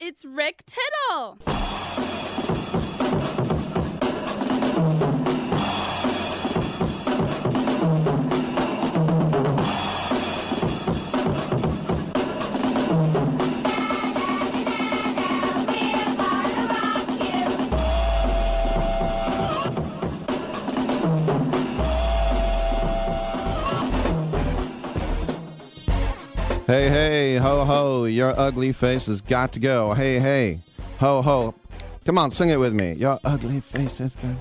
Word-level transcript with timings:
It's 0.00 0.24
Rick 0.24 0.62
Tittle. 0.66 2.15
Hey, 26.66 26.88
hey, 26.88 27.36
ho, 27.36 27.64
ho, 27.64 28.04
your 28.06 28.36
ugly 28.36 28.72
face 28.72 29.06
has 29.06 29.20
got 29.20 29.52
to 29.52 29.60
go. 29.60 29.94
Hey, 29.94 30.18
hey, 30.18 30.62
ho, 30.98 31.22
ho. 31.22 31.54
Come 32.04 32.18
on, 32.18 32.32
sing 32.32 32.50
it 32.50 32.58
with 32.58 32.72
me. 32.72 32.94
Your 32.94 33.20
ugly 33.24 33.60
face 33.60 33.98
has 33.98 34.16
got. 34.16 34.34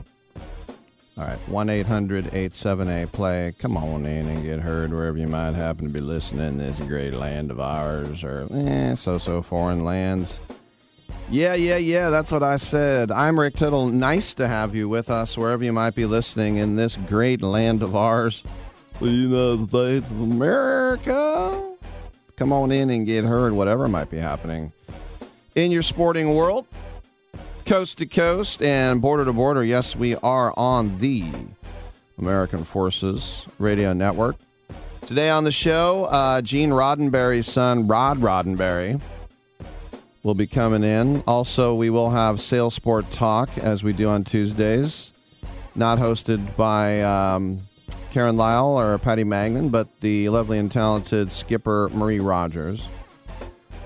All 1.20 1.24
right, 1.24 1.38
1 1.48 1.70
800 1.70 2.26
878 2.26 3.12
play. 3.12 3.54
Come 3.60 3.78
on 3.78 4.08
in 4.08 4.28
and 4.28 4.44
get 4.44 4.60
heard 4.60 4.92
wherever 4.92 5.16
you 5.20 5.28
might 5.28 5.54
happen 5.54 5.86
to 5.86 5.94
be 5.94 6.02
listening 6.02 6.48
in 6.48 6.58
this 6.58 6.80
great 6.80 7.14
land 7.14 7.52
of 7.52 7.60
ours 7.60 8.24
or 8.24 8.48
eh, 8.52 8.96
so 8.96 9.20
so 9.20 9.44
foreign 9.44 9.86
lands. 9.86 10.40
Yeah, 11.30 11.54
yeah, 11.54 11.78
yeah, 11.78 12.10
that's 12.10 12.32
what 12.32 12.42
I 12.42 12.58
said. 12.58 13.12
I'm 13.12 13.40
Rick 13.40 13.58
Tittle. 13.58 13.90
Nice 13.90 14.34
to 14.34 14.48
have 14.48 14.74
you 14.74 14.90
with 14.90 15.12
us 15.12 15.38
wherever 15.38 15.64
you 15.64 15.74
might 15.74 15.94
be 15.94 16.08
listening 16.08 16.56
in 16.56 16.76
this 16.76 16.98
great 16.98 17.44
land 17.44 17.84
of 17.84 17.96
ours, 17.96 18.44
the 19.00 19.10
United 19.10 19.70
States 19.70 20.10
of 20.10 20.22
America. 20.22 21.65
Come 22.38 22.52
on 22.52 22.70
in 22.70 22.90
and 22.90 23.06
get 23.06 23.24
heard, 23.24 23.54
whatever 23.54 23.88
might 23.88 24.10
be 24.10 24.18
happening 24.18 24.74
in 25.56 25.72
your 25.72 25.82
sporting 25.82 26.36
world, 26.36 26.68
coast 27.66 28.00
to 28.00 28.06
coast 28.06 28.62
and 28.62 29.02
border 29.02 29.24
to 29.24 29.32
border. 29.32 29.64
Yes, 29.64 29.96
we 29.96 30.16
are 30.18 30.54
on 30.58 30.98
the 30.98 31.32
American 32.18 32.66
Forces 32.66 33.48
Radio 33.58 33.94
Network. 33.94 34.36
Today 35.06 35.30
on 35.30 35.46
the 35.46 35.52
show, 35.52 36.06
uh, 36.06 36.42
Gene 36.42 36.72
Roddenberry's 36.72 37.48
son, 37.48 37.88
Rod 37.88 38.20
Roddenberry, 38.20 39.00
will 40.24 40.34
be 40.34 40.48
coming 40.48 40.84
in. 40.84 41.24
Also, 41.26 41.74
we 41.74 41.90
will 41.90 42.10
have 42.10 42.42
Sail 42.42 42.70
Sport 42.70 43.10
Talk 43.12 43.50
as 43.60 43.82
we 43.82 43.94
do 43.94 44.10
on 44.10 44.26
Tuesdays, 44.26 45.14
not 45.74 46.00
hosted 46.00 46.58
by. 46.58 47.02
Um, 47.02 47.62
Karen 48.16 48.38
Lyle 48.38 48.80
or 48.80 48.98
Patty 48.98 49.26
Magnan, 49.26 49.68
but 49.68 49.90
the 50.00 50.30
lovely 50.30 50.58
and 50.58 50.72
talented 50.72 51.30
skipper 51.30 51.90
Marie 51.94 52.22
Rogers. 52.22 52.88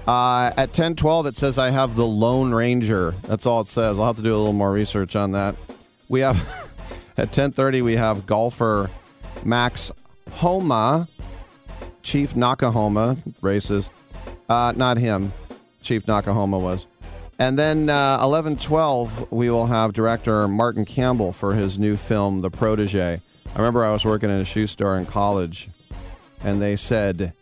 Uh, 0.07 0.51
at 0.56 0.69
1012, 0.69 1.25
it 1.25 1.35
says 1.35 1.57
I 1.57 1.72
have 1.72 1.95
the 1.95 2.06
Lone 2.06 2.53
Ranger. 2.53 3.16
That's 3.23 3.47
all 3.47 3.62
it 3.62 3.67
says. 3.67 3.97
I'll 3.97 4.06
have 4.06 4.17
to 4.17 4.22
do 4.22 4.35
a 4.35 4.38
little 4.38 4.53
more 4.53 4.72
research 4.72 5.16
on 5.16 5.31
that. 5.31 5.56
We 6.09 6.19
have 6.19 6.35
at 7.17 7.29
1030 7.29 7.81
we 7.81 7.95
have 7.95 8.28
golfer 8.28 8.91
Max 9.44 9.91
Homa, 10.34 11.09
Chief 12.03 12.35
Noc-A-Homa, 12.35 13.17
racist. 13.41 13.90
Uh, 14.47 14.73
not 14.75 14.97
him. 14.97 15.34
Chief 15.81 16.06
Noc-A-Homa 16.06 16.59
was. 16.59 16.85
And 17.40 17.57
then 17.57 17.90
uh, 17.90 18.19
1112 18.19 19.31
we 19.31 19.50
will 19.50 19.66
have 19.66 19.94
director 19.94 20.47
Martin 20.47 20.85
Campbell 20.85 21.31
for 21.31 21.56
his 21.56 21.79
new 21.79 21.97
film 21.97 22.41
The 22.41 22.51
Protege. 22.51 23.22
I 23.55 23.57
remember 23.57 23.83
I 23.83 23.91
was 23.91 24.05
working 24.05 24.29
in 24.29 24.37
a 24.37 24.45
shoe 24.45 24.67
store 24.67 24.97
in 24.97 25.05
college, 25.05 25.69
and 26.43 26.61
they 26.61 26.75
said, 26.75 27.33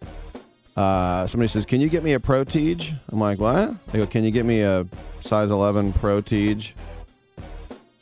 uh, 0.75 1.27
somebody 1.27 1.47
says, 1.47 1.65
"Can 1.65 1.81
you 1.81 1.89
get 1.89 2.03
me 2.03 2.13
a 2.13 2.19
Protege?" 2.19 2.95
I'm 3.09 3.19
like, 3.19 3.39
"What?" 3.39 3.73
They 3.91 3.99
go, 3.99 4.05
"Can 4.05 4.23
you 4.23 4.31
get 4.31 4.45
me 4.45 4.61
a 4.61 4.85
size 5.21 5.51
11 5.51 5.93
Protege?" 5.93 6.73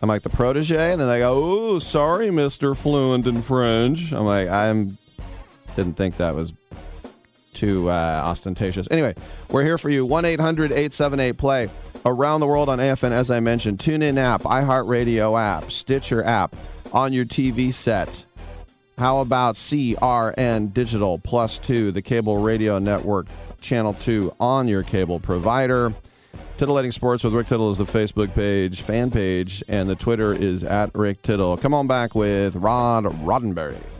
I'm 0.01 0.09
like, 0.09 0.23
"The 0.23 0.29
Protege," 0.29 0.91
and 0.91 0.99
then 0.99 1.07
they 1.07 1.19
go, 1.19 1.41
"Oh, 1.41 1.79
sorry, 1.79 2.29
Mister 2.31 2.75
Fluent 2.75 3.25
in 3.27 3.41
French." 3.41 4.11
I'm 4.11 4.25
like, 4.25 4.49
"I'm 4.49 4.97
didn't 5.75 5.95
think 5.95 6.17
that 6.17 6.35
was 6.35 6.53
too 7.53 7.89
uh, 7.89 8.21
ostentatious." 8.25 8.87
Anyway, 8.91 9.15
we're 9.49 9.63
here 9.63 9.77
for 9.77 9.89
you. 9.89 10.05
One 10.05 10.25
878 10.25 11.37
play 11.37 11.69
around 12.05 12.41
the 12.41 12.47
world 12.47 12.69
on 12.69 12.79
AFN. 12.79 13.11
As 13.11 13.31
I 13.31 13.39
mentioned, 13.39 13.79
tune 13.79 14.01
in 14.01 14.17
app, 14.17 14.41
iHeartRadio 14.41 15.39
app, 15.39 15.71
Stitcher 15.71 16.23
app 16.23 16.53
on 16.95 17.13
your 17.13 17.25
TV 17.25 17.71
set. 17.71 18.25
How 18.97 19.19
about 19.19 19.55
CRN 19.55 20.73
Digital 20.73 21.19
Plus 21.19 21.57
2, 21.59 21.91
the 21.91 22.01
cable 22.01 22.37
radio 22.37 22.79
network, 22.79 23.27
channel 23.59 23.93
2 23.93 24.33
on 24.39 24.69
your 24.69 24.81
cable 24.81 25.19
provider? 25.19 25.93
Titillating 26.57 26.93
Sports 26.93 27.25
with 27.25 27.33
Rick 27.33 27.47
Tittle 27.47 27.69
is 27.69 27.77
the 27.77 27.83
Facebook 27.83 28.33
page, 28.33 28.81
fan 28.81 29.11
page, 29.11 29.61
and 29.67 29.89
the 29.89 29.95
Twitter 29.95 30.31
is 30.31 30.63
at 30.63 30.95
Rick 30.95 31.21
Tittle. 31.21 31.57
Come 31.57 31.73
on 31.73 31.85
back 31.85 32.15
with 32.15 32.55
Rod 32.55 33.03
Roddenberry. 33.03 33.94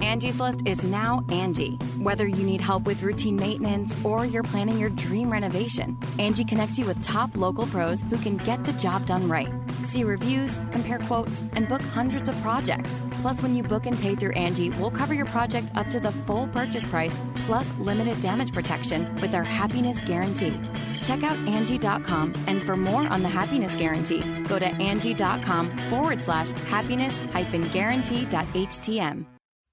Angie's 0.00 0.38
List 0.38 0.60
is 0.64 0.82
now 0.82 1.24
Angie. 1.30 1.74
Whether 1.98 2.26
you 2.26 2.44
need 2.44 2.60
help 2.60 2.84
with 2.84 3.02
routine 3.02 3.36
maintenance 3.36 3.96
or 4.04 4.24
you're 4.24 4.42
planning 4.42 4.78
your 4.78 4.90
dream 4.90 5.30
renovation, 5.30 5.98
Angie 6.18 6.44
connects 6.44 6.78
you 6.78 6.86
with 6.86 7.02
top 7.02 7.36
local 7.36 7.66
pros 7.66 8.02
who 8.02 8.16
can 8.18 8.36
get 8.38 8.64
the 8.64 8.72
job 8.74 9.06
done 9.06 9.28
right. 9.28 9.52
See 9.82 10.04
reviews, 10.04 10.58
compare 10.70 10.98
quotes, 10.98 11.42
and 11.52 11.68
book 11.68 11.82
hundreds 11.82 12.28
of 12.28 12.40
projects. 12.42 13.02
Plus, 13.20 13.42
when 13.42 13.54
you 13.54 13.62
book 13.62 13.86
and 13.86 13.98
pay 13.98 14.14
through 14.14 14.32
Angie, 14.32 14.70
we'll 14.70 14.90
cover 14.90 15.14
your 15.14 15.26
project 15.26 15.68
up 15.76 15.88
to 15.90 16.00
the 16.00 16.12
full 16.12 16.46
purchase 16.48 16.86
price 16.86 17.18
plus 17.46 17.72
limited 17.78 18.20
damage 18.20 18.52
protection 18.52 19.14
with 19.16 19.34
our 19.34 19.44
happiness 19.44 20.00
guarantee. 20.02 20.60
Check 21.02 21.22
out 21.22 21.38
Angie.com 21.48 22.34
and 22.46 22.64
for 22.64 22.76
more 22.76 23.06
on 23.08 23.22
the 23.22 23.28
happiness 23.28 23.74
guarantee, 23.74 24.20
go 24.44 24.58
to 24.58 24.66
Angie.com 24.66 25.76
forward 25.90 26.22
slash 26.22 26.50
happiness 26.50 27.18
hyphen 27.32 27.62
guarantee.htm. 27.68 29.37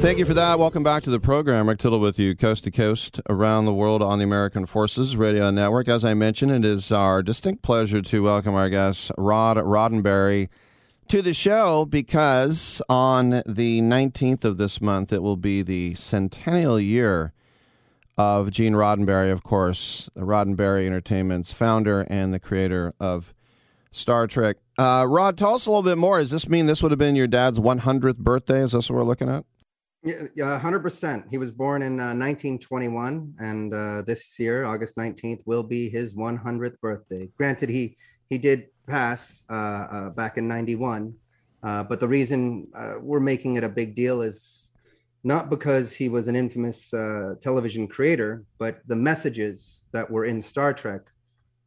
Thank 0.00 0.18
you 0.18 0.24
for 0.24 0.32
that. 0.32 0.58
Welcome 0.58 0.82
back 0.82 1.02
to 1.02 1.10
the 1.10 1.20
program. 1.20 1.68
Rick 1.68 1.80
Tittle 1.80 2.00
with 2.00 2.18
you, 2.18 2.34
coast 2.34 2.64
to 2.64 2.70
coast, 2.70 3.20
around 3.28 3.66
the 3.66 3.74
world 3.74 4.00
on 4.02 4.18
the 4.18 4.24
American 4.24 4.64
Forces 4.64 5.14
Radio 5.14 5.50
Network. 5.50 5.88
As 5.88 6.06
I 6.06 6.14
mentioned, 6.14 6.52
it 6.52 6.64
is 6.64 6.90
our 6.90 7.22
distinct 7.22 7.60
pleasure 7.62 8.00
to 8.00 8.22
welcome 8.22 8.54
our 8.54 8.70
guest, 8.70 9.12
Rod 9.18 9.58
Roddenberry, 9.58 10.48
to 11.08 11.20
the 11.20 11.34
show 11.34 11.84
because 11.84 12.80
on 12.88 13.42
the 13.46 13.82
19th 13.82 14.42
of 14.42 14.56
this 14.56 14.80
month, 14.80 15.12
it 15.12 15.22
will 15.22 15.36
be 15.36 15.60
the 15.60 15.92
centennial 15.92 16.80
year 16.80 17.34
of 18.16 18.50
Gene 18.50 18.72
Roddenberry, 18.72 19.30
of 19.30 19.42
course, 19.42 20.08
Roddenberry 20.16 20.86
Entertainment's 20.86 21.52
founder 21.52 22.06
and 22.08 22.32
the 22.32 22.40
creator 22.40 22.94
of 22.98 23.34
Star 23.92 24.26
Trek. 24.26 24.56
Uh, 24.78 25.04
Rod, 25.06 25.36
tell 25.36 25.54
us 25.54 25.66
a 25.66 25.70
little 25.70 25.82
bit 25.82 25.98
more. 25.98 26.20
Does 26.20 26.30
this 26.30 26.48
mean 26.48 26.64
this 26.64 26.82
would 26.82 26.90
have 26.90 26.98
been 26.98 27.16
your 27.16 27.26
dad's 27.26 27.60
100th 27.60 28.16
birthday? 28.16 28.60
Is 28.60 28.72
this 28.72 28.88
what 28.88 28.96
we're 28.96 29.04
looking 29.04 29.28
at? 29.28 29.44
Yeah, 30.02 30.22
yeah, 30.34 30.58
hundred 30.58 30.80
percent. 30.80 31.26
He 31.30 31.36
was 31.36 31.52
born 31.52 31.82
in 31.82 32.00
uh, 32.00 32.16
1921, 32.16 33.34
and 33.38 33.74
uh, 33.74 34.02
this 34.02 34.38
year, 34.38 34.64
August 34.64 34.96
19th, 34.96 35.42
will 35.44 35.62
be 35.62 35.90
his 35.90 36.14
100th 36.14 36.80
birthday. 36.80 37.28
Granted, 37.36 37.68
he 37.68 37.96
he 38.30 38.38
did 38.38 38.68
pass 38.86 39.44
uh, 39.50 39.52
uh 39.52 40.10
back 40.10 40.38
in 40.38 40.48
'91, 40.48 41.12
uh, 41.62 41.82
but 41.84 42.00
the 42.00 42.08
reason 42.08 42.68
uh, 42.74 42.94
we're 42.98 43.20
making 43.20 43.56
it 43.56 43.64
a 43.64 43.68
big 43.68 43.94
deal 43.94 44.22
is 44.22 44.70
not 45.22 45.50
because 45.50 45.94
he 45.94 46.08
was 46.08 46.28
an 46.28 46.36
infamous 46.36 46.90
television 47.42 47.86
creator, 47.86 48.42
but 48.58 48.80
the 48.86 48.96
messages 48.96 49.82
that 49.92 50.10
were 50.10 50.24
in 50.24 50.40
Star 50.40 50.72
Trek 50.72 51.02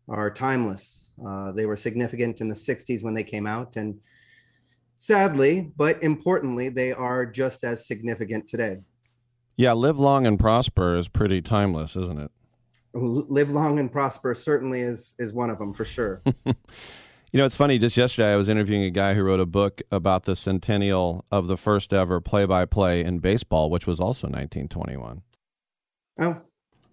are 0.09 0.31
timeless. 0.31 1.13
they 1.53 1.67
were 1.67 1.75
significant 1.75 2.41
in 2.41 2.49
the 2.49 2.55
'60s 2.55 3.03
when 3.03 3.13
they 3.13 3.23
came 3.23 3.45
out, 3.45 3.75
and 3.75 3.99
sadly, 5.03 5.69
but 5.75 6.01
importantly, 6.01 6.69
they 6.69 6.93
are 6.93 7.25
just 7.25 7.65
as 7.65 7.85
significant 7.85 8.47
today. 8.47 8.77
Yeah, 9.57 9.73
live 9.73 9.99
long 9.99 10.25
and 10.25 10.39
prosper 10.39 10.95
is 10.95 11.09
pretty 11.09 11.41
timeless, 11.41 11.97
isn't 11.97 12.19
it? 12.19 12.31
Live 12.93 13.49
long 13.49 13.79
and 13.79 13.91
prosper 13.91 14.33
certainly 14.33 14.81
is 14.81 15.15
is 15.19 15.33
one 15.33 15.49
of 15.49 15.57
them 15.57 15.73
for 15.73 15.83
sure. 15.83 16.21
you 16.45 16.53
know, 17.33 17.45
it's 17.45 17.55
funny. 17.55 17.77
Just 17.77 17.97
yesterday, 17.97 18.33
I 18.33 18.37
was 18.37 18.47
interviewing 18.47 18.83
a 18.83 18.91
guy 18.91 19.13
who 19.13 19.23
wrote 19.23 19.39
a 19.39 19.45
book 19.45 19.81
about 19.91 20.23
the 20.23 20.35
centennial 20.35 21.25
of 21.31 21.47
the 21.47 21.57
first 21.57 21.91
ever 21.91 22.21
play-by-play 22.21 23.03
in 23.03 23.19
baseball, 23.19 23.69
which 23.69 23.85
was 23.85 23.99
also 23.99 24.27
1921. 24.27 25.21
Oh, 26.19 26.41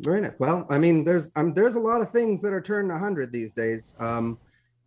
very 0.00 0.22
nice. 0.22 0.32
Well, 0.38 0.66
I 0.68 0.78
mean, 0.78 1.04
there's 1.04 1.30
um, 1.36 1.52
there's 1.52 1.76
a 1.76 1.80
lot 1.80 2.00
of 2.00 2.10
things 2.10 2.42
that 2.42 2.52
are 2.52 2.62
turning 2.62 2.90
100 2.90 3.30
these 3.30 3.54
days. 3.54 3.94
Um, 4.00 4.38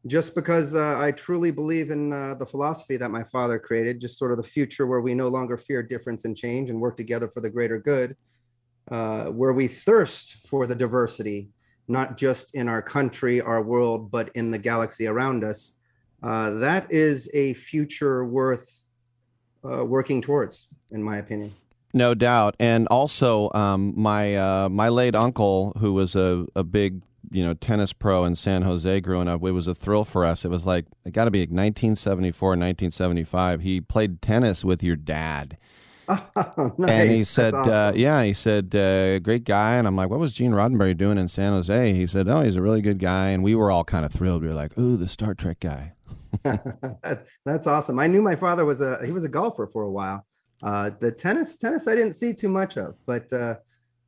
just 0.06 0.36
because 0.36 0.76
uh, 0.76 1.00
I 1.00 1.12
truly 1.12 1.52
believe 1.52 1.90
in 1.90 2.12
uh, 2.12 2.36
the 2.36 2.46
philosophy 2.46 2.98
that 2.98 3.10
my 3.10 3.24
father 3.24 3.58
created, 3.58 4.02
just 4.02 4.18
sort 4.18 4.32
of 4.32 4.38
the 4.38 4.44
future 4.44 4.86
where 4.86 5.02
we 5.02 5.14
no 5.14 5.30
longer 5.30 5.56
fear 5.56 5.82
difference 5.82 6.26
and 6.26 6.36
change 6.36 6.70
and 6.70 6.80
work 6.80 6.98
together 6.98 7.30
for 7.30 7.40
the 7.40 7.50
greater 7.50 7.80
good, 7.80 8.16
uh, 8.92 9.26
where 9.26 9.54
we 9.54 9.68
thirst 9.68 10.46
for 10.48 10.68
the 10.68 10.76
diversity, 10.76 11.50
not 11.88 12.18
just 12.18 12.54
in 12.54 12.68
our 12.68 12.82
country, 12.82 13.40
our 13.40 13.62
world, 13.62 14.12
but 14.12 14.30
in 14.36 14.52
the 14.52 14.58
galaxy 14.58 15.08
around 15.08 15.44
us. 15.44 15.78
Uh, 16.22 16.52
that 16.52 16.92
is 16.92 17.30
a 17.34 17.54
future 17.54 18.26
worth 18.26 18.90
uh, 19.64 19.86
working 19.86 20.22
towards, 20.22 20.68
in 20.92 21.02
my 21.02 21.18
opinion. 21.18 21.54
No 21.94 22.14
doubt, 22.14 22.56
and 22.60 22.88
also 22.88 23.52
um, 23.54 23.94
my 23.96 24.36
uh, 24.36 24.68
my 24.68 24.90
late 24.90 25.16
uncle, 25.16 25.74
who 25.78 25.94
was 25.94 26.16
a, 26.16 26.48
a 26.56 26.64
big 26.64 27.04
you 27.34 27.44
know 27.44 27.54
tennis 27.54 27.92
pro 27.94 28.24
in 28.26 28.36
San 28.36 28.62
Jose 28.62 29.02
growing 29.02 29.28
up, 29.28 29.44
it 29.44 29.52
was 29.52 29.68
a 29.68 29.76
thrill 29.76 30.06
for 30.06 30.24
us. 30.24 30.46
It 30.46 30.50
was 30.50 30.66
like 30.66 30.86
it 31.04 31.12
got 31.12 31.26
to 31.26 31.32
be 31.32 31.40
like 31.40 31.50
1974, 31.50 32.50
1975. 32.50 33.62
He 33.62 33.82
played 33.82 34.22
tennis 34.22 34.64
with 34.64 34.82
your 34.84 34.96
dad. 34.96 35.58
Oh, 36.08 36.74
nice. 36.78 36.90
And 36.90 37.12
he 37.12 37.24
said, 37.24 37.54
uh, 37.54 37.58
awesome. 37.58 37.74
uh, 37.74 37.92
"Yeah." 37.96 38.24
He 38.24 38.34
said, 38.34 38.76
uh, 38.76 39.20
"Great 39.20 39.44
guy." 39.46 39.76
And 39.76 39.88
I'm 39.88 39.96
like, 39.96 40.10
"What 40.10 40.20
was 40.20 40.34
Gene 40.34 40.52
Roddenberry 40.52 40.96
doing 40.96 41.18
in 41.18 41.28
San 41.28 41.54
Jose?" 41.54 41.94
He 41.94 42.06
said, 42.08 42.28
"Oh, 42.28 42.42
he's 42.42 42.56
a 42.56 42.62
really 42.62 42.82
good 42.82 43.00
guy." 43.00 43.30
And 43.30 43.44
we 43.44 43.56
were 43.56 43.72
all 43.72 43.84
kind 43.84 44.06
of 44.06 44.12
thrilled. 44.12 44.42
We 44.42 44.50
were 44.50 44.54
like, 44.54 44.78
"Ooh, 44.78 44.98
the 44.98 45.08
Star 45.08 45.34
Trek 45.34 45.60
guy." 45.60 45.94
That's 47.46 47.68
awesome. 47.68 48.00
I 48.00 48.08
knew 48.08 48.22
my 48.22 48.36
father 48.36 48.66
was 48.66 48.82
a 48.82 49.04
he 49.06 49.12
was 49.12 49.24
a 49.24 49.30
golfer 49.30 49.68
for 49.68 49.84
a 49.84 49.92
while. 49.92 50.26
Uh, 50.62 50.92
the 51.00 51.12
tennis 51.12 51.58
tennis 51.58 51.88
I 51.88 51.96
didn't 51.96 52.14
see 52.14 52.34
too 52.34 52.50
much 52.50 52.78
of, 52.78 52.96
but 53.06 53.32
uh, 53.32 53.56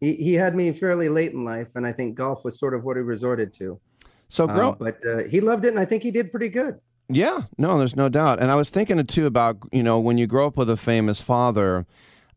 he, 0.05 0.15
he 0.15 0.33
had 0.33 0.55
me 0.55 0.71
fairly 0.71 1.09
late 1.09 1.31
in 1.31 1.43
life, 1.43 1.75
and 1.75 1.85
I 1.85 1.91
think 1.91 2.15
golf 2.15 2.45
was 2.45 2.59
sort 2.59 2.74
of 2.74 2.83
what 2.83 2.95
he 2.95 3.01
resorted 3.01 3.51
to. 3.53 3.79
So, 4.27 4.47
grow- 4.47 4.71
uh, 4.71 4.75
but 4.75 5.00
uh, 5.05 5.24
he 5.24 5.41
loved 5.41 5.65
it, 5.65 5.69
and 5.69 5.79
I 5.79 5.85
think 5.85 6.03
he 6.03 6.12
did 6.12 6.31
pretty 6.31 6.50
good. 6.50 6.79
Yeah, 7.09 7.41
no, 7.57 7.77
there's 7.77 7.95
no 7.95 8.09
doubt. 8.09 8.39
And 8.39 8.51
I 8.51 8.55
was 8.55 8.69
thinking 8.69 9.03
too 9.05 9.25
about 9.25 9.57
you 9.71 9.83
know 9.83 10.00
when 10.00 10.17
you 10.17 10.27
grow 10.27 10.47
up 10.47 10.57
with 10.57 10.69
a 10.69 10.77
famous 10.77 11.21
father, 11.21 11.85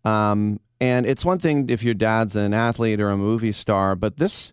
um, 0.05 0.61
and 0.81 1.07
it's 1.07 1.25
one 1.25 1.39
thing 1.39 1.69
if 1.69 1.83
your 1.83 1.95
dad's 1.95 2.37
an 2.37 2.55
athlete 2.55 3.01
or 3.01 3.11
a 3.11 3.17
movie 3.17 3.53
star, 3.53 3.95
but 3.95 4.19
this 4.19 4.53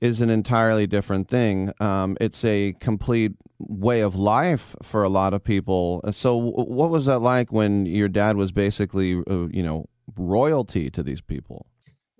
is 0.00 0.20
an 0.20 0.28
entirely 0.30 0.86
different 0.86 1.28
thing. 1.28 1.72
Um, 1.80 2.16
it's 2.20 2.44
a 2.44 2.74
complete 2.80 3.32
way 3.58 4.00
of 4.00 4.14
life 4.14 4.76
for 4.82 5.02
a 5.02 5.08
lot 5.08 5.32
of 5.32 5.42
people. 5.42 6.02
So, 6.12 6.36
what 6.36 6.90
was 6.90 7.06
that 7.06 7.20
like 7.20 7.52
when 7.52 7.86
your 7.86 8.08
dad 8.08 8.36
was 8.36 8.52
basically, 8.52 9.22
uh, 9.30 9.46
you 9.50 9.62
know, 9.62 9.86
royalty 10.16 10.90
to 10.90 11.02
these 11.02 11.20
people? 11.22 11.66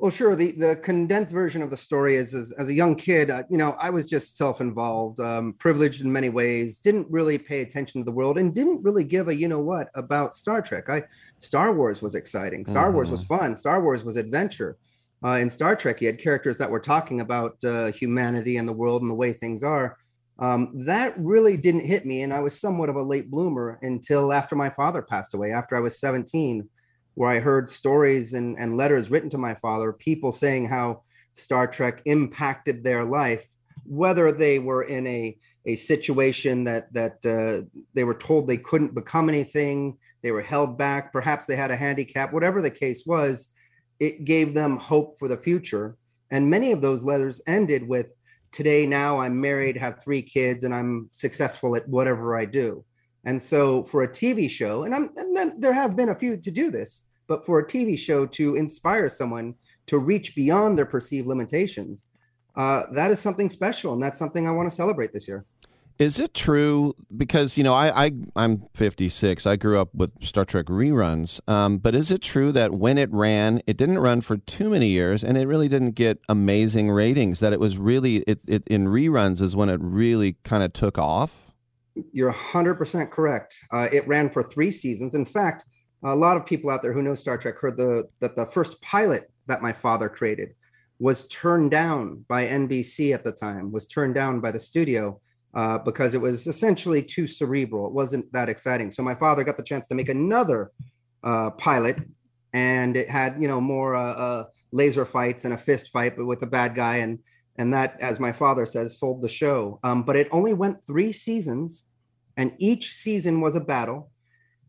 Well, 0.04 0.10
sure. 0.10 0.36
The 0.36 0.50
the 0.50 0.76
condensed 0.76 1.32
version 1.32 1.62
of 1.62 1.70
the 1.70 1.78
story 1.78 2.16
is, 2.16 2.34
is 2.34 2.52
as 2.52 2.68
a 2.68 2.74
young 2.74 2.94
kid, 2.94 3.30
uh, 3.30 3.44
you 3.48 3.56
know, 3.56 3.74
I 3.80 3.88
was 3.88 4.04
just 4.04 4.36
self-involved, 4.36 5.18
um, 5.18 5.54
privileged 5.54 6.02
in 6.02 6.12
many 6.12 6.28
ways, 6.28 6.76
didn't 6.76 7.10
really 7.10 7.38
pay 7.38 7.62
attention 7.62 8.02
to 8.02 8.04
the 8.04 8.12
world, 8.12 8.36
and 8.36 8.54
didn't 8.54 8.82
really 8.82 9.04
give 9.04 9.28
a 9.28 9.34
you 9.34 9.48
know 9.48 9.60
what 9.60 9.88
about 9.94 10.34
Star 10.34 10.60
Trek. 10.60 10.90
I 10.90 11.04
Star 11.38 11.72
Wars 11.72 12.02
was 12.02 12.16
exciting. 12.16 12.66
Star 12.66 12.88
mm-hmm. 12.88 12.96
Wars 12.96 13.10
was 13.10 13.22
fun. 13.22 13.56
Star 13.56 13.82
Wars 13.82 14.04
was 14.04 14.18
adventure. 14.18 14.76
Uh, 15.24 15.38
in 15.38 15.48
Star 15.48 15.74
Trek, 15.74 16.02
you 16.02 16.08
had 16.08 16.18
characters 16.18 16.58
that 16.58 16.70
were 16.70 16.80
talking 16.80 17.22
about 17.22 17.56
uh, 17.64 17.90
humanity 17.90 18.58
and 18.58 18.68
the 18.68 18.74
world 18.74 19.00
and 19.00 19.10
the 19.10 19.14
way 19.14 19.32
things 19.32 19.64
are. 19.64 19.96
Um, 20.38 20.84
that 20.84 21.14
really 21.16 21.56
didn't 21.56 21.86
hit 21.86 22.04
me, 22.04 22.20
and 22.24 22.32
I 22.34 22.40
was 22.40 22.60
somewhat 22.60 22.90
of 22.90 22.96
a 22.96 23.02
late 23.02 23.30
bloomer 23.30 23.78
until 23.80 24.34
after 24.34 24.54
my 24.54 24.68
father 24.68 25.00
passed 25.00 25.32
away. 25.32 25.52
After 25.52 25.78
I 25.78 25.80
was 25.80 25.98
17 25.98 26.68
where 27.14 27.30
I 27.30 27.38
heard 27.38 27.68
stories 27.68 28.34
and, 28.34 28.58
and 28.58 28.76
letters 28.76 29.10
written 29.10 29.30
to 29.30 29.38
my 29.38 29.54
father, 29.54 29.92
people 29.92 30.32
saying 30.32 30.66
how 30.66 31.02
Star 31.32 31.66
Trek 31.66 32.02
impacted 32.04 32.82
their 32.82 33.04
life, 33.04 33.48
whether 33.84 34.32
they 34.32 34.58
were 34.58 34.84
in 34.84 35.06
a 35.06 35.36
a 35.66 35.76
situation 35.76 36.64
that 36.64 36.92
that 36.92 37.24
uh, 37.24 37.66
they 37.94 38.04
were 38.04 38.14
told 38.14 38.46
they 38.46 38.58
couldn't 38.58 38.94
become 38.94 39.28
anything, 39.28 39.96
they 40.22 40.30
were 40.30 40.42
held 40.42 40.76
back, 40.76 41.12
perhaps 41.12 41.46
they 41.46 41.56
had 41.56 41.70
a 41.70 41.76
handicap, 41.76 42.32
whatever 42.32 42.60
the 42.60 42.70
case 42.70 43.04
was, 43.06 43.48
it 43.98 44.24
gave 44.24 44.52
them 44.52 44.76
hope 44.76 45.18
for 45.18 45.28
the 45.28 45.36
future. 45.36 45.96
And 46.30 46.50
many 46.50 46.72
of 46.72 46.82
those 46.82 47.04
letters 47.04 47.40
ended 47.46 47.86
with, 47.88 48.08
"Today, 48.52 48.86
now 48.86 49.20
I'm 49.20 49.40
married, 49.40 49.76
have 49.76 50.02
three 50.02 50.22
kids, 50.22 50.64
and 50.64 50.74
I'm 50.74 51.08
successful 51.12 51.76
at 51.76 51.88
whatever 51.88 52.36
I 52.36 52.44
do." 52.44 52.84
And 53.24 53.40
so 53.40 53.84
for 53.84 54.02
a 54.02 54.08
TV 54.08 54.50
show, 54.50 54.84
and, 54.84 54.94
and 54.94 55.36
then 55.36 55.58
there 55.58 55.72
have 55.72 55.96
been 55.96 56.10
a 56.10 56.14
few 56.14 56.36
to 56.36 56.50
do 56.50 56.70
this, 56.70 57.04
but 57.26 57.44
for 57.44 57.58
a 57.58 57.66
TV 57.66 57.98
show 57.98 58.26
to 58.26 58.56
inspire 58.56 59.08
someone 59.08 59.54
to 59.86 59.98
reach 59.98 60.34
beyond 60.34 60.76
their 60.76 60.86
perceived 60.86 61.26
limitations, 61.26 62.04
uh, 62.56 62.84
that 62.92 63.10
is 63.10 63.18
something 63.20 63.50
special, 63.50 63.92
and 63.94 64.02
that's 64.02 64.18
something 64.18 64.46
I 64.46 64.50
want 64.50 64.68
to 64.68 64.74
celebrate 64.74 65.12
this 65.12 65.26
year. 65.26 65.44
Is 65.98 66.18
it 66.18 66.34
true? 66.34 66.94
Because 67.16 67.56
you 67.56 67.62
know, 67.62 67.72
I, 67.72 68.06
I 68.06 68.12
I'm 68.34 68.64
56. 68.74 69.46
I 69.46 69.54
grew 69.54 69.78
up 69.78 69.94
with 69.94 70.10
Star 70.24 70.44
Trek 70.44 70.66
reruns. 70.66 71.40
Um, 71.48 71.78
but 71.78 71.94
is 71.94 72.10
it 72.10 72.20
true 72.20 72.50
that 72.50 72.72
when 72.74 72.98
it 72.98 73.12
ran, 73.12 73.60
it 73.66 73.76
didn't 73.76 73.98
run 74.00 74.20
for 74.20 74.36
too 74.38 74.70
many 74.70 74.88
years, 74.88 75.22
and 75.22 75.38
it 75.38 75.46
really 75.46 75.68
didn't 75.68 75.92
get 75.92 76.18
amazing 76.28 76.90
ratings? 76.90 77.38
That 77.38 77.52
it 77.52 77.60
was 77.60 77.78
really 77.78 78.18
it, 78.26 78.40
it 78.46 78.64
in 78.66 78.86
reruns 78.86 79.40
is 79.40 79.54
when 79.54 79.68
it 79.68 79.80
really 79.80 80.36
kind 80.42 80.64
of 80.64 80.72
took 80.72 80.98
off. 80.98 81.43
You're 82.12 82.32
100% 82.32 83.10
correct. 83.10 83.56
Uh, 83.70 83.88
it 83.92 84.06
ran 84.08 84.30
for 84.30 84.42
three 84.42 84.70
seasons. 84.70 85.14
In 85.14 85.24
fact, 85.24 85.64
a 86.02 86.14
lot 86.14 86.36
of 86.36 86.44
people 86.44 86.70
out 86.70 86.82
there 86.82 86.92
who 86.92 87.02
know 87.02 87.14
Star 87.14 87.38
Trek 87.38 87.58
heard 87.58 87.76
the 87.76 88.08
that 88.20 88.36
the 88.36 88.44
first 88.44 88.80
pilot 88.82 89.30
that 89.46 89.62
my 89.62 89.72
father 89.72 90.08
created 90.08 90.50
was 90.98 91.26
turned 91.28 91.70
down 91.70 92.24
by 92.28 92.46
NBC 92.46 93.14
at 93.14 93.24
the 93.24 93.32
time, 93.32 93.72
was 93.72 93.86
turned 93.86 94.14
down 94.14 94.40
by 94.40 94.50
the 94.50 94.60
studio 94.60 95.20
uh, 95.54 95.78
because 95.78 96.14
it 96.14 96.20
was 96.20 96.46
essentially 96.46 97.02
too 97.02 97.26
cerebral. 97.26 97.86
It 97.86 97.92
wasn't 97.92 98.30
that 98.32 98.48
exciting. 98.48 98.90
So 98.90 99.02
my 99.02 99.14
father 99.14 99.44
got 99.44 99.56
the 99.56 99.62
chance 99.62 99.86
to 99.88 99.94
make 99.94 100.08
another 100.08 100.70
uh, 101.22 101.50
pilot, 101.50 101.96
and 102.52 102.96
it 102.96 103.08
had 103.08 103.40
you 103.40 103.48
know 103.48 103.60
more 103.60 103.96
uh, 103.96 104.12
uh 104.12 104.44
laser 104.72 105.04
fights 105.04 105.44
and 105.44 105.54
a 105.54 105.56
fist 105.56 105.90
fight, 105.90 106.16
but 106.16 106.26
with 106.26 106.42
a 106.42 106.46
bad 106.46 106.74
guy, 106.74 106.96
and 106.96 107.18
and 107.56 107.72
that, 107.72 108.00
as 108.00 108.18
my 108.18 108.32
father 108.32 108.66
says, 108.66 108.98
sold 108.98 109.22
the 109.22 109.28
show. 109.28 109.78
Um, 109.84 110.02
but 110.02 110.16
it 110.16 110.28
only 110.32 110.54
went 110.54 110.84
three 110.84 111.12
seasons, 111.12 111.86
and 112.36 112.52
each 112.58 112.94
season 112.94 113.40
was 113.40 113.54
a 113.54 113.60
battle. 113.60 114.10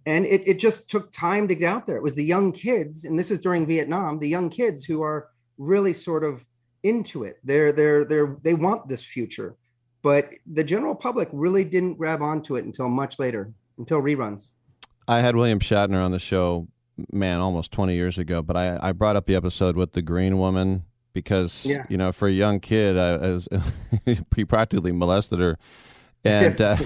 And 0.05 0.25
it, 0.25 0.47
it 0.47 0.59
just 0.59 0.87
took 0.87 1.11
time 1.11 1.47
to 1.47 1.55
get 1.55 1.73
out 1.73 1.87
there. 1.87 1.95
It 1.95 2.03
was 2.03 2.15
the 2.15 2.23
young 2.23 2.51
kids, 2.51 3.05
and 3.05 3.17
this 3.17 3.31
is 3.31 3.39
during 3.39 3.65
Vietnam, 3.65 4.19
the 4.19 4.29
young 4.29 4.49
kids 4.49 4.85
who 4.85 5.01
are 5.01 5.29
really 5.57 5.93
sort 5.93 6.23
of 6.23 6.45
into 6.83 7.23
it. 7.23 7.37
They're 7.43 7.71
they're 7.71 8.05
they're 8.05 8.37
they 8.43 8.53
want 8.53 8.87
this 8.87 9.03
future. 9.03 9.55
But 10.03 10.29
the 10.45 10.63
general 10.63 10.93
public 10.93 11.27
really 11.31 11.63
didn't 11.63 11.95
grab 11.95 12.21
onto 12.21 12.55
it 12.55 12.65
until 12.65 12.87
much 12.89 13.17
later, 13.17 13.51
until 13.79 14.03
reruns. 14.03 14.49
I 15.07 15.21
had 15.21 15.35
William 15.35 15.59
Shatner 15.59 16.03
on 16.03 16.11
the 16.11 16.19
show, 16.19 16.67
man, 17.11 17.39
almost 17.39 17.71
20 17.71 17.95
years 17.95 18.19
ago, 18.19 18.43
but 18.43 18.55
I, 18.55 18.77
I 18.79 18.91
brought 18.91 19.15
up 19.15 19.25
the 19.25 19.33
episode 19.33 19.75
with 19.75 19.93
the 19.93 20.03
green 20.03 20.37
woman 20.37 20.83
because 21.15 21.65
yeah. 21.65 21.85
you 21.89 21.97
know 21.97 22.11
for 22.11 22.27
a 22.27 22.31
young 22.31 22.59
kid 22.59 22.95
I, 22.95 23.13
I 23.13 23.31
was 23.31 23.47
he 24.35 24.45
practically 24.45 24.91
molested 24.91 25.39
her 25.39 25.57
and 26.23 26.61
uh, 26.61 26.77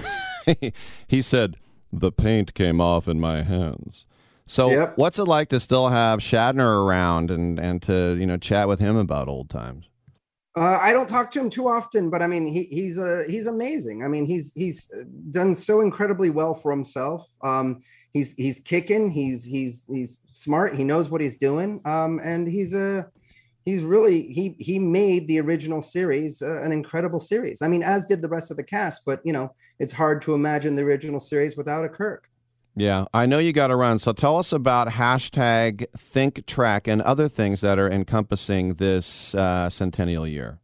he 1.06 1.20
said 1.20 1.56
the 1.92 2.10
paint 2.10 2.54
came 2.54 2.80
off 2.80 3.08
in 3.08 3.20
my 3.20 3.42
hands 3.42 4.06
so 4.46 4.70
yep. 4.70 4.96
what's 4.96 5.18
it 5.18 5.24
like 5.24 5.50
to 5.50 5.60
still 5.60 5.88
have 5.88 6.20
Shatner 6.20 6.86
around 6.86 7.30
and 7.30 7.58
and 7.58 7.82
to 7.82 8.16
you 8.18 8.24
know 8.24 8.38
chat 8.38 8.68
with 8.68 8.80
him 8.80 8.96
about 8.96 9.28
old 9.28 9.50
times 9.50 9.90
uh, 10.56 10.78
I 10.82 10.92
don't 10.92 11.08
talk 11.08 11.30
to 11.30 11.40
him 11.40 11.48
too 11.48 11.68
often, 11.68 12.10
but 12.10 12.22
I 12.22 12.26
mean, 12.26 12.44
he, 12.44 12.64
he's 12.64 12.98
a 12.98 13.20
uh, 13.20 13.28
he's 13.28 13.46
amazing. 13.46 14.02
I 14.02 14.08
mean, 14.08 14.26
he's 14.26 14.52
he's 14.52 14.92
done 15.30 15.54
so 15.54 15.80
incredibly 15.80 16.28
well 16.28 16.54
for 16.54 16.72
himself. 16.72 17.24
Um, 17.42 17.82
he's 18.12 18.32
he's 18.34 18.58
kicking. 18.58 19.10
He's 19.10 19.44
he's 19.44 19.84
he's 19.88 20.18
smart. 20.32 20.74
He 20.74 20.82
knows 20.82 21.08
what 21.08 21.20
he's 21.20 21.36
doing. 21.36 21.80
Um, 21.84 22.20
and 22.24 22.48
he's 22.48 22.74
a 22.74 23.06
he's 23.64 23.82
really 23.82 24.22
he 24.32 24.56
he 24.58 24.78
made 24.78 25.28
the 25.28 25.40
original 25.40 25.82
series 25.82 26.42
uh, 26.42 26.62
an 26.62 26.72
incredible 26.72 27.20
series. 27.20 27.62
I 27.62 27.68
mean, 27.68 27.82
as 27.82 28.06
did 28.06 28.22
the 28.22 28.28
rest 28.28 28.50
of 28.50 28.56
the 28.56 28.64
cast, 28.64 29.04
but 29.04 29.20
you 29.24 29.32
know, 29.32 29.54
it's 29.78 29.92
hard 29.92 30.22
to 30.22 30.34
imagine 30.34 30.74
the 30.74 30.82
original 30.82 31.20
series 31.20 31.56
without 31.56 31.84
a 31.84 31.88
Kirk. 31.88 32.28
Yeah, 32.76 33.06
I 33.12 33.26
know 33.26 33.38
you 33.38 33.52
got 33.52 33.66
to 33.66 33.76
run. 33.76 33.98
So 33.98 34.12
tell 34.12 34.38
us 34.38 34.52
about 34.52 34.88
hashtag 34.88 35.84
Think 35.96 36.46
Trek 36.46 36.86
and 36.86 37.02
other 37.02 37.28
things 37.28 37.60
that 37.60 37.78
are 37.78 37.90
encompassing 37.90 38.74
this 38.74 39.34
uh, 39.34 39.68
centennial 39.68 40.26
year. 40.26 40.60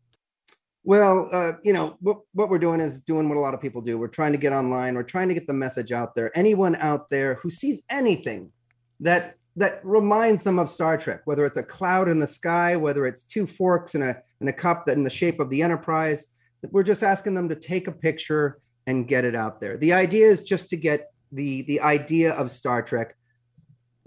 Well, 0.85 1.29
uh, 1.33 1.55
you 1.65 1.73
know 1.73 1.97
what 2.01 2.19
what 2.33 2.49
we're 2.49 2.61
doing 2.61 2.81
is 2.81 3.01
doing 3.01 3.29
what 3.29 3.37
a 3.37 3.41
lot 3.41 3.55
of 3.55 3.61
people 3.61 3.83
do. 3.83 3.99
We're 3.99 4.07
trying 4.07 4.33
to 4.33 4.39
get 4.39 4.53
online. 4.53 4.95
We're 4.95 5.03
trying 5.03 5.29
to 5.29 5.35
get 5.35 5.47
the 5.49 5.53
message 5.53 5.91
out 5.91 6.15
there. 6.15 6.31
Anyone 6.39 6.77
out 6.77 7.11
there 7.11 7.35
who 7.35 7.51
sees 7.51 7.83
anything 7.91 8.53
that 9.01 9.37
that 9.57 9.81
reminds 9.83 10.43
them 10.43 10.59
of 10.59 10.69
Star 10.69 10.99
Trek, 10.99 11.23
whether 11.25 11.47
it's 11.47 11.57
a 11.57 11.63
cloud 11.63 12.09
in 12.09 12.21
the 12.21 12.27
sky, 12.27 12.77
whether 12.77 13.07
it's 13.07 13.25
two 13.25 13.47
forks 13.47 13.95
in 13.95 14.03
a 14.03 14.17
in 14.41 14.49
a 14.49 14.53
cup 14.53 14.85
that 14.87 14.97
in 14.97 15.03
the 15.03 15.11
shape 15.11 15.41
of 15.41 15.51
the 15.51 15.63
Enterprise. 15.63 16.27
We're 16.71 16.83
just 16.83 17.03
asking 17.03 17.35
them 17.35 17.49
to 17.49 17.55
take 17.55 17.87
a 17.87 17.93
picture 17.93 18.59
and 18.87 19.09
get 19.09 19.25
it 19.25 19.35
out 19.35 19.61
there. 19.61 19.77
The 19.77 19.93
idea 19.93 20.27
is 20.27 20.43
just 20.43 20.71
to 20.71 20.77
get 20.77 21.11
the 21.33 21.63
the 21.63 21.81
idea 21.81 22.33
of 22.33 22.51
Star 22.51 22.83
Trek 22.83 23.15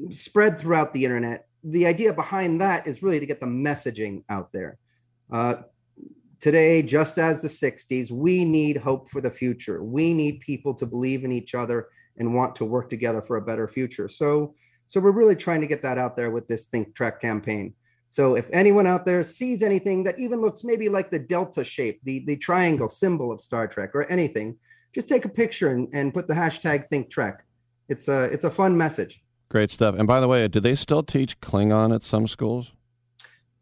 spread 0.09 0.59
throughout 0.59 0.93
the 0.93 1.03
internet. 1.03 1.47
The 1.63 1.87
idea 1.87 2.13
behind 2.13 2.61
that 2.61 2.87
is 2.87 3.03
really 3.03 3.19
to 3.19 3.25
get 3.25 3.39
the 3.39 3.45
messaging 3.45 4.23
out 4.29 4.51
there. 4.53 4.77
Uh, 5.31 5.55
today, 6.39 6.81
just 6.81 7.17
as 7.17 7.41
the 7.41 7.47
60s, 7.47 8.11
we 8.11 8.45
need 8.45 8.77
hope 8.77 9.09
for 9.09 9.19
the 9.19 9.29
future. 9.29 9.83
We 9.83 10.13
need 10.13 10.39
people 10.39 10.73
to 10.75 10.85
believe 10.85 11.25
in 11.25 11.31
each 11.31 11.55
other 11.55 11.89
and 12.17 12.33
want 12.33 12.55
to 12.55 12.65
work 12.65 12.89
together 12.89 13.21
for 13.21 13.37
a 13.37 13.41
better 13.41 13.67
future. 13.67 14.07
So 14.07 14.55
so 14.89 14.99
we're 14.99 15.11
really 15.11 15.35
trying 15.35 15.61
to 15.61 15.67
get 15.67 15.83
that 15.83 15.99
out 15.99 16.17
there 16.17 16.31
with 16.31 16.47
this 16.47 16.65
Think 16.65 16.95
Trek 16.95 17.21
campaign. 17.21 17.75
So 18.09 18.35
if 18.35 18.49
anyone 18.51 18.87
out 18.87 19.05
there 19.05 19.23
sees 19.23 19.61
anything 19.61 20.03
that 20.05 20.17
even 20.17 20.41
looks 20.41 20.63
maybe 20.63 20.89
like 20.89 21.11
the 21.11 21.19
delta 21.19 21.63
shape, 21.63 21.99
the, 22.03 22.25
the 22.25 22.35
triangle 22.35 22.89
symbol 22.89 23.31
of 23.31 23.39
Star 23.39 23.67
Trek 23.67 23.91
or 23.93 24.09
anything, 24.09 24.57
just 24.95 25.07
take 25.07 25.25
a 25.25 25.29
picture 25.29 25.69
and, 25.69 25.87
and 25.93 26.11
put 26.11 26.27
the 26.27 26.33
hashtag 26.33 26.89
Think 26.89 27.11
Trek. 27.11 27.45
It's 27.87 28.07
a 28.07 28.23
it's 28.23 28.45
a 28.45 28.49
fun 28.49 28.75
message. 28.75 29.21
Great 29.49 29.69
stuff. 29.69 29.93
And 29.95 30.07
by 30.07 30.19
the 30.19 30.27
way, 30.27 30.47
do 30.47 30.59
they 30.59 30.73
still 30.73 31.03
teach 31.03 31.39
Klingon 31.39 31.93
at 31.93 32.01
some 32.01 32.27
schools? 32.27 32.71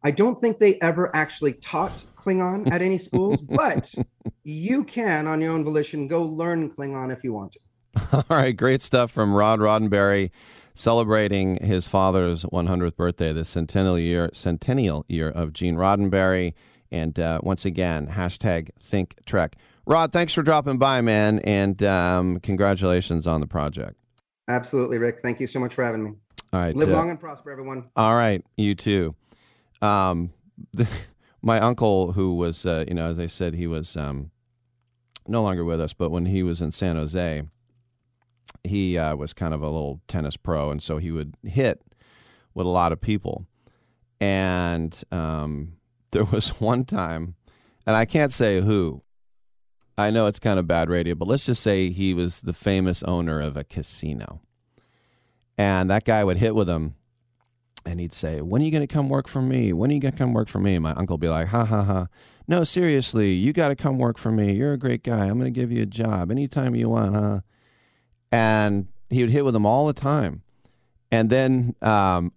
I 0.04 0.12
don't 0.12 0.38
think 0.38 0.60
they 0.60 0.80
ever 0.80 1.14
actually 1.14 1.54
taught 1.54 2.06
Klingon 2.16 2.72
at 2.72 2.82
any 2.82 2.98
schools, 2.98 3.42
but 3.42 3.94
you 4.46 4.86
can, 4.86 5.28
on 5.28 5.42
your 5.42 5.52
own 5.52 5.66
volition, 5.66 6.08
go 6.08 6.22
learn 6.22 6.72
Klingon 6.72 7.12
if 7.12 7.22
you 7.22 7.34
want 7.34 7.52
to. 7.52 7.60
All 8.30 8.38
right, 8.38 8.56
great 8.56 8.82
stuff 8.82 9.12
from 9.12 9.34
Rod 9.34 9.60
Roddenberry 9.60 10.32
celebrating 10.78 11.56
his 11.64 11.88
father's 11.88 12.44
100th 12.46 12.96
birthday, 12.96 13.34
the 13.34 13.44
centennial 13.44 13.98
year, 13.98 14.30
centennial 14.32 15.04
year 15.08 15.30
of 15.30 15.52
Gene 15.52 15.76
Roddenberry. 15.76 16.54
And 16.92 17.20
uh, 17.20 17.40
once 17.42 17.66
again, 17.66 18.08
hashtag 18.08 18.70
Think 18.80 19.16
Trek. 19.26 19.56
Rod, 19.88 20.14
thanks 20.14 20.34
for 20.34 20.44
dropping 20.44 20.78
by, 20.78 21.02
man, 21.02 21.40
and 21.40 21.82
um, 21.82 22.40
congratulations 22.42 23.26
on 23.26 23.42
the 23.42 23.48
project. 23.48 23.96
Absolutely, 24.48 24.98
Rick. 24.98 25.20
Thank 25.22 25.40
you 25.40 25.48
so 25.48 25.60
much 25.60 25.74
for 25.74 25.84
having 25.84 26.04
me. 26.04 26.12
All 26.54 26.60
right. 26.60 26.76
Live 26.76 26.90
uh, 26.90 26.94
long 26.94 27.10
and 27.10 27.20
prosper, 27.20 27.52
everyone. 27.52 27.90
All 27.96 28.16
right. 28.16 28.44
You 28.56 28.76
too. 28.76 29.16
Um, 29.82 30.32
the, 30.74 30.88
my 31.42 31.60
uncle, 31.60 32.12
who 32.12 32.36
was, 32.36 32.66
uh, 32.66 32.86
you 32.88 32.94
know, 32.94 33.10
as 33.10 33.20
I 33.20 33.26
said, 33.26 33.56
he 33.56 33.66
was 33.66 33.98
um, 33.98 34.32
no 35.28 35.42
longer 35.42 35.66
with 35.66 35.82
us, 35.82 35.94
but 35.94 36.12
when 36.12 36.28
he 36.28 36.44
was 36.44 36.62
in 36.62 36.72
San 36.72 36.96
Jose, 36.96 37.44
he 38.68 38.98
uh, 38.98 39.16
was 39.16 39.34
kind 39.34 39.54
of 39.54 39.62
a 39.62 39.70
little 39.70 40.02
tennis 40.08 40.38
pro, 40.38 40.70
and 40.72 40.82
so 40.82 40.98
he 40.98 41.12
would 41.12 41.36
hit 41.44 41.82
with 42.54 42.66
a 42.66 42.70
lot 42.70 42.92
of 42.92 43.02
people. 43.02 43.46
And 44.20 45.00
um, 45.12 45.74
there 46.12 46.26
was 46.26 46.50
one 46.60 46.86
time, 46.86 47.36
and 47.86 47.96
I 47.96 48.06
can't 48.06 48.32
say 48.32 48.62
who. 48.62 49.04
I 50.00 50.12
know 50.12 50.28
it's 50.28 50.38
kind 50.38 50.60
of 50.60 50.68
bad 50.68 50.90
radio, 50.90 51.16
but 51.16 51.28
let's 51.28 51.48
just 51.48 51.64
say 51.64 51.90
he 51.90 52.14
was 52.14 52.42
the 52.42 52.54
famous 52.54 53.02
owner 53.04 53.42
of 53.42 53.58
a 53.58 53.64
casino. 53.64 54.42
And 55.58 55.90
that 55.90 56.06
guy 56.06 56.24
would 56.24 56.38
hit 56.38 56.54
with 56.54 56.70
him, 56.70 56.94
and 57.84 58.00
he'd 58.00 58.14
say, 58.14 58.42
When 58.42 58.62
are 58.62 58.66
you 58.66 58.72
going 58.72 58.88
to 58.88 58.94
come 58.94 59.10
work 59.10 59.28
for 59.28 59.42
me? 59.42 59.74
When 59.74 59.90
are 59.90 59.94
you 59.94 60.00
going 60.00 60.12
to 60.12 60.18
come 60.18 60.34
work 60.34 60.50
for 60.50 60.60
me? 60.60 60.76
And 60.76 60.84
my 60.84 60.92
uncle 60.92 61.16
would 61.16 61.22
be 61.22 61.30
like, 61.30 61.48
Ha 61.48 61.66
ha 61.66 61.84
ha. 61.84 62.08
No, 62.48 62.64
seriously, 62.64 63.34
you 63.34 63.52
got 63.52 63.70
to 63.70 63.76
come 63.76 63.98
work 63.98 64.18
for 64.18 64.32
me. 64.32 64.54
You're 64.54 64.74
a 64.74 64.78
great 64.78 65.04
guy. 65.04 65.26
I'm 65.26 65.38
going 65.38 65.52
to 65.54 65.60
give 65.60 65.72
you 65.72 65.84
a 65.84 65.88
job 65.88 66.32
anytime 66.32 66.76
you 66.76 66.90
want, 66.90 67.16
huh? 67.16 67.40
And 68.32 68.88
he 69.10 69.22
would 69.22 69.30
hit 69.30 69.46
with 69.46 69.54
them 69.54 69.66
all 69.66 69.88
the 69.88 69.94
time. 69.94 70.42
And 71.12 71.30
then 71.30 71.76
um, 71.82 72.34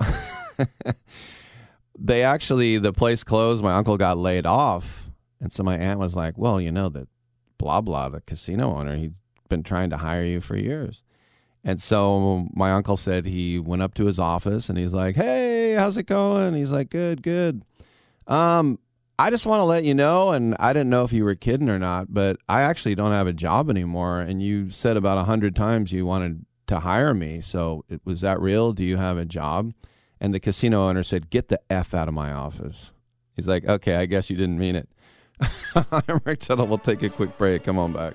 they 1.98 2.22
actually, 2.22 2.78
the 2.78 2.92
place 2.92 3.24
closed. 3.24 3.62
My 3.62 3.74
uncle 3.74 3.96
got 3.96 4.18
laid 4.18 4.46
off. 4.46 5.10
And 5.40 5.52
so 5.52 5.62
my 5.62 5.76
aunt 5.76 5.98
was 5.98 6.14
like, 6.14 6.36
Well, 6.36 6.60
you 6.60 6.70
know, 6.70 6.88
that 6.90 7.08
blah, 7.58 7.80
blah, 7.80 8.08
the 8.08 8.20
casino 8.20 8.76
owner, 8.76 8.96
he's 8.96 9.10
been 9.48 9.62
trying 9.62 9.90
to 9.90 9.96
hire 9.98 10.24
you 10.24 10.40
for 10.40 10.56
years. 10.56 11.02
And 11.64 11.82
so 11.82 12.48
my 12.54 12.70
uncle 12.70 12.96
said 12.96 13.26
he 13.26 13.58
went 13.58 13.82
up 13.82 13.94
to 13.94 14.06
his 14.06 14.18
office 14.18 14.68
and 14.68 14.78
he's 14.78 14.92
like, 14.92 15.16
Hey, 15.16 15.74
how's 15.74 15.96
it 15.96 16.04
going? 16.04 16.54
He's 16.54 16.70
like, 16.70 16.90
Good, 16.90 17.22
good. 17.22 17.62
Um, 18.26 18.78
I 19.20 19.28
just 19.28 19.44
want 19.44 19.60
to 19.60 19.64
let 19.64 19.84
you 19.84 19.92
know, 19.92 20.30
and 20.30 20.56
I 20.58 20.72
didn't 20.72 20.88
know 20.88 21.04
if 21.04 21.12
you 21.12 21.26
were 21.26 21.34
kidding 21.34 21.68
or 21.68 21.78
not, 21.78 22.06
but 22.08 22.38
I 22.48 22.62
actually 22.62 22.94
don't 22.94 23.10
have 23.10 23.26
a 23.26 23.34
job 23.34 23.68
anymore. 23.68 24.18
And 24.18 24.42
you 24.42 24.70
said 24.70 24.96
about 24.96 25.18
a 25.18 25.24
hundred 25.24 25.54
times 25.54 25.92
you 25.92 26.06
wanted 26.06 26.46
to 26.68 26.80
hire 26.80 27.12
me. 27.12 27.42
So 27.42 27.84
it, 27.90 28.00
was 28.02 28.22
that 28.22 28.40
real? 28.40 28.72
Do 28.72 28.82
you 28.82 28.96
have 28.96 29.18
a 29.18 29.26
job? 29.26 29.74
And 30.22 30.32
the 30.32 30.40
casino 30.40 30.88
owner 30.88 31.02
said, 31.02 31.28
Get 31.28 31.48
the 31.48 31.60
F 31.68 31.92
out 31.92 32.08
of 32.08 32.14
my 32.14 32.32
office. 32.32 32.92
He's 33.36 33.46
like, 33.46 33.66
Okay, 33.66 33.96
I 33.96 34.06
guess 34.06 34.30
you 34.30 34.38
didn't 34.38 34.58
mean 34.58 34.74
it. 34.74 34.88
I'm 35.92 36.22
Rick 36.24 36.40
Tittle. 36.40 36.66
We'll 36.66 36.78
take 36.78 37.02
a 37.02 37.10
quick 37.10 37.36
break. 37.36 37.64
Come 37.64 37.78
on 37.78 37.92
back. 37.92 38.14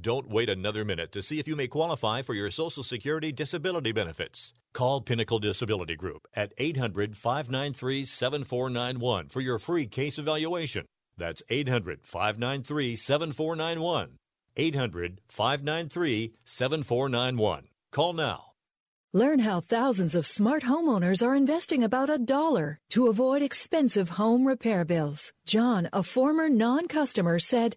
Don't 0.00 0.30
wait 0.30 0.48
another 0.48 0.84
minute 0.84 1.12
to 1.12 1.22
see 1.22 1.38
if 1.38 1.46
you 1.46 1.54
may 1.54 1.66
qualify 1.66 2.22
for 2.22 2.34
your 2.34 2.50
Social 2.50 2.82
Security 2.82 3.30
disability 3.30 3.92
benefits. 3.92 4.54
Call 4.72 5.02
Pinnacle 5.02 5.38
Disability 5.38 5.96
Group 5.96 6.26
at 6.34 6.52
800 6.56 7.16
593 7.16 8.04
7491 8.04 9.28
for 9.28 9.40
your 9.42 9.58
free 9.58 9.86
case 9.86 10.18
evaluation. 10.18 10.86
That's 11.18 11.42
800 11.50 12.00
593 12.04 12.96
7491. 12.96 14.16
800 14.56 15.20
593 15.28 16.34
7491. 16.44 17.68
Call 17.90 18.12
now. 18.14 18.44
Learn 19.12 19.40
how 19.40 19.60
thousands 19.60 20.14
of 20.14 20.26
smart 20.26 20.62
homeowners 20.62 21.22
are 21.22 21.34
investing 21.34 21.84
about 21.84 22.08
a 22.08 22.18
dollar 22.18 22.78
to 22.88 23.08
avoid 23.08 23.42
expensive 23.42 24.08
home 24.10 24.46
repair 24.46 24.86
bills. 24.86 25.34
John, 25.44 25.90
a 25.92 26.02
former 26.02 26.48
non 26.48 26.88
customer, 26.88 27.38
said, 27.38 27.76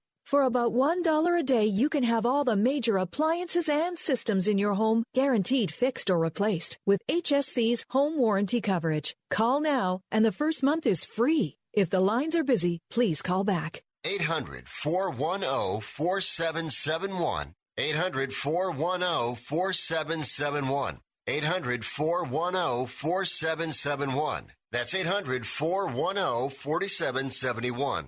For 0.31 0.43
about 0.43 0.71
$1 0.71 1.39
a 1.39 1.43
day, 1.43 1.65
you 1.65 1.89
can 1.89 2.03
have 2.03 2.25
all 2.25 2.45
the 2.45 2.55
major 2.55 2.95
appliances 2.95 3.67
and 3.67 3.99
systems 3.99 4.47
in 4.47 4.57
your 4.57 4.75
home 4.75 5.03
guaranteed 5.13 5.71
fixed 5.71 6.09
or 6.09 6.17
replaced 6.17 6.77
with 6.85 7.01
HSC's 7.09 7.83
home 7.89 8.17
warranty 8.17 8.61
coverage. 8.61 9.13
Call 9.29 9.59
now, 9.59 9.99
and 10.09 10.23
the 10.23 10.31
first 10.31 10.63
month 10.63 10.87
is 10.87 11.03
free. 11.03 11.57
If 11.73 11.89
the 11.89 11.99
lines 11.99 12.33
are 12.37 12.45
busy, 12.45 12.79
please 12.89 13.21
call 13.21 13.43
back. 13.43 13.83
800 14.05 14.69
410 14.69 15.81
4771. 15.81 17.53
800 17.77 18.33
410 18.33 19.35
4771. 19.35 20.99
800 21.27 21.83
410 21.83 22.87
4771. 22.87 24.45
That's 24.71 24.95
800 24.95 25.45
410 25.45 26.49
4771. 26.51 28.07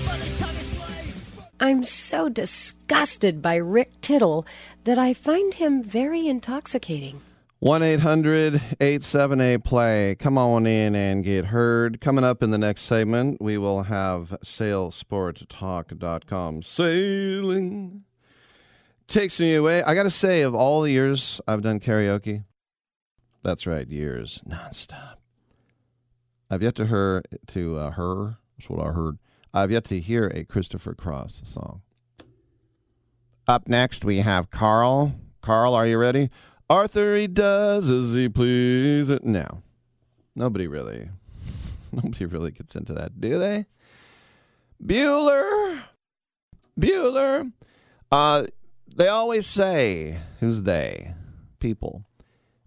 I'm 1.61 1.83
so 1.83 2.27
disgusted 2.27 3.39
by 3.39 3.53
Rick 3.55 4.01
Tittle 4.01 4.47
that 4.83 4.97
I 4.97 5.13
find 5.13 5.53
him 5.53 5.83
very 5.83 6.27
intoxicating. 6.27 7.21
1 7.59 7.83
800 7.83 8.55
878 8.81 9.63
play. 9.63 10.15
Come 10.15 10.39
on 10.39 10.65
in 10.65 10.95
and 10.95 11.23
get 11.23 11.45
heard. 11.45 12.01
Coming 12.01 12.23
up 12.23 12.41
in 12.41 12.49
the 12.49 12.57
next 12.57 12.81
segment, 12.81 13.39
we 13.39 13.59
will 13.59 13.83
have 13.83 14.35
sailsporttalk.com. 14.43 16.63
Sailing 16.63 18.05
takes 19.05 19.39
me 19.39 19.53
away. 19.53 19.83
I 19.83 19.93
got 19.93 20.01
to 20.03 20.09
say, 20.09 20.41
of 20.41 20.55
all 20.55 20.81
the 20.81 20.89
years 20.89 21.39
I've 21.47 21.61
done 21.61 21.79
karaoke, 21.79 22.45
that's 23.43 23.67
right, 23.67 23.87
years 23.87 24.41
nonstop. 24.49 25.17
I've 26.49 26.63
yet 26.63 26.73
to 26.77 26.87
hear 26.87 27.21
to 27.49 27.77
uh, 27.77 27.91
her. 27.91 28.37
That's 28.57 28.67
what 28.67 28.83
I 28.83 28.93
heard. 28.93 29.19
I've 29.53 29.71
yet 29.71 29.85
to 29.85 29.99
hear 29.99 30.27
a 30.27 30.43
Christopher 30.43 30.93
Cross 30.93 31.41
song. 31.43 31.81
Up 33.47 33.67
next, 33.67 34.05
we 34.05 34.19
have 34.19 34.49
Carl. 34.49 35.15
Carl, 35.41 35.73
are 35.73 35.85
you 35.85 35.97
ready? 35.97 36.29
Arthur, 36.69 37.15
he 37.15 37.27
does 37.27 37.89
as 37.89 38.13
he 38.13 38.29
pleases. 38.29 39.19
No, 39.23 39.61
nobody 40.35 40.67
really, 40.67 41.09
nobody 41.91 42.25
really 42.25 42.51
gets 42.51 42.75
into 42.75 42.93
that, 42.93 43.19
do 43.19 43.37
they? 43.37 43.65
Bueller, 44.81 45.83
Bueller. 46.79 47.51
Uh, 48.09 48.45
they 48.95 49.07
always 49.07 49.47
say, 49.47 50.17
who's 50.39 50.61
they? 50.61 51.13
People. 51.59 52.05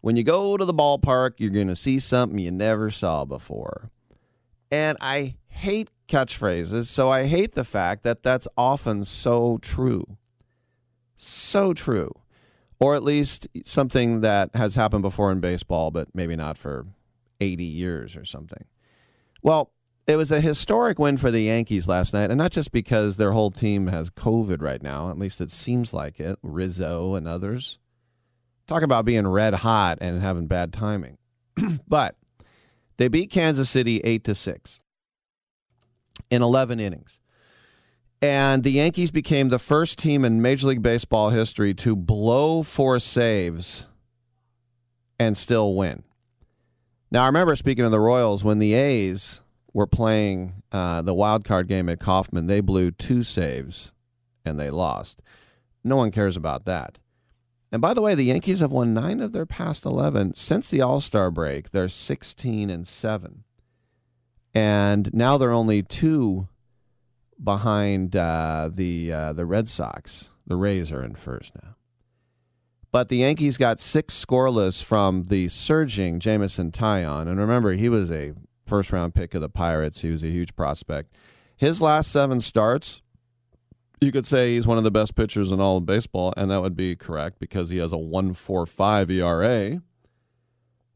When 0.00 0.16
you 0.16 0.22
go 0.22 0.58
to 0.58 0.64
the 0.66 0.74
ballpark, 0.74 1.32
you're 1.38 1.50
going 1.50 1.68
to 1.68 1.76
see 1.76 1.98
something 1.98 2.38
you 2.38 2.50
never 2.50 2.90
saw 2.90 3.24
before. 3.24 3.90
And 4.70 4.98
I 5.00 5.36
hate 5.48 5.88
catchphrases, 6.08 6.86
so 6.86 7.10
I 7.10 7.26
hate 7.26 7.54
the 7.54 7.64
fact 7.64 8.02
that 8.02 8.22
that's 8.22 8.48
often 8.56 9.04
so 9.04 9.58
true. 9.62 10.16
So 11.16 11.72
true 11.72 12.12
or 12.84 12.94
at 12.94 13.02
least 13.02 13.48
something 13.64 14.20
that 14.20 14.50
has 14.54 14.74
happened 14.74 15.02
before 15.02 15.32
in 15.32 15.40
baseball, 15.40 15.90
but 15.90 16.08
maybe 16.14 16.36
not 16.36 16.58
for 16.58 16.86
80 17.40 17.64
years 17.64 18.16
or 18.16 18.24
something. 18.24 18.64
Well, 19.42 19.72
it 20.06 20.16
was 20.16 20.30
a 20.30 20.40
historic 20.40 20.98
win 20.98 21.16
for 21.16 21.30
the 21.30 21.40
Yankees 21.40 21.88
last 21.88 22.12
night, 22.12 22.30
and 22.30 22.36
not 22.36 22.50
just 22.50 22.72
because 22.72 23.16
their 23.16 23.32
whole 23.32 23.50
team 23.50 23.86
has 23.86 24.10
COVID 24.10 24.60
right 24.60 24.82
now, 24.82 25.08
at 25.10 25.18
least 25.18 25.40
it 25.40 25.50
seems 25.50 25.94
like 25.94 26.20
it, 26.20 26.38
Rizzo 26.42 27.14
and 27.14 27.26
others. 27.26 27.78
Talk 28.66 28.82
about 28.82 29.04
being 29.04 29.26
red 29.26 29.54
hot 29.54 29.98
and 30.00 30.20
having 30.20 30.46
bad 30.46 30.72
timing. 30.72 31.16
but 31.88 32.16
they 32.96 33.08
beat 33.08 33.30
Kansas 33.30 33.70
City 33.70 34.00
8 34.00 34.24
to 34.24 34.34
6 34.34 34.80
in 36.30 36.42
11 36.42 36.80
innings. 36.80 37.18
And 38.22 38.62
the 38.62 38.70
Yankees 38.70 39.10
became 39.10 39.50
the 39.50 39.58
first 39.58 39.98
team 39.98 40.24
in 40.24 40.40
Major 40.40 40.68
League 40.68 40.82
Baseball 40.82 41.30
history 41.30 41.74
to 41.74 41.94
blow 41.94 42.62
four 42.62 42.98
saves 42.98 43.86
and 45.18 45.36
still 45.36 45.74
win. 45.74 46.04
Now, 47.10 47.24
I 47.24 47.26
remember 47.26 47.54
speaking 47.54 47.84
of 47.84 47.90
the 47.90 48.00
Royals 48.00 48.42
when 48.42 48.58
the 48.58 48.74
A's 48.74 49.42
were 49.72 49.86
playing 49.86 50.62
uh, 50.72 51.02
the 51.02 51.14
wild 51.14 51.44
card 51.44 51.68
game 51.68 51.88
at 51.88 52.00
Kauffman, 52.00 52.46
they 52.46 52.60
blew 52.60 52.90
two 52.90 53.22
saves 53.22 53.92
and 54.44 54.58
they 54.58 54.70
lost. 54.70 55.20
No 55.82 55.96
one 55.96 56.10
cares 56.10 56.36
about 56.36 56.64
that. 56.64 56.98
And 57.70 57.82
by 57.82 57.92
the 57.92 58.00
way, 58.00 58.14
the 58.14 58.22
Yankees 58.24 58.60
have 58.60 58.72
won 58.72 58.94
nine 58.94 59.20
of 59.20 59.32
their 59.32 59.46
past 59.46 59.84
11 59.84 60.34
since 60.34 60.68
the 60.68 60.80
All 60.80 61.00
Star 61.00 61.30
break. 61.30 61.72
They're 61.72 61.88
16 61.88 62.70
and 62.70 62.86
7. 62.86 63.44
And 64.54 65.12
now 65.12 65.36
they're 65.36 65.52
only 65.52 65.82
two 65.82 66.48
behind 67.42 68.14
uh, 68.14 68.70
the 68.72 69.12
uh, 69.12 69.32
the 69.32 69.44
Red 69.44 69.68
Sox. 69.68 70.30
The 70.46 70.56
Rays 70.56 70.92
are 70.92 71.02
in 71.02 71.14
first 71.14 71.52
now. 71.62 71.74
But 72.92 73.08
the 73.08 73.16
Yankees 73.16 73.56
got 73.56 73.80
six 73.80 74.14
scoreless 74.24 74.82
from 74.82 75.24
the 75.24 75.48
surging 75.48 76.20
Jameson 76.20 76.70
Taillon. 76.70 77.22
And 77.22 77.40
remember, 77.40 77.72
he 77.72 77.88
was 77.88 78.12
a 78.12 78.34
first 78.66 78.92
round 78.92 79.14
pick 79.14 79.34
of 79.34 79.40
the 79.40 79.48
Pirates. 79.48 80.02
He 80.02 80.10
was 80.10 80.22
a 80.22 80.28
huge 80.28 80.54
prospect. 80.54 81.12
His 81.56 81.80
last 81.80 82.12
seven 82.12 82.40
starts, 82.40 83.02
you 84.00 84.12
could 84.12 84.26
say 84.26 84.54
he's 84.54 84.66
one 84.66 84.78
of 84.78 84.84
the 84.84 84.90
best 84.90 85.14
pitchers 85.14 85.50
in 85.50 85.60
all 85.60 85.78
of 85.78 85.86
baseball, 85.86 86.34
and 86.36 86.50
that 86.50 86.62
would 86.62 86.76
be 86.76 86.94
correct 86.94 87.38
because 87.38 87.70
he 87.70 87.78
has 87.78 87.92
a 87.92 87.98
145 87.98 89.10
ERA. 89.10 89.82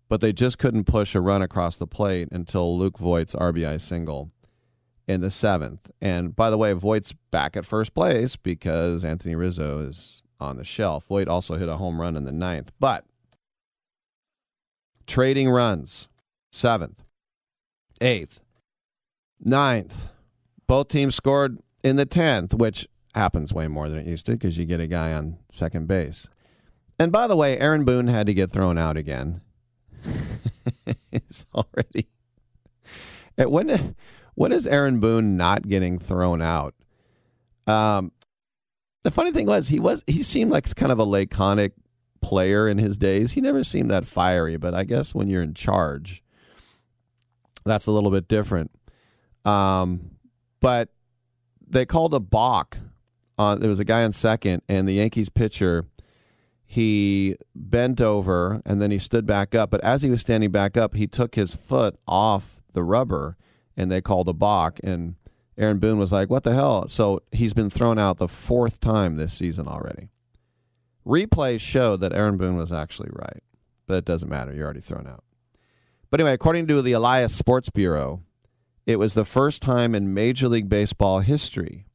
But 0.08 0.20
they 0.20 0.32
just 0.32 0.58
couldn't 0.58 0.84
push 0.84 1.14
a 1.14 1.20
run 1.20 1.42
across 1.42 1.76
the 1.76 1.86
plate 1.86 2.28
until 2.32 2.78
Luke 2.78 2.98
Voit's 2.98 3.34
RBI 3.34 3.80
single 3.80 4.30
in 5.06 5.20
the 5.20 5.30
seventh. 5.30 5.90
And 6.00 6.34
by 6.34 6.50
the 6.50 6.58
way, 6.58 6.72
Voit's 6.72 7.14
back 7.30 7.56
at 7.56 7.66
first 7.66 7.94
place 7.94 8.36
because 8.36 9.04
Anthony 9.04 9.34
Rizzo 9.34 9.80
is 9.80 10.24
on 10.40 10.56
the 10.56 10.64
shelf. 10.64 11.06
Voit 11.06 11.28
also 11.28 11.56
hit 11.56 11.68
a 11.68 11.76
home 11.76 12.00
run 12.00 12.16
in 12.16 12.24
the 12.24 12.32
ninth. 12.32 12.70
But 12.78 13.04
trading 15.06 15.50
runs, 15.50 16.08
seventh, 16.52 17.02
eighth, 18.00 18.40
ninth. 19.40 20.08
Both 20.66 20.88
teams 20.88 21.14
scored 21.14 21.58
in 21.82 21.96
the 21.96 22.06
tenth, 22.06 22.54
which 22.54 22.86
happens 23.14 23.52
way 23.52 23.66
more 23.66 23.88
than 23.88 23.98
it 23.98 24.06
used 24.06 24.26
to 24.26 24.32
because 24.32 24.58
you 24.58 24.64
get 24.64 24.80
a 24.80 24.86
guy 24.86 25.12
on 25.12 25.38
second 25.50 25.88
base. 25.88 26.28
And 26.98 27.10
by 27.10 27.26
the 27.26 27.36
way, 27.36 27.58
Aaron 27.58 27.84
Boone 27.84 28.08
had 28.08 28.26
to 28.26 28.34
get 28.34 28.50
thrown 28.50 28.76
out 28.76 28.96
again. 28.96 29.40
it's 31.12 31.46
already. 31.54 32.08
It 33.36 33.50
wouldn't 33.50 33.96
what 34.38 34.52
is 34.52 34.68
Aaron 34.68 35.00
Boone 35.00 35.36
not 35.36 35.66
getting 35.66 35.98
thrown 35.98 36.40
out? 36.40 36.72
Um, 37.66 38.12
the 39.02 39.10
funny 39.10 39.32
thing 39.32 39.46
was 39.46 39.66
he 39.66 39.80
was 39.80 40.04
he 40.06 40.22
seemed 40.22 40.52
like 40.52 40.72
kind 40.76 40.92
of 40.92 41.00
a 41.00 41.04
laconic 41.04 41.72
player 42.20 42.68
in 42.68 42.78
his 42.78 42.96
days. 42.96 43.32
He 43.32 43.40
never 43.40 43.64
seemed 43.64 43.90
that 43.90 44.06
fiery, 44.06 44.56
but 44.56 44.74
I 44.74 44.84
guess 44.84 45.12
when 45.12 45.26
you're 45.26 45.42
in 45.42 45.54
charge, 45.54 46.22
that's 47.64 47.86
a 47.86 47.90
little 47.90 48.12
bit 48.12 48.28
different. 48.28 48.70
Um, 49.44 50.12
but 50.60 50.90
they 51.66 51.84
called 51.84 52.14
a 52.14 52.20
balk. 52.20 52.78
There 53.38 53.68
was 53.68 53.80
a 53.80 53.84
guy 53.84 54.04
on 54.04 54.12
second, 54.12 54.62
and 54.68 54.88
the 54.88 54.94
Yankees 54.94 55.30
pitcher 55.30 55.84
he 56.70 57.34
bent 57.54 57.98
over 57.98 58.60
and 58.66 58.78
then 58.78 58.90
he 58.90 58.98
stood 58.98 59.24
back 59.24 59.54
up. 59.54 59.70
But 59.70 59.80
as 59.80 60.02
he 60.02 60.10
was 60.10 60.20
standing 60.20 60.50
back 60.50 60.76
up, 60.76 60.94
he 60.94 61.06
took 61.06 61.34
his 61.34 61.54
foot 61.54 61.98
off 62.06 62.62
the 62.72 62.84
rubber 62.84 63.38
and 63.74 63.90
they 63.90 64.02
called 64.02 64.28
a 64.28 64.34
balk. 64.34 64.78
And 64.84 65.14
Aaron 65.56 65.78
Boone 65.78 65.98
was 65.98 66.12
like, 66.12 66.28
"What 66.28 66.44
the 66.44 66.52
hell?" 66.52 66.86
So 66.86 67.22
he's 67.32 67.54
been 67.54 67.70
thrown 67.70 67.98
out 67.98 68.18
the 68.18 68.28
fourth 68.28 68.80
time 68.80 69.16
this 69.16 69.32
season 69.32 69.66
already. 69.66 70.10
Replays 71.06 71.60
show 71.60 71.96
that 71.96 72.12
Aaron 72.12 72.36
Boone 72.36 72.56
was 72.56 72.70
actually 72.70 73.08
right, 73.12 73.42
but 73.86 73.94
it 73.94 74.04
doesn't 74.04 74.28
matter. 74.28 74.52
You're 74.52 74.66
already 74.66 74.82
thrown 74.82 75.06
out. 75.06 75.24
But 76.10 76.20
anyway, 76.20 76.34
according 76.34 76.66
to 76.66 76.82
the 76.82 76.92
Elias 76.92 77.34
Sports 77.34 77.70
Bureau, 77.70 78.20
it 78.84 78.96
was 78.96 79.14
the 79.14 79.24
first 79.24 79.62
time 79.62 79.94
in 79.94 80.12
Major 80.12 80.48
League 80.48 80.68
Baseball 80.68 81.20
history 81.20 81.86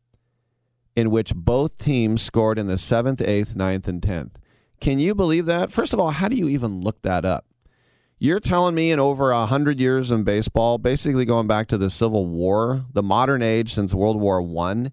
in 0.95 1.11
which 1.11 1.35
both 1.35 1.77
teams 1.77 2.23
scored 2.23 2.57
in 2.57 2.65
the 2.65 2.77
seventh, 2.77 3.21
eighth, 3.21 3.55
ninth, 3.55 3.87
and 3.87 4.01
tenth. 4.01 4.39
Can 4.83 4.99
you 4.99 5.15
believe 5.15 5.45
that? 5.45 5.71
First 5.71 5.93
of 5.93 5.99
all, 6.01 6.09
how 6.09 6.27
do 6.27 6.35
you 6.35 6.49
even 6.49 6.81
look 6.81 7.03
that 7.03 7.23
up? 7.23 7.45
You're 8.19 8.41
telling 8.41 8.75
me 8.75 8.91
in 8.91 8.99
over 8.99 9.31
a 9.31 9.45
hundred 9.45 9.79
years 9.79 10.11
in 10.11 10.25
baseball, 10.25 10.77
basically 10.77 11.23
going 11.23 11.47
back 11.47 11.69
to 11.69 11.77
the 11.77 11.89
Civil 11.89 12.27
War, 12.27 12.83
the 12.91 13.01
modern 13.01 13.41
age 13.41 13.73
since 13.73 13.93
World 13.93 14.19
War 14.19 14.41
One, 14.41 14.91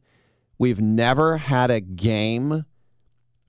we've 0.59 0.81
never 0.81 1.39
had 1.39 1.73
a 1.73 1.81
game 1.81 2.67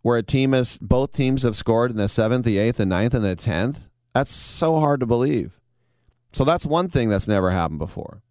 where 0.02 0.18
a 0.18 0.24
team 0.24 0.54
has 0.54 0.80
both 0.80 1.12
teams 1.12 1.44
have 1.44 1.56
scored 1.56 1.92
in 1.92 1.98
the 1.98 2.10
seventh, 2.10 2.44
the 2.44 2.58
eighth, 2.58 2.78
the 2.78 2.88
ninth, 2.88 3.14
and 3.14 3.24
the 3.24 3.36
tenth. 3.36 3.88
That's 4.16 4.32
so 4.32 4.80
hard 4.80 5.00
to 5.02 5.06
believe. 5.06 5.60
So 6.34 6.44
that's 6.44 6.66
one 6.66 6.90
thing 6.90 7.10
that's 7.10 7.28
never 7.28 7.52
happened 7.52 7.78
before. 7.78 8.24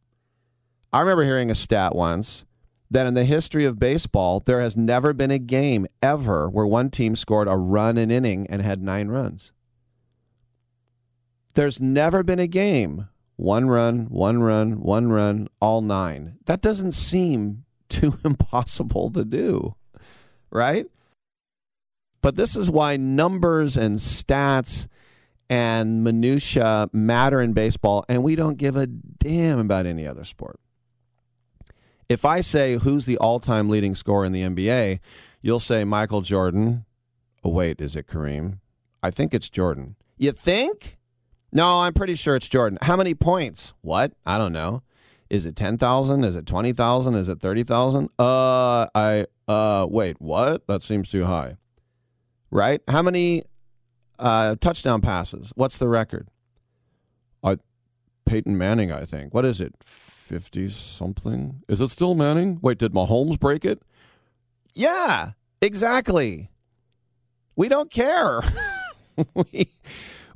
I 0.93 0.99
remember 0.99 1.23
hearing 1.23 1.49
a 1.49 1.55
stat 1.55 1.95
once 1.95 2.45
that 2.91 3.07
in 3.07 3.15
the 3.15 3.25
history 3.25 3.65
of 3.65 3.79
baseball, 3.79 4.41
there 4.41 4.61
has 4.61 4.77
never 4.77 5.13
been 5.13 5.31
a 5.31 5.39
game 5.39 5.87
ever 6.03 6.49
where 6.49 6.67
one 6.67 6.91
team 6.91 7.15
scored 7.15 7.47
a 7.47 7.57
run 7.57 7.97
an 7.97 8.11
inning 8.11 8.47
and 8.49 8.63
had 8.63 8.83
nine 8.83 9.09
runs. 9.09 9.53
There's 11.55 11.81
never 11.81 12.23
been 12.23 12.39
a 12.39 12.47
game. 12.47 13.09
One 13.37 13.69
run, 13.69 14.07
one 14.11 14.43
run, 14.43 14.81
one 14.81 15.11
run, 15.11 15.49
all 15.61 15.81
nine. 15.81 16.37
That 16.47 16.61
doesn't 16.61 16.93
seem 16.93 17.65
too 17.89 18.19
impossible 18.25 19.11
to 19.13 19.25
do, 19.25 19.75
right? 20.51 20.87
But 22.23 22.37
this 22.37 22.55
is 22.55 22.71
why 22.71 22.97
numbers 22.97 23.77
and 23.77 23.99
stats 23.99 24.89
and 25.49 26.05
minutia 26.05 26.89
matter 26.93 27.41
in 27.41 27.53
baseball, 27.53 28.05
and 28.09 28.23
we 28.23 28.37
don't 28.37 28.59
give 28.59 28.77
a 28.77 28.87
damn 28.87 29.59
about 29.59 29.87
any 29.87 30.07
other 30.07 30.25
sport. 30.25 30.61
If 32.11 32.25
I 32.25 32.41
say 32.41 32.75
who's 32.75 33.05
the 33.05 33.17
all-time 33.19 33.69
leading 33.69 33.95
scorer 33.95 34.25
in 34.25 34.33
the 34.33 34.43
NBA, 34.43 34.99
you'll 35.43 35.61
say 35.61 35.85
Michael 35.85 36.23
Jordan. 36.23 36.85
Oh 37.45 37.51
wait, 37.51 37.81
is 37.81 37.95
it 37.95 38.09
Kareem? 38.09 38.59
I 39.01 39.13
think 39.13 39.33
it's 39.33 39.49
Jordan. 39.49 39.95
You 40.19 40.33
think? 40.33 40.99
No, 41.53 41.83
I'm 41.83 41.95
pretty 41.95 42.17
sure 42.17 42.35
it's 42.35 42.49
Jordan. 42.49 42.79
How 42.83 42.97
many 42.97 43.15
points? 43.15 43.75
What? 43.81 44.13
I 44.27 44.39
don't 44.39 44.53
know. 44.53 44.83
Is 45.31 45.47
it 45.47 45.55
10,000? 45.55 46.25
Is 46.25 46.35
it 46.35 46.47
20,000? 46.47 47.15
Is 47.15 47.29
it 47.29 47.41
30,000? 47.41 48.09
Uh, 48.19 48.89
I, 48.93 49.27
uh, 49.47 49.87
wait, 49.89 50.21
what? 50.21 50.67
That 50.67 50.83
seems 50.83 51.09
too 51.09 51.27
high. 51.27 51.59
Right? 52.51 52.81
How 52.89 53.03
many 53.03 53.45
uh, 54.19 54.57
touchdown 54.61 55.01
passes? 55.01 55.53
What's 55.55 55.79
the 55.79 55.89
record? 55.89 56.27
Uh, 57.45 57.55
Peyton 58.27 58.59
Manning, 58.59 58.91
I 58.91 59.05
think. 59.05 59.33
What 59.33 59.45
is 59.45 59.61
it? 59.61 59.75
50 60.31 60.69
something? 60.69 61.61
Is 61.69 61.81
it 61.81 61.91
still 61.91 62.15
Manning? 62.15 62.61
Wait, 62.63 62.79
did 62.79 62.93
Mahomes 62.93 63.37
break 63.41 63.65
it? 63.65 63.83
Yeah, 64.75 65.33
exactly. 65.61 66.51
We 67.57 67.69
don't 67.69 67.91
care. 67.91 68.41
we, 69.35 69.69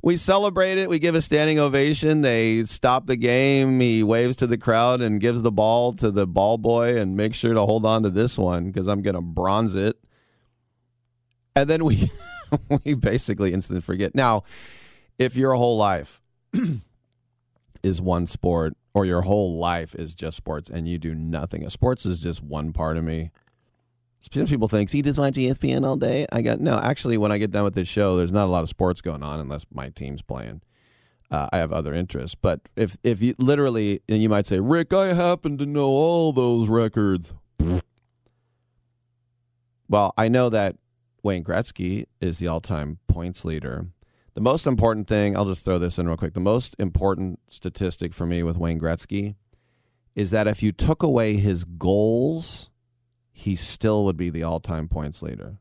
we 0.01 0.17
celebrate 0.17 0.77
it. 0.77 0.89
We 0.89 0.99
give 0.99 1.15
a 1.15 1.21
standing 1.21 1.59
ovation. 1.59 2.23
They 2.23 2.65
stop 2.65 3.05
the 3.07 3.15
game. 3.15 3.79
He 3.79 4.03
waves 4.03 4.35
to 4.37 4.47
the 4.47 4.57
crowd 4.57 5.01
and 5.01 5.21
gives 5.21 5.43
the 5.43 5.51
ball 5.51 5.93
to 5.93 6.11
the 6.11 6.27
ball 6.27 6.57
boy 6.57 6.99
and 6.99 7.15
make 7.15 7.33
sure 7.33 7.53
to 7.53 7.61
hold 7.61 7.85
on 7.85 8.03
to 8.03 8.09
this 8.09 8.37
one 8.37 8.65
because 8.65 8.87
I'm 8.87 9.01
going 9.01 9.15
to 9.15 9.21
bronze 9.21 9.75
it. 9.75 9.95
And 11.55 11.69
then 11.69 11.85
we 11.85 12.11
we 12.83 12.95
basically 12.95 13.53
instantly 13.53 13.79
forget. 13.79 14.13
Now, 14.13 14.43
if 15.17 15.37
your 15.37 15.53
whole 15.53 15.77
life 15.77 16.21
is 17.81 18.01
one 18.01 18.27
sport 18.27 18.75
or 18.95 19.05
your 19.05 19.21
whole 19.21 19.59
life 19.59 19.93
is 19.93 20.15
just 20.15 20.37
sports 20.37 20.69
and 20.69 20.87
you 20.87 20.97
do 20.97 21.13
nothing, 21.13 21.69
sports 21.69 22.05
is 22.05 22.21
just 22.21 22.41
one 22.41 22.73
part 22.73 22.97
of 22.97 23.03
me. 23.03 23.29
Some 24.21 24.47
people 24.47 24.67
think, 24.67 24.89
he 24.89 25.03
just 25.03 25.19
watch 25.19 25.33
ESPN 25.33 25.85
all 25.85 25.97
day. 25.97 26.25
I 26.31 26.41
got 26.41 26.59
no. 26.59 26.79
Actually, 26.79 27.17
when 27.17 27.31
I 27.31 27.37
get 27.37 27.51
done 27.51 27.63
with 27.63 27.75
this 27.75 27.87
show, 27.87 28.15
there's 28.17 28.31
not 28.31 28.47
a 28.47 28.51
lot 28.51 28.63
of 28.63 28.69
sports 28.69 29.01
going 29.01 29.21
on 29.21 29.39
unless 29.39 29.65
my 29.71 29.89
team's 29.89 30.23
playing. 30.23 30.61
Uh, 31.29 31.47
I 31.51 31.57
have 31.57 31.71
other 31.71 31.93
interests, 31.93 32.35
but 32.39 32.61
if 32.75 32.97
if 33.03 33.21
you 33.21 33.35
literally, 33.37 34.01
and 34.07 34.23
you 34.23 34.29
might 34.29 34.47
say, 34.47 34.59
Rick, 34.59 34.93
I 34.93 35.13
happen 35.13 35.57
to 35.57 35.65
know 35.65 35.87
all 35.87 36.31
those 36.33 36.69
records. 36.69 37.33
Well, 39.87 40.13
I 40.17 40.27
know 40.29 40.49
that 40.49 40.77
Wayne 41.21 41.43
Gretzky 41.43 42.05
is 42.19 42.39
the 42.39 42.47
all-time 42.47 42.97
points 43.07 43.45
leader. 43.45 43.87
The 44.35 44.41
most 44.41 44.67
important 44.67 45.07
thing, 45.07 45.35
I'll 45.35 45.45
just 45.45 45.65
throw 45.65 45.79
this 45.79 45.97
in 45.97 46.07
real 46.07 46.17
quick. 46.17 46.33
The 46.33 46.39
most 46.39 46.75
important 46.77 47.39
statistic 47.47 48.13
for 48.13 48.25
me 48.25 48.43
with 48.43 48.57
Wayne 48.57 48.79
Gretzky 48.79 49.35
is 50.13 50.31
that 50.31 50.47
if 50.47 50.61
you 50.61 50.71
took 50.71 51.01
away 51.01 51.37
his 51.37 51.63
goals 51.63 52.69
he 53.37 53.53
still 53.55 54.05
would 54.05 54.15
be 54.15 54.29
the 54.29 54.43
all 54.43 54.61
time 54.61 54.87
points 54.87 55.21
leader. 55.21 55.57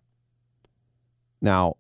Now, 1.41 1.75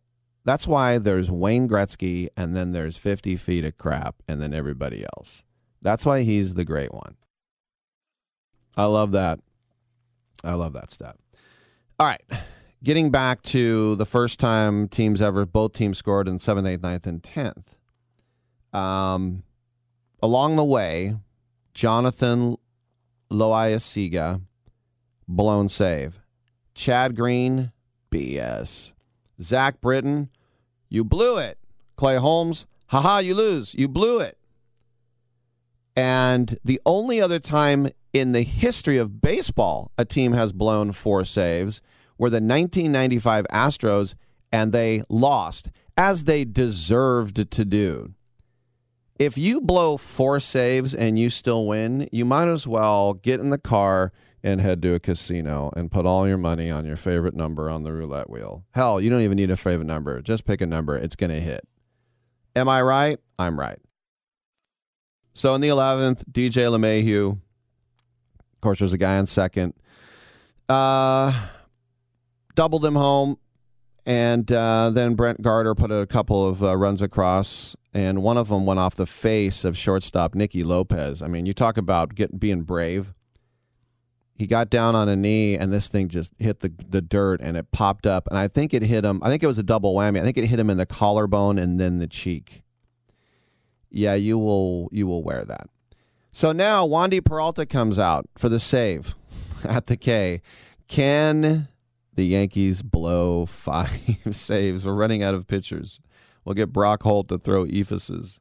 that's 0.44 0.66
why 0.66 0.98
there's 0.98 1.30
Wayne 1.30 1.68
Gretzky 1.68 2.28
and 2.36 2.54
then 2.54 2.72
there's 2.72 2.96
50 2.96 3.36
feet 3.36 3.64
of 3.64 3.78
crap 3.78 4.16
and 4.26 4.42
then 4.42 4.52
everybody 4.52 5.06
else. 5.16 5.44
That's 5.80 6.04
why 6.04 6.22
he's 6.22 6.54
the 6.54 6.64
great 6.64 6.92
one. 6.92 7.16
I 8.76 8.86
love 8.86 9.12
that. 9.12 9.38
I 10.42 10.54
love 10.54 10.72
that 10.72 10.90
stat. 10.90 11.16
All 12.00 12.08
right. 12.08 12.22
Getting 12.84 13.10
back 13.10 13.40
to 13.44 13.96
the 13.96 14.04
first 14.04 14.38
time 14.38 14.88
teams 14.88 15.22
ever, 15.22 15.46
both 15.46 15.72
teams 15.72 15.96
scored 15.96 16.28
in 16.28 16.36
7th, 16.36 16.64
8th, 16.64 16.82
ninth, 16.82 17.06
and 17.06 17.22
10th. 17.22 18.78
Um, 18.78 19.42
along 20.22 20.56
the 20.56 20.64
way, 20.64 21.16
Jonathan 21.72 22.58
Loaisiga 23.30 24.42
blown 25.26 25.70
save. 25.70 26.20
Chad 26.74 27.16
Green, 27.16 27.72
BS. 28.10 28.92
Zach 29.40 29.80
Britton, 29.80 30.28
you 30.90 31.04
blew 31.04 31.38
it. 31.38 31.56
Clay 31.96 32.16
Holmes, 32.16 32.66
haha, 32.88 33.20
you 33.20 33.34
lose. 33.34 33.74
You 33.74 33.88
blew 33.88 34.20
it. 34.20 34.36
And 35.96 36.58
the 36.62 36.82
only 36.84 37.18
other 37.18 37.38
time 37.38 37.88
in 38.12 38.32
the 38.32 38.42
history 38.42 38.98
of 38.98 39.22
baseball 39.22 39.90
a 39.96 40.04
team 40.04 40.32
has 40.32 40.52
blown 40.52 40.92
four 40.92 41.24
saves 41.24 41.80
were 42.18 42.30
the 42.30 42.36
1995 42.36 43.46
Astros, 43.50 44.14
and 44.52 44.72
they 44.72 45.02
lost, 45.08 45.70
as 45.96 46.24
they 46.24 46.44
deserved 46.44 47.50
to 47.50 47.64
do. 47.64 48.14
If 49.18 49.38
you 49.38 49.60
blow 49.60 49.96
four 49.96 50.40
saves 50.40 50.94
and 50.94 51.18
you 51.18 51.30
still 51.30 51.66
win, 51.66 52.08
you 52.10 52.24
might 52.24 52.48
as 52.48 52.66
well 52.66 53.14
get 53.14 53.38
in 53.38 53.50
the 53.50 53.58
car 53.58 54.12
and 54.42 54.60
head 54.60 54.82
to 54.82 54.94
a 54.94 55.00
casino 55.00 55.72
and 55.76 55.90
put 55.90 56.04
all 56.04 56.26
your 56.28 56.36
money 56.36 56.70
on 56.70 56.84
your 56.84 56.96
favorite 56.96 57.34
number 57.34 57.70
on 57.70 57.84
the 57.84 57.92
roulette 57.92 58.28
wheel. 58.28 58.64
Hell, 58.72 59.00
you 59.00 59.08
don't 59.08 59.22
even 59.22 59.36
need 59.36 59.50
a 59.50 59.56
favorite 59.56 59.86
number. 59.86 60.20
Just 60.20 60.44
pick 60.44 60.60
a 60.60 60.66
number, 60.66 60.96
it's 60.96 61.16
going 61.16 61.30
to 61.30 61.40
hit. 61.40 61.66
Am 62.56 62.68
I 62.68 62.82
right? 62.82 63.18
I'm 63.38 63.58
right. 63.58 63.78
So 65.32 65.54
in 65.54 65.60
the 65.60 65.68
11th, 65.68 66.24
DJ 66.30 66.68
LeMahieu, 66.70 67.32
of 67.32 68.60
course, 68.60 68.80
there's 68.80 68.92
a 68.92 68.98
guy 68.98 69.16
on 69.16 69.26
second, 69.26 69.74
uh, 70.68 71.32
doubled 72.54 72.84
him 72.84 72.94
home. 72.94 73.38
And 74.06 74.50
uh, 74.52 74.90
then 74.90 75.14
Brett 75.14 75.40
Gardner 75.40 75.74
put 75.74 75.90
a 75.90 76.06
couple 76.06 76.46
of 76.46 76.62
uh, 76.62 76.76
runs 76.76 77.00
across, 77.00 77.74
and 77.94 78.22
one 78.22 78.36
of 78.36 78.48
them 78.48 78.66
went 78.66 78.78
off 78.78 78.96
the 78.96 79.06
face 79.06 79.64
of 79.64 79.78
shortstop 79.78 80.34
Nicky 80.34 80.62
Lopez. 80.62 81.22
I 81.22 81.26
mean, 81.26 81.46
you 81.46 81.54
talk 81.54 81.78
about 81.78 82.14
get, 82.14 82.38
being 82.38 82.62
brave 82.64 83.14
he 84.36 84.46
got 84.46 84.68
down 84.68 84.94
on 84.94 85.08
a 85.08 85.16
knee 85.16 85.56
and 85.56 85.72
this 85.72 85.88
thing 85.88 86.08
just 86.08 86.32
hit 86.38 86.60
the 86.60 86.72
the 86.88 87.00
dirt 87.00 87.40
and 87.40 87.56
it 87.56 87.70
popped 87.70 88.06
up 88.06 88.26
and 88.28 88.38
I 88.38 88.48
think 88.48 88.74
it 88.74 88.82
hit 88.82 89.04
him 89.04 89.20
I 89.22 89.28
think 89.28 89.42
it 89.42 89.46
was 89.46 89.58
a 89.58 89.62
double 89.62 89.94
whammy. 89.94 90.20
I 90.20 90.22
think 90.22 90.36
it 90.36 90.46
hit 90.46 90.58
him 90.58 90.70
in 90.70 90.76
the 90.76 90.86
collarbone 90.86 91.58
and 91.58 91.80
then 91.80 91.98
the 91.98 92.06
cheek. 92.06 92.62
Yeah, 93.90 94.14
you 94.14 94.38
will 94.38 94.88
you 94.92 95.06
will 95.06 95.22
wear 95.22 95.44
that. 95.44 95.68
So 96.32 96.50
now 96.50 96.86
Wandy 96.86 97.24
Peralta 97.24 97.64
comes 97.64 97.98
out 97.98 98.28
for 98.36 98.48
the 98.48 98.58
save 98.58 99.14
at 99.64 99.86
the 99.86 99.96
K. 99.96 100.42
Can 100.88 101.68
the 102.14 102.26
Yankees 102.26 102.82
blow 102.82 103.46
five 103.46 103.98
saves? 104.32 104.86
We're 104.86 104.94
running 104.94 105.22
out 105.22 105.34
of 105.34 105.46
pitchers. 105.46 106.00
We'll 106.44 106.54
get 106.54 106.72
Brock 106.72 107.02
Holt 107.02 107.28
to 107.28 107.38
throw 107.38 107.64
eephuses 107.64 108.38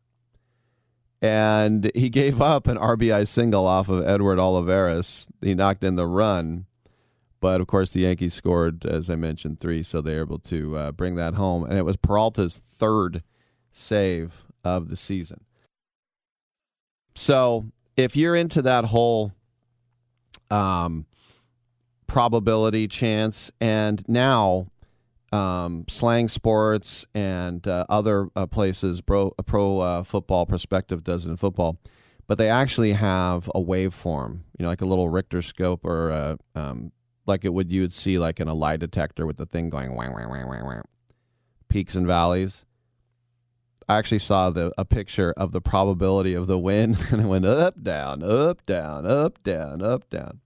and 1.23 1.89
he 1.95 2.09
gave 2.09 2.41
up 2.41 2.67
an 2.67 2.77
RBI 2.77 3.25
single 3.29 3.65
off 3.65 3.87
of 3.87 4.05
Edward 4.05 4.39
Olivares. 4.39 5.25
He 5.39 5.55
knocked 5.55 5.81
in 5.81 5.95
the 5.95 6.05
run, 6.05 6.65
but 7.39 7.61
of 7.61 7.67
course 7.67 7.89
the 7.89 8.01
Yankees 8.01 8.33
scored, 8.33 8.85
as 8.85 9.09
I 9.09 9.15
mentioned, 9.15 9.61
three, 9.61 9.83
so 9.83 10.01
they 10.01 10.15
were 10.15 10.21
able 10.21 10.39
to 10.39 10.75
uh, 10.75 10.91
bring 10.91 11.15
that 11.15 11.35
home. 11.35 11.63
And 11.63 11.77
it 11.77 11.85
was 11.85 11.95
Peralta's 11.95 12.57
third 12.57 13.23
save 13.71 14.43
of 14.65 14.89
the 14.89 14.97
season. 14.97 15.45
So 17.15 17.71
if 17.95 18.17
you're 18.17 18.35
into 18.35 18.61
that 18.61 18.85
whole 18.85 19.31
um, 20.51 21.05
probability 22.07 22.87
chance, 22.87 23.51
and 23.59 24.03
now 24.07 24.67
um, 25.33 25.85
Slang 25.89 26.27
Sports 26.27 27.05
and 27.15 27.67
uh, 27.67 27.85
other 27.89 28.27
uh, 28.35 28.45
places, 28.45 29.01
Pro, 29.01 29.31
Pro 29.45 29.79
uh, 29.79 30.03
Football 30.03 30.45
Perspective 30.45 31.03
does 31.03 31.25
in 31.25 31.37
football, 31.37 31.79
but 32.27 32.37
they 32.37 32.49
actually 32.49 32.93
have 32.93 33.49
a 33.55 33.59
waveform, 33.59 34.41
you 34.57 34.63
know, 34.63 34.69
like 34.69 34.81
a 34.81 34.85
little 34.85 35.09
Richter 35.09 35.41
scope 35.41 35.85
or 35.85 36.09
a, 36.11 36.37
um, 36.55 36.91
like 37.25 37.43
it 37.45 37.53
would 37.53 37.71
you 37.71 37.81
would 37.81 37.93
see 37.93 38.19
like 38.19 38.39
in 38.39 38.47
a 38.47 38.53
lie 38.53 38.77
detector 38.77 39.25
with 39.25 39.37
the 39.37 39.45
thing 39.45 39.69
going 39.69 39.95
whang, 39.95 40.13
whang, 40.13 40.29
whang, 40.29 40.47
whang, 40.47 40.65
whang. 40.65 40.81
peaks 41.67 41.95
and 41.95 42.05
valleys. 42.05 42.63
I 43.89 43.97
actually 43.97 44.19
saw 44.19 44.49
the 44.49 44.71
a 44.77 44.85
picture 44.85 45.33
of 45.35 45.51
the 45.51 45.61
probability 45.61 46.35
of 46.35 46.47
the 46.47 46.59
wind, 46.59 46.97
and 47.11 47.21
it 47.21 47.25
went 47.25 47.45
up, 47.45 47.81
down, 47.83 48.23
up, 48.23 48.65
down, 48.65 49.05
up, 49.05 49.41
down, 49.43 49.81
up, 49.81 50.09
down. 50.09 50.41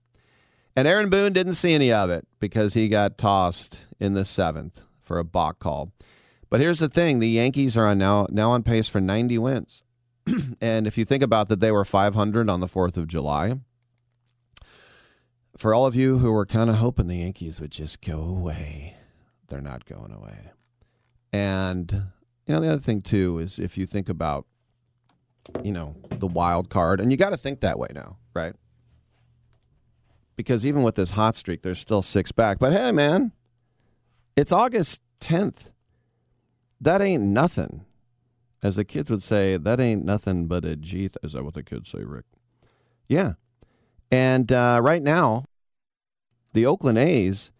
And 0.78 0.86
Aaron 0.86 1.10
Boone 1.10 1.32
didn't 1.32 1.54
see 1.54 1.72
any 1.72 1.90
of 1.90 2.08
it 2.08 2.24
because 2.38 2.74
he 2.74 2.86
got 2.86 3.18
tossed 3.18 3.80
in 3.98 4.14
the 4.14 4.24
seventh 4.24 4.80
for 5.02 5.18
a 5.18 5.24
balk 5.24 5.58
call. 5.58 5.90
But 6.50 6.60
here's 6.60 6.78
the 6.78 6.88
thing: 6.88 7.18
the 7.18 7.28
Yankees 7.28 7.76
are 7.76 7.84
on 7.84 7.98
now 7.98 8.28
now 8.30 8.52
on 8.52 8.62
pace 8.62 8.86
for 8.86 9.00
90 9.00 9.38
wins, 9.38 9.82
and 10.60 10.86
if 10.86 10.96
you 10.96 11.04
think 11.04 11.24
about 11.24 11.48
that, 11.48 11.58
they 11.58 11.72
were 11.72 11.84
500 11.84 12.48
on 12.48 12.60
the 12.60 12.68
Fourth 12.68 12.96
of 12.96 13.08
July. 13.08 13.54
For 15.56 15.74
all 15.74 15.84
of 15.84 15.96
you 15.96 16.18
who 16.18 16.30
were 16.30 16.46
kind 16.46 16.70
of 16.70 16.76
hoping 16.76 17.08
the 17.08 17.16
Yankees 17.16 17.60
would 17.60 17.72
just 17.72 18.00
go 18.00 18.20
away, 18.20 18.94
they're 19.48 19.60
not 19.60 19.84
going 19.84 20.12
away. 20.12 20.52
And 21.32 21.90
you 22.46 22.54
know 22.54 22.60
the 22.60 22.68
other 22.68 22.80
thing 22.80 23.00
too 23.00 23.40
is 23.40 23.58
if 23.58 23.76
you 23.76 23.84
think 23.84 24.08
about, 24.08 24.46
you 25.60 25.72
know, 25.72 25.96
the 26.08 26.28
wild 26.28 26.70
card, 26.70 27.00
and 27.00 27.10
you 27.10 27.16
got 27.16 27.30
to 27.30 27.36
think 27.36 27.62
that 27.62 27.80
way 27.80 27.88
now, 27.92 28.18
right? 28.32 28.54
Because 30.38 30.64
even 30.64 30.82
with 30.84 30.94
this 30.94 31.10
hot 31.10 31.34
streak, 31.34 31.62
there's 31.62 31.80
still 31.80 32.00
six 32.00 32.30
back. 32.30 32.60
But 32.60 32.72
hey, 32.72 32.92
man, 32.92 33.32
it's 34.36 34.52
August 34.52 35.02
10th. 35.20 35.72
That 36.80 37.02
ain't 37.02 37.24
nothing. 37.24 37.84
As 38.62 38.76
the 38.76 38.84
kids 38.84 39.10
would 39.10 39.24
say, 39.24 39.56
that 39.56 39.80
ain't 39.80 40.04
nothing 40.04 40.46
but 40.46 40.64
a 40.64 40.76
G. 40.76 41.10
Is 41.24 41.32
that 41.32 41.42
what 41.42 41.54
the 41.54 41.64
kids 41.64 41.90
say, 41.90 42.04
Rick? 42.04 42.26
Yeah. 43.08 43.32
And 44.12 44.52
uh, 44.52 44.78
right 44.80 45.02
now, 45.02 45.42
the 46.52 46.66
Oakland 46.66 46.98
A's 46.98 47.50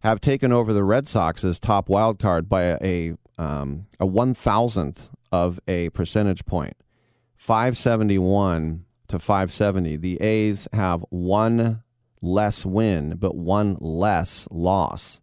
have 0.00 0.20
taken 0.20 0.50
over 0.50 0.72
the 0.72 0.82
Red 0.82 1.06
Sox 1.06 1.44
as 1.44 1.60
top 1.60 1.88
wild 1.88 2.18
card 2.18 2.48
by 2.48 2.78
a, 2.82 3.14
um, 3.38 3.86
a 4.00 4.06
one 4.06 4.34
thousandth 4.34 5.08
of 5.30 5.60
a 5.68 5.90
percentage 5.90 6.42
571 6.44 8.86
to 9.06 9.20
570. 9.20 9.96
The 9.98 10.20
A's 10.20 10.66
have 10.72 11.04
one 11.10 11.83
less 12.24 12.64
win, 12.64 13.16
but 13.16 13.36
one 13.36 13.76
less 13.80 14.48
loss. 14.50 15.20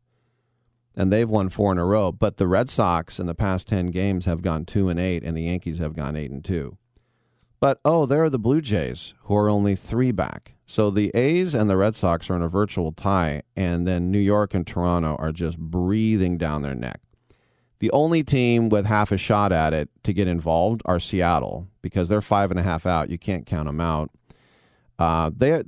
And 0.96 1.12
they've 1.12 1.30
won 1.30 1.50
four 1.50 1.72
in 1.72 1.78
a 1.78 1.86
row. 1.86 2.12
But 2.12 2.38
the 2.38 2.48
Red 2.48 2.70
Sox 2.70 3.20
in 3.20 3.26
the 3.26 3.36
past 3.36 3.68
10 3.68 3.88
games 3.88 4.26
have 4.26 4.42
gone 4.42 4.66
two 4.66 4.90
and 4.90 5.00
eight, 5.00 5.24
and 5.24 5.36
the 5.36 5.44
Yankees 5.44 5.80
have 5.80 5.96
gone 5.96 6.16
eight 6.16 6.32
and 6.32 6.44
two. 6.44 6.78
But 7.60 7.80
oh, 7.86 8.06
there 8.06 8.24
are 8.24 8.30
the 8.30 8.40
Blue 8.40 8.60
Jays, 8.60 9.14
who 9.24 9.36
are 9.36 9.50
only 9.50 9.76
three 9.76 10.12
back. 10.12 10.56
So 10.66 10.90
the 10.90 11.12
A's 11.14 11.54
and 11.54 11.70
the 11.70 11.78
Red 11.78 11.96
Sox 11.96 12.30
are 12.30 12.36
in 12.36 12.42
a 12.42 12.48
virtual 12.48 12.92
tie, 12.92 13.44
and 13.56 13.88
then 13.88 14.10
New 14.10 14.20
York 14.20 14.54
and 14.54 14.66
Toronto 14.66 15.16
are 15.20 15.32
just 15.32 15.60
breathing 15.60 16.38
down 16.38 16.62
their 16.62 16.76
neck. 16.76 17.02
The 17.80 17.92
only 17.92 18.24
team 18.24 18.70
with 18.70 18.86
half 18.86 19.12
a 19.12 19.18
shot 19.18 19.52
at 19.52 19.74
it 19.74 19.90
to 20.04 20.14
get 20.14 20.28
involved 20.28 20.82
are 20.86 21.00
Seattle 21.00 21.68
because 21.82 22.10
they're 22.10 22.22
five 22.22 22.52
and 22.52 22.60
a 22.60 22.64
half 22.64 22.86
out. 22.86 23.10
You 23.10 23.18
can't 23.18 23.46
count 23.46 23.68
them 23.68 23.82
out. 23.82 24.12
Uh, 24.98 25.32
they 25.36 25.64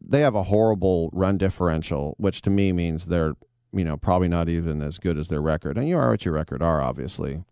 they 0.00 0.20
have 0.20 0.34
a 0.34 0.44
horrible 0.44 1.10
run 1.12 1.38
differential, 1.38 2.14
which 2.18 2.42
to 2.42 2.50
me 2.50 2.72
means 2.72 3.06
they're 3.06 3.34
you 3.72 3.84
know 3.84 3.96
probably 3.96 4.28
not 4.28 4.48
even 4.48 4.82
as 4.82 4.98
good 4.98 5.18
as 5.18 5.28
their 5.28 5.40
record. 5.40 5.76
And 5.76 5.88
you 5.88 5.96
are 5.98 6.10
what 6.10 6.24
your 6.24 6.34
record 6.34 6.62
are, 6.62 6.80
obviously. 6.80 7.42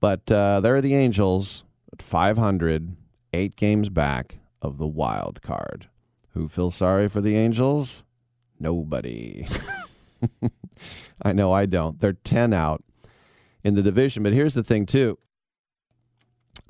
But 0.00 0.30
uh, 0.30 0.60
there 0.60 0.76
are 0.76 0.80
the 0.80 0.94
Angels 0.94 1.64
at 1.92 2.00
500, 2.02 2.96
eight 3.32 3.56
games 3.56 3.90
back 3.90 4.38
of 4.62 4.78
the 4.78 4.86
wild 4.86 5.42
card. 5.42 5.88
Who 6.32 6.48
feels 6.48 6.74
sorry 6.74 7.08
for 7.08 7.20
the 7.20 7.36
Angels? 7.36 8.04
Nobody. 8.58 9.46
I 11.22 11.32
know 11.32 11.52
I 11.52 11.66
don't. 11.66 12.00
They're 12.00 12.12
10 12.12 12.52
out 12.52 12.82
in 13.64 13.74
the 13.74 13.82
division. 13.82 14.22
But 14.22 14.32
here's 14.32 14.54
the 14.54 14.64
thing, 14.64 14.86
too. 14.86 15.18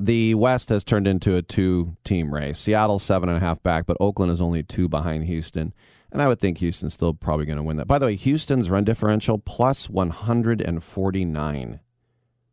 The 0.03 0.35
West 0.35 0.71
has 0.71 0.83
turned 0.83 1.07
into 1.07 1.37
a 1.37 1.43
two 1.43 1.95
team 2.05 2.33
race. 2.33 2.59
Seattle's 2.59 3.03
seven 3.03 3.29
and 3.29 3.37
a 3.37 3.41
half 3.41 3.63
back, 3.63 3.85
but 3.85 3.99
Oakland 4.01 4.33
is 4.33 4.41
only 4.41 4.63
two 4.63 4.89
behind 4.89 5.25
Houston. 5.25 5.75
And 6.11 6.23
I 6.23 6.29
would 6.29 6.41
think 6.41 6.57
Houston's 6.59 6.95
still 6.95 7.13
probably 7.13 7.45
going 7.45 7.59
to 7.59 7.63
win 7.63 7.77
that. 7.77 7.87
By 7.87 7.99
the 7.99 8.07
way, 8.07 8.17
Houston's 8.17 8.71
run 8.71 8.85
differential 8.85 9.37
plus 9.37 9.91
149, 9.91 11.81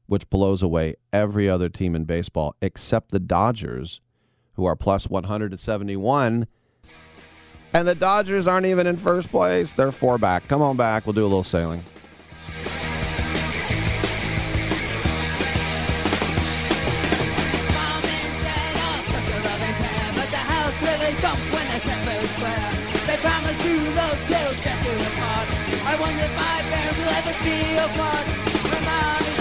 which 0.08 0.30
blows 0.30 0.62
away 0.62 0.96
every 1.14 1.50
other 1.50 1.70
team 1.70 1.96
in 1.96 2.04
baseball 2.04 2.54
except 2.62 3.12
the 3.12 3.20
Dodgers, 3.20 4.02
who 4.56 4.66
are 4.66 4.76
plus 4.76 5.10
171. 5.10 6.48
And 7.74 7.88
the 7.88 7.96
Dodgers 7.96 8.46
aren't 8.46 8.66
even 8.66 8.88
in 8.88 8.98
first 8.98 9.30
place. 9.30 9.72
They're 9.72 9.94
four 9.94 10.18
back. 10.18 10.46
Come 10.50 10.62
on 10.62 10.76
back. 10.76 11.06
We'll 11.06 11.14
do 11.14 11.24
a 11.24 11.24
little 11.24 11.44
sailing. 11.44 11.82
They 23.08 23.16
tales 24.28 24.58
get 24.62 24.78
you 24.84 24.92
apart. 24.92 25.48
I 25.88 25.96
wonder 26.00 26.22
if 26.22 26.36
my 26.36 26.60
parents 26.68 26.98
will 27.00 27.14
ever 27.16 27.36
be 27.44 27.60
apart. 27.80 28.26
My 28.68 28.82
mom 28.84 29.22
is 29.24 29.38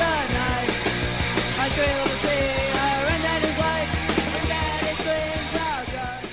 the 0.00 0.14
night. 0.32 0.70
I 1.60 1.68
thrill 1.76 2.02
to 2.02 2.16
see 2.24 2.44
her 2.76 2.96
and 3.12 3.22
daddy's 3.22 3.58
life. 3.58 3.90
And 4.36 4.48
are 5.60 5.84
gone. 5.92 6.24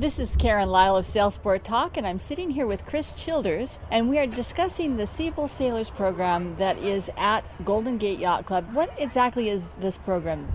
This 0.00 0.18
is 0.18 0.34
Karen 0.36 0.70
Lyle 0.70 0.96
of 0.96 1.04
Sailsport 1.04 1.62
Talk, 1.62 1.96
and 1.96 2.06
I'm 2.06 2.18
sitting 2.18 2.48
here 2.50 2.66
with 2.66 2.86
Chris 2.86 3.12
Childers, 3.12 3.78
and 3.90 4.08
we 4.08 4.18
are 4.18 4.26
discussing 4.26 4.96
the 4.96 5.06
Siebel 5.06 5.46
Sailors 5.46 5.90
program 5.90 6.56
that 6.56 6.78
is 6.78 7.10
at 7.18 7.44
Golden 7.64 7.98
Gate 7.98 8.18
Yacht 8.18 8.46
Club. 8.46 8.64
What 8.72 8.90
exactly 8.98 9.50
is 9.50 9.68
this 9.78 9.98
program? 9.98 10.48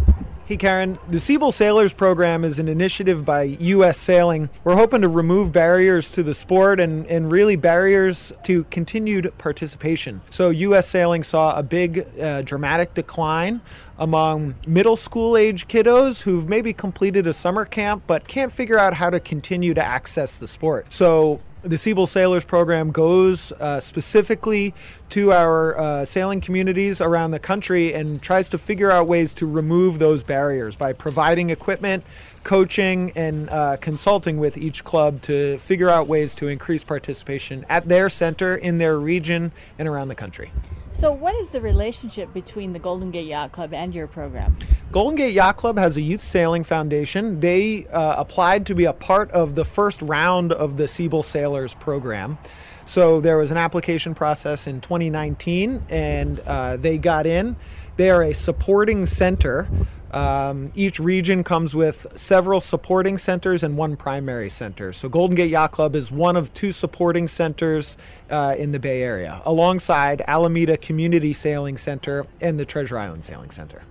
Hey 0.46 0.58
Karen, 0.58 1.00
the 1.08 1.22
Siebel 1.22 1.54
Sailors 1.54 1.94
program 1.94 2.44
is 2.44 2.60
an 2.60 2.68
initiative 2.68 3.24
by 3.24 3.44
U.S. 3.44 3.98
Sailing. 3.98 4.50
We're 4.66 4.76
hoping 4.76 5.00
to 5.00 5.08
remove 5.08 5.54
barriers 5.54 6.12
to 6.12 6.22
the 6.22 6.34
sport 6.34 6.82
and, 6.82 7.08
and 7.08 7.32
really 7.32 7.56
barriers 7.56 8.34
to 8.44 8.66
continued 8.66 9.32
participation. 9.38 10.20
So, 10.30 10.50
U.S. 10.50 10.90
Sailing 10.90 11.24
saw 11.24 11.58
a 11.58 11.64
big 11.64 12.06
uh, 12.20 12.42
dramatic 12.42 12.94
decline 12.94 13.62
among 13.98 14.56
middle 14.68 14.98
school 14.98 15.38
age 15.38 15.70
kiddos 15.70 16.24
who've 16.24 16.50
maybe 16.50 16.74
completed 16.74 17.26
a 17.26 17.32
summer 17.32 17.64
camp 17.64 18.04
but 18.06 18.28
can't 18.28 18.52
figure 18.52 18.78
out 18.78 18.94
how 18.94 19.10
to 19.10 19.22
continue 19.22 19.74
to 19.74 19.86
access 19.86 20.40
the 20.40 20.48
sport. 20.50 20.88
So, 20.92 21.40
the 21.64 21.78
Siebel 21.78 22.08
Sailors 22.08 22.44
program 22.44 22.92
goes 22.92 23.54
uh, 23.54 23.80
specifically 23.80 24.74
to 25.10 25.32
our 25.32 25.78
uh, 25.78 26.06
sailing 26.06 26.42
communities 26.42 27.00
around 27.00 27.32
the 27.32 27.40
country 27.40 27.94
and 27.94 28.22
tries 28.22 28.50
to 28.50 28.58
figure 28.58 28.92
out 28.92 29.08
ways 29.08 29.34
to 29.36 29.48
remove 29.48 30.00
those 30.00 30.24
barriers 30.24 30.76
by 30.76 30.92
providing 30.92 31.50
equipment, 31.50 32.04
coaching, 32.44 33.12
and 33.16 33.50
uh, 33.50 33.78
consulting 33.78 34.38
with 34.38 34.58
each 34.58 34.84
club 34.84 35.22
to 35.24 35.58
figure 35.60 35.90
out 35.90 36.08
ways 36.08 36.36
to 36.36 36.48
increase 36.48 36.84
participation 36.84 37.66
at 37.70 37.88
their 37.88 38.10
center, 38.10 38.56
in 38.56 38.78
their 38.78 39.00
region, 39.00 39.52
and 39.80 39.88
around 39.88 40.08
the 40.10 40.16
country. 40.16 40.52
So, 40.92 41.12
what 41.12 41.36
is 41.36 41.50
the 41.50 41.60
relationship 41.60 42.32
between 42.34 42.72
the 42.72 42.80
Golden 42.80 43.10
Gate 43.10 43.26
Yacht 43.26 43.52
Club 43.52 43.74
and 43.74 43.96
your 43.96 44.06
program? 44.06 44.56
Golden 44.92 45.18
Gate 45.18 45.34
Yacht 45.34 45.58
Club 45.58 45.78
has 45.78 45.98
a 45.98 46.02
youth 46.02 46.22
sailing 46.22 46.64
foundation. 46.64 47.40
They 47.40 47.88
uh, 47.88 48.16
applied 48.18 48.68
to 48.68 48.76
be 48.76 48.86
a 48.86 48.94
part 48.94 49.32
of 49.32 49.56
the 49.56 49.66
first 49.66 50.04
round 50.04 50.54
of 50.54 50.78
the 50.78 50.88
Siebel 50.88 51.24
Sailors 51.24 51.74
program. 51.74 52.38
So 52.86 53.22
there 53.22 53.38
was 53.38 53.50
an 53.50 53.58
application 53.58 54.14
process 54.14 54.68
in 54.68 54.82
2019, 54.82 55.84
and 55.90 56.40
uh, 56.42 56.78
they 56.78 57.00
got 57.00 57.26
in. 57.26 57.56
They 57.96 58.10
are 58.10 58.24
a 58.24 58.34
supporting 58.34 59.06
center. 59.06 59.68
Um, 60.12 60.72
each 60.76 61.00
region 61.00 61.44
comes 61.44 61.76
with 61.76 62.06
several 62.16 62.62
supporting 62.62 63.18
centers 63.18 63.64
and 63.64 63.76
one 63.78 63.96
primary 63.96 64.50
center. 64.50 64.94
So 64.94 65.10
Golden 65.10 65.36
Gate 65.36 65.50
Yacht 65.50 65.72
Club 65.72 65.96
is 65.96 66.12
one 66.12 66.36
of 66.36 66.54
two 66.54 66.72
supporting 66.72 67.28
centers 67.28 67.98
uh, 68.30 68.56
in 68.58 68.72
the 68.72 68.80
Bay 68.80 69.02
Area, 69.02 69.42
alongside 69.46 70.24
Alameda 70.28 70.78
Community 70.78 71.34
Sailing 71.34 71.78
Center 71.78 72.28
and 72.42 72.60
the 72.60 72.66
Treasure 72.66 72.98
Island 72.98 73.24
Sailing 73.24 73.50
Center. 73.50 73.82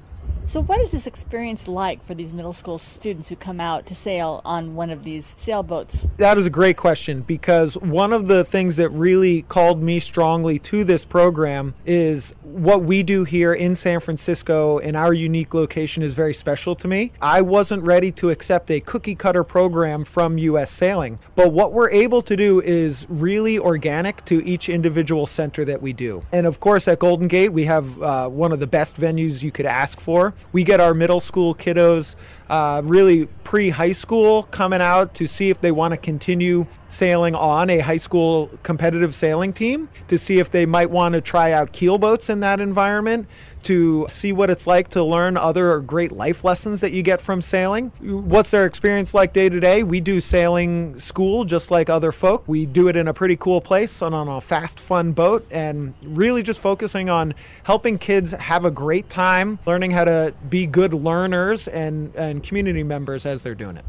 So, 0.44 0.61
what 0.61 0.81
is 0.81 0.90
this 0.90 1.07
experience 1.07 1.68
like 1.68 2.05
for 2.05 2.14
these 2.14 2.33
middle 2.33 2.52
school 2.52 2.76
students 2.76 3.28
who 3.28 3.37
come 3.37 3.61
out 3.61 3.87
to 3.87 3.94
sail 3.94 4.42
on 4.44 4.74
one 4.74 4.90
of 4.90 5.05
these 5.05 5.37
sailboats? 5.38 6.05
That 6.16 6.37
is 6.37 6.46
a 6.46 6.50
great 6.50 6.76
question 6.76 7.20
because 7.20 7.76
one 7.78 8.12
of 8.12 8.26
the 8.26 8.44
things 8.44 8.74
that 8.76 8.90
really 8.90 9.42
called 9.42 9.81
me 9.81 10.00
strongly 10.00 10.59
to 10.59 10.83
this 10.83 11.05
program 11.05 11.74
is 11.87 12.35
what 12.42 12.83
we 12.83 13.05
do 13.05 13.22
here 13.22 13.55
in 13.55 13.76
San 13.76 14.00
Francisco 14.00 14.78
and 14.81 14.96
our 14.96 15.14
unique 15.14 15.55
location 15.55 16.02
is 16.02 16.12
very 16.12 16.35
special 16.35 16.74
to 16.74 16.88
me. 16.88 17.12
I 17.22 17.40
wasn't 17.40 17.85
ready 17.85 18.11
to 18.12 18.31
accept 18.31 18.70
a 18.72 18.81
cookie 18.81 19.14
cutter 19.14 19.44
program 19.44 20.05
from 20.05 20.38
US 20.38 20.72
Sailing, 20.72 21.20
but 21.37 21.52
what 21.52 21.72
we're 21.72 21.90
able 21.90 22.20
to 22.22 22.37
do 22.37 22.61
is 22.61 23.07
really 23.09 23.61
organic 23.61 24.24
to 24.24 24.44
each 24.44 24.68
individual 24.68 25.26
center 25.26 25.64
that 25.66 25.81
we 25.81 25.92
do. 25.92 26.24
And 26.33 26.46
of 26.46 26.59
course, 26.59 26.88
at 26.88 26.98
Golden 26.98 27.28
Gate, 27.28 27.50
we 27.50 27.64
have 27.64 28.02
uh, 28.02 28.28
one 28.28 28.50
of 28.50 28.59
the 28.59 28.66
best 28.66 29.00
venues 29.00 29.44
you 29.44 29.52
could 29.52 29.66
ask 29.66 30.00
for. 30.00 30.32
We 30.53 30.64
get 30.64 30.81
our 30.81 30.95
middle 30.95 31.21
school 31.21 31.55
kiddos 31.55 32.14
uh, 32.53 32.83
really 32.85 33.25
pre 33.45 33.71
high 33.71 33.93
school 33.93 34.43
coming 34.45 34.83
out 34.83 35.15
to 35.15 35.27
see 35.27 35.49
if 35.49 35.61
they 35.62 35.73
want 35.73 35.93
to 35.93 35.97
continue 35.97 36.67
sailing 36.87 37.35
on 37.35 37.71
a 37.71 37.79
high 37.79 37.97
school 37.97 38.51
competitive 38.62 39.15
sailing 39.15 39.55
team, 39.55 39.88
to 40.07 40.19
see 40.19 40.38
if 40.38 40.51
they 40.51 40.67
might 40.67 40.91
want 40.91 41.15
to 41.15 41.21
try 41.23 41.53
out 41.53 41.73
keel 41.73 41.97
boats 41.97 42.29
in 42.29 42.41
that 42.41 42.61
environment, 42.61 43.27
to 43.62 44.07
see 44.09 44.33
what 44.33 44.51
it's 44.51 44.67
like 44.67 44.88
to 44.88 45.03
learn 45.03 45.37
other 45.37 45.81
great 45.81 46.12
life 46.12 46.45
lessons 46.45 46.81
that 46.83 46.93
you 46.93 47.03
get 47.03 47.21
from 47.21 47.41
sailing. 47.41 47.91
What's 48.01 48.51
their 48.51 48.67
experience 48.67 49.15
like 49.15 49.33
day 49.33 49.49
to 49.49 49.59
day? 49.59 49.83
We 49.83 50.01
do 50.01 50.21
sailing 50.21 50.99
school 50.99 51.45
just 51.45 51.70
like 51.70 51.89
other 51.89 52.12
folk. 52.12 52.47
We 52.47 52.66
do 52.66 52.89
it 52.89 52.97
in 52.97 53.09
a 53.09 53.14
pretty 53.14 53.37
cool 53.37 53.61
place 53.61 54.03
and 54.03 54.14
on 54.14 54.29
a 54.29 54.41
fast, 54.41 54.79
fun 54.79 55.12
boat, 55.12 55.47
and 55.51 55.95
really 56.03 56.43
just 56.43 56.61
focusing 56.61 57.09
on 57.09 57.35
helping 57.62 57.99
kids 57.99 58.33
have 58.33 58.64
a 58.66 58.70
great 58.70 59.09
time, 59.09 59.59
learning 59.64 59.93
how 59.93 60.05
to 60.05 60.35
be 60.51 60.66
good 60.66 60.93
learners 60.93 61.68
and, 61.68 62.14
and 62.14 62.41
community 62.43 62.82
members 62.82 63.26
as 63.26 63.43
they're 63.43 63.55
doing 63.55 63.76
it. 63.76 63.84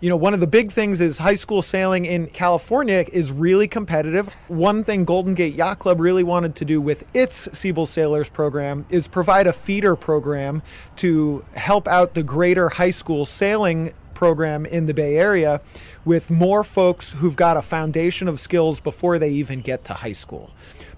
You 0.00 0.10
know, 0.10 0.16
one 0.16 0.34
of 0.34 0.40
the 0.40 0.46
big 0.46 0.72
things 0.72 1.00
is 1.00 1.18
high 1.18 1.34
school 1.36 1.62
sailing 1.62 2.04
in 2.04 2.26
California 2.28 3.06
is 3.12 3.32
really 3.32 3.66
competitive. 3.66 4.28
One 4.48 4.84
thing 4.84 5.04
Golden 5.04 5.34
Gate 5.34 5.54
Yacht 5.54 5.78
Club 5.78 6.00
really 6.00 6.22
wanted 6.22 6.54
to 6.56 6.64
do 6.64 6.80
with 6.80 7.04
its 7.14 7.48
Siebel 7.52 7.86
Sailors 7.86 8.28
program 8.28 8.84
is 8.90 9.08
provide 9.08 9.46
a 9.46 9.52
feeder 9.52 9.96
program 9.96 10.62
to 10.96 11.44
help 11.54 11.88
out 11.88 12.14
the 12.14 12.22
greater 12.22 12.68
high 12.68 12.90
school 12.90 13.24
sailing 13.24 13.94
program 14.12 14.66
in 14.66 14.86
the 14.86 14.94
Bay 14.94 15.16
Area 15.16 15.60
with 16.04 16.30
more 16.30 16.62
folks 16.62 17.12
who've 17.14 17.36
got 17.36 17.56
a 17.56 17.62
foundation 17.62 18.28
of 18.28 18.38
skills 18.38 18.80
before 18.80 19.18
they 19.18 19.30
even 19.30 19.60
get 19.60 19.84
to 19.86 19.94
high 19.94 20.12
school 20.12 20.50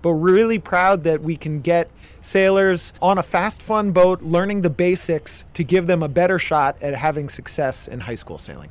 but 0.02 0.12
we're 0.12 0.32
really 0.32 0.58
proud 0.58 1.04
that 1.04 1.22
we 1.22 1.36
can 1.36 1.60
get 1.60 1.90
sailors 2.20 2.92
on 3.00 3.18
a 3.18 3.22
fast, 3.22 3.62
fun 3.62 3.92
boat 3.92 4.22
learning 4.22 4.62
the 4.62 4.70
basics 4.70 5.44
to 5.54 5.64
give 5.64 5.86
them 5.86 6.02
a 6.02 6.08
better 6.08 6.38
shot 6.38 6.76
at 6.82 6.94
having 6.94 7.28
success 7.28 7.88
in 7.88 8.00
high 8.00 8.14
school 8.14 8.38
sailing. 8.38 8.70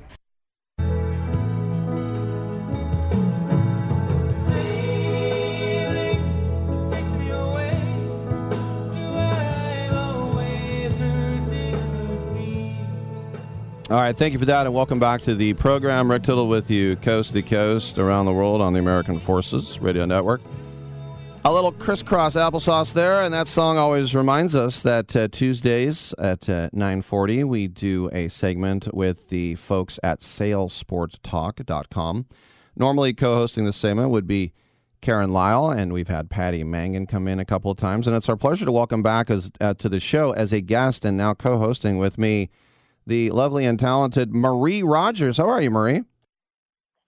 All 13.90 14.02
right, 14.02 14.18
thank 14.18 14.34
you 14.34 14.40
for 14.40 14.44
that, 14.44 14.66
and 14.66 14.76
welcome 14.76 15.00
back 15.00 15.22
to 15.22 15.34
the 15.34 15.54
program. 15.54 16.12
Rick 16.12 16.24
Tittle 16.24 16.50
with 16.50 16.70
you, 16.70 16.98
coast 16.98 17.32
to 17.32 17.42
coast, 17.42 17.98
around 17.98 18.26
the 18.26 18.34
world 18.34 18.62
on 18.62 18.74
the 18.74 18.80
American 18.80 19.18
Forces 19.18 19.80
Radio 19.80 20.04
Network. 20.04 20.42
A 21.48 21.48
little 21.48 21.72
crisscross 21.72 22.36
applesauce 22.36 22.92
there, 22.92 23.22
and 23.22 23.34
that 23.34 23.48
song 23.48 23.78
always 23.78 24.14
reminds 24.14 24.54
us 24.54 24.82
that 24.82 25.16
uh, 25.16 25.30
Tuesdays 25.30 26.14
at 26.20 26.50
uh, 26.50 26.70
9:40 26.72 27.46
we 27.46 27.70
do 27.70 28.10
a 28.12 28.28
segment 28.28 28.94
with 28.94 29.30
the 29.30 29.56
folks 29.56 29.98
at 30.04 30.20
SailSportsTalk.com. 30.20 32.26
Normally, 32.76 33.14
co-hosting 33.14 33.64
the 33.64 33.72
segment 33.72 34.10
would 34.10 34.28
be 34.28 34.52
Karen 35.00 35.32
Lyle, 35.32 35.70
and 35.70 35.94
we've 35.94 36.10
had 36.10 36.30
Patty 36.30 36.66
Mangan 36.66 37.08
come 37.08 37.30
in 37.30 37.40
a 37.40 37.46
couple 37.46 37.72
of 37.72 37.78
times, 37.78 38.08
and 38.08 38.16
it's 38.18 38.28
our 38.28 38.36
pleasure 38.36 38.66
to 38.66 38.72
welcome 38.74 39.02
back 39.02 39.30
as, 39.30 39.50
uh, 39.62 39.74
to 39.76 39.88
the 39.88 40.02
show 40.02 40.34
as 40.34 40.52
a 40.52 40.60
guest 40.60 41.06
and 41.06 41.16
now 41.16 41.34
co-hosting 41.34 41.98
with 41.98 42.18
me 42.18 42.50
the 43.06 43.32
lovely 43.32 43.66
and 43.66 43.80
talented 43.80 44.36
Marie 44.36 44.84
Rogers. 44.84 45.38
How 45.38 45.48
are 45.48 45.62
you, 45.62 45.72
Marie? 45.72 46.02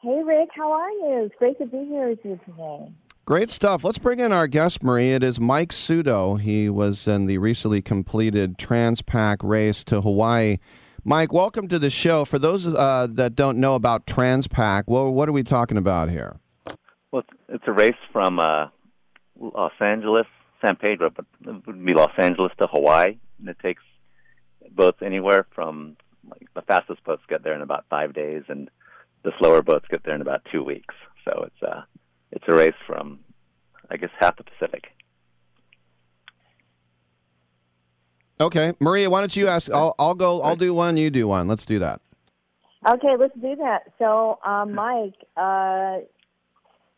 Hey, 0.01 0.23
Rick, 0.23 0.51
how 0.55 0.71
are 0.71 0.91
you? 0.91 1.23
It's 1.25 1.35
great 1.37 1.57
to 1.57 1.65
be 1.65 1.83
here 1.83 2.07
with 2.07 2.23
you 2.23 2.39
today. 2.45 2.93
Great 3.29 3.51
stuff. 3.51 3.83
Let's 3.83 3.99
bring 3.99 4.19
in 4.19 4.31
our 4.31 4.47
guest, 4.47 4.81
Marie. 4.81 5.11
It 5.11 5.21
is 5.21 5.39
Mike 5.39 5.69
Sudo. 5.69 6.39
He 6.39 6.67
was 6.67 7.07
in 7.07 7.27
the 7.27 7.37
recently 7.37 7.79
completed 7.79 8.57
Transpac 8.57 9.37
race 9.43 9.83
to 9.83 10.01
Hawaii. 10.01 10.57
Mike, 11.03 11.31
welcome 11.31 11.67
to 11.67 11.77
the 11.77 11.91
show. 11.91 12.25
For 12.25 12.39
those 12.39 12.65
uh, 12.65 13.05
that 13.11 13.35
don't 13.35 13.59
know 13.59 13.75
about 13.75 14.07
Transpac, 14.07 14.85
well, 14.87 15.11
what 15.11 15.29
are 15.29 15.31
we 15.31 15.43
talking 15.43 15.77
about 15.77 16.09
here? 16.09 16.39
Well, 17.11 17.21
it's, 17.49 17.63
a 17.67 17.71
race 17.71 17.93
from 18.11 18.39
uh, 18.39 18.69
Los 19.39 19.73
Angeles, 19.79 20.25
San 20.65 20.75
Pedro, 20.75 21.11
but 21.11 21.25
it 21.45 21.67
would 21.67 21.85
be 21.85 21.93
Los 21.93 22.13
Angeles 22.17 22.51
to 22.59 22.67
Hawaii, 22.67 23.19
and 23.37 23.47
it 23.47 23.57
takes 23.61 23.83
boats 24.71 25.03
anywhere 25.05 25.45
from 25.53 25.97
like 26.27 26.47
the 26.55 26.63
fastest 26.63 27.03
boats 27.03 27.21
get 27.29 27.43
there 27.43 27.53
in 27.53 27.61
about 27.61 27.85
five 27.91 28.15
days, 28.15 28.41
and 28.47 28.71
the 29.21 29.33
slower 29.37 29.61
boats 29.61 29.85
get 29.87 30.03
there 30.03 30.15
in 30.15 30.21
about 30.21 30.41
two 30.51 30.63
weeks. 30.63 30.95
So 31.25 31.43
it's 31.45 31.61
uh, 31.61 31.81
it's 32.31 32.45
a 32.47 32.55
race 32.55 32.73
from, 32.85 33.19
I 33.89 33.97
guess, 33.97 34.09
half 34.19 34.37
the 34.37 34.43
Pacific. 34.43 34.85
Okay, 38.41 38.73
Maria, 38.79 39.09
why 39.09 39.19
don't 39.19 39.35
you 39.35 39.47
ask? 39.47 39.69
I'll, 39.71 39.93
I'll 39.99 40.15
go. 40.15 40.41
I'll 40.41 40.55
do 40.55 40.73
one. 40.73 40.95
You 40.95 41.09
do 41.09 41.27
one. 41.27 41.47
Let's 41.47 41.65
do 41.65 41.79
that. 41.79 41.99
Okay, 42.87 43.15
let's 43.19 43.33
do 43.33 43.57
that. 43.57 43.91
So, 43.99 44.39
um, 44.45 44.73
Mike, 44.73 45.15
uh, 45.35 45.99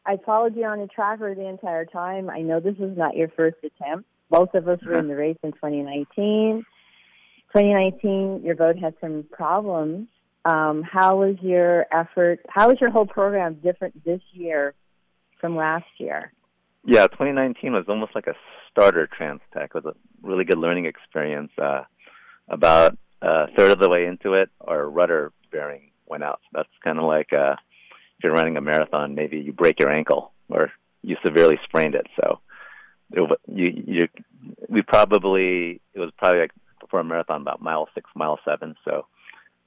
I 0.06 0.18
followed 0.24 0.56
you 0.56 0.66
on 0.66 0.80
the 0.80 0.88
tracker 0.88 1.34
the 1.34 1.48
entire 1.48 1.86
time. 1.86 2.30
I 2.30 2.42
know 2.42 2.60
this 2.60 2.76
is 2.80 2.96
not 2.96 3.16
your 3.16 3.30
first 3.30 3.58
attempt. 3.64 4.08
Both 4.30 4.54
of 4.54 4.68
us 4.68 4.80
were 4.86 5.00
in 5.00 5.08
the 5.08 5.16
race 5.16 5.38
in 5.44 5.52
2019. 5.54 6.64
2019, 7.54 8.42
your 8.44 8.56
boat 8.56 8.78
had 8.78 8.94
some 9.02 9.26
problems. 9.32 10.08
Um, 10.46 10.84
how 10.84 11.18
was 11.18 11.36
your 11.42 11.88
effort? 11.92 12.40
How 12.48 12.70
was 12.70 12.78
your 12.80 12.92
whole 12.92 13.06
program 13.06 13.56
different 13.56 14.06
this 14.06 14.22
year 14.32 14.74
from 15.42 15.58
last 15.58 15.90
year? 15.98 16.32
Yeah, 16.86 17.08
2019 17.08 17.74
was 17.74 17.86
almost 17.90 18.16
like 18.16 18.28
a 18.28 18.36
starter 18.72 19.08
Transpac. 19.20 19.66
It 19.66 19.74
was 19.74 19.86
a 19.86 19.94
really 20.22 20.46
good 20.46 20.58
learning 20.58 20.86
experience. 20.86 21.52
Uh, 21.62 21.84
about 22.48 22.98
a 23.22 23.48
third 23.58 23.72
of 23.72 23.80
the 23.80 23.90
way 23.90 24.06
into 24.06 24.34
it, 24.34 24.50
our 24.62 24.90
rudder 24.90 25.32
bearing 25.52 25.92
went 26.08 26.24
out. 26.24 26.40
So 26.44 26.50
that's 26.54 26.70
kind 26.84 26.98
of 26.98 27.06
like 27.06 27.34
uh, 27.34 27.56
if 28.18 28.24
you're 28.24 28.34
running 28.34 28.58
a 28.58 28.62
marathon, 28.62 29.16
maybe 29.16 29.38
you 29.38 29.54
break 29.54 29.80
your 29.80 29.92
ankle 29.92 30.32
or 30.50 30.72
you 31.02 31.18
severely 31.26 31.60
sprained 31.64 31.96
it. 31.96 32.08
So 32.20 32.40
it, 33.12 33.40
you, 33.48 33.84
you, 33.86 34.08
we 34.70 34.82
probably 34.82 35.82
it 35.94 36.00
was 36.00 36.12
probably 36.18 36.42
like 36.42 36.52
for 36.90 37.00
a 37.00 37.04
marathon 37.04 37.42
about 37.42 37.62
mile 37.62 37.88
six, 37.94 38.10
mile 38.16 38.40
seven. 38.44 38.76
So 38.86 39.06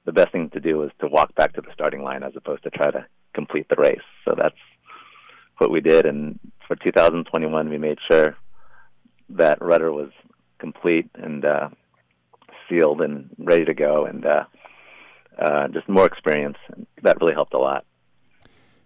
the 0.05 0.11
best 0.11 0.31
thing 0.31 0.49
to 0.51 0.59
do 0.59 0.83
is 0.83 0.91
to 0.99 1.07
walk 1.07 1.33
back 1.35 1.53
to 1.53 1.61
the 1.61 1.73
starting 1.73 2.03
line 2.03 2.23
as 2.23 2.33
opposed 2.35 2.63
to 2.63 2.69
try 2.69 2.91
to 2.91 3.05
complete 3.33 3.67
the 3.69 3.75
race. 3.77 3.99
So 4.23 4.35
that's 4.37 4.55
what 5.57 5.71
we 5.71 5.81
did. 5.81 6.05
And 6.05 6.39
for 6.67 6.75
2021, 6.75 7.69
we 7.69 7.77
made 7.77 7.97
sure 8.09 8.35
that 9.29 9.61
rudder 9.61 9.91
was 9.91 10.09
complete 10.59 11.09
and 11.15 11.43
uh, 11.45 11.69
sealed 12.69 13.01
and 13.01 13.29
ready 13.37 13.65
to 13.65 13.73
go, 13.73 14.05
and 14.05 14.25
uh, 14.25 14.45
uh, 15.39 15.67
just 15.69 15.87
more 15.89 16.05
experience. 16.05 16.57
That 17.03 17.17
really 17.21 17.33
helped 17.33 17.53
a 17.53 17.59
lot. 17.59 17.85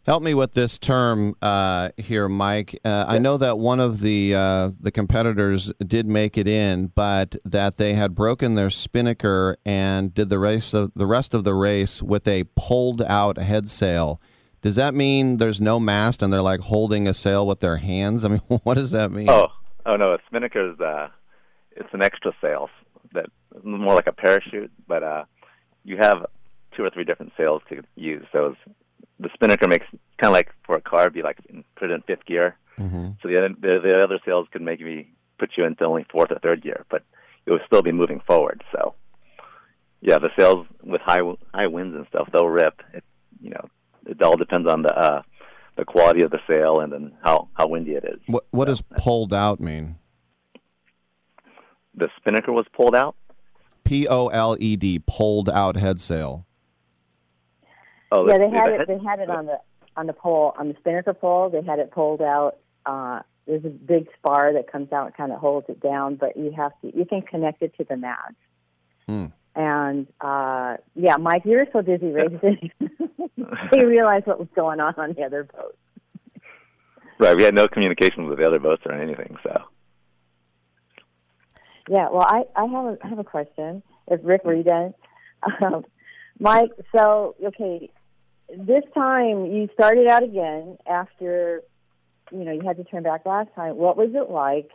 Help 0.05 0.23
me 0.23 0.33
with 0.33 0.53
this 0.53 0.79
term 0.79 1.35
uh, 1.41 1.89
here, 1.97 2.27
Mike. 2.27 2.79
Uh, 2.83 3.05
I 3.07 3.19
know 3.19 3.37
that 3.37 3.59
one 3.59 3.79
of 3.79 3.99
the 3.99 4.33
uh, 4.33 4.71
the 4.79 4.91
competitors 4.91 5.71
did 5.85 6.07
make 6.07 6.37
it 6.37 6.47
in, 6.47 6.87
but 6.87 7.35
that 7.45 7.77
they 7.77 7.93
had 7.93 8.15
broken 8.15 8.55
their 8.55 8.69
spinnaker 8.69 9.57
and 9.65 10.13
did 10.13 10.29
the 10.29 10.39
race 10.39 10.73
of 10.73 10.91
the 10.95 11.05
rest 11.05 11.33
of 11.33 11.43
the 11.43 11.53
race 11.53 12.01
with 12.01 12.27
a 12.27 12.45
pulled 12.55 13.03
out 13.03 13.37
head 13.37 13.69
sail. 13.69 14.19
Does 14.61 14.75
that 14.75 14.93
mean 14.93 15.37
there's 15.37 15.61
no 15.61 15.79
mast 15.79 16.21
and 16.21 16.31
they're 16.31 16.41
like 16.41 16.59
holding 16.59 17.07
a 17.07 17.13
sail 17.13 17.47
with 17.47 17.59
their 17.59 17.77
hands? 17.77 18.25
I 18.25 18.29
mean, 18.29 18.41
what 18.63 18.75
does 18.75 18.91
that 18.91 19.11
mean? 19.11 19.29
Oh, 19.29 19.47
oh 19.85 19.95
no, 19.95 20.13
a 20.13 20.17
spinnaker 20.27 20.71
is 20.71 20.79
uh, 20.79 21.09
it's 21.71 21.93
an 21.93 22.01
extra 22.01 22.33
sail 22.41 22.69
that 23.13 23.27
more 23.63 23.95
like 23.95 24.07
a 24.07 24.13
parachute, 24.13 24.71
but 24.87 25.03
uh, 25.03 25.23
you 25.83 25.97
have 25.97 26.25
two 26.75 26.83
or 26.83 26.89
three 26.89 27.03
different 27.03 27.33
sails 27.37 27.61
to 27.69 27.81
use. 27.95 28.25
So 28.31 28.55
the 29.19 29.29
spinnaker 29.33 29.67
makes 29.67 29.85
kind 30.17 30.29
of 30.29 30.33
like 30.33 30.51
for 30.65 30.75
a 30.75 30.81
car, 30.81 31.09
be 31.09 31.21
like 31.21 31.37
put 31.75 31.89
it 31.89 31.93
in 31.93 32.01
fifth 32.01 32.25
gear. 32.25 32.57
Mm-hmm. 32.77 33.09
So 33.21 33.27
the 33.27 33.37
other 33.37 33.49
the, 33.59 33.79
the 33.83 34.03
other 34.03 34.19
sails 34.25 34.47
could 34.51 34.61
maybe 34.61 35.09
put 35.37 35.51
you 35.57 35.65
into 35.65 35.85
only 35.85 36.05
fourth 36.11 36.31
or 36.31 36.39
third 36.39 36.61
gear, 36.63 36.85
but 36.89 37.03
it 37.45 37.51
would 37.51 37.61
still 37.65 37.81
be 37.81 37.91
moving 37.91 38.21
forward. 38.25 38.63
So 38.71 38.93
yeah, 40.01 40.17
the 40.17 40.29
sails 40.37 40.67
with 40.83 41.01
high 41.01 41.21
high 41.53 41.67
winds 41.67 41.95
and 41.95 42.05
stuff, 42.07 42.29
they'll 42.31 42.47
rip. 42.47 42.81
It, 42.93 43.03
you 43.41 43.51
know, 43.51 43.69
it 44.09 44.21
all 44.21 44.37
depends 44.37 44.69
on 44.69 44.81
the 44.81 44.93
uh, 44.97 45.21
the 45.77 45.85
quality 45.85 46.23
of 46.23 46.31
the 46.31 46.39
sail 46.47 46.79
and 46.79 46.91
then 46.91 47.13
how 47.23 47.47
how 47.53 47.67
windy 47.67 47.91
it 47.91 48.03
is. 48.03 48.19
What 48.27 48.45
what 48.51 48.65
does 48.65 48.81
pulled 48.97 49.33
out 49.33 49.59
mean? 49.59 49.97
The 51.95 52.09
spinnaker 52.17 52.51
was 52.51 52.65
pulled 52.73 52.95
out. 52.95 53.15
P 53.83 54.07
O 54.07 54.27
L 54.27 54.55
E 54.59 54.75
D, 54.75 55.01
pulled 55.05 55.49
out 55.49 55.75
head 55.75 55.99
sail. 55.99 56.45
Oh, 58.11 58.27
yeah, 58.27 58.37
they 58.37 58.49
had 58.49 58.67
the 58.67 58.81
it. 58.81 58.87
They 58.87 58.99
had 59.03 59.19
it 59.19 59.29
on 59.29 59.45
the 59.45 59.59
on 59.95 60.07
the 60.07 60.13
pole 60.13 60.53
on 60.57 60.69
the 60.69 60.75
spinnaker 60.79 61.13
pole. 61.13 61.49
They 61.49 61.61
had 61.61 61.79
it 61.79 61.91
pulled 61.91 62.21
out. 62.21 62.57
Uh, 62.85 63.21
there's 63.45 63.65
a 63.65 63.69
big 63.69 64.07
spar 64.17 64.53
that 64.53 64.71
comes 64.71 64.91
out 64.91 65.07
and 65.07 65.15
kind 65.15 65.31
of 65.31 65.39
holds 65.39 65.67
it 65.69 65.79
down, 65.79 66.15
but 66.15 66.37
you 66.37 66.51
have 66.51 66.71
to 66.81 66.95
you 66.95 67.05
can 67.05 67.21
connect 67.21 67.61
it 67.61 67.75
to 67.77 67.83
the 67.83 67.97
mast. 67.97 68.35
Hmm. 69.07 69.25
And 69.55 70.07
uh, 70.21 70.77
yeah, 70.95 71.17
Mike, 71.17 71.43
you 71.45 71.57
were 71.57 71.67
so 71.73 71.81
busy 71.81 72.07
racing, 72.07 72.71
you 73.35 73.87
realized 73.87 74.27
what 74.27 74.39
was 74.39 74.47
going 74.55 74.79
on 74.79 74.93
on 74.97 75.13
the 75.13 75.23
other 75.23 75.43
boat. 75.43 75.75
Right, 77.17 77.35
we 77.35 77.43
had 77.43 77.53
no 77.53 77.67
communication 77.67 78.27
with 78.27 78.39
the 78.39 78.47
other 78.47 78.59
boats 78.59 78.83
or 78.85 78.93
anything. 78.93 79.35
So 79.43 79.63
Yeah, 81.89 82.09
well, 82.11 82.25
I, 82.25 82.43
I 82.55 82.65
have 82.65 82.85
a 82.85 82.97
I 83.03 83.07
have 83.09 83.19
a 83.19 83.23
question. 83.23 83.83
If 84.07 84.21
Rick, 84.23 84.45
were 84.45 84.55
you 84.55 84.63
done? 84.63 84.93
Um, 85.61 85.85
Mike, 86.39 86.71
so 86.95 87.35
okay, 87.43 87.89
this 88.49 88.83
time 88.93 89.45
you 89.47 89.69
started 89.73 90.07
out 90.07 90.23
again 90.23 90.77
after 90.87 91.63
you 92.31 92.43
know 92.45 92.51
you 92.51 92.61
had 92.65 92.77
to 92.77 92.83
turn 92.83 93.03
back 93.03 93.25
last 93.25 93.49
time. 93.55 93.75
What 93.75 93.97
was 93.97 94.09
it 94.13 94.29
like 94.29 94.69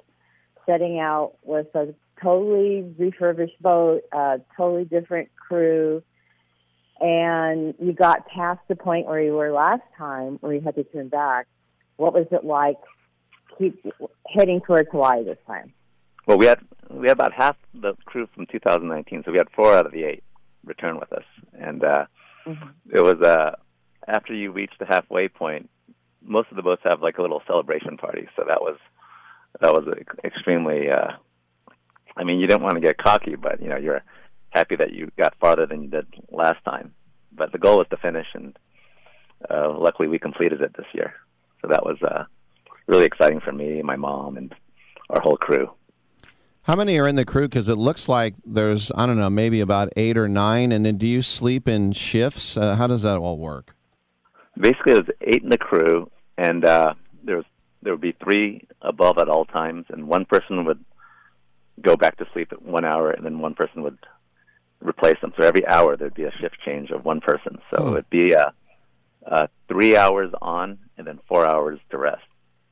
setting 0.66 0.98
out 0.98 1.34
with 1.42 1.66
a 1.74 1.94
totally 2.22 2.94
refurbished 2.98 3.60
boat, 3.60 4.02
a 4.12 4.40
totally 4.56 4.84
different 4.84 5.28
crew, 5.36 6.02
and 7.00 7.74
you 7.78 7.92
got 7.92 8.26
past 8.28 8.60
the 8.68 8.76
point 8.76 9.06
where 9.06 9.20
you 9.20 9.32
were 9.32 9.52
last 9.52 9.82
time, 9.98 10.38
where 10.40 10.54
you 10.54 10.60
had 10.60 10.74
to 10.76 10.84
turn 10.84 11.08
back? 11.08 11.46
What 11.96 12.14
was 12.14 12.26
it 12.30 12.44
like? 12.44 12.76
Keep 13.58 13.84
heading 14.26 14.60
towards 14.60 14.88
Hawaii 14.90 15.24
this 15.24 15.38
time. 15.46 15.72
well, 16.26 16.38
we 16.38 16.46
had 16.46 16.58
we 16.90 17.08
had 17.08 17.16
about 17.16 17.32
half 17.32 17.56
the 17.72 17.94
crew 18.04 18.28
from 18.34 18.46
2019, 18.46 19.22
so 19.24 19.32
we 19.32 19.38
had 19.38 19.48
four 19.54 19.74
out 19.74 19.86
of 19.86 19.92
the 19.92 20.04
eight 20.04 20.24
return 20.64 20.98
with 20.98 21.12
us, 21.12 21.24
and 21.52 21.84
uh, 21.84 22.06
it 22.92 23.00
was 23.00 23.20
uh, 23.22 23.52
after 24.08 24.34
you 24.34 24.50
reach 24.50 24.72
the 24.78 24.86
halfway 24.86 25.28
point. 25.28 25.68
Most 26.26 26.48
of 26.50 26.56
the 26.56 26.62
boats 26.62 26.80
have 26.84 27.02
like 27.02 27.18
a 27.18 27.22
little 27.22 27.42
celebration 27.46 27.98
party, 27.98 28.26
so 28.34 28.44
that 28.48 28.62
was 28.62 28.78
that 29.60 29.72
was 29.72 29.86
extremely. 30.24 30.90
Uh, 30.90 31.12
I 32.16 32.24
mean, 32.24 32.38
you 32.38 32.46
didn't 32.46 32.62
want 32.62 32.74
to 32.74 32.80
get 32.80 32.98
cocky, 32.98 33.36
but 33.36 33.60
you 33.60 33.68
know 33.68 33.76
you're 33.76 34.02
happy 34.50 34.76
that 34.76 34.92
you 34.92 35.10
got 35.18 35.34
farther 35.40 35.66
than 35.66 35.82
you 35.82 35.88
did 35.88 36.06
last 36.30 36.62
time. 36.64 36.94
But 37.32 37.52
the 37.52 37.58
goal 37.58 37.78
was 37.78 37.88
to 37.90 37.96
finish, 37.96 38.26
and 38.34 38.56
uh, 39.50 39.76
luckily 39.76 40.08
we 40.08 40.18
completed 40.18 40.60
it 40.60 40.76
this 40.76 40.86
year. 40.92 41.14
So 41.62 41.68
that 41.68 41.84
was 41.84 42.00
uh, 42.02 42.24
really 42.86 43.04
exciting 43.04 43.40
for 43.40 43.52
me, 43.52 43.82
my 43.82 43.96
mom, 43.96 44.36
and 44.36 44.54
our 45.10 45.20
whole 45.20 45.36
crew. 45.36 45.70
How 46.62 46.76
many 46.76 46.98
are 46.98 47.08
in 47.08 47.16
the 47.16 47.24
crew? 47.26 47.46
Because 47.46 47.68
it 47.68 47.76
looks 47.76 48.08
like 48.08 48.34
there's, 48.46 48.90
I 48.94 49.04
don't 49.04 49.18
know, 49.18 49.28
maybe 49.28 49.60
about 49.60 49.92
eight 49.96 50.16
or 50.16 50.28
nine. 50.28 50.72
And 50.72 50.86
then 50.86 50.96
do 50.96 51.06
you 51.06 51.20
sleep 51.20 51.68
in 51.68 51.92
shifts? 51.92 52.56
Uh, 52.56 52.76
how 52.76 52.86
does 52.86 53.02
that 53.02 53.18
all 53.18 53.36
work? 53.36 53.74
basically 54.58 54.94
was 54.94 55.08
eight 55.22 55.42
in 55.42 55.48
the 55.48 55.58
crew 55.58 56.10
and 56.38 56.64
uh 56.64 56.94
there 57.24 57.36
was 57.36 57.44
there 57.84 57.92
would 57.92 58.00
be 58.00 58.16
three 58.22 58.66
above 58.82 59.18
at 59.18 59.28
all 59.28 59.44
times 59.44 59.86
and 59.90 60.08
one 60.08 60.24
person 60.24 60.64
would 60.64 60.84
go 61.80 61.96
back 61.96 62.16
to 62.16 62.26
sleep 62.32 62.48
at 62.52 62.62
one 62.62 62.84
hour 62.84 63.10
and 63.10 63.24
then 63.24 63.38
one 63.38 63.54
person 63.54 63.82
would 63.82 63.98
replace 64.80 65.20
them. 65.20 65.32
So 65.38 65.46
every 65.46 65.66
hour 65.66 65.96
there'd 65.96 66.14
be 66.14 66.24
a 66.24 66.32
shift 66.40 66.56
change 66.64 66.90
of 66.90 67.04
one 67.04 67.20
person. 67.20 67.58
So 67.70 67.84
Hmm. 67.84 67.92
it'd 67.92 68.10
be 68.10 68.34
uh, 68.34 68.50
uh, 69.26 69.46
three 69.68 69.96
hours 69.96 70.32
on 70.40 70.78
and 70.96 71.06
then 71.06 71.20
four 71.28 71.48
hours 71.48 71.78
to 71.90 71.98
rest. 71.98 72.22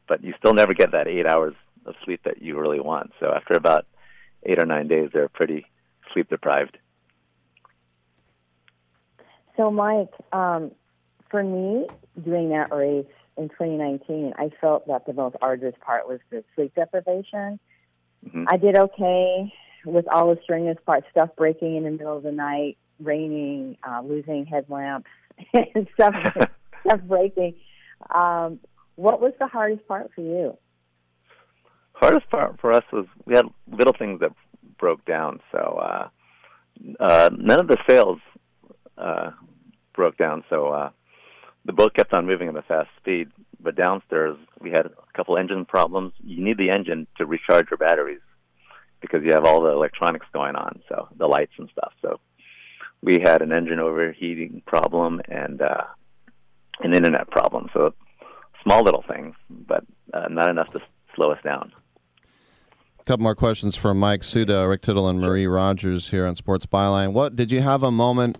But 0.08 0.24
you 0.24 0.34
still 0.38 0.54
never 0.54 0.74
get 0.74 0.92
that 0.92 1.06
eight 1.06 1.26
hours 1.26 1.54
of 1.86 1.94
sleep 2.04 2.22
that 2.24 2.42
you 2.42 2.58
really 2.58 2.80
want. 2.80 3.12
So 3.20 3.32
after 3.34 3.54
about 3.54 3.86
eight 4.44 4.58
or 4.58 4.66
nine 4.66 4.88
days, 4.88 5.10
they're 5.12 5.28
pretty 5.28 5.66
sleep 6.12 6.28
deprived. 6.28 6.78
So, 9.56 9.70
Mike, 9.70 10.12
um, 10.32 10.70
for 11.30 11.42
me, 11.42 11.86
doing 12.24 12.50
that 12.50 12.72
race 12.74 13.04
in 13.37 13.49
2019, 13.49 14.35
I 14.37 14.51
felt 14.61 14.87
that 14.89 15.07
the 15.07 15.12
most 15.12 15.37
arduous 15.41 15.74
part 15.80 16.09
was 16.09 16.20
the 16.30 16.45
sleep 16.55 16.74
deprivation. 16.74 17.59
Mhm. 18.26 18.47
I 18.49 18.57
did 18.57 18.78
okay 18.78 19.53
with 19.85 20.07
all 20.09 20.35
the 20.35 20.41
strenuous 20.43 20.78
parts, 20.85 21.07
stuff 21.11 21.30
breaking 21.37 21.76
in 21.76 21.85
the 21.85 21.91
middle 21.91 22.16
of 22.16 22.22
the 22.22 22.33
night, 22.33 22.78
raining, 23.01 23.76
uh, 23.83 24.01
losing 24.03 24.47
headlamps, 24.47 25.11
and 25.53 25.89
stuff, 25.95 26.14
stuff 26.87 27.01
breaking. 27.03 27.55
Um, 28.11 28.61
what 28.97 29.20
was 29.20 29.33
the 29.39 29.47
hardest 29.47 29.87
part 29.89 30.12
for 30.14 30.20
you? 30.20 30.57
hardest 32.03 32.28
part 32.30 32.61
for 32.61 32.72
us 32.72 32.83
was 32.93 33.07
we 33.26 33.35
had 33.35 33.47
little 33.70 33.93
things 33.97 34.20
that 34.20 34.33
broke 34.78 35.05
down. 35.05 35.41
So 35.53 35.59
uh, 35.59 36.09
uh, 36.99 37.30
none 37.37 37.61
of 37.61 37.68
the 37.68 37.76
sails 37.89 38.18
uh, 38.99 39.30
broke 39.95 40.16
down. 40.16 40.43
So 40.51 40.68
uh, 40.68 40.91
the 41.64 41.72
boat 41.72 41.94
kept 41.94 42.12
on 42.12 42.26
moving 42.26 42.48
at 42.48 42.56
a 42.56 42.62
fast 42.62 42.90
speed. 42.98 43.30
But 43.60 43.76
downstairs 43.76 44.36
we 44.60 44.70
had 44.70 44.86
a 44.86 44.90
couple 45.16 45.36
engine 45.36 45.64
problems. 45.64 46.12
You 46.22 46.42
need 46.42 46.58
the 46.58 46.70
engine 46.70 47.06
to 47.18 47.26
recharge 47.26 47.70
your 47.70 47.78
batteries 47.78 48.20
because 49.00 49.22
you 49.24 49.32
have 49.32 49.44
all 49.44 49.62
the 49.62 49.70
electronics 49.70 50.26
going 50.32 50.54
on, 50.54 50.80
so 50.88 51.08
the 51.16 51.26
lights 51.26 51.52
and 51.58 51.68
stuff. 51.70 51.92
So 52.02 52.20
we 53.02 53.20
had 53.20 53.42
an 53.42 53.52
engine 53.52 53.78
overheating 53.78 54.62
problem 54.66 55.20
and 55.28 55.60
uh, 55.60 55.84
an 56.80 56.94
internet 56.94 57.30
problem. 57.30 57.68
So 57.74 57.94
small 58.62 58.82
little 58.82 59.04
things, 59.08 59.34
but 59.50 59.84
uh, 60.14 60.28
not 60.28 60.48
enough 60.48 60.72
to 60.72 60.80
slow 61.14 61.32
us 61.32 61.38
down. 61.44 61.72
A 63.00 63.04
couple 63.04 63.24
more 63.24 63.34
questions 63.34 63.74
from 63.74 63.98
Mike 63.98 64.22
Suda, 64.22 64.68
Rick 64.68 64.82
Tittle, 64.82 65.08
and 65.08 65.20
Marie 65.20 65.48
Rogers 65.48 66.10
here 66.10 66.24
on 66.24 66.36
Sports 66.36 66.66
Byline. 66.66 67.12
What 67.12 67.34
did 67.34 67.50
you 67.50 67.60
have 67.60 67.82
a 67.82 67.90
moment 67.90 68.38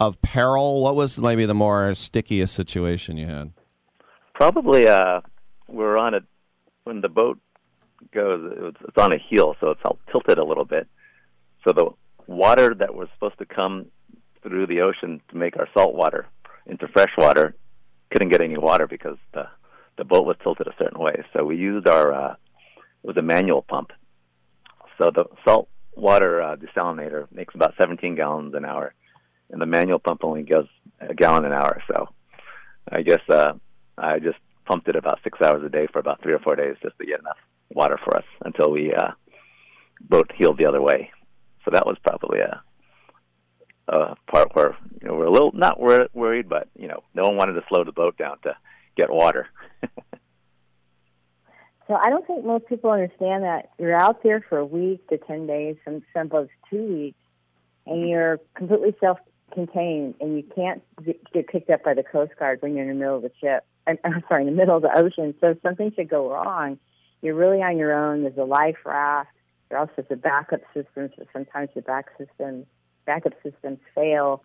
of 0.00 0.20
peril? 0.22 0.82
What 0.82 0.94
was 0.94 1.18
maybe 1.18 1.46
the 1.46 1.54
more 1.54 1.94
stickiest 1.94 2.54
situation 2.54 3.16
you 3.16 3.26
had? 3.26 3.52
Probably 4.34 4.86
uh, 4.86 5.20
we're 5.68 5.96
on 5.96 6.14
it 6.14 6.24
when 6.84 7.00
the 7.00 7.08
boat 7.08 7.38
goes. 8.12 8.74
It's 8.86 8.98
on 8.98 9.12
a 9.12 9.18
heel, 9.18 9.56
so 9.60 9.70
it's 9.70 9.80
all 9.84 9.98
tilted 10.10 10.38
a 10.38 10.44
little 10.44 10.64
bit. 10.64 10.88
So 11.66 11.72
the 11.72 11.90
water 12.26 12.74
that 12.74 12.94
was 12.94 13.08
supposed 13.14 13.38
to 13.38 13.46
come 13.46 13.86
through 14.42 14.66
the 14.66 14.80
ocean 14.80 15.20
to 15.30 15.36
make 15.36 15.56
our 15.56 15.68
salt 15.74 15.94
water 15.94 16.26
into 16.66 16.86
fresh 16.88 17.10
water 17.18 17.54
couldn't 18.10 18.28
get 18.28 18.40
any 18.40 18.56
water 18.56 18.86
because 18.86 19.16
the 19.34 19.48
the 19.96 20.04
boat 20.04 20.24
was 20.24 20.36
tilted 20.42 20.68
a 20.68 20.74
certain 20.78 21.00
way. 21.00 21.24
So 21.32 21.44
we 21.44 21.56
used 21.56 21.88
our 21.88 22.12
uh, 22.12 22.34
it 23.02 23.06
was 23.06 23.16
a 23.16 23.22
manual 23.22 23.62
pump. 23.62 23.90
So 25.00 25.10
the 25.10 25.24
salt 25.44 25.68
water 25.96 26.40
uh, 26.40 26.56
desalinator 26.56 27.26
makes 27.32 27.54
about 27.54 27.74
17 27.78 28.14
gallons 28.14 28.54
an 28.54 28.64
hour, 28.64 28.94
and 29.50 29.60
the 29.60 29.66
manual 29.66 29.98
pump 29.98 30.24
only 30.24 30.42
goes 30.42 30.66
a 31.00 31.14
gallon 31.14 31.44
an 31.44 31.52
hour. 31.52 31.82
So 31.88 32.08
I 32.90 33.02
guess 33.02 33.20
uh, 33.28 33.52
I 33.96 34.18
just 34.18 34.38
pumped 34.66 34.88
it 34.88 34.96
about 34.96 35.20
six 35.24 35.38
hours 35.40 35.62
a 35.64 35.68
day 35.68 35.86
for 35.92 35.98
about 35.98 36.22
three 36.22 36.34
or 36.34 36.38
four 36.38 36.56
days 36.56 36.76
just 36.82 36.98
to 36.98 37.06
get 37.06 37.20
enough 37.20 37.38
water 37.70 37.98
for 38.02 38.16
us 38.16 38.24
until 38.44 38.70
we 38.70 38.92
uh, 38.92 39.12
boat 40.00 40.30
healed 40.36 40.58
the 40.58 40.66
other 40.66 40.82
way. 40.82 41.10
So 41.64 41.70
that 41.72 41.86
was 41.86 41.96
probably 42.04 42.40
a, 42.40 42.62
a 43.88 44.14
part 44.30 44.54
where 44.54 44.76
you 45.00 45.08
know 45.08 45.14
we're 45.14 45.26
a 45.26 45.30
little 45.30 45.52
not 45.52 45.80
wor- 45.80 46.08
worried, 46.12 46.48
but 46.48 46.68
you 46.76 46.88
know 46.88 47.02
no 47.14 47.24
one 47.24 47.36
wanted 47.36 47.54
to 47.54 47.64
slow 47.68 47.84
the 47.84 47.92
boat 47.92 48.16
down 48.16 48.38
to 48.44 48.56
get 48.96 49.10
water. 49.10 49.48
So 51.88 51.94
I 51.94 52.10
don't 52.10 52.26
think 52.26 52.44
most 52.44 52.66
people 52.66 52.90
understand 52.90 53.44
that 53.44 53.70
you're 53.78 53.96
out 53.96 54.22
there 54.22 54.44
for 54.46 54.58
a 54.58 54.64
week 54.64 55.08
to 55.08 55.16
ten 55.16 55.46
days, 55.46 55.76
some 55.86 56.02
some 56.14 56.28
boats 56.28 56.50
two 56.68 56.84
weeks, 56.84 57.18
and 57.86 58.06
you're 58.06 58.38
completely 58.54 58.94
self-contained, 59.48 60.14
and 60.20 60.36
you 60.36 60.44
can't 60.54 60.82
get 61.32 61.48
picked 61.48 61.70
up 61.70 61.84
by 61.84 61.94
the 61.94 62.02
Coast 62.02 62.32
Guard 62.38 62.62
when 62.62 62.74
you're 62.74 62.88
in 62.88 62.98
the 62.98 63.04
middle 63.04 63.16
of 63.16 63.22
the 63.22 63.32
ship. 63.40 63.64
I'm, 63.86 63.98
I'm 64.04 64.24
sorry, 64.28 64.46
in 64.46 64.50
the 64.50 64.56
middle 64.56 64.76
of 64.76 64.82
the 64.82 64.96
ocean. 64.96 65.34
So 65.40 65.50
if 65.50 65.62
something 65.62 65.92
should 65.94 66.08
go 66.08 66.30
wrong, 66.30 66.78
you're 67.22 67.34
really 67.34 67.62
on 67.62 67.76
your 67.76 67.92
own. 67.92 68.22
There's 68.22 68.36
a 68.38 68.44
life 68.44 68.76
raft. 68.84 69.30
There 69.68 69.78
also 69.78 70.04
the 70.08 70.16
backup 70.16 70.60
systems. 70.74 71.12
But 71.16 71.28
sometimes 71.32 71.70
the 71.74 71.82
back 71.82 72.06
systems 72.16 72.66
backup 73.06 73.32
systems 73.42 73.78
fail. 73.94 74.44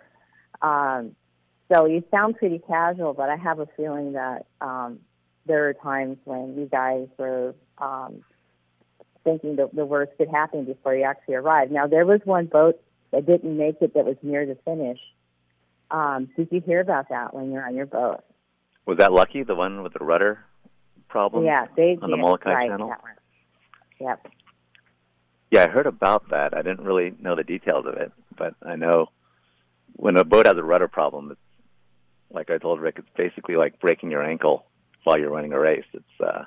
Um, 0.62 1.16
so 1.72 1.86
you 1.86 2.04
sound 2.10 2.38
pretty 2.38 2.60
casual, 2.60 3.14
but 3.14 3.30
I 3.30 3.36
have 3.36 3.60
a 3.60 3.68
feeling 3.78 4.14
that 4.14 4.45
um, 4.62 4.99
there 5.45 5.68
are 5.68 5.74
times 5.74 6.18
when 6.24 6.56
you 6.58 6.68
guys 6.72 7.08
were 7.18 7.56
um, 7.78 8.24
thinking 9.24 9.58
that 9.58 9.76
the 9.76 9.86
worst 9.86 10.14
could 10.18 10.30
happen 10.30 10.66
before 10.66 10.95
you 10.95 11.04
actually 11.04 11.36
arrived. 11.36 11.72
Now, 11.72 11.88
there 11.88 12.06
was 12.06 12.22
one 12.24 12.45
boat 12.45 12.82
that 13.14 13.26
didn't 13.26 13.57
make 13.57 13.78
it 13.82 13.93
that 13.93 14.05
was 14.05 14.18
near 14.22 14.45
the 14.45 14.57
finish. 14.66 14.99
Um, 15.89 16.30
did 16.36 16.49
you 16.51 16.61
hear 16.61 16.82
about 16.82 17.09
that 17.09 17.34
when 17.34 17.51
you're 17.51 17.66
on 17.66 17.76
your 17.76 17.86
boat? 17.86 18.24
was 18.86 18.97
that 18.97 19.14
lucky? 19.14 19.43
The 19.43 19.55
one 19.55 19.84
with 19.84 19.93
the 19.93 20.03
rudder 20.03 20.43
problem? 21.07 21.45
yeah, 21.45 21.68
they 21.76 21.97
on 22.01 22.11
the. 22.11 22.18
Molokai 22.18 22.53
right, 22.53 22.70
Channel. 22.70 22.89
that 22.89 23.01
one. 23.01 23.11
Yep. 23.99 24.28
Yeah, 25.51 25.64
I 25.64 25.68
heard 25.70 25.88
about 25.88 26.30
that. 26.32 26.57
I 26.57 26.64
didn't 26.64 26.84
really 26.84 27.14
know 27.22 27.36
the 27.36 27.43
details 27.43 27.86
of 27.86 27.93
it, 27.95 28.11
but 28.36 28.55
I 28.66 28.76
know 28.76 29.09
when 29.95 30.18
a 30.18 30.24
boat 30.24 30.47
has 30.47 30.57
a 30.57 30.64
rudder 30.64 30.88
problem, 30.88 31.32
it's 31.32 31.39
like 32.32 32.49
I 32.49 32.57
told 32.57 32.82
Rick, 32.82 32.95
it's 32.97 33.07
basically 33.16 33.55
like 33.55 33.80
breaking 33.80 34.09
your 34.09 34.24
ankle 34.24 34.66
while 35.03 35.20
you're 35.20 35.30
running 35.30 35.53
a 35.53 35.59
race. 35.59 35.86
It's 35.93 36.22
uh, 36.22 36.45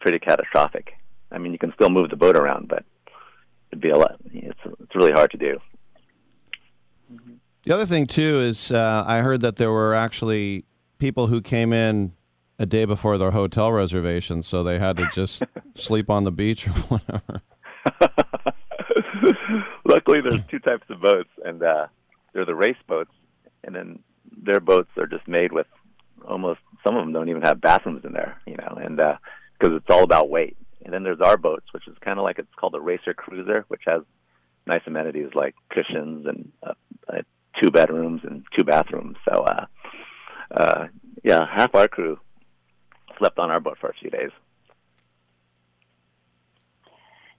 pretty 0.00 0.20
catastrophic. 0.20 0.92
I 1.32 1.38
mean, 1.38 1.52
you 1.52 1.58
can 1.58 1.72
still 1.74 1.90
move 1.90 2.10
the 2.10 2.16
boat 2.16 2.36
around, 2.36 2.68
but 2.68 2.84
it'd 3.70 3.82
be 3.82 3.90
a 3.90 3.98
lot. 3.98 4.16
It's 4.32 4.58
it's 4.80 4.94
really 4.94 5.12
hard 5.12 5.32
to 5.32 5.36
do. 5.36 5.58
The 7.64 7.74
other 7.74 7.86
thing 7.86 8.06
too 8.06 8.40
is 8.40 8.72
uh, 8.72 9.04
I 9.06 9.18
heard 9.18 9.42
that 9.42 9.56
there 9.56 9.70
were 9.70 9.94
actually 9.94 10.64
people 10.98 11.26
who 11.26 11.40
came 11.40 11.72
in 11.72 12.12
a 12.58 12.66
day 12.66 12.84
before 12.84 13.18
their 13.18 13.30
hotel 13.30 13.72
reservation, 13.72 14.42
so 14.42 14.62
they 14.62 14.78
had 14.78 14.96
to 14.96 15.08
just 15.12 15.42
sleep 15.74 16.10
on 16.10 16.24
the 16.24 16.32
beach 16.32 16.68
or 16.68 16.72
whatever. 16.72 17.42
Luckily, 19.84 20.20
there's 20.20 20.40
two 20.50 20.58
types 20.58 20.84
of 20.90 21.00
boats, 21.00 21.30
and 21.44 21.62
uh, 21.62 21.86
they're 22.32 22.44
the 22.44 22.54
race 22.54 22.76
boats, 22.86 23.12
and 23.64 23.74
then 23.74 23.98
their 24.42 24.60
boats 24.60 24.90
are 24.96 25.06
just 25.06 25.26
made 25.26 25.52
with 25.52 25.66
almost 26.26 26.60
some 26.84 26.96
of 26.96 27.02
them 27.02 27.12
don't 27.12 27.28
even 27.28 27.42
have 27.42 27.60
bathrooms 27.60 28.04
in 28.04 28.12
there, 28.12 28.40
you 28.46 28.56
know, 28.56 28.78
and 28.80 28.96
because 28.96 29.76
it's 29.76 29.90
all 29.90 30.02
about 30.02 30.30
weight. 30.30 30.56
And 30.84 30.94
then 30.94 31.02
there's 31.02 31.20
our 31.20 31.36
boats, 31.36 31.66
which 31.72 31.86
is 31.86 31.96
kind 32.00 32.18
of 32.18 32.24
like 32.24 32.38
it's 32.38 32.54
called 32.56 32.74
a 32.74 32.80
racer 32.80 33.12
cruiser, 33.12 33.64
which 33.68 33.82
has 33.86 34.02
nice 34.66 34.82
amenities 34.86 35.30
like 35.34 35.54
cushions 35.70 36.26
and 36.26 36.52
uh, 36.62 36.72
uh, 37.08 37.22
two 37.62 37.70
bedrooms 37.70 38.20
and 38.24 38.44
two 38.56 38.64
bathrooms. 38.64 39.16
So, 39.28 39.42
uh, 39.42 39.66
uh, 40.50 40.86
yeah, 41.24 41.40
half 41.50 41.74
our 41.74 41.88
crew 41.88 42.18
slept 43.18 43.38
on 43.38 43.50
our 43.50 43.60
boat 43.60 43.78
for 43.80 43.90
a 43.90 43.94
few 43.94 44.10
days. 44.10 44.30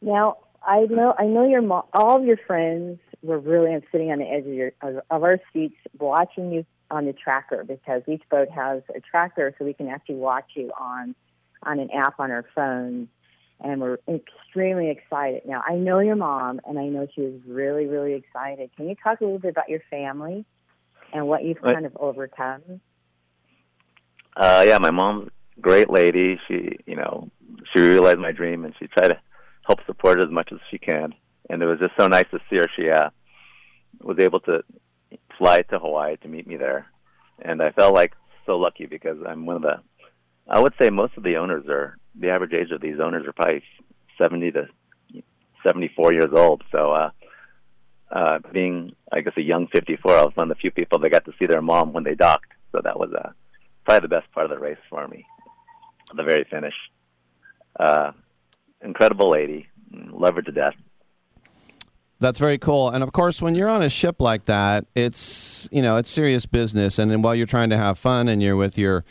Now 0.01 0.37
I 0.65 0.85
know 0.89 1.13
I 1.17 1.25
know 1.25 1.47
your 1.47 1.61
all 1.93 2.17
of 2.17 2.25
your 2.25 2.37
friends 2.47 2.99
were 3.21 3.39
really 3.39 3.77
sitting 3.91 4.11
on 4.11 4.19
the 4.19 4.25
edge 4.25 4.45
of 4.45 4.53
your 4.53 4.71
of 4.81 5.23
our 5.23 5.39
seats 5.53 5.75
watching 5.99 6.51
you 6.51 6.65
on 6.89 7.05
the 7.05 7.13
tracker 7.13 7.63
because 7.63 8.01
each 8.07 8.23
boat 8.29 8.49
has 8.49 8.83
a 8.95 8.99
tracker 8.99 9.53
so 9.57 9.65
we 9.65 9.73
can 9.73 9.87
actually 9.87 10.15
watch 10.15 10.51
you 10.55 10.71
on 10.79 11.15
on 11.63 11.79
an 11.79 11.89
app 11.91 12.19
on 12.19 12.31
our 12.31 12.45
phones 12.55 13.07
and 13.63 13.81
we're 13.81 13.97
extremely 14.07 14.89
excited. 14.89 15.43
Now 15.45 15.63
I 15.67 15.75
know 15.75 15.99
your 15.99 16.15
mom 16.15 16.59
and 16.65 16.77
I 16.79 16.85
know 16.85 17.07
she 17.13 17.21
was 17.21 17.39
really 17.47 17.85
really 17.85 18.13
excited. 18.13 18.69
Can 18.75 18.89
you 18.89 18.95
talk 19.01 19.21
a 19.21 19.23
little 19.23 19.39
bit 19.39 19.51
about 19.51 19.69
your 19.69 19.81
family 19.89 20.45
and 21.13 21.27
what 21.27 21.43
you've 21.43 21.61
kind 21.61 21.85
of 21.85 21.95
overcome? 21.97 22.81
Uh, 24.35 24.63
yeah, 24.65 24.77
my 24.77 24.91
mom's 24.91 25.29
a 25.57 25.61
great 25.61 25.89
lady. 25.89 26.39
She, 26.47 26.77
you 26.85 26.95
know, 26.95 27.29
she 27.73 27.81
realized 27.81 28.19
my 28.19 28.31
dream 28.31 28.63
and 28.65 28.73
she 28.79 28.87
tried 28.87 29.09
to 29.09 29.19
help 29.65 29.79
support 29.85 30.19
it 30.19 30.25
as 30.25 30.31
much 30.31 30.49
as 30.51 30.59
she 30.69 30.77
can. 30.77 31.13
And 31.49 31.61
it 31.61 31.65
was 31.65 31.79
just 31.79 31.91
so 31.99 32.07
nice 32.07 32.25
to 32.31 32.39
see 32.49 32.57
her. 32.57 32.67
She 32.75 32.89
uh, 32.89 33.09
was 34.01 34.17
able 34.19 34.39
to 34.41 34.63
fly 35.37 35.61
to 35.63 35.79
Hawaii 35.79 36.17
to 36.17 36.27
meet 36.27 36.47
me 36.47 36.55
there, 36.55 36.85
and 37.41 37.61
I 37.61 37.71
felt 37.71 37.93
like 37.93 38.13
so 38.45 38.57
lucky 38.57 38.85
because 38.85 39.17
I'm 39.27 39.45
one 39.45 39.57
of 39.57 39.61
the. 39.63 39.81
I 40.47 40.59
would 40.59 40.73
say 40.79 40.89
most 40.89 41.17
of 41.17 41.23
the 41.23 41.35
owners 41.35 41.65
are 41.67 41.97
the 42.15 42.29
average 42.29 42.53
age 42.53 42.71
of 42.71 42.81
these 42.81 42.99
owners 42.99 43.25
are 43.25 43.33
probably 43.33 43.63
70 44.21 44.51
to 44.51 44.67
74 45.65 46.13
years 46.13 46.29
old. 46.33 46.63
So, 46.71 46.91
uh, 46.91 47.09
uh, 48.11 48.39
being 48.51 48.93
I 49.11 49.21
guess 49.21 49.33
a 49.37 49.41
young 49.41 49.67
54, 49.67 50.11
I 50.11 50.23
was 50.23 50.33
one 50.35 50.51
of 50.51 50.57
the 50.57 50.59
few 50.59 50.71
people 50.71 50.99
that 50.99 51.11
got 51.11 51.25
to 51.25 51.33
see 51.39 51.45
their 51.45 51.61
mom 51.61 51.93
when 51.93 52.03
they 52.03 52.15
docked. 52.15 52.51
So 52.71 52.81
that 52.83 52.99
was 52.99 53.11
uh, 53.13 53.29
probably 53.85 54.07
the 54.07 54.15
best 54.15 54.31
part 54.33 54.45
of 54.45 54.51
the 54.51 54.59
race 54.59 54.77
for 54.89 55.07
me, 55.07 55.25
the 56.15 56.23
very 56.23 56.45
finish. 56.49 56.73
Uh, 57.79 58.11
incredible 58.83 59.31
lady, 59.31 59.67
love 59.91 60.35
her 60.35 60.41
to 60.41 60.51
death. 60.51 60.75
That's 62.19 62.37
very 62.37 62.57
cool. 62.57 62.89
And 62.89 63.03
of 63.03 63.13
course, 63.13 63.41
when 63.41 63.55
you're 63.55 63.69
on 63.69 63.81
a 63.81 63.89
ship 63.89 64.17
like 64.19 64.45
that, 64.45 64.85
it's 64.93 65.67
you 65.71 65.81
know 65.81 65.97
it's 65.97 66.09
serious 66.09 66.45
business. 66.45 66.99
And 66.99 67.23
while 67.23 67.33
you're 67.33 67.47
trying 67.47 67.71
to 67.71 67.77
have 67.77 67.97
fun 67.97 68.27
and 68.27 68.43
you're 68.43 68.55
with 68.55 68.77
your 68.77 69.03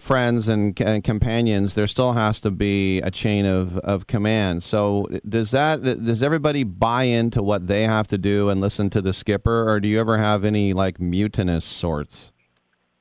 friends 0.00 0.48
and, 0.48 0.80
and 0.80 1.04
companions, 1.04 1.74
there 1.74 1.86
still 1.86 2.12
has 2.14 2.40
to 2.40 2.50
be 2.50 3.00
a 3.00 3.10
chain 3.10 3.44
of, 3.46 3.76
of 3.78 4.06
command. 4.06 4.62
So 4.62 5.06
does 5.28 5.50
that 5.52 5.82
does 5.82 6.22
everybody 6.22 6.64
buy 6.64 7.04
into 7.04 7.42
what 7.42 7.66
they 7.66 7.84
have 7.84 8.08
to 8.08 8.18
do 8.18 8.48
and 8.48 8.60
listen 8.60 8.90
to 8.90 9.02
the 9.02 9.12
skipper, 9.12 9.70
or 9.70 9.80
do 9.80 9.88
you 9.88 10.00
ever 10.00 10.18
have 10.18 10.44
any 10.44 10.72
like 10.72 11.00
mutinous 11.00 11.64
sorts? 11.64 12.32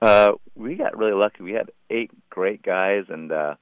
Uh, 0.01 0.31
we 0.55 0.75
got 0.75 0.97
really 0.97 1.13
lucky. 1.13 1.43
We 1.43 1.53
had 1.53 1.71
eight 1.89 2.11
great 2.29 2.61
guys, 2.61 3.05
and 3.09 3.31
uh, 3.31 3.55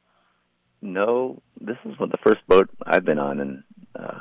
no, 0.82 1.42
this 1.60 1.78
is 1.86 1.96
the 2.00 2.18
first 2.24 2.46
boat 2.48 2.70
I've 2.86 3.06
been 3.06 3.20
on 3.20 3.40
in 3.40 3.64
uh, 3.96 4.20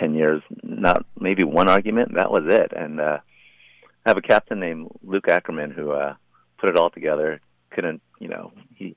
ten 0.00 0.14
years. 0.14 0.42
Not 0.62 1.04
maybe 1.18 1.44
one 1.44 1.68
argument. 1.68 2.14
That 2.14 2.30
was 2.30 2.44
it. 2.46 2.72
And 2.74 3.00
uh, 3.00 3.18
I 4.04 4.08
have 4.08 4.16
a 4.16 4.22
captain 4.22 4.60
named 4.60 4.88
Luke 5.02 5.28
Ackerman 5.28 5.70
who 5.70 5.92
uh, 5.92 6.14
put 6.58 6.70
it 6.70 6.76
all 6.76 6.90
together. 6.90 7.40
Couldn't 7.74 8.02
you 8.18 8.28
know? 8.28 8.52
He 8.74 8.96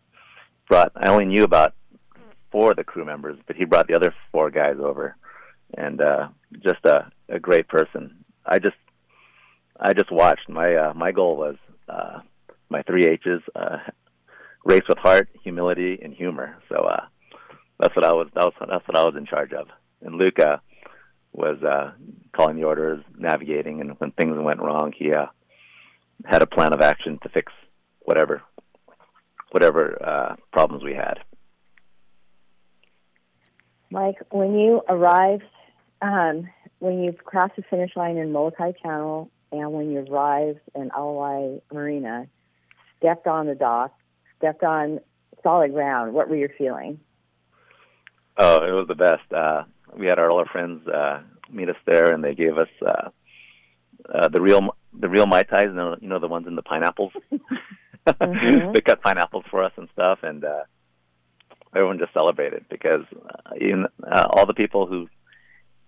brought. 0.68 0.92
I 0.96 1.10
only 1.10 1.26
knew 1.26 1.44
about 1.44 1.74
four 2.52 2.72
of 2.72 2.78
the 2.78 2.84
crew 2.84 3.06
members, 3.06 3.38
but 3.48 3.56
he 3.56 3.66
brought 3.66 3.88
the 3.88 3.96
other 3.96 4.14
four 4.32 4.50
guys 4.50 4.76
over, 4.80 5.16
and 5.78 6.02
uh, 6.02 6.28
just 6.64 6.84
a, 6.86 7.12
a 7.30 7.40
great 7.40 7.68
person. 7.68 8.24
I 8.46 8.60
just 8.60 8.78
I 9.80 9.94
just 9.94 10.12
watched. 10.12 10.50
My 10.50 10.76
uh, 10.76 10.94
my 10.94 11.12
goal 11.12 11.38
was 11.38 11.56
uh, 11.90 12.20
my 12.70 12.82
three 12.84 13.06
H's: 13.06 13.42
uh, 13.56 13.78
race 14.64 14.88
with 14.88 14.98
heart, 14.98 15.30
humility, 15.44 16.00
and 16.02 16.14
humor. 16.14 16.58
So 16.70 16.76
uh, 16.76 17.06
that's 17.80 17.96
what 17.96 18.06
I 18.06 18.14
was. 18.14 18.28
That 18.36 18.46
was 18.46 18.54
that's 18.60 18.88
what 18.88 18.98
I 18.98 19.04
was 19.04 19.16
in 19.18 19.26
charge 19.26 19.54
of. 19.54 19.68
And 20.02 20.16
Luca 20.16 20.62
was 21.34 21.62
uh, 21.64 21.92
calling 22.34 22.56
the 22.56 22.64
orders, 22.64 23.04
navigating, 23.18 23.82
and 23.82 24.00
when 24.00 24.12
things 24.12 24.38
went 24.38 24.62
wrong, 24.62 24.94
he 24.96 25.12
uh, 25.14 25.26
had 26.26 26.42
a 26.42 26.48
plan 26.48 26.74
of 26.74 26.82
action 26.82 27.20
to 27.24 27.30
fix 27.30 27.52
whatever 28.00 28.42
whatever 29.56 29.97
uh, 30.06 30.36
problems 30.51 30.84
we 30.84 30.93
had. 30.93 31.18
Mike, 33.89 34.18
when 34.30 34.53
you 34.60 34.82
arrived, 34.89 35.45
um, 36.01 36.49
when 36.80 37.01
you 37.01 37.14
crossed 37.14 37.56
the 37.56 37.64
finish 37.70 37.95
line 37.95 38.18
in 38.18 38.34
Molokai 38.34 38.74
Channel, 38.84 39.32
and 39.53 39.72
when 39.72 39.91
you 39.91 39.99
arrived 39.99 40.60
in 40.76 40.91
Ala 40.93 41.14
Wai 41.14 41.62
Marina, 41.72 42.28
stepped 42.97 43.28
on 43.28 43.47
the 43.47 43.56
dock, 43.56 43.93
stepped 44.39 44.62
on 44.62 44.99
solid 45.41 45.72
ground, 45.72 46.14
what 46.14 46.28
were 46.28 46.36
your 46.36 46.51
feeling? 46.58 46.99
Oh, 48.38 48.58
it 48.58 48.72
was 48.72 48.89
the 48.89 48.95
best. 48.95 49.32
Uh, 49.32 49.64
we 49.97 50.08
had 50.08 50.20
our 50.20 50.30
all 50.30 50.39
our 50.39 50.47
friends 50.47 50.86
uh, 50.86 51.22
meet 51.49 51.70
us 51.70 51.78
there, 51.86 52.14
and 52.14 52.22
they 52.22 52.36
gave 52.36 52.58
us 52.58 52.68
uh, 52.86 53.10
uh, 54.14 54.28
the 54.28 54.41
real 54.41 54.76
the 54.99 55.08
real 55.08 55.28
mai 55.28 55.43
tais. 55.43 55.68
You 55.68 55.72
know, 55.72 55.95
you 56.01 56.10
know 56.10 56.20
the 56.20 56.28
ones 56.28 56.45
in 56.45 56.58
the 56.58 56.62
pineapples. 56.62 57.14
mm-hmm. 58.08 58.72
they 58.74 58.82
cut 58.82 59.01
pineapples 59.01 59.45
for 59.49 59.64
us 59.64 59.72
and 59.78 59.88
stuff, 59.93 60.20
and 60.24 60.43
uh, 60.43 60.64
everyone 61.76 61.99
just 61.99 62.14
celebrated 62.14 62.66
because 62.70 63.03
uh, 63.14 63.56
even 63.60 63.86
uh, 64.03 64.28
all 64.32 64.45
the 64.45 64.53
people 64.53 64.88
who 64.88 65.08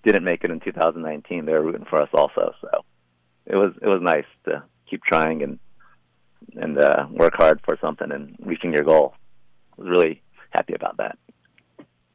didn't 0.04 0.24
make 0.24 0.44
it 0.44 0.52
in 0.52 0.60
2019, 0.60 1.46
they 1.46 1.52
were 1.52 1.62
rooting 1.62 1.86
for 1.90 2.02
us 2.02 2.10
also. 2.14 2.54
So 2.62 2.70
it 3.46 3.56
was 3.56 3.74
it 3.82 3.88
was 3.88 4.02
nice 4.02 4.26
to 4.46 4.64
keep 4.90 5.04
trying 5.04 5.44
and 5.44 5.60
and 6.56 6.78
uh, 6.78 7.08
work 7.12 7.34
hard 7.36 7.60
for 7.66 7.78
something 7.82 8.12
and 8.12 8.36
reaching 8.40 8.74
your 8.74 8.84
goal. 8.84 9.16
I 9.78 9.82
was 9.82 9.90
really 9.90 10.22
happy 10.52 10.74
about 10.74 10.98
that. 10.98 11.18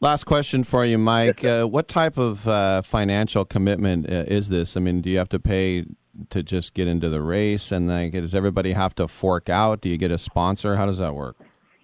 Last 0.01 0.25
question 0.25 0.65
for 0.65 0.85
you, 0.85 0.99
Mike. 0.99 1.45
Uh, 1.45 1.65
what 1.65 1.87
type 1.87 2.19
of 2.19 2.49
uh, 2.49 2.83
financial 2.83 3.45
commitment 3.45 4.11
uh, 4.11 4.25
is 4.27 4.49
this? 4.49 4.77
I 4.77 4.81
mean, 4.81 5.01
do 5.01 5.09
you 5.11 5.19
have 5.19 5.29
to 5.29 5.39
pay 5.39 5.85
to 6.31 6.43
just 6.43 6.75
get 6.75 6.89
into 6.89 7.09
the 7.09 7.23
race, 7.23 7.73
and 7.73 7.89
like, 7.89 8.13
does 8.13 8.35
everybody 8.35 8.73
have 8.73 8.95
to 8.97 9.09
fork 9.09 9.49
out? 9.49 9.81
Do 9.81 9.89
you 9.89 9.97
get 9.97 10.11
a 10.11 10.19
sponsor? 10.19 10.77
How 10.77 10.87
does 10.87 10.99
that 10.99 11.15
work? 11.15 11.37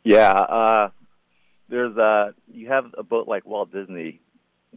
Yeah, 0.04 0.32
uh, 0.32 0.90
there's 1.68 1.96
a 1.96 2.34
you 2.52 2.68
have 2.68 2.86
a 2.96 3.02
boat 3.02 3.28
like 3.28 3.46
Walt 3.46 3.72
Disney, 3.72 4.20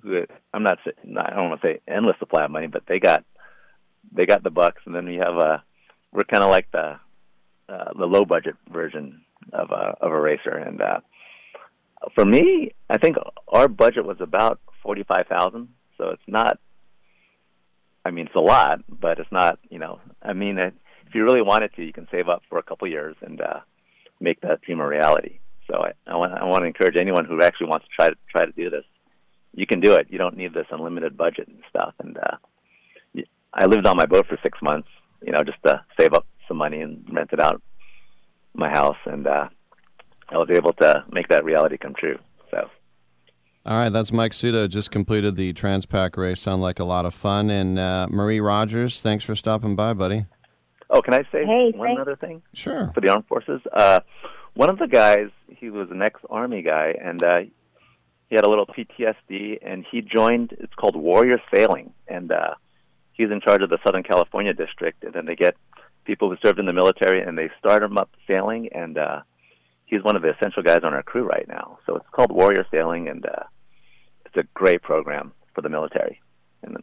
who 0.01 0.25
I'm 0.53 0.63
not 0.63 0.79
I 0.85 1.35
don't 1.35 1.49
want 1.49 1.61
to 1.61 1.67
say 1.67 1.81
endless 1.87 2.17
supply 2.19 2.45
of 2.45 2.51
money, 2.51 2.67
but 2.67 2.83
they 2.87 2.99
got 2.99 3.23
they 4.11 4.25
got 4.25 4.43
the 4.43 4.49
bucks, 4.49 4.81
and 4.85 4.95
then 4.95 5.05
we 5.05 5.15
have 5.15 5.35
a 5.35 5.63
we're 6.11 6.23
kind 6.23 6.43
of 6.43 6.49
like 6.49 6.71
the 6.71 6.99
uh, 7.69 7.91
the 7.97 8.05
low 8.05 8.25
budget 8.25 8.55
version 8.71 9.21
of 9.53 9.71
a 9.71 9.95
of 10.01 10.11
a 10.11 10.19
racer, 10.19 10.55
and 10.55 10.81
uh, 10.81 10.99
for 12.15 12.25
me, 12.25 12.71
I 12.89 12.97
think 12.97 13.17
our 13.47 13.67
budget 13.67 14.05
was 14.05 14.17
about 14.19 14.59
forty 14.83 15.03
five 15.03 15.27
thousand. 15.27 15.69
So 15.97 16.09
it's 16.09 16.23
not. 16.27 16.59
I 18.03 18.11
mean, 18.11 18.25
it's 18.27 18.35
a 18.35 18.41
lot, 18.41 18.79
but 18.89 19.19
it's 19.19 19.31
not. 19.31 19.59
You 19.69 19.79
know, 19.79 19.99
I 20.21 20.33
mean, 20.33 20.57
if 20.57 20.73
you 21.13 21.23
really 21.23 21.41
wanted 21.41 21.73
to, 21.75 21.83
you 21.83 21.93
can 21.93 22.07
save 22.11 22.29
up 22.29 22.43
for 22.49 22.57
a 22.57 22.63
couple 22.63 22.87
years 22.87 23.15
and 23.21 23.41
uh, 23.41 23.59
make 24.19 24.41
that 24.41 24.61
dream 24.61 24.79
a 24.79 24.87
reality. 24.87 25.39
So 25.69 25.77
I, 25.77 25.93
I 26.07 26.15
want 26.15 26.33
I 26.33 26.45
want 26.45 26.61
to 26.61 26.67
encourage 26.67 26.97
anyone 26.99 27.25
who 27.25 27.41
actually 27.41 27.67
wants 27.67 27.85
to 27.85 27.91
try 27.95 28.07
to 28.09 28.15
try 28.29 28.45
to 28.45 28.51
do 28.51 28.69
this. 28.69 28.85
You 29.53 29.67
can 29.67 29.81
do 29.81 29.93
it. 29.93 30.07
You 30.09 30.17
don't 30.17 30.37
need 30.37 30.53
this 30.53 30.67
unlimited 30.71 31.17
budget 31.17 31.47
and 31.47 31.61
stuff. 31.69 31.93
And 31.99 32.17
uh, 32.17 32.37
I 33.53 33.65
lived 33.65 33.85
on 33.85 33.97
my 33.97 34.05
boat 34.05 34.27
for 34.27 34.37
six 34.41 34.57
months, 34.61 34.87
you 35.21 35.31
know, 35.33 35.41
just 35.45 35.61
to 35.65 35.83
save 35.99 36.13
up 36.13 36.25
some 36.47 36.57
money 36.57 36.81
and 36.81 37.05
rented 37.11 37.41
out 37.41 37.61
my 38.53 38.69
house, 38.69 38.97
and 39.05 39.27
uh, 39.27 39.47
I 40.29 40.37
was 40.37 40.49
able 40.51 40.73
to 40.73 41.03
make 41.11 41.27
that 41.29 41.43
reality 41.43 41.77
come 41.77 41.93
true. 41.93 42.17
So. 43.64 43.70
All 43.70 43.78
right, 43.78 43.89
that's 43.89 44.12
Mike 44.12 44.34
Suda. 44.34 44.68
Just 44.68 44.91
completed 44.91 45.36
the 45.36 45.53
Transpac 45.53 46.18
race. 46.18 46.41
Sound 46.41 46.62
like 46.62 46.80
a 46.80 46.84
lot 46.84 47.05
of 47.05 47.14
fun. 47.14 47.49
And 47.49 47.78
uh, 47.78 48.07
Marie 48.09 48.39
Rogers, 48.39 49.01
thanks 49.01 49.24
for 49.24 49.36
stopping 49.36 49.76
by, 49.76 49.93
buddy. 49.93 50.26
Oh, 50.89 51.01
can 51.01 51.14
I 51.14 51.24
say 51.32 51.45
hey, 51.45 51.72
one 51.76 51.89
thanks. 51.89 52.01
other 52.01 52.16
thing? 52.16 52.41
Sure. 52.53 52.91
For 52.93 53.01
the 53.01 53.09
armed 53.09 53.28
forces, 53.28 53.62
uh, 53.72 54.01
one 54.55 54.70
of 54.70 54.78
the 54.78 54.88
guys, 54.88 55.30
he 55.47 55.70
was 55.70 55.89
an 55.89 56.01
ex-army 56.01 56.62
guy, 56.64 56.93
and 57.01 57.24
uh, 57.24 57.39
he 58.30 58.36
had 58.36 58.43
a 58.43 58.49
little 58.49 58.66
PTSD, 58.66 59.59
and 59.62 59.86
he 59.89 60.01
joined. 60.01 60.53
It's 60.59 60.74
called 60.74 60.95
Warrior 60.95 61.39
Sailing, 61.53 61.93
and 62.07 62.32
uh, 62.32 62.55
he's 63.14 63.32
in 63.32 63.39
charge 63.41 63.62
of 63.62 63.70
the 63.70 63.78
Southern 63.86 64.03
California 64.03 64.53
district. 64.53 65.03
And 65.03 65.14
then 65.14 65.26
they 65.26 65.36
get 65.36 65.55
people 66.03 66.30
who 66.30 66.36
served 66.43 66.59
in 66.59 66.66
the 66.66 66.74
military, 66.74 67.22
and 67.22 67.38
they 67.38 67.49
start 67.59 67.82
them 67.82 67.97
up 67.97 68.09
sailing, 68.28 68.70
and 68.74 68.97
uh, 68.97 69.22
he's 69.91 70.03
one 70.03 70.15
of 70.15 70.23
the 70.23 70.31
essential 70.31 70.63
guys 70.63 70.79
on 70.83 70.95
our 70.95 71.03
crew 71.03 71.23
right 71.23 71.47
now. 71.47 71.77
So 71.85 71.97
it's 71.97 72.05
called 72.11 72.31
Warrior 72.31 72.65
Sailing, 72.71 73.07
and 73.07 73.23
uh, 73.23 73.43
it's 74.25 74.37
a 74.37 74.43
great 74.55 74.81
program 74.81 75.33
for 75.53 75.61
the 75.61 75.69
military, 75.69 76.19
and 76.63 76.77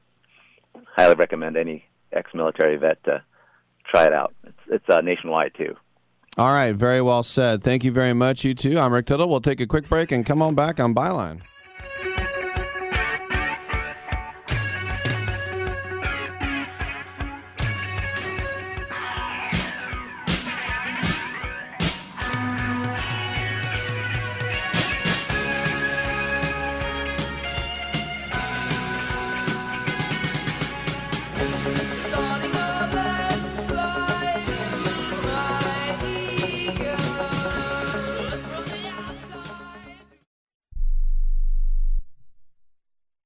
I 0.76 0.80
highly 0.94 1.16
recommend 1.16 1.56
any 1.56 1.84
ex-military 2.12 2.76
vet 2.76 3.02
to 3.04 3.22
try 3.90 4.04
it 4.04 4.12
out. 4.12 4.34
It's, 4.44 4.58
it's 4.70 4.88
uh, 4.88 5.00
nationwide 5.00 5.52
too. 5.56 5.74
All 6.36 6.52
right, 6.52 6.72
very 6.72 7.00
well 7.00 7.24
said. 7.24 7.64
Thank 7.64 7.82
you 7.82 7.90
very 7.90 8.12
much, 8.12 8.44
you 8.44 8.54
two. 8.54 8.78
I'm 8.78 8.92
Rick 8.92 9.06
Tittle. 9.06 9.28
We'll 9.28 9.40
take 9.40 9.60
a 9.60 9.66
quick 9.66 9.88
break 9.88 10.12
and 10.12 10.24
come 10.24 10.40
on 10.40 10.54
back 10.54 10.78
on 10.78 10.94
Byline. 10.94 11.40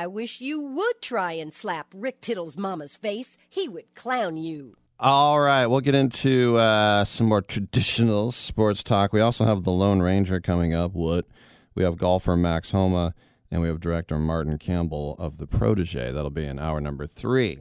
I 0.00 0.06
wish 0.06 0.40
you 0.40 0.62
would 0.62 1.02
try 1.02 1.32
and 1.32 1.52
slap 1.52 1.88
Rick 1.94 2.22
Tittle's 2.22 2.56
mama's 2.56 2.96
face. 2.96 3.36
He 3.50 3.68
would 3.68 3.94
clown 3.94 4.38
you. 4.38 4.78
All 4.98 5.38
right, 5.38 5.66
we'll 5.66 5.82
get 5.82 5.94
into 5.94 6.56
uh, 6.56 7.04
some 7.04 7.26
more 7.28 7.42
traditional 7.42 8.32
sports 8.32 8.82
talk. 8.82 9.12
We 9.12 9.20
also 9.20 9.44
have 9.44 9.64
the 9.64 9.72
Lone 9.72 10.00
Ranger 10.00 10.40
coming 10.40 10.72
up. 10.72 10.94
What? 10.94 11.26
We 11.74 11.82
have 11.82 11.98
golfer 11.98 12.34
Max 12.34 12.70
Homa, 12.70 13.12
and 13.50 13.60
we 13.60 13.68
have 13.68 13.78
director 13.78 14.18
Martin 14.18 14.56
Campbell 14.56 15.16
of 15.18 15.36
the 15.36 15.46
Protege. 15.46 16.12
That'll 16.12 16.30
be 16.30 16.46
in 16.46 16.58
hour 16.58 16.80
number 16.80 17.06
three. 17.06 17.58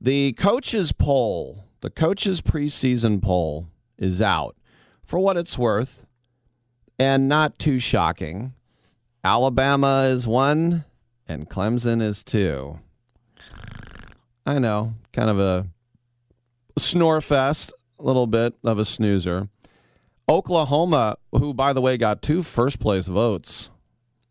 The 0.00 0.32
coaches 0.32 0.90
poll, 0.90 1.66
the 1.82 1.90
coaches 1.90 2.40
preseason 2.40 3.22
poll, 3.22 3.68
is 3.96 4.20
out. 4.20 4.56
For 5.04 5.20
what 5.20 5.36
it's 5.36 5.56
worth, 5.56 6.04
and 6.98 7.28
not 7.28 7.60
too 7.60 7.78
shocking, 7.78 8.54
Alabama 9.22 10.02
is 10.06 10.26
one, 10.26 10.84
and 11.28 11.48
Clemson 11.48 12.02
is 12.02 12.22
two. 12.22 12.80
I 14.46 14.58
know, 14.58 14.94
kind 15.12 15.28
of 15.28 15.38
a 15.38 15.66
snore 16.78 17.20
fest, 17.20 17.72
a 17.98 18.02
little 18.02 18.26
bit 18.26 18.54
of 18.64 18.78
a 18.78 18.84
snoozer. 18.84 19.48
Oklahoma, 20.28 21.16
who 21.32 21.52
by 21.52 21.72
the 21.72 21.80
way 21.80 21.96
got 21.96 22.22
two 22.22 22.42
first 22.42 22.78
place 22.78 23.06
votes, 23.06 23.70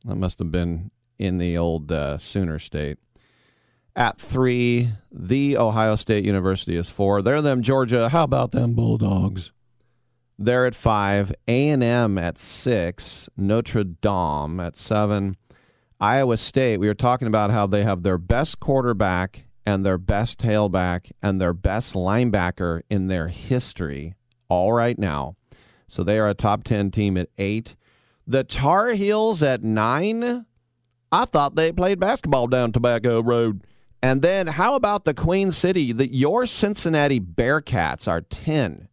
that 0.05 0.15
must 0.15 0.39
have 0.39 0.51
been 0.51 0.91
in 1.19 1.37
the 1.37 1.57
old 1.57 1.91
uh, 1.91 2.17
Sooner 2.17 2.59
State. 2.59 2.97
At 3.95 4.19
three, 4.19 4.89
the 5.11 5.57
Ohio 5.57 5.95
State 5.95 6.23
University 6.23 6.77
is 6.77 6.89
four. 6.89 7.21
They're 7.21 7.41
them 7.41 7.63
Georgia. 7.63 8.09
How 8.09 8.23
about 8.23 8.51
them 8.51 8.73
Bulldogs? 8.73 9.51
They're 10.37 10.67
at 10.67 10.75
five. 10.75 11.33
A 11.47 11.69
and 11.69 11.83
M 11.83 12.19
at 12.19 12.37
six. 12.37 13.27
Notre 13.35 13.83
Dame 13.83 14.59
at 14.59 14.77
seven. 14.77 15.35
Iowa 15.99 16.37
State. 16.37 16.79
We 16.79 16.87
were 16.87 16.93
talking 16.93 17.27
about 17.27 17.51
how 17.51 17.67
they 17.67 17.83
have 17.83 18.03
their 18.03 18.17
best 18.17 18.59
quarterback 18.59 19.45
and 19.65 19.85
their 19.85 19.97
best 19.97 20.39
tailback 20.39 21.11
and 21.21 21.41
their 21.41 21.53
best 21.53 21.93
linebacker 21.93 22.81
in 22.89 23.07
their 23.07 23.27
history 23.27 24.13
all 24.49 24.73
right 24.73 24.97
now. 24.97 25.35
So 25.87 26.03
they 26.03 26.19
are 26.19 26.27
a 26.27 26.33
top 26.33 26.63
10 26.63 26.91
team 26.91 27.17
at 27.17 27.29
eight. 27.37 27.75
The 28.25 28.43
Tar 28.43 28.89
Heels 28.89 29.41
at 29.41 29.63
nine. 29.63 30.45
I 31.11 31.25
thought 31.25 31.55
they 31.55 31.71
played 31.71 31.99
basketball 31.99 32.47
down 32.47 32.71
Tobacco 32.71 33.21
Road. 33.21 33.63
And 34.01 34.21
then 34.21 34.47
how 34.47 34.75
about 34.75 35.05
the 35.05 35.13
Queen 35.13 35.51
City? 35.51 35.91
The, 35.91 36.13
your 36.13 36.45
Cincinnati 36.45 37.19
Bearcats 37.19 38.07
are 38.07 38.21
10. 38.21 38.89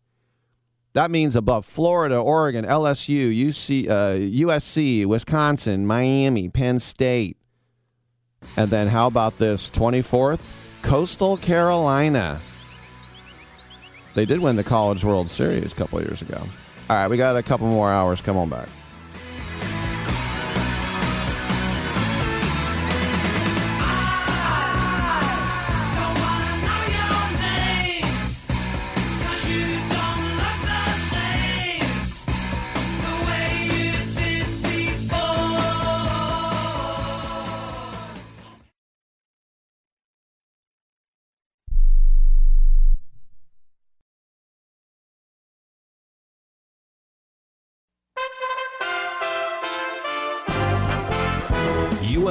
That 0.94 1.10
means 1.10 1.34
above 1.34 1.66
Florida, 1.66 2.16
Oregon, 2.16 2.64
LSU, 2.64 3.36
UC, 3.36 3.88
uh, 3.88 4.14
USC, 4.14 5.04
Wisconsin, 5.04 5.86
Miami, 5.86 6.48
Penn 6.48 6.78
State. 6.78 7.36
And 8.56 8.70
then 8.70 8.88
how 8.88 9.08
about 9.08 9.38
this 9.38 9.68
24th? 9.70 10.40
Coastal 10.82 11.36
Carolina. 11.36 12.40
They 14.14 14.24
did 14.24 14.38
win 14.38 14.54
the 14.54 14.62
College 14.62 15.02
World 15.02 15.30
Series 15.30 15.72
a 15.72 15.74
couple 15.74 16.00
years 16.00 16.22
ago. 16.22 16.40
All 16.88 16.96
right, 16.96 17.08
we 17.08 17.16
got 17.16 17.36
a 17.36 17.42
couple 17.42 17.66
more 17.66 17.90
hours. 17.90 18.20
Come 18.20 18.36
on 18.36 18.48
back. 18.48 18.68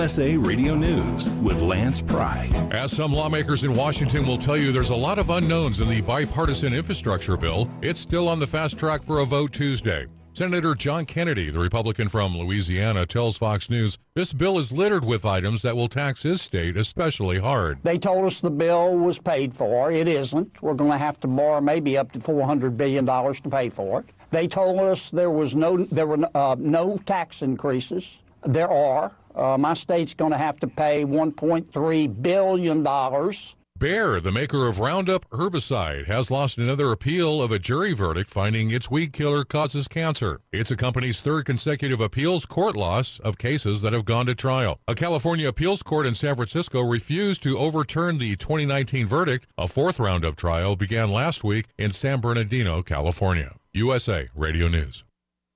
USA 0.03 0.35
Radio 0.35 0.75
News 0.75 1.29
with 1.29 1.61
Lance 1.61 2.01
Pry. 2.01 2.49
As 2.71 2.91
some 2.91 3.13
lawmakers 3.13 3.63
in 3.63 3.73
Washington 3.73 4.27
will 4.27 4.37
tell 4.37 4.57
you, 4.57 4.73
there's 4.73 4.89
a 4.89 4.95
lot 4.95 5.17
of 5.17 5.29
unknowns 5.29 5.79
in 5.79 5.87
the 5.87 6.01
bipartisan 6.01 6.73
infrastructure 6.73 7.37
bill. 7.37 7.69
It's 7.81 8.01
still 8.01 8.27
on 8.27 8.37
the 8.37 8.45
fast 8.45 8.77
track 8.77 9.01
for 9.05 9.19
a 9.19 9.25
vote 9.25 9.53
Tuesday. 9.53 10.07
Senator 10.33 10.75
John 10.75 11.05
Kennedy, 11.05 11.49
the 11.49 11.59
Republican 11.59 12.09
from 12.09 12.37
Louisiana, 12.37 13.05
tells 13.05 13.37
Fox 13.37 13.69
News 13.69 13.97
this 14.13 14.33
bill 14.33 14.59
is 14.59 14.73
littered 14.73 15.05
with 15.05 15.23
items 15.23 15.61
that 15.61 15.73
will 15.73 15.87
tax 15.87 16.23
his 16.23 16.41
state 16.41 16.75
especially 16.75 17.39
hard. 17.39 17.79
They 17.83 17.97
told 17.97 18.25
us 18.25 18.41
the 18.41 18.49
bill 18.49 18.97
was 18.97 19.19
paid 19.19 19.53
for. 19.53 19.89
It 19.89 20.09
isn't. 20.09 20.61
We're 20.61 20.73
going 20.73 20.91
to 20.91 20.97
have 20.97 21.17
to 21.21 21.27
borrow 21.27 21.61
maybe 21.61 21.97
up 21.97 22.11
to 22.11 22.19
$400 22.19 22.75
billion 22.75 23.05
to 23.05 23.49
pay 23.49 23.69
for 23.69 24.01
it. 24.01 24.07
They 24.31 24.49
told 24.49 24.81
us 24.81 25.11
there 25.11 25.31
was 25.31 25.55
no 25.55 25.77
there 25.77 26.07
were 26.07 26.27
uh, 26.35 26.57
no 26.59 26.97
tax 27.05 27.41
increases. 27.41 28.05
There 28.45 28.69
are. 28.69 29.13
Uh, 29.35 29.57
my 29.57 29.73
state's 29.73 30.13
going 30.13 30.31
to 30.31 30.37
have 30.37 30.59
to 30.59 30.67
pay 30.67 31.03
1.3 31.03 32.21
billion 32.21 32.83
dollars. 32.83 33.55
Bayer, 33.79 34.21
the 34.21 34.31
maker 34.31 34.67
of 34.67 34.79
Roundup 34.79 35.29
herbicide, 35.31 36.05
has 36.05 36.31
lost 36.31 36.57
another 36.57 36.91
appeal 36.91 37.41
of 37.41 37.51
a 37.51 37.59
jury 37.59 37.91
verdict 37.91 38.29
finding 38.29 38.71
its 38.71 38.89
weed 38.89 39.11
killer 39.11 39.43
causes 39.43 39.89
cancer. 39.89 40.39
It's 40.53 40.71
a 40.71 40.77
company's 40.77 41.19
third 41.21 41.45
consecutive 41.45 41.99
appeals 41.99 42.45
court 42.45 42.77
loss 42.77 43.19
of 43.21 43.39
cases 43.39 43.81
that 43.81 43.91
have 43.91 44.05
gone 44.05 44.27
to 44.27 44.35
trial. 44.35 44.79
A 44.87 44.95
California 44.95 45.49
appeals 45.49 45.83
court 45.83 46.05
in 46.05 46.15
San 46.15 46.35
Francisco 46.35 46.81
refused 46.81 47.43
to 47.43 47.57
overturn 47.57 48.19
the 48.19 48.35
2019 48.37 49.07
verdict. 49.07 49.47
A 49.57 49.67
fourth 49.67 49.99
Roundup 49.99 50.37
trial 50.37 50.75
began 50.75 51.09
last 51.09 51.43
week 51.43 51.65
in 51.77 51.91
San 51.91 52.21
Bernardino, 52.21 52.83
California. 52.83 53.55
USA 53.73 54.29
Radio 54.35 54.67
News. 54.67 55.03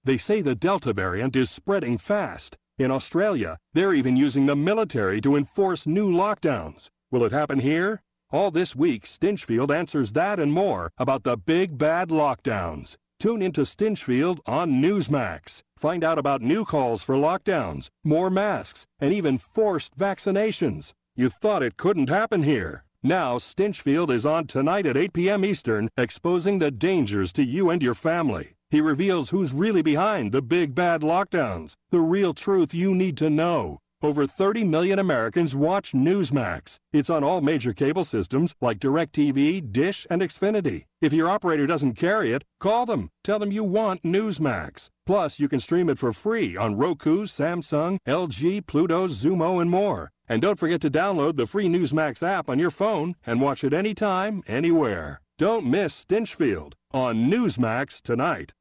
They 0.04 0.18
say 0.18 0.42
the 0.42 0.56
Delta 0.56 0.92
variant 0.92 1.36
is 1.36 1.52
spreading 1.52 1.98
fast. 1.98 2.58
In 2.78 2.92
Australia, 2.92 3.58
they're 3.74 3.94
even 3.94 4.16
using 4.16 4.46
the 4.46 4.56
military 4.56 5.20
to 5.22 5.36
enforce 5.36 5.88
new 5.88 6.12
lockdowns. 6.12 6.90
Will 7.10 7.24
it 7.24 7.32
happen 7.32 7.58
here? 7.58 8.04
All 8.30 8.52
this 8.52 8.76
week, 8.76 9.06
Stinchfield 9.06 9.76
answers 9.76 10.12
that 10.12 10.40
and 10.40 10.52
more 10.52 10.92
about 11.00 11.24
the 11.24 11.38
big 11.38 11.80
bad 11.80 12.10
lockdowns. 12.10 12.96
Tune 13.20 13.42
into 13.42 13.62
Stinchfield 13.62 14.42
on 14.46 14.74
Newsmax. 14.74 15.64
Find 15.76 16.04
out 16.04 16.20
about 16.20 16.44
new 16.44 16.66
calls 16.66 17.02
for 17.02 17.16
lockdowns, 17.16 17.90
more 18.04 18.30
masks, 18.30 18.86
and 19.00 19.12
even 19.12 19.40
forced 19.40 19.98
vaccinations. 19.98 20.94
You 21.16 21.30
thought 21.30 21.64
it 21.64 21.78
couldn't 21.78 22.10
happen 22.10 22.44
here. 22.44 22.84
Now, 23.02 23.38
Stinchfield 23.38 24.12
is 24.12 24.26
on 24.26 24.46
tonight 24.46 24.86
at 24.86 24.98
8 24.98 25.14
p.m. 25.14 25.44
Eastern, 25.44 25.90
exposing 25.98 26.60
the 26.60 26.70
dangers 26.70 27.34
to 27.34 27.44
you 27.44 27.72
and 27.72 27.82
your 27.82 27.96
family. 27.96 28.57
He 28.70 28.82
reveals 28.82 29.30
who's 29.30 29.54
really 29.54 29.82
behind 29.82 30.34
the 30.34 30.42
big 30.42 30.76
bad 30.76 31.00
lockdowns, 31.02 31.76
the 31.90 32.02
real 32.02 32.34
truth 32.34 32.74
you 32.74 32.94
need 32.94 33.16
to 33.18 33.30
know. 33.30 33.80
Over 34.04 34.28
30 34.28 34.66
million 34.66 35.00
Americans 35.00 35.56
watch 35.56 35.94
Newsmax. 35.94 36.76
It's 36.92 37.10
on 37.10 37.24
all 37.24 37.40
major 37.40 37.72
cable 37.74 38.04
systems 38.04 38.54
like 38.62 38.80
DirecTV, 38.80 39.72
Dish, 39.72 40.06
and 40.10 40.22
Xfinity. 40.22 40.84
If 41.02 41.14
your 41.14 41.30
operator 41.30 41.66
doesn't 41.66 41.94
carry 41.94 42.34
it, 42.34 42.44
call 42.60 42.86
them. 42.86 43.10
Tell 43.24 43.40
them 43.40 43.54
you 43.54 43.64
want 43.64 44.04
Newsmax. 44.04 44.90
Plus, 45.06 45.40
you 45.40 45.48
can 45.48 45.62
stream 45.62 45.90
it 45.90 45.98
for 45.98 46.12
free 46.12 46.58
on 46.58 46.76
Roku, 46.76 47.26
Samsung, 47.26 48.00
LG, 48.06 48.68
Pluto, 48.68 49.08
Xumo, 49.08 49.62
and 49.62 49.72
more. 49.72 50.12
And 50.28 50.42
don't 50.42 50.60
forget 50.60 50.82
to 50.82 50.92
download 50.92 51.38
the 51.38 51.48
free 51.48 51.68
Newsmax 51.68 52.22
app 52.22 52.50
on 52.50 52.60
your 52.60 52.72
phone 52.72 53.16
and 53.26 53.40
watch 53.40 53.64
it 53.64 53.74
anytime, 53.74 54.44
anywhere. 54.46 55.22
Don't 55.38 55.68
miss 55.68 56.04
Stinchfield 56.04 56.74
on 56.92 57.30
Newsmax 57.30 58.02
tonight. 58.02 58.54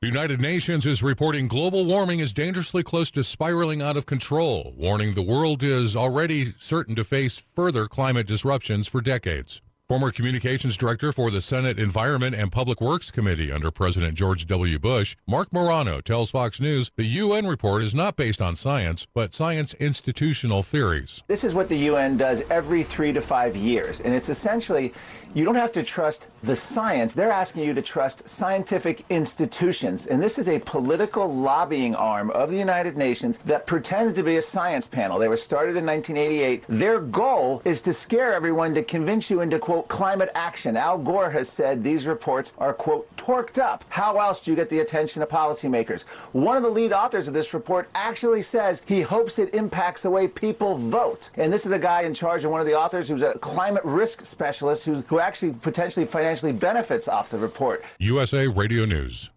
The 0.00 0.06
United 0.06 0.40
Nations 0.40 0.86
is 0.86 1.02
reporting 1.02 1.46
global 1.46 1.84
warming 1.84 2.20
is 2.20 2.32
dangerously 2.32 2.82
close 2.82 3.10
to 3.10 3.22
spiraling 3.22 3.82
out 3.82 3.98
of 3.98 4.06
control, 4.06 4.72
warning 4.78 5.12
the 5.12 5.20
world 5.20 5.62
is 5.62 5.94
already 5.94 6.54
certain 6.58 6.94
to 6.94 7.04
face 7.04 7.42
further 7.54 7.86
climate 7.86 8.26
disruptions 8.26 8.88
for 8.88 9.02
decades. 9.02 9.60
Former 9.92 10.10
communications 10.10 10.78
director 10.78 11.12
for 11.12 11.30
the 11.30 11.42
Senate 11.42 11.78
Environment 11.78 12.34
and 12.34 12.50
Public 12.50 12.80
Works 12.80 13.10
Committee 13.10 13.52
under 13.52 13.70
President 13.70 14.14
George 14.14 14.46
W. 14.46 14.78
Bush, 14.78 15.16
Marc 15.26 15.52
Morano 15.52 16.00
tells 16.00 16.30
Fox 16.30 16.60
News 16.60 16.90
the 16.96 17.04
UN 17.04 17.46
report 17.46 17.82
is 17.82 17.94
not 17.94 18.16
based 18.16 18.40
on 18.40 18.56
science, 18.56 19.06
but 19.12 19.34
science 19.34 19.74
institutional 19.74 20.62
theories. 20.62 21.22
This 21.26 21.44
is 21.44 21.52
what 21.52 21.68
the 21.68 21.76
UN 21.76 22.16
does 22.16 22.42
every 22.48 22.82
three 22.82 23.12
to 23.12 23.20
five 23.20 23.54
years, 23.54 24.00
and 24.00 24.14
it's 24.14 24.30
essentially 24.30 24.94
you 25.34 25.44
don't 25.44 25.54
have 25.54 25.72
to 25.72 25.82
trust 25.82 26.26
the 26.42 26.54
science. 26.54 27.14
They're 27.14 27.30
asking 27.30 27.64
you 27.64 27.72
to 27.74 27.82
trust 27.82 28.28
scientific 28.28 29.04
institutions. 29.08 30.06
And 30.06 30.22
this 30.22 30.38
is 30.38 30.48
a 30.48 30.58
political 30.58 31.32
lobbying 31.32 31.94
arm 31.94 32.30
of 32.32 32.50
the 32.50 32.58
United 32.58 32.96
Nations 32.96 33.38
that 33.38 33.66
pretends 33.66 34.12
to 34.14 34.22
be 34.22 34.36
a 34.36 34.42
science 34.42 34.86
panel. 34.86 35.18
They 35.18 35.28
were 35.28 35.36
started 35.36 35.76
in 35.76 35.86
1988. 35.86 36.64
Their 36.68 37.00
goal 37.00 37.62
is 37.64 37.80
to 37.82 37.94
scare 37.94 38.34
everyone 38.34 38.74
to 38.74 38.82
convince 38.82 39.30
you 39.30 39.40
into, 39.40 39.58
quote, 39.58 39.88
climate 39.88 40.30
action. 40.34 40.76
Al 40.76 40.98
Gore 40.98 41.30
has 41.30 41.48
said 41.48 41.82
these 41.82 42.06
reports 42.06 42.52
are, 42.58 42.74
quote, 42.74 43.08
torqued 43.16 43.58
up. 43.58 43.84
How 43.88 44.18
else 44.18 44.42
do 44.42 44.50
you 44.50 44.56
get 44.56 44.68
the 44.68 44.80
attention 44.80 45.22
of 45.22 45.28
policymakers? 45.30 46.02
One 46.32 46.56
of 46.56 46.62
the 46.62 46.68
lead 46.68 46.92
authors 46.92 47.26
of 47.28 47.34
this 47.34 47.54
report 47.54 47.88
actually 47.94 48.42
says 48.42 48.82
he 48.84 49.00
hopes 49.00 49.38
it 49.38 49.54
impacts 49.54 50.02
the 50.02 50.10
way 50.10 50.28
people 50.28 50.76
vote. 50.76 51.30
And 51.36 51.50
this 51.50 51.64
is 51.64 51.72
a 51.72 51.78
guy 51.78 52.02
in 52.02 52.12
charge 52.12 52.44
of 52.44 52.50
one 52.50 52.60
of 52.60 52.66
the 52.66 52.78
authors 52.78 53.08
who's 53.08 53.22
a 53.22 53.38
climate 53.38 53.84
risk 53.84 54.26
specialist 54.26 54.84
who, 54.84 54.96
who 55.02 55.21
actually 55.22 55.52
potentially 55.52 56.04
financially 56.04 56.52
benefits 56.52 57.08
off 57.08 57.30
the 57.30 57.38
report. 57.38 57.84
USA 57.98 58.46
Radio 58.46 58.84
News. 58.84 59.30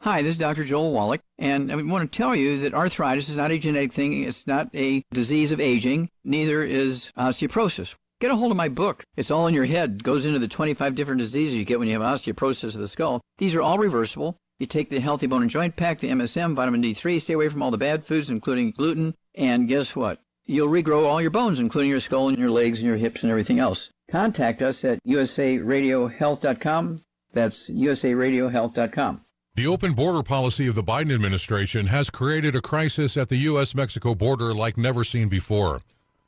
Hi, 0.00 0.22
this 0.22 0.32
is 0.32 0.38
Dr. 0.38 0.62
Joel 0.62 0.92
Wallach, 0.92 1.22
and 1.38 1.72
I 1.72 1.76
want 1.76 2.12
to 2.12 2.16
tell 2.16 2.36
you 2.36 2.60
that 2.60 2.74
arthritis 2.74 3.28
is 3.28 3.36
not 3.36 3.50
a 3.50 3.58
genetic 3.58 3.92
thing. 3.92 4.24
It's 4.24 4.46
not 4.46 4.68
a 4.74 5.02
disease 5.12 5.52
of 5.52 5.60
aging. 5.60 6.10
Neither 6.22 6.64
is 6.64 7.10
osteoporosis. 7.16 7.94
Get 8.20 8.30
a 8.30 8.36
hold 8.36 8.50
of 8.50 8.56
my 8.56 8.68
book. 8.68 9.04
It's 9.16 9.30
all 9.30 9.46
in 9.46 9.54
your 9.54 9.64
head. 9.64 9.96
It 9.96 10.02
goes 10.02 10.26
into 10.26 10.38
the 10.38 10.48
25 10.48 10.94
different 10.94 11.20
diseases 11.20 11.54
you 11.54 11.64
get 11.64 11.78
when 11.78 11.88
you 11.88 11.98
have 11.98 12.02
osteoporosis 12.02 12.74
of 12.74 12.80
the 12.80 12.88
skull. 12.88 13.20
These 13.38 13.54
are 13.54 13.62
all 13.62 13.78
reversible. 13.78 14.36
You 14.58 14.66
take 14.66 14.88
the 14.88 15.00
Healthy 15.00 15.26
Bone 15.26 15.42
and 15.42 15.50
Joint 15.50 15.76
Pack, 15.76 16.00
the 16.00 16.08
MSM, 16.08 16.54
vitamin 16.54 16.82
D3, 16.82 17.20
stay 17.20 17.34
away 17.34 17.48
from 17.48 17.62
all 17.62 17.70
the 17.70 17.78
bad 17.78 18.06
foods, 18.06 18.30
including 18.30 18.70
gluten, 18.70 19.14
and 19.34 19.68
guess 19.68 19.94
what? 19.94 20.20
You'll 20.46 20.68
regrow 20.68 21.06
all 21.06 21.20
your 21.20 21.30
bones, 21.30 21.60
including 21.60 21.90
your 21.90 22.00
skull 22.00 22.28
and 22.28 22.38
your 22.38 22.50
legs 22.50 22.78
and 22.78 22.86
your 22.86 22.96
hips 22.96 23.22
and 23.22 23.30
everything 23.30 23.58
else. 23.58 23.90
Contact 24.10 24.62
us 24.62 24.84
at 24.84 25.02
usaradiohealth.com. 25.04 27.02
That's 27.32 27.68
usaradiohealth.com. 27.68 29.22
The 29.56 29.66
open 29.66 29.94
border 29.94 30.22
policy 30.22 30.66
of 30.66 30.74
the 30.74 30.82
Biden 30.82 31.14
administration 31.14 31.86
has 31.86 32.10
created 32.10 32.54
a 32.54 32.60
crisis 32.60 33.16
at 33.16 33.30
the 33.30 33.36
U.S. 33.36 33.74
Mexico 33.74 34.14
border 34.14 34.54
like 34.54 34.76
never 34.76 35.02
seen 35.02 35.28
before. 35.28 35.80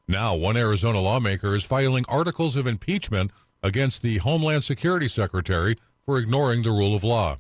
Now, 0.08 0.34
one 0.34 0.56
Arizona 0.56 1.00
lawmaker 1.00 1.54
is 1.54 1.64
filing 1.64 2.06
articles 2.08 2.56
of 2.56 2.66
impeachment 2.66 3.30
against 3.62 4.00
the 4.00 4.18
Homeland 4.18 4.64
Security 4.64 5.08
Secretary 5.08 5.76
for 6.06 6.18
ignoring 6.18 6.62
the 6.62 6.70
rule 6.70 6.94
of 6.96 7.04
law. 7.04 7.36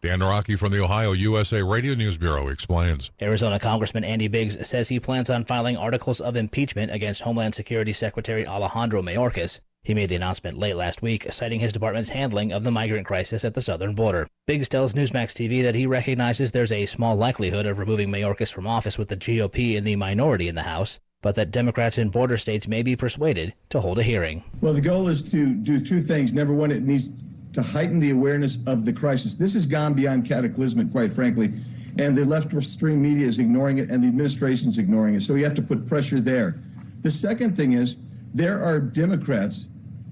Dan 0.00 0.20
Naraki 0.20 0.56
from 0.56 0.70
the 0.70 0.82
Ohio 0.82 1.12
USA 1.12 1.62
Radio 1.62 1.94
News 1.94 2.16
Bureau 2.16 2.48
explains. 2.48 3.10
Arizona 3.20 3.58
Congressman 3.58 4.04
Andy 4.04 4.28
Biggs 4.28 4.68
says 4.68 4.88
he 4.88 5.00
plans 5.00 5.30
on 5.30 5.44
filing 5.44 5.76
articles 5.76 6.20
of 6.20 6.36
impeachment 6.36 6.92
against 6.92 7.22
Homeland 7.22 7.54
Security 7.54 7.92
Secretary 7.92 8.46
Alejandro 8.46 9.02
Mayorkas. 9.02 9.60
He 9.84 9.92
made 9.92 10.08
the 10.08 10.14
announcement 10.14 10.56
late 10.56 10.76
last 10.76 11.02
week, 11.02 11.30
citing 11.30 11.60
his 11.60 11.72
department's 11.72 12.08
handling 12.08 12.52
of 12.52 12.64
the 12.64 12.70
migrant 12.70 13.06
crisis 13.06 13.44
at 13.44 13.52
the 13.52 13.60
southern 13.60 13.94
border. 13.94 14.26
Biggs 14.46 14.66
tells 14.66 14.94
Newsmax 14.94 15.34
TV 15.34 15.62
that 15.62 15.74
he 15.74 15.86
recognizes 15.86 16.50
there's 16.50 16.72
a 16.72 16.86
small 16.86 17.16
likelihood 17.16 17.66
of 17.66 17.78
removing 17.78 18.08
Mayorkas 18.08 18.50
from 18.50 18.66
office 18.66 18.96
with 18.96 19.08
the 19.08 19.16
GOP 19.16 19.74
in 19.74 19.84
the 19.84 19.96
minority 19.96 20.48
in 20.48 20.54
the 20.54 20.62
House, 20.62 21.00
but 21.20 21.34
that 21.34 21.50
Democrats 21.50 21.98
in 21.98 22.08
border 22.08 22.38
states 22.38 22.66
may 22.66 22.82
be 22.82 22.96
persuaded 22.96 23.52
to 23.68 23.78
hold 23.78 23.98
a 23.98 24.02
hearing. 24.02 24.42
Well, 24.62 24.72
the 24.72 24.80
goal 24.80 25.06
is 25.08 25.20
to 25.32 25.52
do 25.52 25.84
two 25.84 26.00
things. 26.00 26.32
Number 26.32 26.54
one, 26.54 26.70
it 26.70 26.82
needs 26.82 27.10
to 27.52 27.60
heighten 27.60 27.98
the 27.98 28.10
awareness 28.10 28.56
of 28.66 28.86
the 28.86 28.92
crisis. 28.92 29.34
This 29.34 29.52
has 29.52 29.66
gone 29.66 29.92
beyond 29.92 30.24
cataclysmic, 30.24 30.92
quite 30.92 31.12
frankly, 31.12 31.52
and 31.98 32.16
the 32.16 32.24
left-stream 32.24 33.02
media 33.02 33.26
is 33.26 33.38
ignoring 33.38 33.76
it, 33.76 33.90
and 33.90 34.02
the 34.02 34.08
administration 34.08 34.70
is 34.70 34.78
ignoring 34.78 35.14
it. 35.14 35.20
So 35.20 35.34
we 35.34 35.42
have 35.42 35.54
to 35.56 35.62
put 35.62 35.86
pressure 35.86 36.20
there. 36.20 36.58
The 37.02 37.10
second 37.10 37.54
thing 37.54 37.74
is 37.74 37.98
there 38.32 38.64
are 38.64 38.80
Democrats 38.80 39.68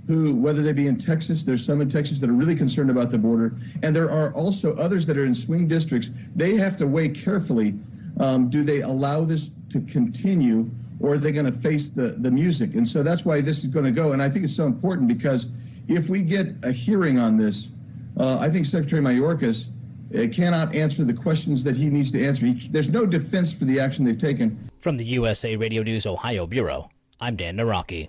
who, 0.07 0.35
whether 0.35 0.63
they 0.63 0.73
be 0.73 0.87
in 0.87 0.97
Texas, 0.97 1.45
there's 1.45 1.65
some 1.65 1.81
in 1.81 1.89
Texas 1.89 2.19
that 2.21 2.29
are 2.29 2.35
really 2.35 2.57
concerned 2.57 2.91
about 2.91 3.11
the 3.11 3.19
border, 3.19 3.55
and 3.83 3.95
there 3.95 4.11
are 4.11 4.33
also 4.35 4.75
others 4.77 5.07
that 5.07 5.17
are 5.17 5.25
in 5.25 5.35
swing 5.35 5.67
districts. 5.69 6.11
They 6.35 6.57
have 6.57 6.77
to 6.79 6.87
weigh 6.87 7.11
carefully: 7.11 7.79
um, 8.19 8.49
do 8.49 8.63
they 8.63 8.81
allow 8.81 9.25
this 9.25 9.51
to 9.71 9.81
continue, 9.81 10.69
or 11.01 11.15
are 11.15 11.19
they 11.19 11.33
going 11.33 11.47
to 11.47 11.53
face 11.53 11.91
the 11.91 12.09
the 12.09 12.31
music? 12.31 12.75
And 12.75 12.87
so 12.87 13.03
that's 13.03 13.25
why 13.25 13.41
this 13.41 13.65
is 13.65 13.71
going 13.71 13.85
to 13.85 13.93
go. 13.93 14.13
And 14.13 14.23
I 14.23 14.29
think 14.29 14.45
it's 14.45 14.57
so 14.57 14.67
important 14.67 15.09
because 15.09 15.49
if 15.89 16.09
we 16.09 16.23
get 16.23 16.53
a 16.65 16.73
hearing 16.73 17.19
on 17.19 17.37
this, 17.37 17.71
uh, 18.17 18.39
I 18.41 18.51
think 18.51 18.67
Secretary 18.67 19.03
Mayorkas 19.03 19.69
uh, 20.15 20.29
cannot 20.33 20.75
answer 20.75 21.05
the 21.05 21.15
questions 21.15 21.65
that 21.65 21.77
he 21.77 21.89
needs 21.89 22.11
to 22.13 22.25
answer. 22.25 22.47
He, 22.47 22.55
there's 22.69 22.89
no 22.89 23.07
defense 23.07 23.53
for 23.53 23.65
the 23.65 23.79
action 23.81 24.05
they've 24.05 24.19
taken. 24.19 24.59
From 24.81 24.97
the 24.97 25.05
USA 25.05 25.57
Radio 25.57 25.83
News 25.83 26.07
Ohio 26.07 26.47
Bureau, 26.47 26.91
I'm 27.21 27.37
Dan 27.37 27.57
Naraki. 27.57 28.09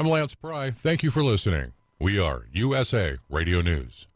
I'm 0.00 0.08
Lance 0.08 0.34
Pry. 0.34 0.70
Thank 0.70 1.02
you 1.02 1.10
for 1.10 1.22
listening. 1.22 1.72
We 1.98 2.18
are 2.18 2.46
USA 2.52 3.18
Radio 3.28 3.60
News. 3.60 4.06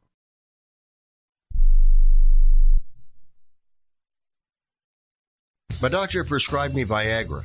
My 5.83 5.91
doctor 5.91 6.25
prescribed 6.25 6.75
me 6.75 6.87
Viagra. 6.87 7.45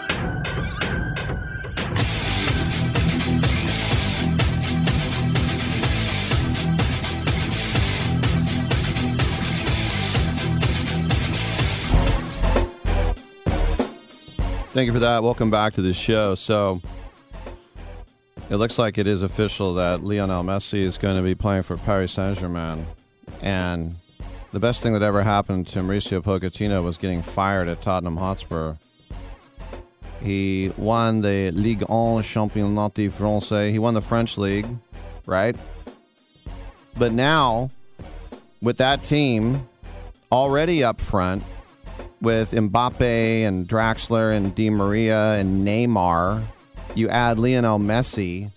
Thank 14.73 14.85
you 14.85 14.93
for 14.93 14.99
that. 14.99 15.21
Welcome 15.21 15.51
back 15.51 15.73
to 15.73 15.81
the 15.81 15.93
show. 15.93 16.33
So, 16.33 16.79
it 18.49 18.55
looks 18.55 18.79
like 18.79 18.97
it 18.97 19.05
is 19.05 19.21
official 19.21 19.73
that 19.73 20.01
Lionel 20.01 20.43
Messi 20.43 20.79
is 20.79 20.97
going 20.97 21.17
to 21.17 21.21
be 21.21 21.35
playing 21.35 21.63
for 21.63 21.75
Paris 21.75 22.13
Saint 22.13 22.37
Germain. 22.37 22.87
And 23.41 23.97
the 24.53 24.61
best 24.61 24.81
thing 24.81 24.93
that 24.93 25.01
ever 25.01 25.23
happened 25.23 25.67
to 25.67 25.79
Mauricio 25.79 26.23
Pochettino 26.23 26.81
was 26.85 26.97
getting 26.97 27.21
fired 27.21 27.67
at 27.67 27.81
Tottenham 27.81 28.15
Hotspur. 28.15 28.75
He 30.21 30.71
won 30.77 31.21
the 31.21 31.51
Ligue 31.51 31.81
1 31.89 32.23
Championnat 32.23 32.93
de 32.93 33.09
France. 33.09 33.49
He 33.49 33.77
won 33.77 33.93
the 33.93 34.01
French 34.01 34.37
league, 34.37 34.67
right? 35.25 35.57
But 36.97 37.11
now, 37.11 37.69
with 38.61 38.77
that 38.77 39.03
team 39.03 39.67
already 40.31 40.81
up 40.81 41.01
front, 41.01 41.43
with 42.21 42.51
Mbappe 42.51 43.01
and 43.47 43.67
Draxler 43.67 44.35
and 44.35 44.53
Di 44.53 44.69
Maria 44.69 45.33
and 45.33 45.67
Neymar, 45.67 46.43
you 46.95 47.09
add 47.09 47.39
Lionel 47.39 47.79
Messi. 47.79 48.51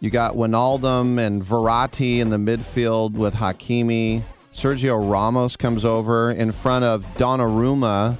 You 0.00 0.10
got 0.10 0.34
Wijnaldum 0.34 1.18
and 1.18 1.42
Verratti 1.42 2.18
in 2.18 2.30
the 2.30 2.36
midfield 2.36 3.12
with 3.12 3.34
Hakimi. 3.34 4.22
Sergio 4.52 5.10
Ramos 5.10 5.56
comes 5.56 5.84
over 5.84 6.30
in 6.30 6.50
front 6.52 6.84
of 6.84 7.04
Donnarumma, 7.14 8.16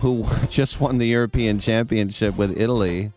who 0.00 0.26
just 0.48 0.80
won 0.80 0.98
the 0.98 1.06
European 1.06 1.58
Championship 1.58 2.36
with 2.36 2.58
Italy 2.60 3.12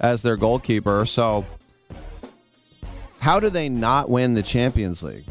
as 0.00 0.22
their 0.22 0.36
goalkeeper. 0.36 1.06
So, 1.06 1.46
how 3.20 3.40
do 3.40 3.48
they 3.48 3.68
not 3.68 4.10
win 4.10 4.34
the 4.34 4.42
Champions 4.42 5.02
League? 5.02 5.26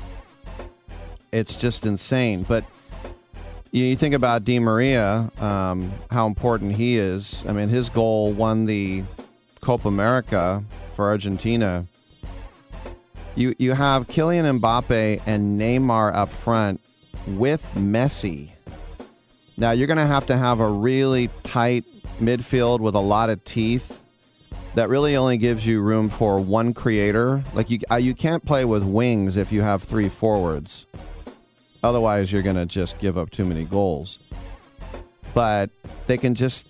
It's 1.32 1.56
just 1.56 1.86
insane. 1.86 2.44
But 2.44 2.64
you, 3.74 3.96
think 3.96 4.14
about 4.14 4.46
Di 4.46 4.60
Maria, 4.60 5.32
um, 5.40 5.92
how 6.12 6.28
important 6.28 6.74
he 6.74 6.98
is. 6.98 7.44
I 7.48 7.54
mean, 7.54 7.70
his 7.70 7.90
goal 7.90 8.32
won 8.32 8.66
the 8.66 9.04
Copa 9.62 9.88
America 9.88 10.64
for 10.94 11.06
Argentina. 11.06 11.86
You 13.36 13.56
you 13.58 13.74
have 13.74 14.08
Kylian 14.08 14.60
Mbappe 14.60 15.22
and 15.26 15.60
Neymar 15.60 16.14
up 16.14 16.30
front 16.30 16.82
with 17.26 17.64
Messi. 17.76 18.52
Now 19.58 19.72
you're 19.72 19.88
going 19.88 19.98
to 19.98 20.06
have 20.06 20.28
to 20.28 20.38
have 20.38 20.60
a 20.60 20.70
really 20.70 21.30
tight 21.42 21.84
midfield 22.20 22.80
with 22.80 22.94
a 22.94 23.00
lot 23.00 23.30
of 23.30 23.44
teeth. 23.44 24.00
That 24.76 24.90
really 24.90 25.16
only 25.16 25.38
gives 25.38 25.66
you 25.66 25.82
room 25.82 26.10
for 26.10 26.40
one 26.40 26.74
creator. 26.74 27.44
Like 27.54 27.70
you, 27.70 27.80
uh, 27.92 27.96
you 27.96 28.16
can't 28.16 28.44
play 28.44 28.66
with 28.66 28.84
wings 28.84 29.38
if 29.38 29.52
you 29.52 29.62
have 29.62 29.84
three 29.84 30.10
forwards. 30.10 30.88
Otherwise, 31.84 32.32
you're 32.32 32.42
going 32.42 32.56
to 32.56 32.66
just 32.66 32.98
give 32.98 33.18
up 33.18 33.30
too 33.30 33.46
many 33.46 33.66
goals. 33.66 34.20
But 35.34 35.70
they 36.08 36.18
can 36.18 36.34
just 36.36 36.68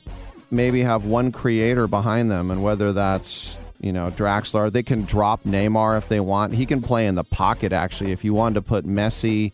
maybe 0.49 0.81
have 0.81 1.05
one 1.05 1.31
creator 1.31 1.87
behind 1.87 2.31
them, 2.31 2.51
and 2.51 2.63
whether 2.63 2.93
that's 2.93 3.59
you 3.81 3.91
know 3.91 4.09
Draxler, 4.11 4.71
they 4.71 4.83
can 4.83 5.03
drop 5.03 5.43
Neymar 5.43 5.97
if 5.97 6.07
they 6.07 6.19
want. 6.19 6.53
He 6.53 6.65
can 6.65 6.81
play 6.81 7.07
in 7.07 7.15
the 7.15 7.23
pocket. 7.23 7.73
Actually, 7.73 8.11
if 8.11 8.23
you 8.23 8.33
wanted 8.33 8.55
to 8.55 8.61
put 8.61 8.85
Messi 8.85 9.51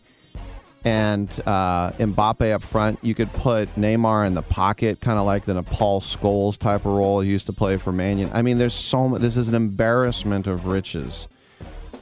and 0.84 1.28
uh, 1.46 1.90
Mbappe 1.92 2.52
up 2.52 2.62
front, 2.62 2.98
you 3.02 3.14
could 3.14 3.32
put 3.32 3.74
Neymar 3.74 4.26
in 4.26 4.34
the 4.34 4.42
pocket, 4.42 5.00
kind 5.00 5.18
of 5.18 5.26
like 5.26 5.44
the 5.44 5.62
Paul 5.62 6.00
Scholes 6.00 6.56
type 6.56 6.80
of 6.80 6.92
role 6.92 7.20
he 7.20 7.30
used 7.30 7.46
to 7.46 7.52
play 7.52 7.76
for 7.76 7.92
Man 7.92 8.18
United. 8.18 8.36
I 8.36 8.42
mean, 8.42 8.58
there's 8.58 8.74
so 8.74 9.08
much. 9.08 9.20
This 9.20 9.36
is 9.36 9.48
an 9.48 9.54
embarrassment 9.54 10.46
of 10.46 10.66
riches 10.66 11.28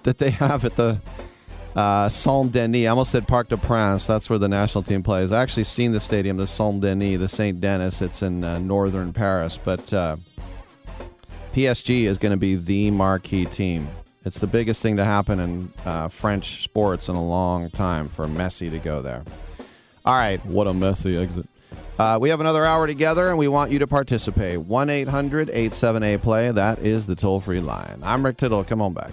that 0.02 0.18
they 0.18 0.30
have 0.42 0.64
at 0.64 0.76
the 0.76 1.00
uh, 1.78 2.08
Saint 2.08 2.50
Denis. 2.50 2.86
I 2.86 2.90
almost 2.90 3.12
said 3.12 3.28
Parc 3.28 3.48
de 3.50 3.56
Prince. 3.56 4.04
That's 4.06 4.28
where 4.28 4.38
the 4.38 4.48
national 4.48 4.82
team 4.82 5.04
plays. 5.04 5.30
I 5.30 5.40
actually 5.40 5.64
seen 5.64 5.92
the 5.92 6.00
stadium, 6.00 6.36
the 6.36 6.46
Saint 6.46 6.80
Denis, 6.80 7.20
the 7.20 7.28
Saint 7.28 7.60
Denis. 7.60 8.02
It's 8.02 8.20
in 8.20 8.42
uh, 8.42 8.58
northern 8.58 9.12
Paris. 9.12 9.56
But 9.56 9.92
uh, 9.92 10.16
PSG 11.54 12.02
is 12.02 12.18
going 12.18 12.32
to 12.32 12.36
be 12.36 12.56
the 12.56 12.90
marquee 12.90 13.44
team. 13.44 13.88
It's 14.24 14.40
the 14.40 14.48
biggest 14.48 14.82
thing 14.82 14.96
to 14.96 15.04
happen 15.04 15.38
in 15.38 15.72
uh, 15.84 16.08
French 16.08 16.64
sports 16.64 17.08
in 17.08 17.14
a 17.14 17.24
long 17.24 17.70
time 17.70 18.08
for 18.08 18.26
Messi 18.26 18.70
to 18.70 18.80
go 18.80 19.00
there. 19.00 19.22
All 20.04 20.14
right, 20.14 20.44
what 20.46 20.66
a 20.66 20.74
messy 20.74 21.16
exit. 21.16 21.46
Uh, 21.96 22.18
we 22.20 22.30
have 22.30 22.40
another 22.40 22.64
hour 22.64 22.88
together, 22.88 23.28
and 23.28 23.38
we 23.38 23.46
want 23.46 23.70
you 23.70 23.78
to 23.78 23.86
participate. 23.86 24.58
1 24.58 24.90
800 24.90 25.48
87A 25.48 26.20
play. 26.20 26.50
That 26.50 26.80
is 26.80 27.06
the 27.06 27.14
toll 27.14 27.38
free 27.40 27.60
line. 27.60 28.00
I'm 28.02 28.24
Rick 28.24 28.38
Tittle. 28.38 28.64
Come 28.64 28.82
on 28.82 28.94
back. 28.94 29.12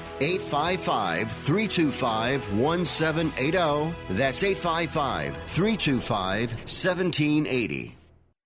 855 0.21 1.31
325 1.31 2.53
1780. 2.57 3.95
That's 4.11 4.43
855 4.43 5.35
325 5.35 6.51
1780. 6.51 7.95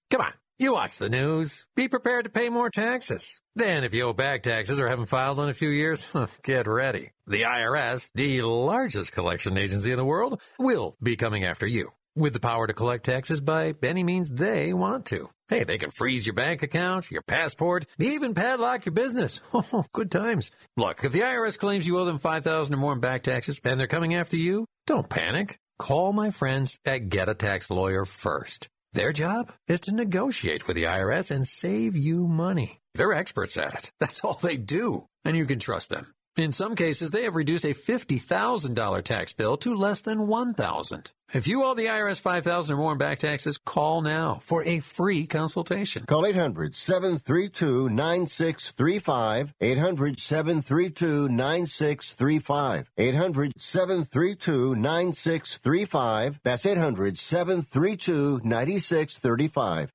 Come 0.10 0.22
on, 0.22 0.34
you 0.58 0.74
watch 0.74 0.98
the 0.98 1.10
news. 1.10 1.66
Be 1.76 1.88
prepared 1.88 2.26
to 2.26 2.32
pay 2.32 2.50
more 2.50 2.70
taxes. 2.70 3.42
Then, 3.56 3.84
if 3.84 3.94
you 3.94 4.04
owe 4.04 4.14
back 4.14 4.44
taxes 4.44 4.80
or 4.80 4.88
haven't 4.88 5.08
filed 5.08 5.40
in 5.40 5.50
a 5.50 5.54
few 5.54 5.70
years, 5.70 6.08
get 6.44 6.68
ready. 6.68 7.12
The 7.28 7.42
IRS, 7.42 8.10
the 8.16 8.42
largest 8.44 9.12
collection 9.12 9.58
agency 9.58 9.92
in 9.92 9.98
the 9.98 10.06
world, 10.06 10.42
will 10.58 10.96
be 11.02 11.16
coming 11.16 11.44
after 11.44 11.68
you 11.68 11.92
with 12.16 12.34
the 12.34 12.40
power 12.40 12.68
to 12.68 12.74
collect 12.74 13.06
taxes 13.06 13.42
by 13.42 13.76
any 13.84 14.04
means 14.04 14.32
they 14.32 14.74
want 14.74 15.06
to. 15.08 15.30
Hey, 15.48 15.64
they 15.64 15.78
can 15.78 15.92
freeze 15.92 16.26
your 16.26 16.34
bank 16.34 16.64
account, 16.64 17.12
your 17.12 17.22
passport, 17.22 17.86
even 18.00 18.34
padlock 18.34 18.86
your 18.86 18.94
business. 18.94 19.42
Oh, 19.54 19.86
good 19.94 20.10
times. 20.12 20.52
Look, 20.78 21.04
if 21.04 21.12
the 21.12 21.22
IRS 21.22 21.60
claims 21.60 21.86
you 21.86 21.98
owe 21.98 22.06
them 22.06 22.20
5000 22.20 22.74
or 22.74 22.78
more 22.78 22.94
in 22.94 23.00
back 23.00 23.24
taxes 23.24 23.60
and 23.64 23.80
they're 23.80 23.88
coming 23.88 24.16
after 24.16 24.38
you, 24.38 24.66
don't 24.88 25.10
panic. 25.10 25.58
Call 25.78 26.14
my 26.14 26.32
friends 26.32 26.80
at 26.86 27.10
Get 27.10 27.30
a 27.30 27.34
Tax 27.34 27.70
Lawyer 27.70 28.06
first. 28.06 28.70
Their 28.94 29.12
job 29.12 29.52
is 29.68 29.82
to 29.82 29.94
negotiate 29.94 30.68
with 30.68 30.76
the 30.76 30.84
IRS 30.84 31.30
and 31.30 31.48
save 31.48 31.96
you 31.96 32.28
money. 32.28 32.80
They're 32.94 33.14
experts 33.14 33.58
at 33.58 33.74
it. 33.74 33.92
That's 34.00 34.24
all 34.24 34.40
they 34.42 34.56
do. 34.56 35.08
And 35.26 35.36
you 35.36 35.46
can 35.46 35.60
trust 35.60 35.90
them. 35.90 36.14
In 36.38 36.52
some 36.52 36.76
cases, 36.76 37.12
they 37.12 37.24
have 37.24 37.36
reduced 37.36 37.66
a 37.66 37.70
$50,000 37.70 39.04
tax 39.04 39.34
bill 39.34 39.58
to 39.58 39.74
less 39.74 40.02
than 40.02 40.28
1000 40.28 41.12
If 41.34 41.48
you 41.48 41.64
owe 41.64 41.74
the 41.74 41.88
IRS 41.88 42.22
5000 42.22 42.74
or 42.74 42.78
more 42.78 42.92
in 42.92 42.98
back 42.98 43.20
taxes, 43.20 43.58
call 43.58 44.02
now 44.02 44.40
for 44.42 44.64
a 44.64 44.80
free 44.80 45.26
consultation. 45.26 46.06
Call 46.06 46.26
800 46.26 46.76
732 46.76 47.90
9635. 47.90 49.54
800 49.60 50.20
732 50.20 51.28
9635. 51.28 52.92
800 52.98 53.54
732 53.58 54.76
9635. 54.76 56.40
That's 56.44 56.66
800 56.66 57.18
732 57.18 58.42
9635. 58.44 59.95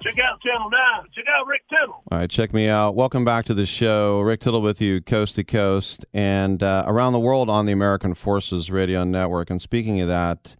check 0.00 0.18
out 0.18 0.40
Channel 0.40 0.70
9. 0.70 0.80
Check 1.14 1.24
out 1.28 1.46
Rick 1.46 1.62
Tittle. 1.68 2.02
All 2.10 2.18
right, 2.18 2.30
check 2.30 2.52
me 2.52 2.68
out. 2.68 2.94
Welcome 2.94 3.24
back 3.24 3.44
to 3.46 3.54
the 3.54 3.66
show. 3.66 4.20
Rick 4.20 4.40
Tittle 4.40 4.62
with 4.62 4.80
you, 4.80 5.00
coast 5.00 5.36
to 5.36 5.44
coast, 5.44 6.04
and 6.12 6.62
uh, 6.62 6.84
around 6.86 7.12
the 7.12 7.20
world 7.20 7.50
on 7.50 7.66
the 7.66 7.72
American 7.72 8.14
Forces 8.14 8.70
Radio 8.70 9.04
Network. 9.04 9.50
And 9.50 9.60
speaking 9.60 10.00
of 10.00 10.08
that, 10.08 10.56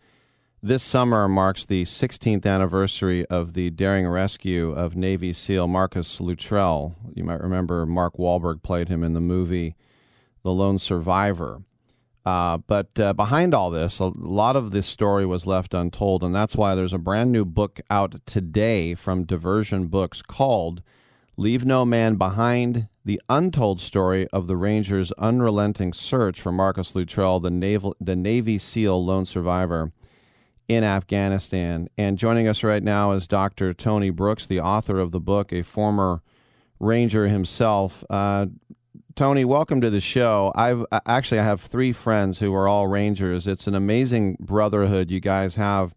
this 0.63 0.83
summer 0.83 1.29
marks 1.29 1.65
the 1.65 1.85
16th 1.85 2.45
anniversary 2.45 3.25
of 3.27 3.55
the 3.55 3.71
daring 3.71 4.09
rescue 4.09 4.73
of 4.73 4.97
Navy 4.97 5.33
SEAL 5.33 5.69
Marcus 5.69 6.21
Luttrell. 6.21 6.97
You 7.15 7.25
might 7.25 7.41
remember 7.41 7.87
Mark 7.87 8.17
Wahlberg 8.17 8.63
played 8.63 8.89
him 8.89 9.05
in 9.05 9.13
the 9.13 9.21
movie 9.21 9.77
The 10.43 10.51
Lone 10.51 10.79
Survivor. 10.81 11.63
Uh, 12.29 12.59
but 12.59 13.01
uh, 13.01 13.15
behind 13.15 13.55
all 13.55 13.71
this, 13.71 14.01
a 14.01 14.13
lot 14.15 14.55
of 14.55 14.71
this 14.71 14.87
story 14.87 15.25
was 15.25 15.47
left 15.47 15.73
untold, 15.73 16.23
and 16.23 16.35
that's 16.35 16.57
why 16.57 16.75
there's 16.75 16.93
a 16.93 16.99
brand 16.99 17.33
new 17.33 17.43
book 17.43 17.81
out 17.89 18.17
today 18.27 18.95
from 18.95 19.25
Diversion 19.25 19.87
Books 19.87 20.21
called 20.21 20.83
Leave 21.39 21.65
No 21.65 21.87
Man 21.87 22.17
Behind 22.17 22.89
The 23.03 23.19
Untold 23.31 23.81
Story 23.81 24.29
of 24.31 24.47
the 24.47 24.59
Rangers' 24.59 25.11
Unrelenting 25.13 25.95
Search 25.95 26.39
for 26.39 26.53
Marcus 26.53 26.95
Luttrell, 26.95 27.41
the, 27.41 27.51
naval, 27.51 27.97
the 27.99 28.15
Navy 28.15 28.59
SEAL 28.59 29.03
lone 29.07 29.25
survivor 29.25 29.93
in 30.69 30.85
Afghanistan. 30.85 31.89
And 31.97 32.19
joining 32.19 32.47
us 32.47 32.63
right 32.63 32.83
now 32.83 33.13
is 33.13 33.27
Dr. 33.27 33.73
Tony 33.73 34.11
Brooks, 34.11 34.47
the 34.47 34.61
author 34.61 34.99
of 34.99 35.13
the 35.13 35.21
book, 35.21 35.51
a 35.51 35.63
former 35.63 36.21
Ranger 36.79 37.27
himself. 37.27 38.05
Uh, 38.11 38.49
Tony, 39.19 39.45
welcome 39.45 39.81
to 39.81 39.91
the 39.91 40.01
show. 40.01 40.53
I've 40.55 40.87
actually 41.05 41.41
I 41.41 41.43
have 41.43 41.61
three 41.61 41.91
friends 41.91 42.39
who 42.39 42.55
are 42.55 42.69
all 42.69 42.87
Rangers. 42.87 43.49
It's 43.49 43.67
an 43.67 43.75
amazing 43.75 44.37
brotherhood 44.39 45.11
you 45.11 45.19
guys 45.19 45.57
have 45.57 45.97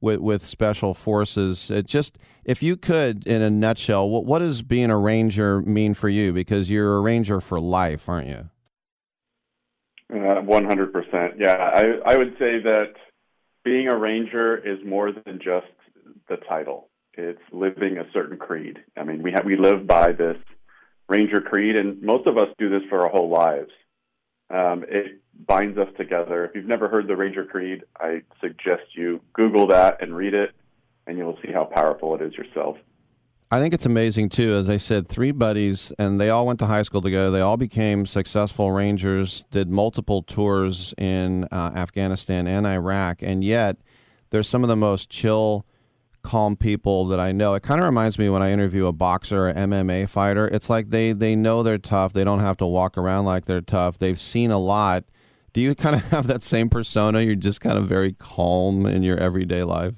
with 0.00 0.20
with 0.20 0.46
special 0.46 0.94
forces. 0.94 1.68
It 1.68 1.88
just 1.88 2.16
if 2.44 2.62
you 2.62 2.76
could, 2.76 3.26
in 3.26 3.42
a 3.42 3.50
nutshell, 3.50 4.08
what, 4.08 4.24
what 4.24 4.38
does 4.38 4.62
being 4.62 4.88
a 4.88 4.96
Ranger 4.96 5.60
mean 5.62 5.94
for 5.94 6.08
you? 6.08 6.32
Because 6.32 6.70
you're 6.70 6.96
a 6.96 7.00
Ranger 7.00 7.40
for 7.40 7.58
life, 7.58 8.08
aren't 8.08 8.28
you? 8.28 8.50
Uh, 10.14 10.40
one 10.40 10.64
hundred 10.64 10.92
percent. 10.92 11.40
Yeah, 11.40 11.56
I 11.56 12.12
I 12.12 12.16
would 12.16 12.34
say 12.38 12.62
that 12.62 12.92
being 13.64 13.88
a 13.88 13.96
Ranger 13.96 14.56
is 14.56 14.78
more 14.86 15.10
than 15.10 15.40
just 15.42 15.66
the 16.28 16.36
title. 16.48 16.88
It's 17.14 17.42
living 17.50 17.98
a 17.98 18.08
certain 18.12 18.38
creed. 18.38 18.78
I 18.96 19.02
mean, 19.02 19.24
we 19.24 19.32
have 19.32 19.44
we 19.44 19.56
live 19.56 19.88
by 19.88 20.12
this 20.12 20.36
Ranger 21.10 21.40
creed, 21.40 21.74
and 21.74 22.00
most 22.00 22.28
of 22.28 22.38
us 22.38 22.46
do 22.56 22.70
this 22.70 22.82
for 22.88 23.02
our 23.02 23.10
whole 23.10 23.28
lives. 23.28 23.70
Um, 24.48 24.84
it 24.88 25.20
binds 25.46 25.76
us 25.76 25.88
together. 25.98 26.44
If 26.44 26.54
you've 26.54 26.66
never 26.66 26.88
heard 26.88 27.08
the 27.08 27.16
Ranger 27.16 27.44
Creed, 27.44 27.82
I 27.98 28.22
suggest 28.40 28.82
you 28.94 29.20
Google 29.32 29.66
that 29.68 30.00
and 30.00 30.14
read 30.14 30.34
it, 30.34 30.52
and 31.08 31.18
you'll 31.18 31.38
see 31.44 31.52
how 31.52 31.64
powerful 31.64 32.14
it 32.14 32.22
is 32.22 32.34
yourself. 32.34 32.76
I 33.50 33.58
think 33.58 33.74
it's 33.74 33.86
amazing 33.86 34.28
too. 34.28 34.52
As 34.52 34.68
I 34.68 34.76
said, 34.76 35.08
three 35.08 35.32
buddies, 35.32 35.92
and 35.98 36.20
they 36.20 36.30
all 36.30 36.46
went 36.46 36.60
to 36.60 36.66
high 36.66 36.82
school 36.82 37.02
together. 37.02 37.32
They 37.32 37.40
all 37.40 37.56
became 37.56 38.06
successful 38.06 38.70
Rangers, 38.70 39.44
did 39.50 39.68
multiple 39.68 40.22
tours 40.22 40.94
in 40.96 41.48
uh, 41.50 41.72
Afghanistan 41.74 42.46
and 42.46 42.64
Iraq, 42.68 43.20
and 43.22 43.42
yet 43.42 43.78
they're 44.30 44.44
some 44.44 44.62
of 44.62 44.68
the 44.68 44.76
most 44.76 45.10
chill, 45.10 45.66
calm 46.22 46.56
people 46.56 47.06
that 47.08 47.20
I 47.20 47.32
know. 47.32 47.54
It 47.54 47.62
kind 47.62 47.80
of 47.80 47.84
reminds 47.84 48.18
me 48.18 48.28
when 48.28 48.42
I 48.42 48.52
interview 48.52 48.86
a 48.86 48.92
boxer 48.92 49.48
or 49.48 49.54
MMA 49.54 50.08
fighter. 50.08 50.48
It's 50.48 50.70
like 50.70 50.90
they 50.90 51.12
they 51.12 51.36
know 51.36 51.62
they're 51.62 51.78
tough. 51.78 52.12
They 52.12 52.24
don't 52.24 52.40
have 52.40 52.56
to 52.58 52.66
walk 52.66 52.98
around 52.98 53.24
like 53.24 53.46
they're 53.46 53.60
tough. 53.60 53.98
They've 53.98 54.18
seen 54.18 54.50
a 54.50 54.58
lot. 54.58 55.04
Do 55.52 55.60
you 55.60 55.74
kind 55.74 55.96
of 55.96 56.02
have 56.10 56.26
that 56.26 56.42
same 56.42 56.68
persona? 56.68 57.22
You're 57.22 57.34
just 57.34 57.60
kind 57.60 57.78
of 57.78 57.88
very 57.88 58.12
calm 58.12 58.86
in 58.86 59.02
your 59.02 59.18
everyday 59.18 59.64
life. 59.64 59.94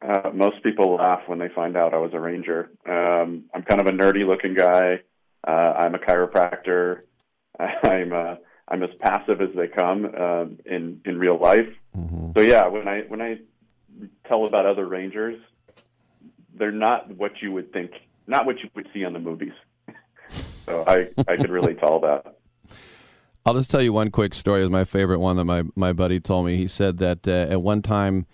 Uh, 0.00 0.30
most 0.32 0.62
people 0.62 0.94
laugh 0.94 1.22
when 1.26 1.40
they 1.40 1.48
find 1.48 1.76
out 1.76 1.92
I 1.92 1.98
was 1.98 2.12
a 2.14 2.20
ranger. 2.20 2.70
Um, 2.88 3.44
I'm 3.52 3.62
kind 3.62 3.80
of 3.80 3.88
a 3.88 3.90
nerdy 3.90 4.24
looking 4.26 4.54
guy. 4.54 5.00
Uh, 5.46 5.50
I'm 5.50 5.94
a 5.94 5.98
chiropractor. 5.98 7.00
I'm 7.58 8.12
uh, 8.12 8.36
I'm 8.68 8.82
as 8.82 8.90
passive 9.00 9.40
as 9.40 9.48
they 9.56 9.66
come 9.66 10.04
um, 10.04 10.58
in 10.66 11.00
in 11.04 11.18
real 11.18 11.40
life. 11.40 11.68
Mm-hmm. 11.96 12.32
So 12.36 12.42
yeah, 12.42 12.68
when 12.68 12.86
I 12.86 13.00
when 13.08 13.20
I 13.20 13.38
tell 14.26 14.44
about 14.44 14.66
other 14.66 14.86
rangers, 14.86 15.40
they're 16.54 16.72
not 16.72 17.14
what 17.16 17.32
you 17.40 17.52
would 17.52 17.72
think, 17.72 17.92
not 18.26 18.46
what 18.46 18.58
you 18.60 18.68
would 18.74 18.88
see 18.92 19.04
on 19.04 19.12
the 19.12 19.18
movies. 19.18 19.52
so 20.66 20.84
I 20.86 21.08
I 21.26 21.36
could 21.36 21.50
really 21.50 21.74
tell 21.74 22.00
that. 22.00 22.38
I'll 23.46 23.54
just 23.54 23.70
tell 23.70 23.82
you 23.82 23.92
one 23.92 24.10
quick 24.10 24.34
story. 24.34 24.62
Is 24.62 24.70
my 24.70 24.84
favorite 24.84 25.20
one 25.20 25.36
that 25.36 25.44
my 25.44 25.64
my 25.74 25.92
buddy 25.92 26.20
told 26.20 26.46
me. 26.46 26.56
He 26.56 26.66
said 26.66 26.98
that 26.98 27.26
uh, 27.26 27.46
at 27.50 27.62
one 27.62 27.82
time 27.82 28.26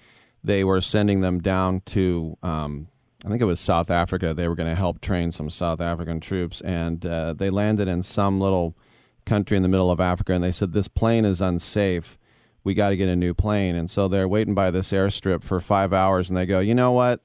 they 0.43 0.65
were 0.65 0.81
sending 0.81 1.21
them 1.21 1.41
down 1.41 1.81
to 1.87 2.37
um, 2.43 2.89
I 3.25 3.29
think 3.29 3.41
it 3.41 3.47
was 3.47 3.59
South 3.59 3.91
Africa. 3.91 4.35
They 4.35 4.49
were 4.49 4.55
going 4.55 4.69
to 4.69 4.77
help 4.77 5.01
train 5.01 5.33
some 5.33 5.49
South 5.49 5.81
African 5.81 6.21
troops, 6.21 6.61
and 6.61 7.05
uh, 7.07 7.33
they 7.33 7.49
landed 7.49 7.89
in 7.89 8.03
some 8.03 8.39
little 8.39 8.77
country 9.25 9.57
in 9.57 9.63
the 9.63 9.69
middle 9.69 9.91
of 9.91 9.99
Africa, 9.99 10.35
and 10.35 10.45
they 10.45 10.53
said 10.53 10.73
this 10.73 10.89
plane 10.89 11.25
is 11.25 11.41
unsafe. 11.41 12.19
We 12.65 12.75
got 12.75 12.91
to 12.91 12.97
get 12.97 13.09
a 13.09 13.17
new 13.17 13.35
plane, 13.35 13.77
and 13.77 13.91
so 13.91 14.09
they're 14.09 14.27
waiting 14.27 14.55
by 14.55 14.71
this 14.71 14.91
airstrip 14.91 15.45
for 15.45 15.61
five 15.61 15.93
hours, 15.93 16.31
and 16.31 16.37
they 16.37 16.47
go, 16.47 16.61
you 16.61 16.75
know 16.75 16.93
what? 16.93 17.21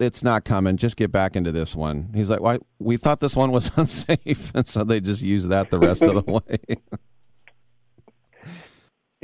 It's 0.00 0.24
not 0.24 0.44
coming. 0.44 0.76
Just 0.76 0.96
get 0.96 1.12
back 1.12 1.36
into 1.36 1.52
this 1.52 1.74
one. 1.76 2.10
He's 2.14 2.28
like, 2.28 2.40
"Why? 2.40 2.58
We 2.80 2.96
thought 2.96 3.20
this 3.20 3.36
one 3.36 3.52
was 3.52 3.70
unsafe," 3.76 4.50
and 4.54 4.66
so 4.66 4.82
they 4.84 5.00
just 5.00 5.22
use 5.22 5.46
that 5.46 5.70
the 5.70 5.78
rest 5.78 6.02
of 6.02 6.14
the 6.14 6.32
way. 6.48 6.76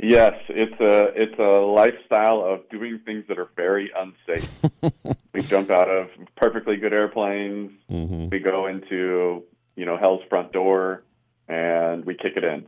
Yes, 0.01 0.35
it's 0.47 0.79
a 0.79 1.11
it's 1.13 1.37
a 1.37 1.65
lifestyle 1.65 2.41
of 2.41 2.67
doing 2.69 2.99
things 3.03 3.25
that 3.27 3.37
are 3.37 3.49
very 3.57 3.91
unsafe. 3.95 4.49
we 5.33 5.41
jump 5.41 5.69
out 5.69 5.89
of 5.89 6.07
perfectly 6.37 6.77
good 6.77 6.93
airplanes. 6.93 7.71
Mm-hmm. 7.91 8.29
We 8.29 8.39
go 8.39 8.67
into 8.67 9.43
you 9.75 9.85
know 9.85 9.97
hell's 9.97 10.21
front 10.29 10.53
door, 10.53 11.03
and 11.49 12.05
we 12.05 12.15
kick 12.15 12.37
it 12.37 12.45
in. 12.45 12.65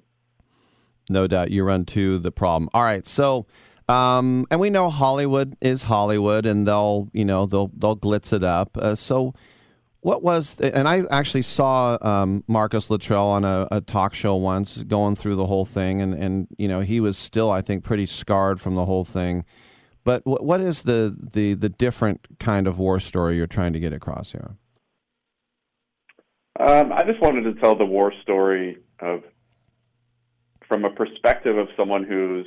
No 1.11 1.27
doubt, 1.27 1.51
you 1.51 1.63
run 1.63 1.85
to 1.85 2.19
the 2.19 2.31
problem. 2.31 2.69
All 2.73 2.83
right, 2.83 3.05
so. 3.05 3.45
Um, 3.89 4.47
and 4.49 4.61
we 4.61 4.69
know 4.69 4.89
Hollywood 4.89 5.57
is 5.59 5.83
Hollywood, 5.83 6.45
and 6.45 6.65
they'll, 6.65 7.09
you 7.11 7.25
know, 7.25 7.45
they'll 7.45 7.71
they'll 7.77 7.97
glitz 7.97 8.31
it 8.31 8.43
up. 8.43 8.77
Uh, 8.77 8.95
so, 8.95 9.33
what 9.99 10.23
was, 10.23 10.57
and 10.61 10.87
I 10.87 11.01
actually 11.11 11.41
saw 11.41 11.97
um, 12.01 12.45
Marcus 12.47 12.89
Luttrell 12.89 13.27
on 13.27 13.43
a, 13.43 13.67
a, 13.69 13.81
talk 13.81 14.13
show 14.13 14.35
once 14.35 14.81
going 14.83 15.15
through 15.17 15.35
the 15.35 15.45
whole 15.45 15.65
thing, 15.65 16.01
and, 16.01 16.13
and 16.13 16.47
you 16.57 16.69
know 16.69 16.79
he 16.79 17.01
was 17.01 17.17
still, 17.17 17.51
I 17.51 17.61
think, 17.61 17.83
pretty 17.83 18.05
scarred 18.05 18.61
from 18.61 18.75
the 18.75 18.85
whole 18.85 19.03
thing. 19.03 19.43
But 20.03 20.21
what 20.25 20.61
is 20.61 20.83
the, 20.83 21.15
the 21.33 21.53
the 21.53 21.69
different 21.69 22.39
kind 22.39 22.67
of 22.67 22.79
war 22.79 22.99
story 22.99 23.35
you're 23.35 23.47
trying 23.47 23.73
to 23.73 23.79
get 23.79 23.93
across 23.93 24.31
here? 24.31 24.55
Um, 26.59 26.91
I 26.91 27.03
just 27.03 27.21
wanted 27.21 27.43
to 27.43 27.59
tell 27.59 27.75
the 27.75 27.85
war 27.85 28.11
story 28.21 28.77
of 28.99 29.23
from 30.71 30.85
a 30.85 30.89
perspective 30.89 31.57
of 31.57 31.67
someone 31.75 32.05
who's, 32.05 32.45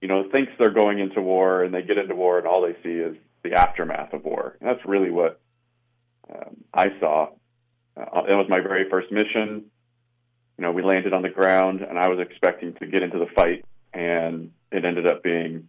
you 0.00 0.08
know, 0.08 0.28
thinks 0.32 0.50
they're 0.58 0.70
going 0.70 0.98
into 0.98 1.22
war 1.22 1.62
and 1.62 1.72
they 1.72 1.82
get 1.82 1.96
into 1.98 2.12
war 2.12 2.36
and 2.36 2.48
all 2.48 2.60
they 2.60 2.74
see 2.82 2.98
is 2.98 3.16
the 3.44 3.52
aftermath 3.52 4.12
of 4.12 4.24
war. 4.24 4.56
And 4.60 4.68
that's 4.68 4.84
really 4.84 5.10
what 5.10 5.40
um, 6.28 6.64
I 6.74 6.86
saw. 6.98 7.28
Uh, 7.96 8.24
it 8.28 8.34
was 8.34 8.46
my 8.48 8.58
very 8.58 8.90
first 8.90 9.12
mission. 9.12 9.66
You 10.58 10.62
know, 10.62 10.72
we 10.72 10.82
landed 10.82 11.12
on 11.12 11.22
the 11.22 11.28
ground, 11.28 11.80
and 11.82 11.96
I 11.96 12.08
was 12.08 12.18
expecting 12.18 12.74
to 12.74 12.86
get 12.88 13.04
into 13.04 13.20
the 13.20 13.28
fight, 13.36 13.64
and 13.92 14.50
it 14.72 14.84
ended 14.84 15.06
up 15.06 15.22
being 15.22 15.68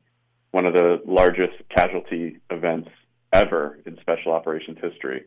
one 0.50 0.66
of 0.66 0.74
the 0.74 1.04
largest 1.06 1.54
casualty 1.70 2.40
events 2.50 2.90
ever 3.32 3.78
in 3.86 4.00
special 4.02 4.32
operations 4.32 4.80
history. 4.82 5.26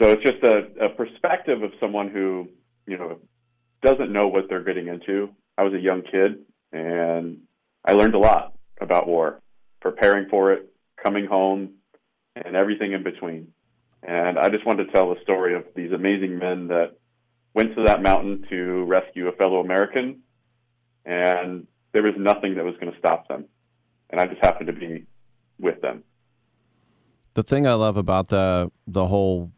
So 0.00 0.10
it's 0.10 0.22
just 0.22 0.44
a, 0.44 0.84
a 0.84 0.88
perspective 0.90 1.64
of 1.64 1.72
someone 1.80 2.10
who, 2.10 2.48
you 2.86 2.96
know, 2.96 3.18
doesn't 3.82 4.12
know 4.12 4.28
what 4.28 4.48
they're 4.48 4.64
getting 4.64 4.88
into. 4.88 5.30
I 5.56 5.62
was 5.62 5.74
a 5.74 5.80
young 5.80 6.02
kid, 6.02 6.40
and 6.72 7.42
I 7.84 7.92
learned 7.92 8.14
a 8.14 8.18
lot 8.18 8.54
about 8.80 9.06
war, 9.06 9.40
preparing 9.80 10.28
for 10.28 10.52
it, 10.52 10.72
coming 11.02 11.26
home, 11.26 11.74
and 12.36 12.56
everything 12.56 12.92
in 12.92 13.02
between. 13.02 13.48
And 14.02 14.38
I 14.38 14.48
just 14.48 14.64
wanted 14.64 14.86
to 14.86 14.92
tell 14.92 15.14
the 15.14 15.20
story 15.22 15.54
of 15.54 15.64
these 15.74 15.92
amazing 15.92 16.38
men 16.38 16.68
that 16.68 16.96
went 17.54 17.74
to 17.76 17.84
that 17.84 18.02
mountain 18.02 18.46
to 18.48 18.84
rescue 18.84 19.28
a 19.28 19.32
fellow 19.32 19.60
American, 19.60 20.20
and 21.04 21.66
there 21.92 22.02
was 22.02 22.14
nothing 22.16 22.54
that 22.54 22.64
was 22.64 22.74
going 22.80 22.92
to 22.92 22.98
stop 22.98 23.28
them. 23.28 23.46
And 24.10 24.20
I 24.20 24.26
just 24.26 24.42
happened 24.42 24.68
to 24.68 24.72
be 24.72 25.06
with 25.58 25.80
them. 25.80 26.04
The 27.34 27.42
thing 27.42 27.66
I 27.66 27.74
love 27.74 27.96
about 27.96 28.28
the 28.28 28.70
the 28.86 29.06
whole 29.06 29.52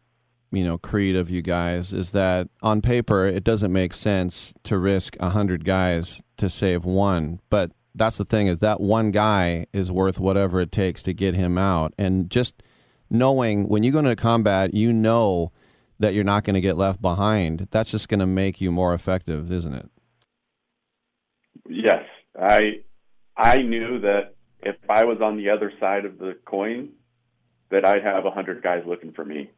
you 0.53 0.63
know 0.63 0.77
creed 0.77 1.15
of 1.15 1.29
you 1.29 1.41
guys 1.41 1.91
is 1.91 2.11
that 2.11 2.47
on 2.61 2.81
paper 2.81 3.25
it 3.25 3.43
doesn't 3.43 3.73
make 3.73 3.93
sense 3.93 4.53
to 4.63 4.77
risk 4.77 5.17
a 5.19 5.29
hundred 5.29 5.65
guys 5.65 6.21
to 6.37 6.49
save 6.49 6.85
one, 6.85 7.39
but 7.49 7.71
that's 7.95 8.17
the 8.17 8.25
thing 8.25 8.47
is 8.47 8.59
that 8.59 8.81
one 8.81 9.11
guy 9.11 9.65
is 9.73 9.91
worth 9.91 10.19
whatever 10.19 10.59
it 10.61 10.71
takes 10.71 11.03
to 11.03 11.13
get 11.13 11.35
him 11.35 11.57
out, 11.57 11.93
and 11.97 12.29
just 12.29 12.63
knowing 13.09 13.67
when 13.67 13.83
you 13.83 13.91
go 13.91 13.99
into 13.99 14.15
combat, 14.15 14.73
you 14.73 14.91
know 14.91 15.51
that 15.99 16.13
you're 16.13 16.23
not 16.23 16.43
going 16.43 16.55
to 16.55 16.61
get 16.61 16.75
left 16.75 17.01
behind. 17.01 17.67
That's 17.71 17.91
just 17.91 18.09
going 18.09 18.19
to 18.19 18.25
make 18.25 18.59
you 18.59 18.71
more 18.71 18.93
effective, 18.93 19.51
isn't 19.51 19.73
it? 19.73 19.89
Yes, 21.69 22.03
I 22.39 22.81
I 23.37 23.57
knew 23.59 23.99
that 24.01 24.35
if 24.61 24.75
I 24.89 25.05
was 25.05 25.19
on 25.21 25.37
the 25.37 25.49
other 25.49 25.71
side 25.79 26.05
of 26.05 26.17
the 26.17 26.37
coin, 26.45 26.89
that 27.69 27.85
I'd 27.85 28.03
have 28.03 28.25
a 28.25 28.31
hundred 28.31 28.61
guys 28.61 28.83
looking 28.85 29.13
for 29.13 29.23
me, 29.23 29.49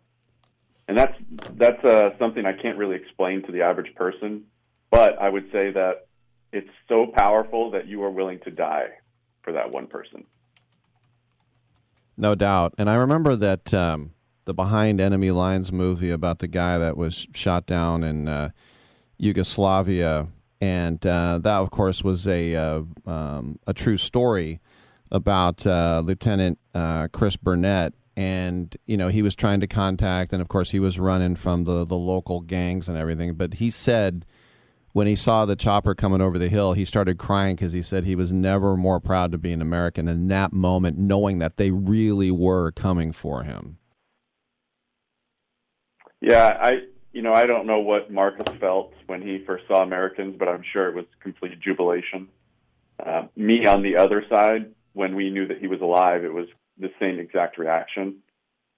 and 0.88 0.98
that's 0.98 1.18
that's 1.53 1.84
uh, 1.84 2.12
something 2.20 2.45
I 2.45 2.53
can't 2.53 2.78
really 2.78 2.95
explain 2.95 3.44
to 3.44 3.52
the 3.52 3.62
average 3.62 3.94
person. 3.95 4.44
But 4.91 5.20
I 5.20 5.30
would 5.30 5.52
say 5.52 5.72
that 5.72 6.07
it's 6.52 6.70
so 6.88 7.07
powerful 7.14 7.72
that 7.72 7.88
you 7.88 8.03
are 8.03 8.12
willing 8.12 8.40
to 8.41 8.52
die 8.52 8.90
for 9.41 9.53
that 9.53 9.72
one 9.72 9.88
person. 9.88 10.26
No 12.18 12.34
doubt. 12.34 12.76
And 12.78 12.90
I 12.90 12.95
remember 12.95 13.36
that 13.36 13.74
um, 13.74 14.12
the 14.45 14.53
Behind 14.53 15.02
Enemy 15.02 15.32
Lines 15.32 15.72
movie 15.72 16.12
about 16.12 16.40
the 16.40 16.48
guy 16.48 16.78
that 16.78 16.95
was 16.95 17.28
shot 17.34 17.66
down 17.66 18.03
in 18.03 18.28
uh, 18.28 18.52
Yugoslavia. 19.18 20.28
And 20.62 21.06
uh, 21.06 21.40
that, 21.40 21.57
of 21.57 21.72
course, 21.72 22.03
was 22.03 22.26
a, 22.26 22.56
uh, 22.56 22.82
um, 23.06 23.60
a 23.68 23.74
true 23.74 23.98
story 23.98 24.62
about 25.12 25.68
uh, 25.68 26.02
Lieutenant 26.03 26.57
uh, 26.74 27.10
Chris 27.12 27.36
Burnett. 27.36 27.94
And, 28.18 28.76
you 28.86 28.96
know, 28.96 29.10
he 29.10 29.22
was 29.22 29.36
trying 29.36 29.60
to 29.60 29.68
contact, 29.68 30.32
and 30.32 30.42
of 30.42 30.48
course, 30.48 30.72
he 30.72 30.80
was 30.80 30.98
running 30.98 31.36
from 31.36 31.66
the, 31.66 31.86
the 31.86 31.98
local 31.98 32.40
gangs 32.40 32.88
and 32.88 32.98
everything. 32.98 33.34
But 33.34 33.56
he 33.56 33.70
said 33.70 34.26
when 34.96 35.08
he 35.08 35.16
saw 35.18 35.44
the 35.44 35.58
chopper 35.58 35.94
coming 35.94 36.22
over 36.22 36.38
the 36.38 36.48
hill, 36.48 36.72
he 36.72 36.86
started 36.86 37.18
crying 37.18 37.58
because 37.58 37.74
he 37.74 37.82
said 37.82 38.06
he 38.06 38.16
was 38.16 38.32
never 38.32 38.78
more 38.78 39.02
proud 39.02 39.30
to 39.34 39.38
be 39.38 39.52
an 39.52 39.62
American 39.62 40.08
in 40.08 40.30
that 40.30 40.54
moment, 40.54 40.98
knowing 40.98 41.40
that 41.40 41.58
they 41.58 41.70
really 41.70 42.32
were 42.32 42.72
coming 42.72 43.12
for 43.12 43.44
him. 43.44 43.78
Yeah, 46.22 46.58
I 46.62 46.72
you 47.12 47.22
know 47.22 47.34
I 47.34 47.46
don't 47.46 47.68
know 47.68 47.82
what 47.82 48.10
Marcus 48.10 48.56
felt 48.58 48.94
when 49.08 49.22
he 49.22 49.44
first 49.46 49.66
saw 49.68 49.84
Americans, 49.84 50.38
but 50.40 50.48
I'm 50.48 50.64
sure 50.72 50.88
it 50.88 50.96
was 50.96 51.06
complete 51.20 51.60
jubilation. 51.60 52.30
Uh, 53.06 53.24
me 53.36 53.66
on 53.66 53.84
the 53.84 53.98
other 53.98 54.24
side, 54.30 54.72
when 54.94 55.14
we 55.14 55.30
knew 55.30 55.46
that 55.48 55.58
he 55.58 55.68
was 55.68 55.82
alive, 55.82 56.24
it 56.24 56.34
was 56.34 56.48
the 56.78 56.92
same 57.00 57.20
exact 57.20 57.58
reaction. 57.58 58.18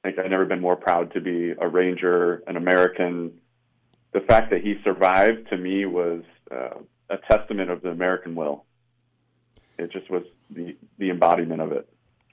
Think 0.04 0.20
I've 0.20 0.30
never 0.30 0.46
been 0.46 0.62
more 0.62 0.76
proud 0.76 1.14
to 1.14 1.22
be 1.22 1.54
a 1.60 1.68
Ranger, 1.68 2.44
an 2.48 2.56
American, 2.56 3.34
the 4.14 4.22
fact 4.22 4.50
that 4.52 4.62
he 4.62 4.76
survived 4.84 5.50
to 5.50 5.58
me 5.58 5.86
was 5.86 6.24
uh, 6.52 6.80
a 7.10 7.18
testament 7.30 7.70
of 7.70 7.82
the 7.82 7.90
American 7.90 8.36
will. 8.36 8.66
It 9.78 9.92
just 9.92 10.10
was 10.10 10.24
the 10.50 10.76
the 10.98 11.10
embodiment 11.10 11.62
of 11.62 11.72
it. 11.72 11.88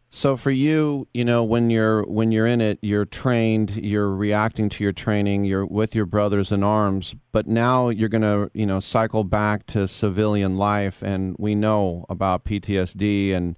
So 0.08 0.36
for 0.36 0.52
you, 0.52 1.08
you 1.12 1.24
know, 1.24 1.42
when 1.42 1.70
you're 1.70 2.04
when 2.04 2.30
you're 2.30 2.46
in 2.46 2.60
it, 2.60 2.78
you're 2.80 3.04
trained, 3.04 3.76
you're 3.76 4.10
reacting 4.10 4.68
to 4.70 4.84
your 4.84 4.92
training, 4.92 5.44
you're 5.44 5.66
with 5.66 5.94
your 5.94 6.06
brothers 6.06 6.52
in 6.52 6.62
arms, 6.62 7.16
but 7.32 7.48
now 7.48 7.88
you're 7.88 8.08
going 8.08 8.22
to, 8.22 8.48
you 8.54 8.64
know, 8.64 8.78
cycle 8.78 9.24
back 9.24 9.66
to 9.66 9.88
civilian 9.88 10.56
life 10.56 11.02
and 11.02 11.34
we 11.38 11.56
know 11.56 12.06
about 12.08 12.44
PTSD 12.44 13.34
and 13.34 13.56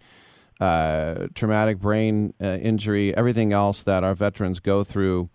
uh, 0.60 1.28
traumatic 1.34 1.78
brain 1.78 2.34
uh, 2.42 2.58
injury, 2.60 3.16
everything 3.16 3.52
else 3.52 3.82
that 3.82 4.04
our 4.04 4.14
veterans 4.14 4.60
go 4.60 4.84
through 4.84 5.28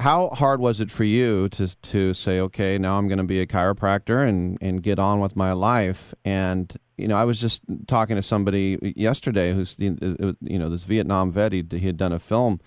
how 0.00 0.28
hard 0.28 0.60
was 0.60 0.80
it 0.80 0.90
for 0.90 1.04
you 1.04 1.48
to 1.50 1.74
to 1.76 2.14
say, 2.14 2.40
okay, 2.40 2.78
now 2.78 2.98
I'm 2.98 3.08
going 3.08 3.18
to 3.18 3.24
be 3.24 3.40
a 3.40 3.46
chiropractor 3.46 4.26
and 4.26 4.58
and 4.60 4.82
get 4.82 4.98
on 4.98 5.20
with 5.20 5.34
my 5.34 5.52
life? 5.52 6.14
And 6.24 6.74
you 6.96 7.08
know, 7.08 7.16
I 7.16 7.24
was 7.24 7.40
just 7.40 7.62
talking 7.86 8.16
to 8.16 8.22
somebody 8.22 8.78
yesterday 8.96 9.52
who's 9.52 9.76
you 9.78 10.36
know 10.40 10.68
this 10.68 10.84
Vietnam 10.84 11.32
vet. 11.32 11.52
He, 11.52 11.64
he 11.70 11.86
had 11.86 11.96
done 11.96 12.12
a 12.12 12.18
film, 12.18 12.60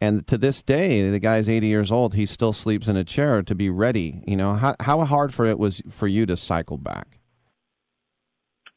and 0.00 0.26
to 0.26 0.36
this 0.36 0.62
day, 0.62 1.08
the 1.10 1.20
guy's 1.20 1.48
80 1.48 1.66
years 1.66 1.92
old. 1.92 2.14
He 2.14 2.26
still 2.26 2.52
sleeps 2.52 2.88
in 2.88 2.96
a 2.96 3.04
chair 3.04 3.42
to 3.42 3.54
be 3.54 3.70
ready. 3.70 4.22
You 4.26 4.36
know, 4.36 4.54
how 4.54 4.74
how 4.80 5.04
hard 5.04 5.32
for 5.32 5.46
it 5.46 5.58
was 5.58 5.80
for 5.88 6.08
you 6.08 6.26
to 6.26 6.36
cycle 6.36 6.78
back? 6.78 7.20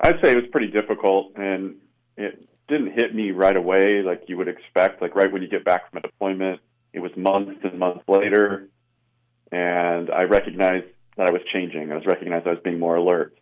I'd 0.02 0.22
say 0.22 0.34
it 0.34 0.36
was 0.36 0.46
pretty 0.52 0.68
difficult, 0.68 1.32
and 1.36 1.78
it 2.18 2.48
didn't 2.68 2.94
hit 2.94 3.16
me 3.16 3.32
right 3.32 3.56
away 3.56 4.02
like 4.02 4.24
you 4.28 4.38
would 4.38 4.48
expect. 4.48 5.02
Like 5.02 5.16
right 5.16 5.32
when 5.32 5.42
you 5.42 5.48
get 5.48 5.64
back 5.64 5.90
from 5.90 6.00
a 6.00 6.02
deployment 6.02 6.60
it 6.94 7.00
was 7.00 7.12
months 7.16 7.60
and 7.64 7.78
months 7.78 8.04
later, 8.08 8.70
and 9.52 10.10
I 10.10 10.24
recognized 10.24 10.88
that 11.16 11.28
I 11.28 11.32
was 11.32 11.42
changing. 11.54 11.92
I 11.92 11.96
was 11.96 12.06
recognized 12.06 12.48
I 12.48 12.52
was 12.52 12.60
being 12.64 12.80
more 12.80 12.96
alert. 12.96 13.38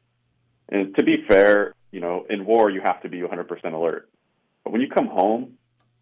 And 0.70 0.96
to 0.96 1.04
be 1.04 1.24
fair, 1.28 1.74
you 1.92 2.02
know, 2.02 2.26
in 2.30 2.46
war 2.46 2.70
you 2.70 2.82
have 2.82 3.02
to 3.04 3.10
be 3.10 3.22
100% 3.22 3.74
alert. 3.74 4.10
But 4.64 4.74
when 4.74 4.82
you 4.82 4.90
come 4.90 5.08
home, 5.08 5.58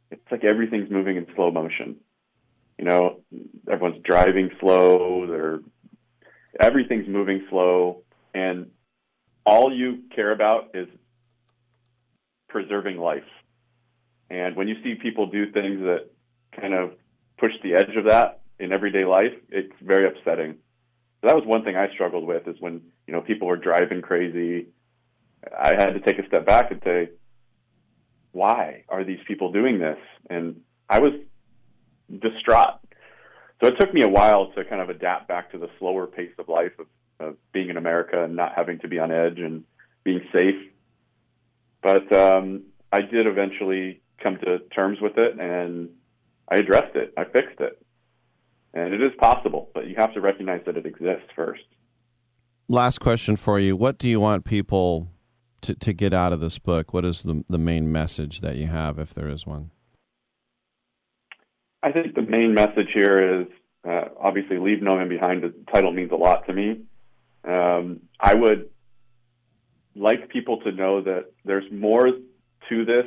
it's 0.09 0.31
like 0.31 0.43
everything's 0.43 0.89
moving 0.89 1.17
in 1.17 1.27
slow 1.35 1.51
motion. 1.51 1.97
You 2.79 2.85
know, 2.85 3.19
everyone's 3.69 4.01
driving 4.03 4.49
slow. 4.59 5.27
They're 5.27 5.59
everything's 6.59 7.07
moving 7.07 7.45
slow, 7.49 8.03
and 8.33 8.71
all 9.45 9.71
you 9.75 10.03
care 10.15 10.31
about 10.31 10.71
is 10.73 10.87
preserving 12.53 12.97
life. 12.97 13.27
And 14.29 14.55
when 14.55 14.67
you 14.69 14.75
see 14.83 14.95
people 14.95 15.25
do 15.25 15.51
things 15.51 15.81
that 15.81 16.11
kind 16.55 16.73
of 16.73 16.91
push 17.37 17.51
the 17.63 17.73
edge 17.73 17.95
of 17.97 18.05
that 18.05 18.41
in 18.59 18.71
everyday 18.71 19.03
life, 19.03 19.33
it's 19.49 19.73
very 19.81 20.07
upsetting. 20.07 20.53
So 21.19 21.27
that 21.27 21.35
was 21.35 21.45
one 21.45 21.63
thing 21.63 21.75
I 21.75 21.91
struggled 21.93 22.25
with 22.25 22.47
is 22.47 22.55
when 22.59 22.81
you 23.07 23.13
know 23.13 23.21
people 23.21 23.47
were 23.47 23.57
driving 23.57 24.01
crazy. 24.01 24.67
I 25.59 25.69
had 25.69 25.93
to 25.93 25.99
take 25.99 26.19
a 26.19 26.27
step 26.27 26.45
back 26.45 26.71
and 26.71 26.79
say, 26.85 27.09
why 28.31 28.83
are 28.87 29.03
these 29.03 29.19
people 29.27 29.51
doing 29.51 29.79
this? 29.79 29.97
And 30.29 30.61
I 30.89 30.99
was 30.99 31.13
distraught. 32.09 32.79
So 33.59 33.67
it 33.67 33.75
took 33.79 33.93
me 33.93 34.03
a 34.03 34.07
while 34.07 34.51
to 34.53 34.63
kind 34.65 34.81
of 34.81 34.89
adapt 34.89 35.27
back 35.27 35.51
to 35.51 35.57
the 35.57 35.69
slower 35.79 36.07
pace 36.07 36.31
of 36.37 36.49
life 36.49 36.73
of, 36.79 36.87
of 37.19 37.35
being 37.51 37.69
in 37.69 37.77
America 37.77 38.23
and 38.23 38.35
not 38.35 38.53
having 38.55 38.79
to 38.79 38.87
be 38.87 38.99
on 38.99 39.11
edge 39.11 39.39
and 39.39 39.63
being 40.03 40.21
safe. 40.35 40.55
But 41.83 42.11
um, 42.11 42.63
I 42.91 43.01
did 43.01 43.27
eventually 43.27 44.01
come 44.21 44.37
to 44.37 44.59
terms 44.75 44.99
with 45.01 45.17
it 45.17 45.37
and 45.39 45.89
I 46.47 46.57
addressed 46.57 46.95
it. 46.95 47.13
I 47.17 47.25
fixed 47.25 47.59
it. 47.59 47.79
And 48.73 48.93
it 48.93 49.01
is 49.03 49.11
possible, 49.19 49.69
but 49.73 49.85
you 49.85 49.95
have 49.97 50.13
to 50.13 50.21
recognize 50.21 50.61
that 50.65 50.77
it 50.77 50.85
exists 50.85 51.27
first. 51.35 51.61
Last 52.67 52.99
question 52.99 53.35
for 53.35 53.59
you. 53.59 53.75
What 53.75 53.97
do 53.99 54.07
you 54.07 54.19
want 54.19 54.45
people 54.45 55.09
to, 55.61 55.75
to 55.75 55.93
get 55.93 56.13
out 56.13 56.33
of 56.33 56.39
this 56.39 56.57
book? 56.57 56.93
What 56.93 57.05
is 57.05 57.21
the, 57.21 57.43
the 57.49 57.57
main 57.57 57.91
message 57.91 58.41
that 58.41 58.55
you 58.55 58.67
have, 58.67 58.97
if 58.97 59.13
there 59.13 59.27
is 59.27 59.45
one? 59.45 59.71
I 61.83 61.91
think 61.91 62.15
the 62.15 62.21
main 62.21 62.53
message 62.53 62.87
here 62.93 63.41
is 63.41 63.47
uh, 63.87 64.05
obviously 64.19 64.57
leave 64.57 64.81
no 64.81 64.95
man 64.95 65.09
behind. 65.09 65.43
The 65.43 65.53
title 65.71 65.91
means 65.91 66.11
a 66.11 66.15
lot 66.15 66.47
to 66.47 66.53
me. 66.53 66.81
Um, 67.43 67.99
I 68.19 68.33
would 68.33 68.69
like 69.95 70.29
people 70.29 70.59
to 70.61 70.71
know 70.71 71.01
that 71.01 71.31
there's 71.45 71.69
more 71.71 72.07
to 72.69 72.85
this, 72.85 73.05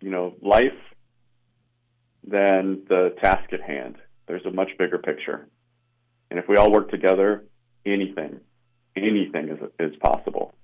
you 0.00 0.10
know, 0.10 0.34
life 0.40 0.72
than 2.26 2.82
the 2.88 3.14
task 3.20 3.52
at 3.52 3.60
hand. 3.60 3.96
There's 4.26 4.44
a 4.46 4.50
much 4.50 4.70
bigger 4.78 4.98
picture. 4.98 5.48
And 6.30 6.38
if 6.38 6.48
we 6.48 6.56
all 6.56 6.70
work 6.70 6.90
together, 6.90 7.44
anything, 7.84 8.40
anything 8.96 9.48
is, 9.48 9.58
is 9.78 9.96
possible. 9.96 10.54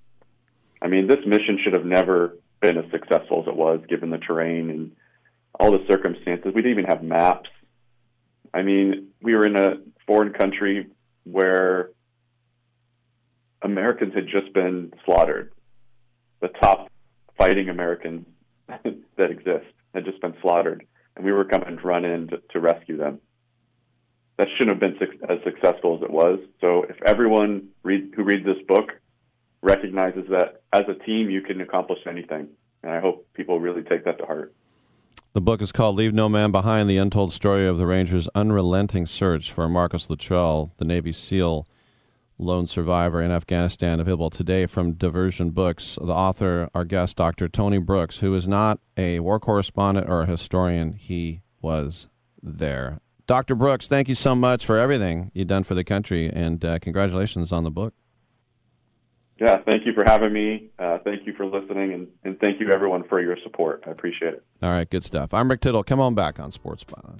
I 0.81 0.87
mean, 0.87 1.07
this 1.07 1.19
mission 1.25 1.59
should 1.63 1.73
have 1.73 1.85
never 1.85 2.37
been 2.59 2.77
as 2.77 2.85
successful 2.91 3.41
as 3.41 3.47
it 3.47 3.55
was 3.55 3.81
given 3.87 4.09
the 4.09 4.17
terrain 4.17 4.69
and 4.69 4.91
all 5.59 5.71
the 5.71 5.85
circumstances. 5.87 6.51
We 6.53 6.61
didn't 6.61 6.79
even 6.79 6.85
have 6.85 7.03
maps. 7.03 7.49
I 8.53 8.63
mean, 8.63 9.09
we 9.21 9.35
were 9.35 9.45
in 9.45 9.55
a 9.55 9.75
foreign 10.07 10.33
country 10.33 10.87
where 11.23 11.91
Americans 13.61 14.13
had 14.13 14.27
just 14.27 14.53
been 14.53 14.93
slaughtered. 15.05 15.51
The 16.41 16.49
top 16.49 16.89
fighting 17.37 17.69
Americans 17.69 18.25
that 18.67 19.31
exist 19.31 19.65
had 19.93 20.05
just 20.05 20.21
been 20.21 20.33
slaughtered, 20.41 20.85
and 21.15 21.25
we 21.25 21.31
were 21.31 21.45
coming 21.45 21.77
to 21.77 21.83
run 21.83 22.05
in 22.05 22.27
to, 22.29 22.37
to 22.51 22.59
rescue 22.59 22.97
them. 22.97 23.19
That 24.37 24.47
shouldn't 24.57 24.71
have 24.71 24.79
been 24.79 24.97
su- 24.99 25.25
as 25.29 25.39
successful 25.43 25.97
as 25.97 26.03
it 26.03 26.09
was. 26.09 26.39
So, 26.61 26.83
if 26.83 26.95
everyone 27.05 27.69
read, 27.83 28.13
who 28.15 28.23
reads 28.23 28.45
this 28.45 28.63
book 28.67 28.89
recognizes 29.61 30.23
that 30.29 30.61
as 30.73 30.83
a 30.89 30.95
team 31.05 31.29
you 31.29 31.41
can 31.41 31.61
accomplish 31.61 31.99
anything, 32.07 32.47
and 32.81 32.91
I 32.91 32.99
hope 32.99 33.27
people 33.33 33.59
really 33.59 33.83
take 33.83 34.05
that 34.05 34.17
to 34.17 34.25
heart. 34.25 34.55
The 35.33 35.41
book 35.41 35.61
is 35.61 35.71
called 35.71 35.95
Leave 35.95 36.13
No 36.13 36.27
Man 36.27 36.51
Behind 36.51 36.89
The 36.89 36.97
Untold 36.97 37.31
Story 37.31 37.65
of 37.67 37.77
the 37.77 37.85
Rangers' 37.85 38.27
Unrelenting 38.33 39.05
Search 39.05 39.51
for 39.51 39.69
Marcus 39.69 40.09
Luttrell, 40.09 40.73
the 40.77 40.85
Navy 40.85 41.11
SEAL 41.11 41.67
lone 42.41 42.67
survivor 42.67 43.21
in 43.21 43.31
Afghanistan, 43.31 43.99
available 43.99 44.29
today 44.29 44.65
from 44.65 44.93
Diversion 44.93 45.51
Books. 45.51 45.97
The 46.01 46.11
author, 46.11 46.69
our 46.73 46.83
guest, 46.83 47.17
Dr. 47.17 47.47
Tony 47.47 47.77
Brooks, 47.77 48.19
who 48.19 48.33
is 48.35 48.47
not 48.47 48.79
a 48.97 49.19
war 49.19 49.39
correspondent 49.39 50.09
or 50.09 50.23
a 50.23 50.25
historian, 50.25 50.93
he 50.93 51.41
was 51.61 52.07
there. 52.41 52.99
Dr. 53.27 53.55
Brooks, 53.55 53.87
thank 53.87 54.09
you 54.09 54.15
so 54.15 54.35
much 54.35 54.65
for 54.65 54.77
everything 54.77 55.31
you've 55.33 55.47
done 55.47 55.63
for 55.63 55.75
the 55.75 55.83
country, 55.83 56.29
and 56.29 56.65
uh, 56.65 56.79
congratulations 56.79 57.51
on 57.51 57.63
the 57.63 57.71
book. 57.71 57.93
Yeah, 59.39 59.57
thank 59.65 59.85
you 59.85 59.93
for 59.93 60.03
having 60.05 60.33
me. 60.33 60.69
Uh, 60.77 60.99
thank 61.03 61.25
you 61.25 61.33
for 61.33 61.45
listening, 61.45 61.93
and, 61.93 62.07
and 62.23 62.39
thank 62.39 62.59
you 62.59 62.69
everyone 62.71 63.07
for 63.07 63.21
your 63.21 63.37
support. 63.43 63.83
I 63.87 63.91
appreciate 63.91 64.33
it. 64.33 64.43
All 64.61 64.69
right, 64.69 64.89
good 64.89 65.03
stuff. 65.03 65.33
I'm 65.33 65.49
Rick 65.49 65.61
Tittle. 65.61 65.83
Come 65.83 65.99
on 65.99 66.13
back 66.13 66.39
on 66.39 66.51
Sports 66.51 66.83
Byline. 66.83 67.19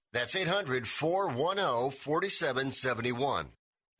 That's 0.13 0.35
800 0.35 0.87
410 0.87 1.91
4771. 1.91 3.47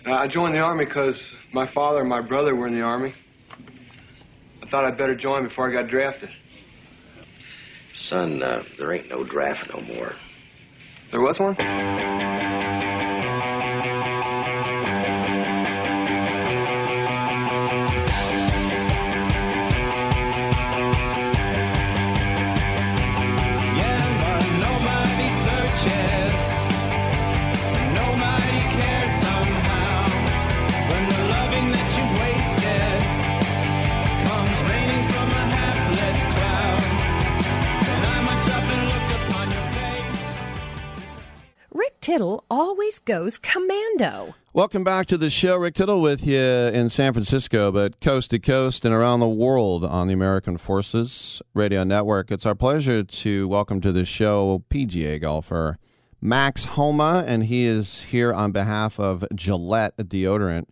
Uh, 0.05 0.11
I 0.13 0.27
joined 0.27 0.55
the 0.55 0.59
Army 0.59 0.85
because 0.85 1.21
my 1.53 1.67
father 1.67 2.01
and 2.01 2.09
my 2.09 2.21
brother 2.21 2.55
were 2.55 2.67
in 2.67 2.73
the 2.73 2.81
Army. 2.81 3.13
I 4.61 4.69
thought 4.69 4.83
I'd 4.83 4.97
better 4.97 5.15
join 5.15 5.47
before 5.47 5.69
I 5.69 5.73
got 5.73 5.89
drafted. 5.89 6.29
Son, 7.95 8.43
uh, 8.43 8.63
there 8.77 8.91
ain't 8.93 9.09
no 9.09 9.23
draft 9.23 9.69
no 9.73 9.81
more. 9.81 10.15
There 11.11 11.21
was 11.21 11.39
one? 11.39 11.55
Tittle 42.01 42.43
always 42.49 42.97
goes 42.97 43.37
commando. 43.37 44.33
Welcome 44.53 44.83
back 44.83 45.05
to 45.05 45.19
the 45.19 45.29
show. 45.29 45.55
Rick 45.57 45.75
Tittle 45.75 46.01
with 46.01 46.25
you 46.25 46.39
in 46.39 46.89
San 46.89 47.13
Francisco, 47.13 47.71
but 47.71 47.99
coast 48.01 48.31
to 48.31 48.39
coast 48.39 48.85
and 48.85 48.93
around 48.93 49.19
the 49.19 49.27
world 49.27 49.85
on 49.85 50.07
the 50.07 50.13
American 50.15 50.57
Forces 50.57 51.43
Radio 51.53 51.83
Network. 51.83 52.31
It's 52.31 52.43
our 52.43 52.55
pleasure 52.55 53.03
to 53.03 53.47
welcome 53.47 53.81
to 53.81 53.91
the 53.91 54.03
show 54.03 54.63
PGA 54.71 55.21
golfer 55.21 55.77
Max 56.19 56.65
Homa, 56.65 57.23
and 57.27 57.45
he 57.45 57.65
is 57.65 58.01
here 58.05 58.33
on 58.33 58.51
behalf 58.51 58.99
of 58.99 59.23
Gillette 59.35 59.95
Deodorant, 59.97 60.69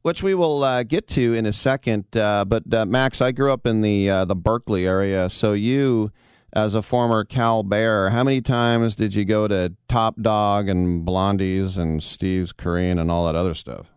which 0.00 0.22
we 0.22 0.34
will 0.34 0.64
uh, 0.64 0.84
get 0.84 1.06
to 1.08 1.34
in 1.34 1.44
a 1.44 1.52
second. 1.52 2.16
Uh, 2.16 2.46
but 2.46 2.72
uh, 2.72 2.86
Max, 2.86 3.20
I 3.20 3.32
grew 3.32 3.52
up 3.52 3.66
in 3.66 3.82
the 3.82 4.08
uh, 4.08 4.24
the 4.24 4.36
Berkeley 4.36 4.86
area, 4.86 5.28
so 5.28 5.52
you 5.52 6.12
as 6.52 6.74
a 6.74 6.82
former 6.82 7.24
Cal 7.24 7.62
Bear, 7.62 8.10
how 8.10 8.24
many 8.24 8.40
times 8.40 8.94
did 8.94 9.14
you 9.14 9.24
go 9.24 9.48
to 9.48 9.74
Top 9.88 10.20
Dog 10.20 10.68
and 10.68 11.04
Blondie's 11.04 11.78
and 11.78 12.02
Steve's 12.02 12.52
Korean 12.52 12.98
and 12.98 13.10
all 13.10 13.26
that 13.26 13.34
other 13.34 13.54
stuff? 13.54 13.88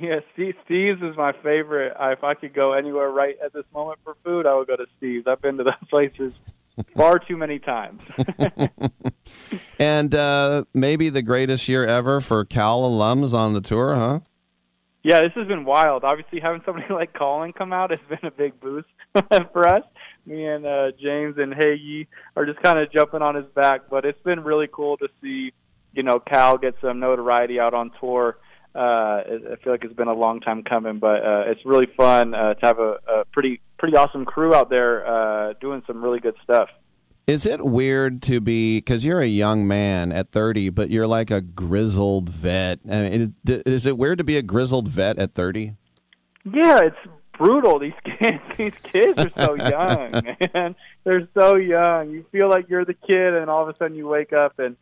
Yeah, 0.00 0.20
Steve, 0.32 0.54
Steve's 0.64 1.02
is 1.02 1.16
my 1.16 1.32
favorite. 1.42 1.94
I, 1.98 2.12
if 2.12 2.22
I 2.22 2.34
could 2.34 2.54
go 2.54 2.72
anywhere 2.72 3.10
right 3.10 3.36
at 3.44 3.52
this 3.52 3.64
moment 3.74 3.98
for 4.04 4.16
food, 4.24 4.46
I 4.46 4.54
would 4.54 4.68
go 4.68 4.76
to 4.76 4.86
Steve's. 4.96 5.26
I've 5.26 5.42
been 5.42 5.56
to 5.58 5.64
those 5.64 5.72
places 5.90 6.32
far 6.96 7.18
too 7.18 7.36
many 7.36 7.58
times. 7.58 8.00
and 9.78 10.14
uh, 10.14 10.64
maybe 10.72 11.08
the 11.08 11.22
greatest 11.22 11.68
year 11.68 11.84
ever 11.84 12.20
for 12.20 12.44
Cal 12.44 12.82
alums 12.82 13.34
on 13.34 13.54
the 13.54 13.60
tour, 13.60 13.96
huh? 13.96 14.20
Yeah, 15.02 15.20
this 15.20 15.32
has 15.34 15.48
been 15.48 15.64
wild. 15.64 16.04
Obviously, 16.04 16.40
having 16.40 16.62
somebody 16.64 16.86
like 16.92 17.12
Collin 17.12 17.52
come 17.52 17.72
out 17.72 17.90
has 17.90 18.00
been 18.08 18.18
a 18.22 18.30
big 18.30 18.60
boost 18.60 18.88
for 19.52 19.66
us 19.66 19.82
me 20.28 20.46
and 20.46 20.66
uh, 20.66 20.92
James 21.00 21.36
and 21.38 21.52
Hagee 21.52 22.06
are 22.36 22.46
just 22.46 22.60
kind 22.62 22.78
of 22.78 22.92
jumping 22.92 23.22
on 23.22 23.34
his 23.34 23.46
back. 23.54 23.88
But 23.90 24.04
it's 24.04 24.22
been 24.22 24.44
really 24.44 24.68
cool 24.70 24.96
to 24.98 25.08
see, 25.22 25.52
you 25.92 26.02
know, 26.02 26.20
Cal 26.20 26.58
get 26.58 26.74
some 26.80 27.00
notoriety 27.00 27.58
out 27.58 27.74
on 27.74 27.90
tour. 28.00 28.38
Uh, 28.74 29.22
I 29.24 29.56
feel 29.64 29.72
like 29.72 29.82
it's 29.82 29.94
been 29.94 30.08
a 30.08 30.14
long 30.14 30.40
time 30.40 30.62
coming, 30.62 30.98
but 30.98 31.24
uh, 31.24 31.44
it's 31.46 31.64
really 31.64 31.86
fun 31.96 32.34
uh, 32.34 32.54
to 32.54 32.66
have 32.66 32.78
a, 32.78 32.98
a 33.08 33.24
pretty 33.32 33.60
pretty 33.78 33.96
awesome 33.96 34.24
crew 34.24 34.54
out 34.54 34.70
there 34.70 35.06
uh, 35.06 35.54
doing 35.60 35.82
some 35.86 36.02
really 36.02 36.20
good 36.20 36.34
stuff. 36.44 36.68
Is 37.26 37.44
it 37.44 37.64
weird 37.64 38.22
to 38.22 38.40
be 38.40 38.78
because 38.78 39.04
you're 39.04 39.20
a 39.20 39.26
young 39.26 39.66
man 39.68 40.12
at 40.12 40.30
30, 40.30 40.70
but 40.70 40.90
you're 40.90 41.06
like 41.06 41.30
a 41.30 41.42
grizzled 41.42 42.30
vet? 42.30 42.80
I 42.90 43.08
mean, 43.08 43.34
is 43.44 43.84
it 43.84 43.98
weird 43.98 44.18
to 44.18 44.24
be 44.24 44.38
a 44.38 44.42
grizzled 44.42 44.88
vet 44.88 45.18
at 45.18 45.34
30? 45.34 45.74
Yeah, 46.44 46.80
it's 46.80 46.96
brutal. 47.38 47.78
These 47.78 47.94
kids, 48.18 48.42
these 48.56 48.78
kids 48.78 49.24
are 49.24 49.30
so 49.36 49.54
young, 49.54 50.12
man. 50.54 50.76
They're 51.04 51.28
so 51.32 51.56
young. 51.56 52.10
You 52.10 52.26
feel 52.30 52.50
like 52.50 52.68
you're 52.68 52.84
the 52.84 52.94
kid, 52.94 53.34
and 53.34 53.48
all 53.48 53.62
of 53.62 53.74
a 53.74 53.78
sudden 53.78 53.96
you 53.96 54.06
wake 54.06 54.32
up 54.32 54.58
and 54.58 54.76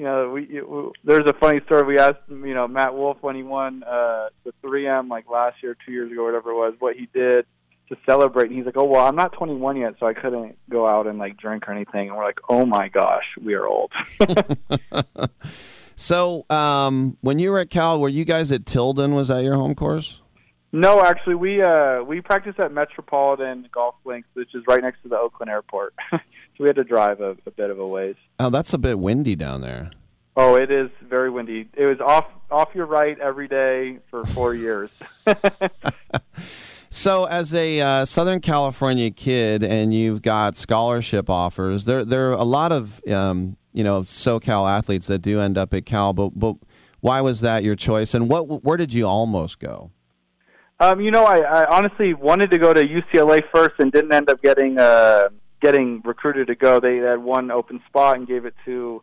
you 0.00 0.06
know, 0.06 0.30
we, 0.30 0.46
we 0.62 0.90
there's 1.04 1.28
a 1.28 1.34
funny 1.34 1.60
story. 1.66 1.84
We 1.84 1.98
asked 1.98 2.20
you 2.30 2.54
know 2.54 2.66
Matt 2.66 2.94
Wolff 2.94 3.18
when 3.20 3.36
he 3.36 3.42
won 3.42 3.82
uh, 3.82 4.30
the 4.44 4.52
3M 4.64 5.10
like 5.10 5.28
last 5.28 5.62
year, 5.62 5.76
two 5.84 5.92
years 5.92 6.10
ago, 6.10 6.24
whatever 6.24 6.52
it 6.52 6.54
was, 6.54 6.72
what 6.78 6.96
he 6.96 7.06
did 7.12 7.44
to 7.90 7.98
celebrate. 8.06 8.46
And 8.46 8.56
he's 8.56 8.64
like, 8.64 8.78
"Oh 8.78 8.84
well, 8.84 9.04
I'm 9.04 9.14
not 9.14 9.34
21 9.34 9.76
yet, 9.76 9.96
so 10.00 10.06
I 10.06 10.14
couldn't 10.14 10.56
go 10.70 10.88
out 10.88 11.06
and 11.06 11.18
like 11.18 11.36
drink 11.36 11.68
or 11.68 11.72
anything." 11.72 12.08
And 12.08 12.16
we're 12.16 12.24
like, 12.24 12.38
"Oh 12.48 12.64
my 12.64 12.88
gosh, 12.88 13.24
we 13.38 13.52
are 13.52 13.66
old." 13.66 13.92
so, 15.96 16.46
um, 16.48 17.18
when 17.20 17.38
you 17.38 17.50
were 17.50 17.58
at 17.58 17.68
Cal, 17.68 18.00
were 18.00 18.08
you 18.08 18.24
guys 18.24 18.50
at 18.50 18.64
Tilden? 18.64 19.14
Was 19.14 19.28
that 19.28 19.44
your 19.44 19.56
home 19.56 19.74
course? 19.74 20.19
No, 20.72 21.02
actually, 21.02 21.34
we 21.34 21.62
uh, 21.62 22.02
we 22.02 22.20
practice 22.20 22.54
at 22.58 22.72
Metropolitan 22.72 23.68
Golf 23.72 23.96
Links, 24.04 24.28
which 24.34 24.54
is 24.54 24.62
right 24.68 24.80
next 24.80 25.02
to 25.02 25.08
the 25.08 25.18
Oakland 25.18 25.50
Airport. 25.50 25.94
so 26.12 26.18
we 26.60 26.66
had 26.66 26.76
to 26.76 26.84
drive 26.84 27.20
a, 27.20 27.36
a 27.44 27.50
bit 27.50 27.70
of 27.70 27.80
a 27.80 27.86
ways. 27.86 28.14
Oh, 28.38 28.50
that's 28.50 28.72
a 28.72 28.78
bit 28.78 28.98
windy 28.98 29.34
down 29.34 29.62
there. 29.62 29.90
Oh, 30.36 30.54
it 30.54 30.70
is 30.70 30.88
very 31.02 31.28
windy. 31.28 31.68
It 31.74 31.86
was 31.86 31.98
off 32.00 32.26
off 32.52 32.68
your 32.72 32.86
right 32.86 33.18
every 33.18 33.48
day 33.48 33.98
for 34.10 34.24
four 34.26 34.54
years. 34.54 34.92
so, 36.90 37.24
as 37.24 37.52
a 37.52 37.80
uh, 37.80 38.04
Southern 38.04 38.40
California 38.40 39.10
kid, 39.10 39.64
and 39.64 39.92
you've 39.92 40.22
got 40.22 40.56
scholarship 40.56 41.28
offers, 41.28 41.84
there 41.84 42.04
there 42.04 42.30
are 42.30 42.34
a 42.34 42.44
lot 42.44 42.70
of 42.70 43.02
um, 43.08 43.56
you 43.72 43.82
know 43.82 44.02
SoCal 44.02 44.70
athletes 44.70 45.08
that 45.08 45.18
do 45.18 45.40
end 45.40 45.58
up 45.58 45.74
at 45.74 45.84
Cal. 45.84 46.12
But 46.12 46.38
but 46.38 46.54
why 47.00 47.20
was 47.22 47.40
that 47.40 47.64
your 47.64 47.74
choice? 47.74 48.14
And 48.14 48.28
what 48.28 48.62
where 48.62 48.76
did 48.76 48.94
you 48.94 49.08
almost 49.08 49.58
go? 49.58 49.90
Um, 50.80 51.00
you 51.00 51.10
know, 51.10 51.24
I, 51.24 51.40
I 51.40 51.76
honestly 51.76 52.14
wanted 52.14 52.50
to 52.52 52.58
go 52.58 52.72
to 52.72 52.80
UCLA 52.82 53.42
first 53.54 53.74
and 53.78 53.92
didn't 53.92 54.12
end 54.14 54.30
up 54.30 54.40
getting 54.40 54.78
uh, 54.78 55.28
getting 55.60 56.00
recruited 56.04 56.46
to 56.46 56.54
go. 56.54 56.80
They 56.80 56.96
had 56.96 57.22
one 57.22 57.50
open 57.50 57.82
spot 57.86 58.16
and 58.16 58.26
gave 58.26 58.46
it 58.46 58.54
to 58.64 59.02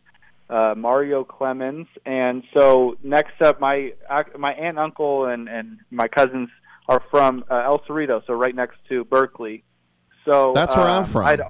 uh, 0.50 0.74
Mario 0.76 1.22
Clemens. 1.22 1.86
And 2.04 2.42
so 2.52 2.96
next 3.04 3.40
up, 3.40 3.60
my 3.60 3.92
my 4.36 4.52
aunt, 4.54 4.78
uncle, 4.78 5.26
and 5.26 5.48
and 5.48 5.78
my 5.90 6.08
cousins 6.08 6.48
are 6.88 7.02
from 7.10 7.44
uh, 7.48 7.62
El 7.64 7.78
Cerrito, 7.80 8.26
so 8.26 8.32
right 8.32 8.54
next 8.54 8.78
to 8.88 9.04
Berkeley. 9.04 9.62
So 10.24 10.52
that's 10.54 10.74
where 10.74 10.88
um, 10.88 11.02
I'm 11.02 11.04
from. 11.04 11.26
I'd, 11.26 11.42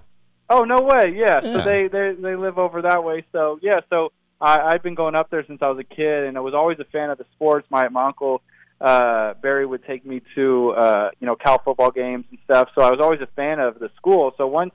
oh 0.51 0.65
no 0.65 0.83
way! 0.83 1.15
Yeah, 1.17 1.41
Yeah. 1.43 1.53
so 1.53 1.65
they 1.65 1.89
they 1.89 2.15
they 2.21 2.37
live 2.37 2.59
over 2.59 2.83
that 2.83 3.03
way. 3.03 3.25
So 3.33 3.59
yeah, 3.63 3.81
so 3.89 4.13
I, 4.43 4.61
I've 4.61 4.83
been 4.83 4.95
going 4.95 5.15
up 5.15 5.31
there 5.31 5.45
since 5.47 5.63
I 5.63 5.71
was 5.71 5.79
a 5.79 5.95
kid, 5.95 6.25
and 6.25 6.37
I 6.37 6.41
was 6.41 6.53
always 6.53 6.79
a 6.81 6.85
fan 6.85 7.09
of 7.09 7.17
the 7.17 7.25
sports. 7.35 7.67
My 7.71 7.89
my 7.89 8.05
uncle 8.05 8.43
uh 8.81 9.35
Barry 9.35 9.67
would 9.67 9.85
take 9.85 10.07
me 10.07 10.23
to 10.35 10.71
uh 10.71 11.11
you 11.21 11.27
know 11.27 11.37
Cal 11.37 11.61
football 11.63 11.91
games 11.91 12.25
and 12.31 12.39
stuff 12.45 12.69
so 12.75 12.83
I 12.83 12.91
was 12.91 13.01
always 13.01 13.21
a 13.21 13.29
fan 13.35 13.59
of 13.59 13.79
the 13.79 13.91
school 13.97 14.33
so 14.37 14.47
once 14.47 14.73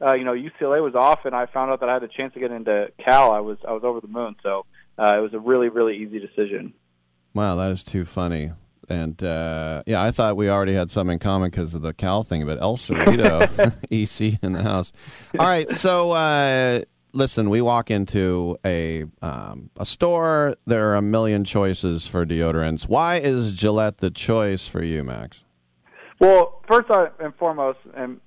uh 0.00 0.14
you 0.14 0.24
know 0.24 0.34
UCLA 0.34 0.82
was 0.82 0.94
off 0.94 1.24
and 1.24 1.34
I 1.34 1.46
found 1.46 1.70
out 1.70 1.80
that 1.80 1.88
I 1.88 1.94
had 1.94 2.02
a 2.02 2.08
chance 2.08 2.34
to 2.34 2.40
get 2.40 2.50
into 2.50 2.88
Cal 3.04 3.32
I 3.32 3.40
was 3.40 3.58
I 3.66 3.72
was 3.72 3.82
over 3.84 4.00
the 4.00 4.08
moon 4.08 4.36
so 4.42 4.66
uh 4.98 5.16
it 5.16 5.20
was 5.20 5.34
a 5.34 5.38
really 5.38 5.68
really 5.68 5.96
easy 5.96 6.20
decision 6.20 6.74
Wow, 7.34 7.56
that 7.56 7.70
is 7.70 7.84
too 7.84 8.04
funny. 8.04 8.52
And 8.88 9.22
uh, 9.22 9.84
yeah, 9.86 10.02
I 10.02 10.10
thought 10.10 10.36
we 10.36 10.50
already 10.50 10.74
had 10.74 10.90
something 10.90 11.14
in 11.14 11.18
common 11.20 11.50
because 11.50 11.76
of 11.76 11.82
the 11.82 11.94
Cal 11.94 12.24
thing, 12.24 12.44
but 12.44 12.60
El 12.60 12.76
Cerrito, 12.76 13.72
EC 13.90 14.38
in 14.42 14.52
the 14.52 14.62
house. 14.62 14.92
All 15.38 15.46
right, 15.46 15.70
so 15.70 16.10
uh, 16.10 16.82
listen, 17.12 17.50
we 17.50 17.60
walk 17.60 17.90
into 17.90 18.58
a 18.64 19.04
um, 19.22 19.70
a 19.76 19.84
store. 19.84 20.54
There 20.66 20.90
are 20.90 20.96
a 20.96 21.02
million 21.02 21.44
choices 21.44 22.06
for 22.06 22.24
deodorants. 22.26 22.88
Why 22.88 23.16
is 23.16 23.52
Gillette 23.52 23.98
the 23.98 24.10
choice 24.10 24.66
for 24.66 24.82
you, 24.82 25.04
Max? 25.04 25.44
Well, 26.20 26.62
first 26.68 26.88
and 27.18 27.34
foremost, 27.36 27.78
and 27.94 28.20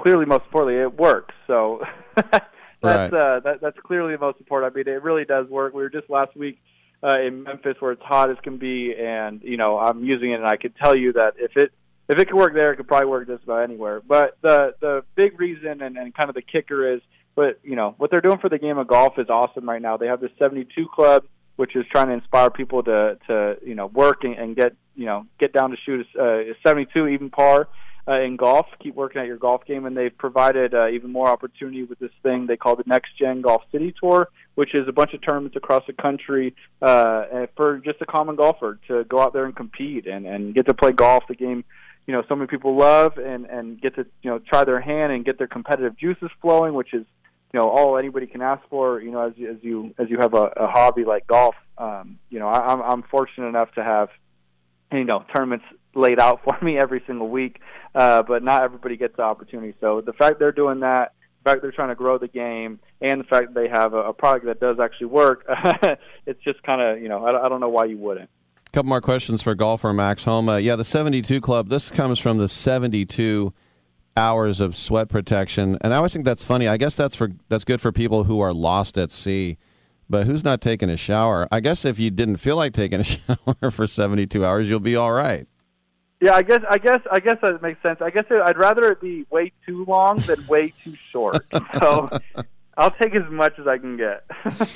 clearly 0.00 0.26
most 0.26 0.44
importantly, 0.46 0.82
it 0.82 0.98
works. 0.98 1.34
So 1.46 1.82
that's 2.16 2.44
Right. 2.80 3.12
uh, 3.12 3.40
that, 3.40 3.60
that's 3.60 3.78
clearly 3.84 4.12
the 4.14 4.20
most 4.20 4.38
important. 4.38 4.72
I 4.72 4.76
mean, 4.76 4.86
it 4.86 5.02
really 5.02 5.24
does 5.24 5.48
work. 5.48 5.74
We 5.74 5.82
were 5.82 5.88
just 5.90 6.08
last 6.08 6.36
week 6.36 6.60
uh, 7.02 7.18
in 7.18 7.42
Memphis 7.42 7.74
where 7.80 7.92
it's 7.92 8.02
hot 8.02 8.30
as 8.30 8.36
can 8.42 8.58
be, 8.58 8.94
and 8.94 9.42
you 9.42 9.56
know 9.56 9.78
I'm 9.78 10.04
using 10.04 10.30
it, 10.32 10.36
and 10.36 10.46
I 10.46 10.56
could 10.56 10.74
tell 10.76 10.96
you 10.96 11.12
that 11.14 11.34
if 11.38 11.56
it 11.56 11.72
if 12.08 12.18
it 12.18 12.26
could 12.26 12.36
work 12.36 12.54
there, 12.54 12.72
it 12.72 12.76
could 12.76 12.86
probably 12.88 13.08
work 13.08 13.26
just 13.26 13.42
about 13.44 13.62
anywhere. 13.64 14.00
But 14.06 14.38
the 14.42 14.74
the 14.80 15.04
big 15.16 15.40
reason 15.40 15.82
and, 15.82 15.96
and 15.96 16.14
kind 16.14 16.28
of 16.28 16.34
the 16.34 16.42
kicker 16.42 16.94
is, 16.94 17.00
but 17.38 17.60
you 17.62 17.76
know 17.76 17.94
what 17.98 18.10
they're 18.10 18.20
doing 18.20 18.38
for 18.38 18.48
the 18.48 18.58
game 18.58 18.78
of 18.78 18.88
golf 18.88 19.16
is 19.16 19.28
awesome 19.30 19.68
right 19.68 19.80
now. 19.80 19.96
They 19.96 20.08
have 20.08 20.20
the 20.20 20.28
72 20.40 20.88
club, 20.92 21.22
which 21.54 21.76
is 21.76 21.84
trying 21.88 22.08
to 22.08 22.14
inspire 22.14 22.50
people 22.50 22.82
to 22.82 23.16
to 23.28 23.56
you 23.64 23.76
know 23.76 23.86
work 23.86 24.24
and, 24.24 24.34
and 24.34 24.56
get 24.56 24.72
you 24.96 25.06
know 25.06 25.24
get 25.38 25.52
down 25.52 25.70
to 25.70 25.76
shoot 25.86 26.04
a, 26.18 26.50
a 26.50 26.54
72 26.66 27.06
even 27.06 27.30
par 27.30 27.68
uh, 28.08 28.20
in 28.22 28.34
golf. 28.34 28.66
Keep 28.82 28.96
working 28.96 29.20
at 29.20 29.28
your 29.28 29.36
golf 29.36 29.64
game, 29.66 29.86
and 29.86 29.96
they've 29.96 30.18
provided 30.18 30.74
uh, 30.74 30.88
even 30.88 31.12
more 31.12 31.28
opportunity 31.28 31.84
with 31.84 32.00
this 32.00 32.10
thing 32.24 32.48
they 32.48 32.56
call 32.56 32.74
the 32.74 32.82
Next 32.86 33.16
Gen 33.16 33.40
Golf 33.40 33.62
City 33.70 33.94
Tour, 34.02 34.30
which 34.56 34.74
is 34.74 34.88
a 34.88 34.92
bunch 34.92 35.14
of 35.14 35.24
tournaments 35.24 35.56
across 35.56 35.84
the 35.86 35.92
country 35.92 36.56
uh, 36.82 37.46
for 37.56 37.78
just 37.84 38.02
a 38.02 38.06
common 38.06 38.34
golfer 38.34 38.80
to 38.88 39.04
go 39.04 39.20
out 39.20 39.32
there 39.32 39.44
and 39.44 39.54
compete 39.54 40.08
and 40.08 40.26
and 40.26 40.56
get 40.56 40.66
to 40.66 40.74
play 40.74 40.90
golf, 40.90 41.22
the 41.28 41.36
game 41.36 41.62
you 42.08 42.14
know 42.14 42.24
so 42.28 42.34
many 42.34 42.48
people 42.48 42.76
love, 42.76 43.16
and 43.16 43.46
and 43.46 43.80
get 43.80 43.94
to 43.94 44.06
you 44.22 44.30
know 44.30 44.40
try 44.40 44.64
their 44.64 44.80
hand 44.80 45.12
and 45.12 45.24
get 45.24 45.38
their 45.38 45.46
competitive 45.46 45.96
juices 45.96 46.30
flowing, 46.42 46.74
which 46.74 46.92
is 46.92 47.04
you 47.52 47.60
know 47.60 47.68
all 47.68 47.96
anybody 47.96 48.26
can 48.26 48.42
ask 48.42 48.62
for. 48.68 49.00
You 49.00 49.10
know 49.10 49.28
as 49.28 49.32
you 49.36 49.50
as 49.50 49.56
you 49.62 49.94
as 49.98 50.10
you 50.10 50.18
have 50.18 50.34
a, 50.34 50.50
a 50.56 50.66
hobby 50.66 51.04
like 51.04 51.26
golf. 51.26 51.54
Um, 51.76 52.18
you 52.30 52.38
know 52.38 52.48
I, 52.48 52.72
I'm 52.72 52.82
I'm 52.82 53.02
fortunate 53.04 53.48
enough 53.48 53.72
to 53.74 53.84
have 53.84 54.08
you 54.92 55.04
know 55.04 55.24
tournaments 55.34 55.64
laid 55.94 56.18
out 56.18 56.40
for 56.44 56.56
me 56.62 56.78
every 56.78 57.02
single 57.06 57.28
week, 57.28 57.60
uh, 57.94 58.22
but 58.22 58.42
not 58.42 58.62
everybody 58.62 58.96
gets 58.96 59.16
the 59.16 59.22
opportunity. 59.22 59.74
So 59.80 60.00
the 60.00 60.12
fact 60.12 60.38
they're 60.38 60.52
doing 60.52 60.80
that, 60.80 61.14
the 61.42 61.50
fact 61.50 61.62
they're 61.62 61.72
trying 61.72 61.88
to 61.88 61.94
grow 61.94 62.18
the 62.18 62.28
game, 62.28 62.80
and 63.00 63.20
the 63.20 63.24
fact 63.24 63.54
they 63.54 63.68
have 63.68 63.94
a, 63.94 63.98
a 63.98 64.12
product 64.12 64.46
that 64.46 64.60
does 64.60 64.78
actually 64.78 65.06
work, 65.06 65.44
it's 66.26 66.42
just 66.42 66.62
kind 66.62 66.80
of 66.80 67.02
you 67.02 67.08
know 67.08 67.24
I, 67.24 67.46
I 67.46 67.48
don't 67.48 67.60
know 67.60 67.70
why 67.70 67.86
you 67.86 67.96
wouldn't. 67.96 68.28
couple 68.72 68.88
more 68.88 69.00
questions 69.00 69.42
for 69.42 69.54
golfer 69.54 69.92
Max 69.92 70.24
Homa. 70.24 70.60
Yeah, 70.60 70.76
the 70.76 70.84
72 70.84 71.40
Club. 71.40 71.68
This 71.68 71.90
comes 71.90 72.18
from 72.18 72.38
the 72.38 72.48
72 72.48 73.52
hours 74.18 74.60
of 74.60 74.76
sweat 74.76 75.08
protection, 75.08 75.78
and 75.80 75.94
I 75.94 75.96
always 75.96 76.12
think 76.12 76.24
that's 76.24 76.44
funny. 76.44 76.68
I 76.68 76.76
guess 76.76 76.94
that's 76.96 77.14
for 77.14 77.30
that's 77.48 77.64
good 77.64 77.80
for 77.80 77.92
people 77.92 78.24
who 78.24 78.40
are 78.40 78.52
lost 78.52 78.98
at 78.98 79.12
sea. 79.12 79.56
But 80.10 80.26
who's 80.26 80.42
not 80.42 80.62
taking 80.62 80.88
a 80.88 80.96
shower? 80.96 81.46
I 81.52 81.60
guess 81.60 81.84
if 81.84 81.98
you 81.98 82.10
didn't 82.10 82.36
feel 82.36 82.56
like 82.56 82.72
taking 82.72 83.00
a 83.00 83.04
shower 83.04 83.70
for 83.70 83.86
72 83.86 84.44
hours, 84.44 84.68
you'll 84.68 84.80
be 84.80 84.96
all 84.96 85.12
right. 85.12 85.46
Yeah, 86.20 86.34
I 86.34 86.42
guess 86.42 86.62
I 86.68 86.78
guess 86.78 87.00
I 87.12 87.20
guess 87.20 87.36
that 87.42 87.62
makes 87.62 87.80
sense. 87.82 88.00
I 88.00 88.10
guess 88.10 88.24
it, 88.30 88.42
I'd 88.42 88.58
rather 88.58 88.90
it 88.90 89.00
be 89.00 89.24
way 89.30 89.52
too 89.66 89.84
long 89.84 90.18
than 90.20 90.44
way 90.46 90.70
too 90.70 90.94
short. 91.10 91.44
So 91.78 92.08
I'll 92.76 92.90
take 92.90 93.14
as 93.14 93.30
much 93.30 93.58
as 93.58 93.66
I 93.66 93.78
can 93.78 93.96
get. 93.96 94.24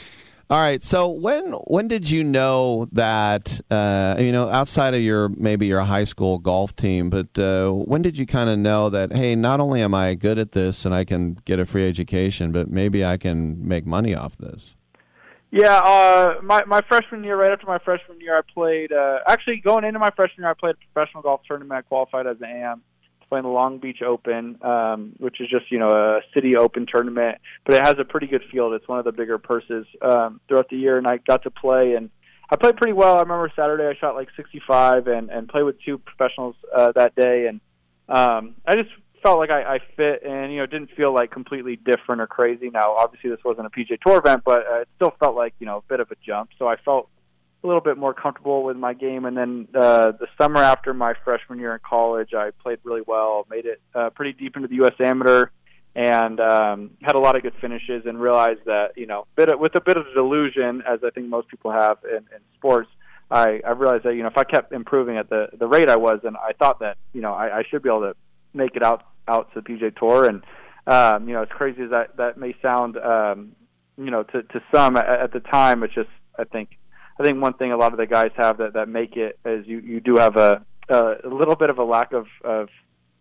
All 0.52 0.58
right. 0.58 0.82
So 0.82 1.08
when 1.08 1.52
when 1.52 1.88
did 1.88 2.10
you 2.10 2.22
know 2.22 2.86
that 2.92 3.58
uh, 3.70 4.16
you 4.18 4.32
know 4.32 4.50
outside 4.50 4.92
of 4.92 5.00
your 5.00 5.30
maybe 5.30 5.66
your 5.66 5.80
high 5.80 6.04
school 6.04 6.36
golf 6.38 6.76
team, 6.76 7.08
but 7.08 7.38
uh, 7.38 7.70
when 7.70 8.02
did 8.02 8.18
you 8.18 8.26
kind 8.26 8.50
of 8.50 8.58
know 8.58 8.90
that 8.90 9.14
hey, 9.14 9.34
not 9.34 9.60
only 9.60 9.80
am 9.80 9.94
I 9.94 10.14
good 10.14 10.38
at 10.38 10.52
this 10.52 10.84
and 10.84 10.94
I 10.94 11.04
can 11.04 11.38
get 11.46 11.58
a 11.58 11.64
free 11.64 11.88
education, 11.88 12.52
but 12.52 12.68
maybe 12.68 13.02
I 13.02 13.16
can 13.16 13.66
make 13.66 13.86
money 13.86 14.14
off 14.14 14.36
this? 14.36 14.74
Yeah, 15.50 15.78
uh, 15.78 16.34
my 16.42 16.62
my 16.66 16.82
freshman 16.82 17.24
year, 17.24 17.38
right 17.38 17.52
after 17.52 17.66
my 17.66 17.78
freshman 17.78 18.20
year, 18.20 18.36
I 18.36 18.42
played. 18.52 18.92
Uh, 18.92 19.20
actually, 19.26 19.56
going 19.56 19.84
into 19.84 20.00
my 20.00 20.10
freshman 20.14 20.42
year, 20.42 20.50
I 20.50 20.54
played 20.54 20.74
a 20.74 20.92
professional 20.92 21.22
golf 21.22 21.40
tournament. 21.48 21.78
I 21.78 21.80
qualified 21.80 22.26
as 22.26 22.36
an 22.42 22.50
AM, 22.50 22.82
playing 23.32 23.44
the 23.44 23.48
Long 23.48 23.78
Beach 23.78 24.02
Open, 24.02 24.62
um, 24.62 25.14
which 25.16 25.40
is 25.40 25.48
just 25.48 25.72
you 25.72 25.78
know 25.78 25.88
a 25.88 26.20
city 26.34 26.54
open 26.54 26.84
tournament, 26.86 27.38
but 27.64 27.74
it 27.74 27.82
has 27.82 27.94
a 27.98 28.04
pretty 28.04 28.26
good 28.26 28.42
field. 28.52 28.74
It's 28.74 28.86
one 28.86 28.98
of 28.98 29.06
the 29.06 29.12
bigger 29.12 29.38
purses 29.38 29.86
um, 30.02 30.38
throughout 30.46 30.68
the 30.68 30.76
year, 30.76 30.98
and 30.98 31.06
I 31.06 31.16
got 31.16 31.44
to 31.44 31.50
play 31.50 31.94
and 31.94 32.10
I 32.50 32.56
played 32.56 32.76
pretty 32.76 32.92
well. 32.92 33.16
I 33.16 33.20
remember 33.20 33.50
Saturday 33.56 33.86
I 33.86 33.98
shot 33.98 34.16
like 34.16 34.28
65 34.36 35.06
and 35.06 35.30
and 35.30 35.48
played 35.48 35.62
with 35.62 35.76
two 35.82 35.96
professionals 35.96 36.56
uh, 36.76 36.92
that 36.92 37.14
day, 37.14 37.46
and 37.46 37.62
um, 38.06 38.56
I 38.66 38.74
just 38.74 38.90
felt 39.22 39.38
like 39.38 39.48
I, 39.48 39.76
I 39.76 39.78
fit 39.96 40.24
and 40.24 40.52
you 40.52 40.58
know 40.58 40.66
didn't 40.66 40.90
feel 40.94 41.14
like 41.14 41.30
completely 41.30 41.76
different 41.76 42.20
or 42.20 42.26
crazy. 42.26 42.68
Now, 42.68 42.96
obviously, 42.98 43.30
this 43.30 43.40
wasn't 43.42 43.66
a 43.66 43.70
PGA 43.70 43.98
Tour 43.98 44.18
event, 44.18 44.42
but 44.44 44.66
uh, 44.70 44.80
it 44.80 44.88
still 44.96 45.14
felt 45.18 45.36
like 45.36 45.54
you 45.58 45.64
know 45.64 45.78
a 45.78 45.82
bit 45.88 46.00
of 46.00 46.10
a 46.10 46.16
jump. 46.22 46.50
So 46.58 46.68
I 46.68 46.76
felt 46.76 47.08
a 47.62 47.66
little 47.66 47.80
bit 47.80 47.96
more 47.96 48.14
comfortable 48.14 48.64
with 48.64 48.76
my 48.76 48.94
game. 48.94 49.24
And 49.24 49.36
then 49.36 49.68
uh, 49.74 50.12
the 50.12 50.26
summer 50.40 50.62
after 50.62 50.92
my 50.92 51.14
freshman 51.24 51.58
year 51.58 51.74
in 51.74 51.80
college, 51.88 52.34
I 52.34 52.50
played 52.62 52.78
really 52.82 53.02
well, 53.06 53.46
made 53.50 53.66
it 53.66 53.80
uh, 53.94 54.10
pretty 54.10 54.32
deep 54.32 54.56
into 54.56 54.68
the 54.68 54.76
U.S. 54.76 54.94
Amateur, 54.98 55.46
and 55.94 56.40
um, 56.40 56.90
had 57.02 57.14
a 57.14 57.20
lot 57.20 57.36
of 57.36 57.42
good 57.42 57.54
finishes. 57.60 58.04
And 58.06 58.20
realized 58.20 58.60
that 58.66 58.92
you 58.96 59.06
know, 59.06 59.26
bit 59.36 59.50
of, 59.50 59.60
with 59.60 59.74
a 59.76 59.80
bit 59.80 59.96
of 59.96 60.04
delusion, 60.14 60.82
as 60.88 61.00
I 61.04 61.10
think 61.10 61.28
most 61.28 61.48
people 61.48 61.70
have 61.72 61.98
in, 62.04 62.18
in 62.18 62.40
sports. 62.56 62.88
I, 63.30 63.62
I 63.66 63.70
realized 63.70 64.04
that 64.04 64.14
you 64.14 64.22
know 64.22 64.28
if 64.28 64.36
I 64.36 64.44
kept 64.44 64.72
improving 64.72 65.16
at 65.16 65.30
the 65.30 65.48
the 65.58 65.66
rate 65.66 65.88
I 65.88 65.96
was, 65.96 66.20
and 66.24 66.36
I 66.36 66.52
thought 66.52 66.80
that 66.80 66.98
you 67.14 67.22
know 67.22 67.32
I, 67.32 67.60
I 67.60 67.62
should 67.70 67.82
be 67.82 67.88
able 67.88 68.02
to 68.02 68.14
make 68.52 68.76
it 68.76 68.82
out 68.82 69.04
out 69.26 69.52
to 69.54 69.62
the 69.62 69.66
PGA 69.66 69.96
Tour, 69.96 70.26
and 70.26 70.42
um, 70.86 71.28
you 71.28 71.34
know, 71.34 71.42
as 71.42 71.48
crazy 71.48 71.82
as 71.82 71.90
that 71.90 72.16
that 72.16 72.36
may 72.36 72.54
sound, 72.60 72.96
um, 72.96 73.52
you 73.96 74.10
know, 74.10 74.22
to 74.24 74.42
to 74.42 74.62
some 74.74 74.96
at, 74.96 75.08
at 75.08 75.32
the 75.32 75.40
time, 75.40 75.82
it's 75.82 75.94
just 75.94 76.10
I 76.38 76.44
think 76.44 76.70
I 77.18 77.24
think 77.24 77.40
one 77.40 77.54
thing 77.54 77.72
a 77.72 77.76
lot 77.76 77.92
of 77.92 77.98
the 77.98 78.06
guys 78.06 78.30
have 78.36 78.58
that 78.58 78.74
that 78.74 78.88
make 78.88 79.16
it 79.16 79.38
is 79.44 79.66
you 79.66 79.78
you 79.80 80.00
do 80.00 80.16
have 80.16 80.36
a 80.36 80.64
a, 80.88 81.16
little 81.24 81.56
bit 81.56 81.70
of 81.70 81.78
a 81.78 81.84
lack 81.84 82.12
of 82.12 82.26
of 82.44 82.68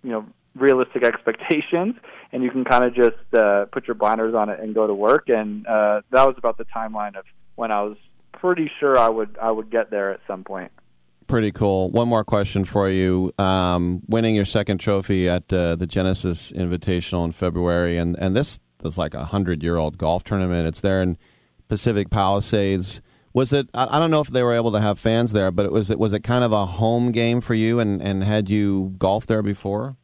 you 0.04 0.12
know 0.12 0.26
realistic 0.56 1.04
expectations, 1.04 1.96
and 2.32 2.44
you 2.44 2.52
can 2.52 2.64
kind 2.64 2.84
of 2.84 2.94
just 2.94 3.34
uh, 3.38 3.66
put 3.66 3.88
your 3.88 3.96
blinders 3.96 4.36
on 4.36 4.50
it 4.50 4.60
and 4.60 4.76
go 4.76 4.88
to 4.88 4.94
work, 4.94 5.30
and 5.30 5.66
uh, 5.68 6.02
that 6.12 6.26
was 6.28 6.36
about 6.38 6.58
the 6.58 6.66
timeline 6.66 7.16
of 7.16 7.26
when 7.56 7.72
I 7.72 7.82
was 7.82 7.98
pretty 8.34 8.70
sure 8.80 8.98
I 8.98 9.10
would 9.10 9.38
I 9.42 9.52
would 9.52 9.70
get 9.70 9.92
there 9.92 10.12
at 10.12 10.20
some 10.28 10.44
point. 10.44 10.72
Pretty 11.28 11.52
cool. 11.52 11.90
One 11.92 12.10
more 12.10 12.26
question 12.26 12.66
for 12.66 12.90
you. 12.90 13.32
Um, 13.38 14.02
winning 14.08 14.36
your 14.36 14.44
second 14.44 14.80
trophy 14.80 15.30
at 15.30 15.52
uh, 15.54 15.76
the 15.76 15.88
Genesis 15.88 16.52
Invitational 16.52 17.24
in 17.24 17.32
February, 17.32 17.98
and, 17.98 18.18
and 18.20 18.36
this 18.36 18.60
is 18.84 18.98
like 18.98 19.14
a 19.14 19.26
hundred 19.26 19.64
year 19.64 19.78
old 19.78 19.98
golf 19.98 20.24
tournament. 20.24 20.68
It's 20.68 20.82
there 20.82 21.02
in 21.02 21.18
Pacific 21.70 22.10
Palisades. 22.10 23.02
Was 23.34 23.54
it? 23.54 23.70
I 23.74 23.98
don't 23.98 24.12
know 24.12 24.20
if 24.20 24.28
they 24.28 24.44
were 24.44 24.54
able 24.54 24.72
to 24.74 24.82
have 24.82 25.00
fans 25.00 25.32
there, 25.32 25.52
but 25.52 25.66
it 25.66 25.72
was 25.72 25.90
it 25.90 25.98
was 25.98 26.12
it 26.12 26.22
kind 26.22 26.44
of 26.44 26.52
a 26.52 26.66
home 26.66 27.12
game 27.12 27.40
for 27.40 27.54
you, 27.54 27.80
and, 27.80 28.02
and 28.02 28.24
had 28.24 28.50
you 28.50 28.94
golfed 28.98 29.30
there 29.30 29.42
before? 29.42 29.96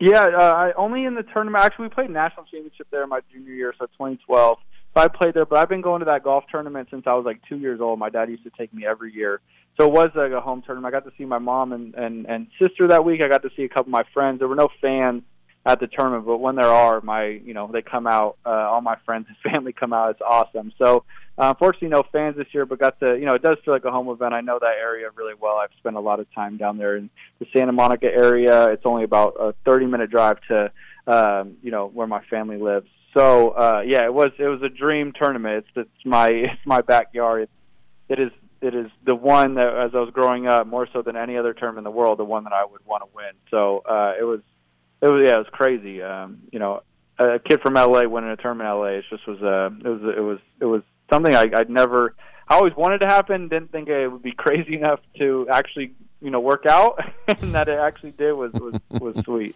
Yeah, 0.00 0.26
uh, 0.26 0.42
I 0.42 0.72
only 0.76 1.04
in 1.04 1.14
the 1.14 1.22
tournament. 1.22 1.64
Actually, 1.64 1.84
we 1.84 1.90
played 1.90 2.10
national 2.10 2.46
championship 2.46 2.88
there 2.90 3.06
my 3.06 3.20
junior 3.32 3.52
year, 3.52 3.74
so 3.78 3.86
2012. 3.86 4.58
So 4.96 5.02
I 5.02 5.08
played 5.08 5.34
there, 5.34 5.44
but 5.44 5.58
I've 5.58 5.68
been 5.68 5.82
going 5.82 6.00
to 6.00 6.06
that 6.06 6.24
golf 6.24 6.44
tournament 6.50 6.88
since 6.90 7.04
I 7.06 7.14
was 7.14 7.24
like 7.24 7.40
two 7.48 7.58
years 7.58 7.80
old. 7.80 7.98
My 7.98 8.10
dad 8.10 8.28
used 8.28 8.44
to 8.44 8.50
take 8.58 8.74
me 8.74 8.84
every 8.84 9.12
year, 9.12 9.40
so 9.78 9.86
it 9.86 9.92
was 9.92 10.10
like 10.16 10.32
a 10.32 10.40
home 10.40 10.62
tournament. 10.62 10.92
I 10.92 10.98
got 10.98 11.08
to 11.08 11.16
see 11.16 11.24
my 11.24 11.38
mom 11.38 11.72
and 11.72 11.94
and 11.94 12.26
and 12.26 12.48
sister 12.60 12.88
that 12.88 13.04
week. 13.04 13.22
I 13.22 13.28
got 13.28 13.42
to 13.42 13.50
see 13.56 13.62
a 13.62 13.68
couple 13.68 13.90
of 13.90 13.92
my 13.92 14.04
friends. 14.12 14.40
There 14.40 14.48
were 14.48 14.56
no 14.56 14.68
fans 14.80 15.22
at 15.68 15.80
the 15.80 15.86
tournament, 15.86 16.24
but 16.24 16.38
when 16.38 16.56
there 16.56 16.72
are, 16.72 17.02
my 17.02 17.26
you 17.26 17.52
know 17.52 17.70
they 17.70 17.82
come 17.82 18.06
out. 18.06 18.38
Uh, 18.44 18.48
all 18.48 18.80
my 18.80 18.96
friends 19.04 19.26
and 19.28 19.36
family 19.54 19.72
come 19.72 19.92
out. 19.92 20.10
It's 20.12 20.22
awesome. 20.26 20.72
So 20.78 21.04
uh, 21.36 21.50
unfortunately, 21.50 21.88
no 21.88 22.04
fans 22.10 22.36
this 22.36 22.46
year, 22.52 22.64
but 22.64 22.78
got 22.78 22.98
to 23.00 23.16
you 23.18 23.26
know 23.26 23.34
it 23.34 23.42
does 23.42 23.58
feel 23.64 23.74
like 23.74 23.84
a 23.84 23.90
home 23.90 24.08
event. 24.08 24.32
I 24.32 24.40
know 24.40 24.58
that 24.58 24.76
area 24.80 25.08
really 25.14 25.34
well. 25.38 25.56
I've 25.56 25.76
spent 25.78 25.96
a 25.96 26.00
lot 26.00 26.20
of 26.20 26.34
time 26.34 26.56
down 26.56 26.78
there 26.78 26.96
in 26.96 27.10
the 27.38 27.46
Santa 27.54 27.72
Monica 27.72 28.06
area. 28.06 28.70
It's 28.70 28.86
only 28.86 29.04
about 29.04 29.34
a 29.38 29.54
30 29.66 29.86
minute 29.86 30.10
drive 30.10 30.38
to 30.48 30.72
um, 31.06 31.58
you 31.62 31.70
know 31.70 31.88
where 31.88 32.06
my 32.06 32.24
family 32.30 32.56
lives. 32.56 32.88
So 33.16 33.50
uh, 33.50 33.82
yeah, 33.84 34.04
it 34.04 34.14
was 34.14 34.30
it 34.38 34.46
was 34.46 34.62
a 34.62 34.70
dream 34.70 35.12
tournament. 35.12 35.66
It's 35.66 35.86
it's 35.86 36.06
my 36.06 36.28
it's 36.30 36.66
my 36.66 36.80
backyard. 36.80 37.42
It, 37.42 37.50
it 38.08 38.20
is 38.20 38.30
it 38.62 38.74
is 38.74 38.86
the 39.04 39.14
one 39.14 39.54
that 39.56 39.68
as 39.68 39.90
I 39.94 40.00
was 40.00 40.10
growing 40.14 40.46
up 40.46 40.66
more 40.66 40.88
so 40.94 41.02
than 41.02 41.14
any 41.14 41.36
other 41.36 41.52
tournament 41.52 41.86
in 41.86 41.92
the 41.92 41.96
world, 41.96 42.18
the 42.18 42.24
one 42.24 42.44
that 42.44 42.54
I 42.54 42.64
would 42.64 42.84
want 42.86 43.02
to 43.02 43.08
win. 43.14 43.32
So 43.50 43.82
uh, 43.88 44.14
it 44.18 44.24
was 44.24 44.40
it 45.00 45.08
was 45.08 45.22
yeah, 45.24 45.36
it 45.36 45.38
was 45.38 45.46
crazy. 45.52 46.02
Um, 46.02 46.40
you 46.52 46.58
know, 46.58 46.82
a 47.18 47.38
kid 47.38 47.60
from 47.60 47.74
LA 47.74 48.06
winning 48.06 48.30
a 48.30 48.36
tournament 48.36 48.68
in 48.68 48.76
LA. 48.76 48.86
It 48.98 49.04
just 49.10 49.26
was 49.26 49.42
uh, 49.42 49.70
it 49.84 49.88
was 49.88 50.14
it 50.16 50.20
was 50.20 50.38
it 50.60 50.64
was 50.64 50.82
something 51.10 51.34
I, 51.34 51.48
I'd 51.54 51.70
never. 51.70 52.14
I 52.48 52.54
always 52.54 52.74
wanted 52.76 53.02
to 53.02 53.06
happen. 53.06 53.48
Didn't 53.48 53.72
think 53.72 53.88
it 53.88 54.08
would 54.08 54.22
be 54.22 54.32
crazy 54.32 54.74
enough 54.74 55.00
to 55.18 55.46
actually 55.50 55.92
you 56.20 56.30
know 56.30 56.40
work 56.40 56.66
out, 56.66 56.98
and 57.28 57.54
that 57.54 57.68
it 57.68 57.78
actually 57.78 58.12
did 58.12 58.32
was 58.32 58.52
was 58.54 58.74
was 58.90 59.16
sweet. 59.24 59.54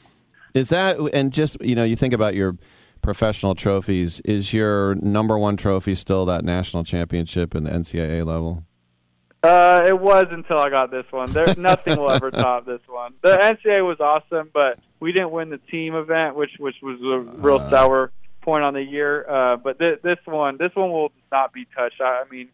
Is 0.54 0.68
that 0.68 0.98
and 1.12 1.32
just 1.32 1.60
you 1.60 1.74
know 1.74 1.84
you 1.84 1.96
think 1.96 2.14
about 2.14 2.34
your 2.34 2.56
professional 3.00 3.54
trophies? 3.54 4.20
Is 4.20 4.52
your 4.52 4.94
number 4.96 5.38
one 5.38 5.56
trophy 5.56 5.94
still 5.94 6.24
that 6.26 6.44
national 6.44 6.84
championship 6.84 7.54
in 7.54 7.64
the 7.64 7.70
NCAA 7.70 8.24
level? 8.26 8.64
Uh, 9.42 9.80
it 9.88 9.98
was 9.98 10.26
until 10.30 10.58
I 10.58 10.68
got 10.70 10.90
this 10.92 11.06
one. 11.10 11.32
There, 11.32 11.52
nothing 11.56 11.98
will 11.98 12.12
ever 12.12 12.30
top 12.30 12.64
this 12.72 12.80
one. 12.86 13.14
The 13.22 13.36
NCAA 13.36 13.84
was 13.86 13.98
awesome, 13.98 14.50
but 14.54 14.78
we 15.00 15.10
didn't 15.12 15.32
win 15.32 15.50
the 15.50 15.58
team 15.58 15.94
event, 15.96 16.36
which 16.36 16.52
which 16.58 16.76
was 16.82 17.00
a 17.00 17.18
real 17.40 17.56
Uh. 17.58 17.70
sour 17.70 18.12
point 18.42 18.62
on 18.64 18.74
the 18.74 18.82
year. 18.82 19.28
Uh, 19.28 19.56
but 19.56 19.78
th- 19.80 20.00
this 20.02 20.18
one, 20.26 20.58
this 20.58 20.70
one 20.74 20.90
will 20.92 21.10
not 21.32 21.52
be 21.52 21.66
touched. 21.76 22.00
I, 22.00 22.22
I 22.24 22.28
mean, 22.30 22.48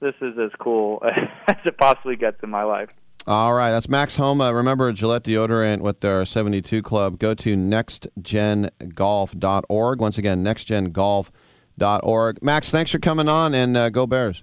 this 0.00 0.14
is 0.22 0.38
as 0.38 0.50
cool 0.58 1.02
as 1.48 1.56
it 1.66 1.76
possibly 1.76 2.16
gets 2.16 2.42
in 2.42 2.48
my 2.50 2.62
life. 2.62 2.88
All 3.26 3.52
right, 3.52 3.70
that's 3.70 3.86
Max 3.88 4.16
Homa. 4.16 4.54
Remember 4.54 4.90
Gillette 4.92 5.24
deodorant 5.24 5.80
with 5.80 6.00
their 6.00 6.24
72 6.24 6.80
club. 6.82 7.18
Go 7.18 7.34
to 7.34 7.54
nextgengolf.org. 7.54 10.00
Once 10.00 10.16
again, 10.16 10.42
nextgengolf.org. 10.42 12.42
Max, 12.42 12.70
thanks 12.70 12.90
for 12.90 12.98
coming 12.98 13.28
on 13.28 13.52
and 13.54 13.76
uh, 13.76 13.90
go 13.90 14.06
Bears. 14.06 14.42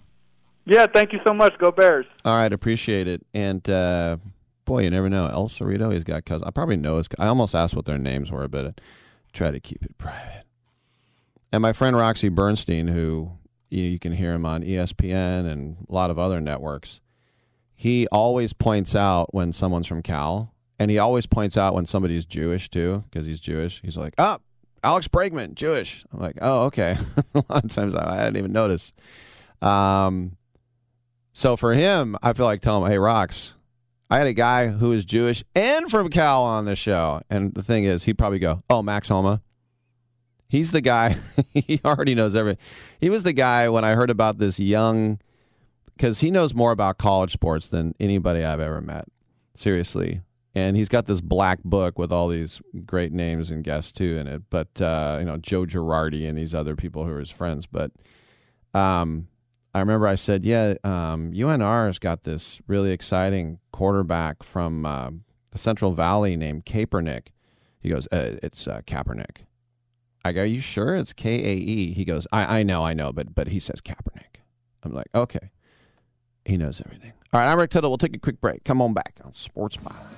Yeah, 0.67 0.85
thank 0.93 1.13
you 1.13 1.19
so 1.25 1.33
much. 1.33 1.57
Go 1.59 1.71
Bears. 1.71 2.05
All 2.25 2.35
right, 2.35 2.51
appreciate 2.51 3.07
it. 3.07 3.25
And 3.33 3.67
uh, 3.69 4.17
boy, 4.65 4.83
you 4.83 4.89
never 4.89 5.09
know. 5.09 5.27
El 5.27 5.47
Cerrito, 5.47 5.93
he's 5.93 6.03
got 6.03 6.25
cousins. 6.25 6.45
I 6.45 6.51
probably 6.51 6.75
know 6.75 6.97
his. 6.97 7.07
I 7.17 7.27
almost 7.27 7.55
asked 7.55 7.73
what 7.73 7.85
their 7.85 7.97
names 7.97 8.31
were, 8.31 8.49
but 8.49 8.65
I 8.65 8.73
try 9.31 9.49
to 9.49 9.61
keep 9.61 9.83
it 9.83 9.97
private. 9.97 10.43
And 11.53 11.61
my 11.61 11.71
friend 11.71 11.95
Roxy 11.95 12.27
Bernstein, 12.27 12.89
who 12.89 13.31
you, 13.69 13.83
you 13.83 13.97
can 13.97 14.11
hear 14.11 14.33
him 14.33 14.45
on 14.45 14.61
ESPN 14.61 15.49
and 15.49 15.77
a 15.89 15.93
lot 15.93 16.09
of 16.09 16.19
other 16.19 16.41
networks, 16.41 16.99
he 17.73 18.05
always 18.07 18.51
points 18.51 18.93
out 18.93 19.33
when 19.33 19.53
someone's 19.53 19.87
from 19.87 20.01
Cal, 20.01 20.53
and 20.77 20.91
he 20.91 20.99
always 20.99 21.25
points 21.25 21.55
out 21.55 21.75
when 21.75 21.85
somebody's 21.85 22.25
Jewish 22.25 22.69
too, 22.69 23.05
because 23.09 23.25
he's 23.25 23.39
Jewish. 23.39 23.81
He's 23.81 23.95
like, 23.95 24.15
"Oh, 24.17 24.39
Alex 24.83 25.07
Bregman, 25.07 25.53
Jewish." 25.53 26.03
I'm 26.11 26.19
like, 26.19 26.37
"Oh, 26.41 26.65
okay." 26.65 26.97
a 27.33 27.43
lot 27.47 27.63
of 27.63 27.71
times 27.73 27.95
I, 27.95 28.15
I 28.15 28.25
didn't 28.25 28.37
even 28.37 28.51
notice. 28.51 28.91
Um, 29.61 30.35
so 31.37 31.55
for 31.55 31.75
him, 31.75 32.17
I 32.23 32.33
feel 32.33 32.47
like 32.47 32.61
telling 32.61 32.85
him, 32.85 32.89
"Hey, 32.89 32.97
Rocks, 32.97 33.53
I 34.09 34.17
had 34.17 34.25
a 34.25 34.33
guy 34.33 34.69
who 34.69 34.91
is 34.91 35.05
Jewish 35.05 35.43
and 35.53 35.87
from 35.87 36.09
Cal 36.09 36.43
on 36.43 36.65
the 36.65 36.75
show." 36.75 37.21
And 37.29 37.53
the 37.53 37.61
thing 37.61 37.83
is, 37.83 38.05
he'd 38.05 38.17
probably 38.17 38.39
go, 38.39 38.63
"Oh, 38.71 38.81
Max 38.81 39.09
Homa." 39.09 39.43
He's 40.49 40.71
the 40.71 40.81
guy. 40.81 41.15
he 41.53 41.79
already 41.85 42.15
knows 42.15 42.33
everything. 42.33 42.65
He 42.99 43.11
was 43.11 43.21
the 43.21 43.33
guy 43.33 43.69
when 43.69 43.85
I 43.85 43.93
heard 43.93 44.09
about 44.09 44.39
this 44.39 44.59
young, 44.59 45.19
because 45.95 46.21
he 46.21 46.31
knows 46.31 46.55
more 46.55 46.71
about 46.71 46.97
college 46.97 47.33
sports 47.33 47.67
than 47.67 47.93
anybody 47.99 48.43
I've 48.43 48.59
ever 48.59 48.81
met. 48.81 49.05
Seriously. 49.53 50.21
And 50.55 50.75
he's 50.75 50.89
got 50.89 51.05
this 51.05 51.21
black 51.21 51.61
book 51.63 51.99
with 51.99 52.11
all 52.11 52.29
these 52.29 52.63
great 52.87 53.11
names 53.11 53.51
and 53.51 53.63
guests 53.63 53.91
too 53.91 54.17
in 54.17 54.25
it. 54.25 54.41
But 54.49 54.81
uh, 54.81 55.17
you 55.19 55.25
know, 55.25 55.37
Joe 55.37 55.67
Girardi 55.67 56.27
and 56.27 56.35
these 56.35 56.55
other 56.55 56.75
people 56.75 57.05
who 57.05 57.11
are 57.11 57.19
his 57.19 57.29
friends. 57.29 57.67
But 57.67 57.91
um, 58.73 59.27
I 59.77 59.79
remember 59.81 60.07
I 60.07 60.15
said, 60.15 60.43
"Yeah, 60.43 60.73
um, 60.83 61.31
UNR's 61.33 61.99
got 61.99 62.23
this 62.23 62.59
really 62.65 62.91
exciting 62.91 63.59
quarterback 63.71 64.41
from 64.41 64.87
uh, 64.87 65.11
the 65.51 65.59
Central 65.59 65.91
Valley 65.91 66.35
named 66.35 66.65
Kaepernick." 66.65 67.27
He 67.79 67.89
goes, 67.89 68.07
uh, 68.11 68.37
"It's 68.41 68.67
uh, 68.67 68.81
Kaepernick." 68.87 69.45
I 70.25 70.31
go, 70.31 70.41
"Are 70.41 70.45
you 70.45 70.61
sure 70.61 70.95
it's 70.95 71.13
K 71.13 71.35
A 71.35 71.55
E?" 71.55 71.93
He 71.93 72.05
goes, 72.05 72.25
"I 72.31 72.61
I 72.61 72.63
know, 72.63 72.83
I 72.83 72.95
know, 72.95 73.13
but 73.13 73.35
but 73.35 73.49
he 73.49 73.59
says 73.59 73.79
Kaepernick." 73.79 74.41
I'm 74.81 74.93
like, 74.93 75.09
"Okay." 75.13 75.51
He 76.43 76.57
knows 76.57 76.81
everything. 76.83 77.13
All 77.31 77.39
right, 77.39 77.51
I'm 77.51 77.59
Rick 77.59 77.69
Tittle. 77.69 77.91
We'll 77.91 77.99
take 77.99 78.15
a 78.15 78.19
quick 78.19 78.41
break. 78.41 78.63
Come 78.63 78.81
on 78.81 78.95
back 78.95 79.19
on 79.23 79.31
Sports 79.31 79.77
Byline. 79.77 80.16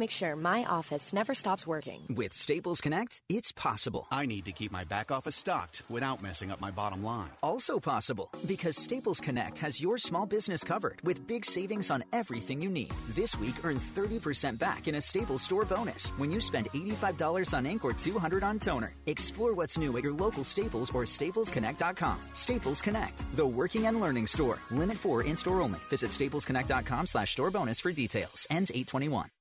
Make 0.00 0.10
sure 0.10 0.34
my 0.34 0.64
office 0.64 1.12
never 1.12 1.34
stops 1.34 1.66
working? 1.66 2.00
With 2.08 2.32
Staples 2.32 2.80
Connect, 2.80 3.20
it's 3.28 3.52
possible. 3.52 4.08
I 4.10 4.26
need 4.26 4.46
to 4.46 4.52
keep 4.52 4.72
my 4.72 4.84
back 4.84 5.12
office 5.12 5.36
stocked 5.36 5.82
without 5.88 6.22
messing 6.22 6.50
up 6.50 6.60
my 6.60 6.70
bottom 6.70 7.04
line. 7.04 7.30
Also 7.42 7.78
possible 7.78 8.30
because 8.46 8.76
Staples 8.76 9.20
Connect 9.20 9.58
has 9.58 9.80
your 9.80 9.98
small 9.98 10.26
business 10.26 10.64
covered 10.64 11.00
with 11.04 11.26
big 11.26 11.44
savings 11.44 11.90
on 11.90 12.02
everything 12.12 12.62
you 12.62 12.70
need. 12.70 12.92
This 13.14 13.38
week, 13.38 13.56
earn 13.62 13.78
30% 13.78 14.58
back 14.58 14.88
in 14.88 14.96
a 14.96 15.00
Staples 15.00 15.42
store 15.42 15.64
bonus 15.64 16.12
when 16.16 16.30
you 16.30 16.40
spend 16.40 16.70
$85 16.70 17.52
on 17.54 17.66
ink 17.66 17.84
or 17.84 17.92
200 17.92 18.42
on 18.42 18.58
toner. 18.58 18.92
Explore 19.06 19.52
what's 19.52 19.76
new 19.76 19.96
at 19.98 20.02
your 20.02 20.14
local 20.14 20.44
Staples 20.44 20.90
or 20.92 21.02
staplesconnect.com. 21.04 22.18
Staples 22.32 22.80
Connect, 22.80 23.22
the 23.36 23.46
working 23.46 23.86
and 23.86 24.00
learning 24.00 24.26
store. 24.26 24.58
Limit 24.70 24.96
4 24.96 25.22
in-store 25.24 25.60
only. 25.60 25.80
Visit 25.90 26.10
staplesconnect.com 26.10 27.06
slash 27.06 27.32
store 27.32 27.50
bonus 27.50 27.80
for 27.80 27.92
details. 27.92 28.46
Ends 28.50 28.70
821. 28.70 29.39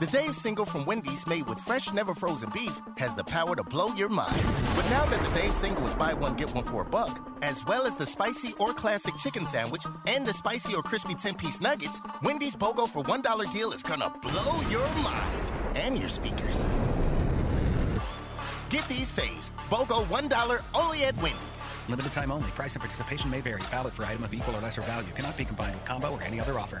The 0.00 0.06
Dave 0.06 0.34
single 0.34 0.64
from 0.64 0.84
Wendy's 0.86 1.24
made 1.24 1.46
with 1.46 1.60
fresh, 1.60 1.92
never 1.92 2.14
frozen 2.14 2.50
beef 2.50 2.80
has 2.96 3.14
the 3.14 3.22
power 3.22 3.54
to 3.54 3.62
blow 3.62 3.94
your 3.94 4.08
mind. 4.08 4.42
But 4.74 4.90
now 4.90 5.04
that 5.06 5.22
the 5.22 5.32
Dave 5.34 5.54
single 5.54 5.86
is 5.86 5.94
buy 5.94 6.12
one, 6.12 6.34
get 6.34 6.52
one 6.52 6.64
for 6.64 6.82
a 6.82 6.84
buck, 6.84 7.20
as 7.42 7.64
well 7.64 7.86
as 7.86 7.94
the 7.94 8.04
spicy 8.04 8.54
or 8.58 8.74
classic 8.74 9.14
chicken 9.16 9.46
sandwich 9.46 9.82
and 10.08 10.26
the 10.26 10.32
spicy 10.32 10.74
or 10.74 10.82
crispy 10.82 11.14
10 11.14 11.36
piece 11.36 11.60
nuggets, 11.60 12.00
Wendy's 12.24 12.56
BOGO 12.56 12.88
for 12.88 13.04
$1 13.04 13.52
deal 13.52 13.70
is 13.70 13.84
gonna 13.84 14.10
blow 14.20 14.60
your 14.68 14.88
mind 14.96 15.52
and 15.76 15.96
your 15.96 16.08
speakers. 16.08 16.64
Get 18.70 18.88
these 18.88 19.12
faves. 19.12 19.52
BOGO 19.70 20.06
$1 20.06 20.60
only 20.74 21.04
at 21.04 21.14
Wendy's. 21.16 21.68
Limited 21.88 22.10
time 22.10 22.32
only. 22.32 22.48
Price 22.48 22.74
and 22.74 22.80
participation 22.80 23.30
may 23.30 23.40
vary. 23.40 23.60
Valid 23.70 23.94
for 23.94 24.04
item 24.06 24.24
of 24.24 24.34
equal 24.34 24.56
or 24.56 24.60
lesser 24.60 24.80
value. 24.80 25.12
Cannot 25.14 25.36
be 25.36 25.44
combined 25.44 25.76
with 25.76 25.84
combo 25.84 26.10
or 26.10 26.22
any 26.22 26.40
other 26.40 26.58
offer. 26.58 26.80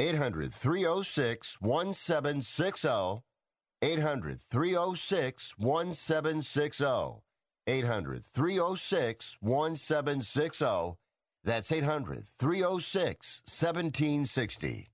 800 0.00 0.52
306 0.52 1.56
1760. 1.60 3.22
800 3.80 4.40
306 4.40 5.54
1760. 5.56 7.22
800 7.66 8.24
306 8.24 9.36
1760. 9.40 10.96
That's 11.44 11.70
800 11.70 12.24
306 12.26 13.42
1760. 13.46 14.93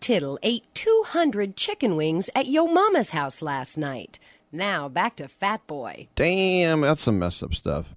Tittle 0.00 0.38
ate 0.42 0.64
200 0.74 1.56
chicken 1.56 1.94
wings 1.94 2.30
at 2.34 2.46
Yo 2.46 2.66
Mama's 2.66 3.10
house 3.10 3.42
last 3.42 3.76
night. 3.76 4.18
Now 4.50 4.88
back 4.88 5.16
to 5.16 5.28
Fat 5.28 5.66
Boy. 5.66 6.08
Damn, 6.14 6.80
that's 6.80 7.02
some 7.02 7.18
messed 7.18 7.42
up 7.42 7.54
stuff. 7.54 7.94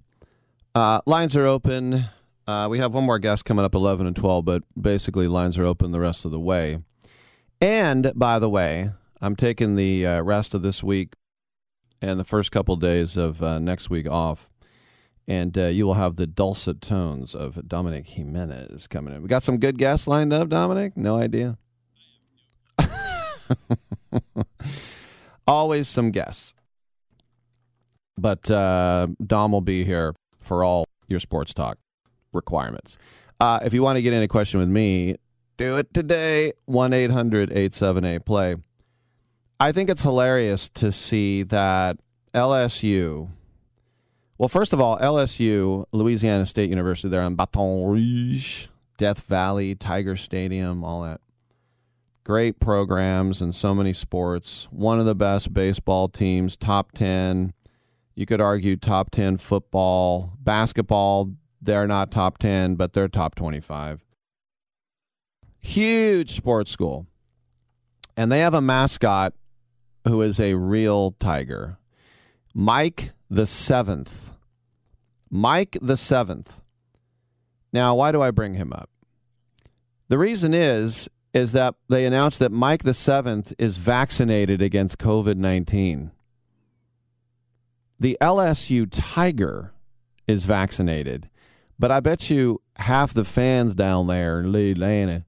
Uh, 0.74 1.00
lines 1.06 1.34
are 1.34 1.46
open. 1.46 2.04
Uh, 2.46 2.68
we 2.70 2.78
have 2.78 2.92
one 2.92 3.04
more 3.04 3.18
guest 3.18 3.46
coming 3.46 3.64
up 3.64 3.74
11 3.74 4.06
and 4.06 4.14
12, 4.14 4.44
but 4.44 4.62
basically 4.78 5.26
lines 5.26 5.56
are 5.56 5.64
open 5.64 5.92
the 5.92 6.00
rest 6.00 6.26
of 6.26 6.30
the 6.30 6.38
way. 6.38 6.78
And 7.60 8.12
by 8.14 8.38
the 8.38 8.50
way, 8.50 8.90
I'm 9.22 9.34
taking 9.34 9.76
the 9.76 10.06
uh, 10.06 10.22
rest 10.22 10.52
of 10.52 10.60
this 10.60 10.82
week 10.82 11.14
and 12.02 12.20
the 12.20 12.24
first 12.24 12.52
couple 12.52 12.76
days 12.76 13.16
of 13.16 13.42
uh, 13.42 13.58
next 13.58 13.88
week 13.88 14.06
off. 14.06 14.50
And 15.26 15.56
uh, 15.56 15.66
you 15.68 15.86
will 15.86 15.94
have 15.94 16.16
the 16.16 16.26
dulcet 16.26 16.82
tones 16.82 17.34
of 17.34 17.66
Dominic 17.66 18.06
Jimenez 18.08 18.86
coming 18.88 19.14
in. 19.14 19.22
We 19.22 19.28
got 19.28 19.42
some 19.42 19.56
good 19.56 19.78
guests 19.78 20.06
lined 20.06 20.34
up, 20.34 20.50
Dominic? 20.50 20.98
No 20.98 21.16
idea. 21.16 21.56
Always 25.46 25.88
some 25.88 26.10
guests. 26.10 26.54
But 28.16 28.50
uh, 28.50 29.08
Dom 29.24 29.52
will 29.52 29.60
be 29.60 29.84
here 29.84 30.14
for 30.40 30.64
all 30.64 30.86
your 31.08 31.20
sports 31.20 31.52
talk 31.52 31.78
requirements. 32.32 32.96
Uh, 33.40 33.60
if 33.64 33.74
you 33.74 33.82
want 33.82 33.96
to 33.96 34.02
get 34.02 34.12
in 34.12 34.22
a 34.22 34.28
question 34.28 34.60
with 34.60 34.68
me, 34.68 35.16
do 35.56 35.76
it 35.76 35.92
today. 35.92 36.52
1 36.66 36.92
800 36.92 37.50
878 37.50 38.24
play. 38.24 38.56
I 39.60 39.72
think 39.72 39.88
it's 39.90 40.02
hilarious 40.02 40.68
to 40.70 40.92
see 40.92 41.42
that 41.44 41.98
LSU. 42.32 43.30
Well, 44.36 44.48
first 44.48 44.72
of 44.72 44.80
all, 44.80 44.98
LSU, 44.98 45.84
Louisiana 45.92 46.44
State 46.44 46.70
University, 46.70 47.08
there 47.08 47.22
in 47.22 47.36
Baton 47.36 47.84
Rouge, 47.86 48.66
Death 48.98 49.20
Valley, 49.26 49.74
Tiger 49.76 50.16
Stadium, 50.16 50.82
all 50.82 51.02
that. 51.02 51.20
Great 52.24 52.58
programs 52.58 53.42
in 53.42 53.52
so 53.52 53.74
many 53.74 53.92
sports. 53.92 54.66
One 54.70 54.98
of 54.98 55.04
the 55.04 55.14
best 55.14 55.52
baseball 55.52 56.08
teams, 56.08 56.56
top 56.56 56.92
10. 56.92 57.52
You 58.14 58.24
could 58.24 58.40
argue 58.40 58.76
top 58.76 59.10
10 59.10 59.36
football. 59.36 60.32
Basketball, 60.40 61.32
they're 61.60 61.86
not 61.86 62.10
top 62.10 62.38
10, 62.38 62.76
but 62.76 62.94
they're 62.94 63.08
top 63.08 63.34
25. 63.34 64.04
Huge 65.60 66.34
sports 66.34 66.70
school. 66.70 67.06
And 68.16 68.32
they 68.32 68.40
have 68.40 68.54
a 68.54 68.60
mascot 68.62 69.34
who 70.06 70.22
is 70.22 70.40
a 70.40 70.54
real 70.54 71.12
tiger. 71.20 71.78
Mike 72.54 73.12
the 73.28 73.46
seventh. 73.46 74.30
Mike 75.28 75.76
the 75.82 75.98
seventh. 75.98 76.60
Now, 77.70 77.94
why 77.96 78.12
do 78.12 78.22
I 78.22 78.30
bring 78.30 78.54
him 78.54 78.72
up? 78.72 78.88
The 80.08 80.18
reason 80.18 80.54
is 80.54 81.08
is 81.34 81.52
that 81.52 81.74
they 81.88 82.06
announced 82.06 82.38
that 82.38 82.52
Mike 82.52 82.84
the 82.84 82.94
seventh 82.94 83.52
is 83.58 83.76
vaccinated 83.76 84.62
against 84.62 84.98
COVID 84.98 85.36
nineteen. 85.36 86.12
The 88.00 88.16
LSU 88.20 88.88
Tiger 88.90 89.72
is 90.26 90.46
vaccinated, 90.46 91.28
but 91.78 91.90
I 91.90 92.00
bet 92.00 92.30
you 92.30 92.62
half 92.76 93.12
the 93.12 93.24
fans 93.24 93.74
down 93.74 94.06
there 94.06 94.40
in 94.40 94.54
Atlanta 94.54 95.24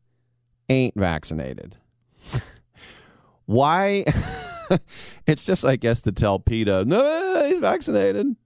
ain't 0.68 0.94
vaccinated. 0.96 1.76
Why? 3.46 4.04
it's 5.26 5.44
just, 5.44 5.64
I 5.64 5.76
guess, 5.76 6.02
to 6.02 6.12
tell 6.12 6.38
PETA, 6.38 6.84
no, 6.84 7.02
no, 7.02 7.34
no, 7.34 7.48
he's 7.48 7.60
vaccinated. 7.60 8.36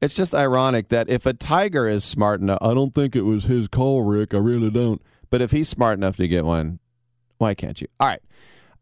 It's 0.00 0.14
just 0.14 0.34
ironic 0.34 0.88
that 0.90 1.08
if 1.08 1.26
a 1.26 1.32
tiger 1.32 1.88
is 1.88 2.04
smart 2.04 2.40
enough, 2.40 2.58
I 2.60 2.72
don't 2.72 2.94
think 2.94 3.16
it 3.16 3.22
was 3.22 3.44
his 3.44 3.66
call, 3.66 4.02
Rick. 4.02 4.32
I 4.32 4.38
really 4.38 4.70
don't. 4.70 5.02
But 5.30 5.42
if 5.42 5.50
he's 5.50 5.68
smart 5.68 5.98
enough 5.98 6.16
to 6.16 6.28
get 6.28 6.44
one, 6.44 6.78
why 7.38 7.54
can't 7.54 7.80
you? 7.80 7.88
All 8.00 8.08
right. 8.08 8.22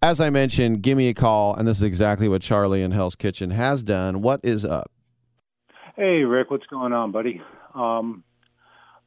As 0.03 0.21
I 0.21 0.31
mentioned, 0.31 0.83
give 0.83 0.99
me 0.99 1.09
a 1.09 1.15
call, 1.15 1.55
and 1.55 1.67
this 1.67 1.79
is 1.79 1.83
exactly 1.83 2.29
what 2.29 2.43
Charlie 2.43 2.83
in 2.83 2.91
Hell's 2.91 3.17
Kitchen 3.17 3.51
has 3.51 3.83
done. 3.83 4.23
What 4.23 4.41
is 4.43 4.65
up? 4.65 4.91
Hey, 5.97 6.23
Rick, 6.23 6.51
what's 6.51 6.67
going 6.67 6.93
on, 6.93 7.13
buddy? 7.13 7.41
Um, 7.75 8.23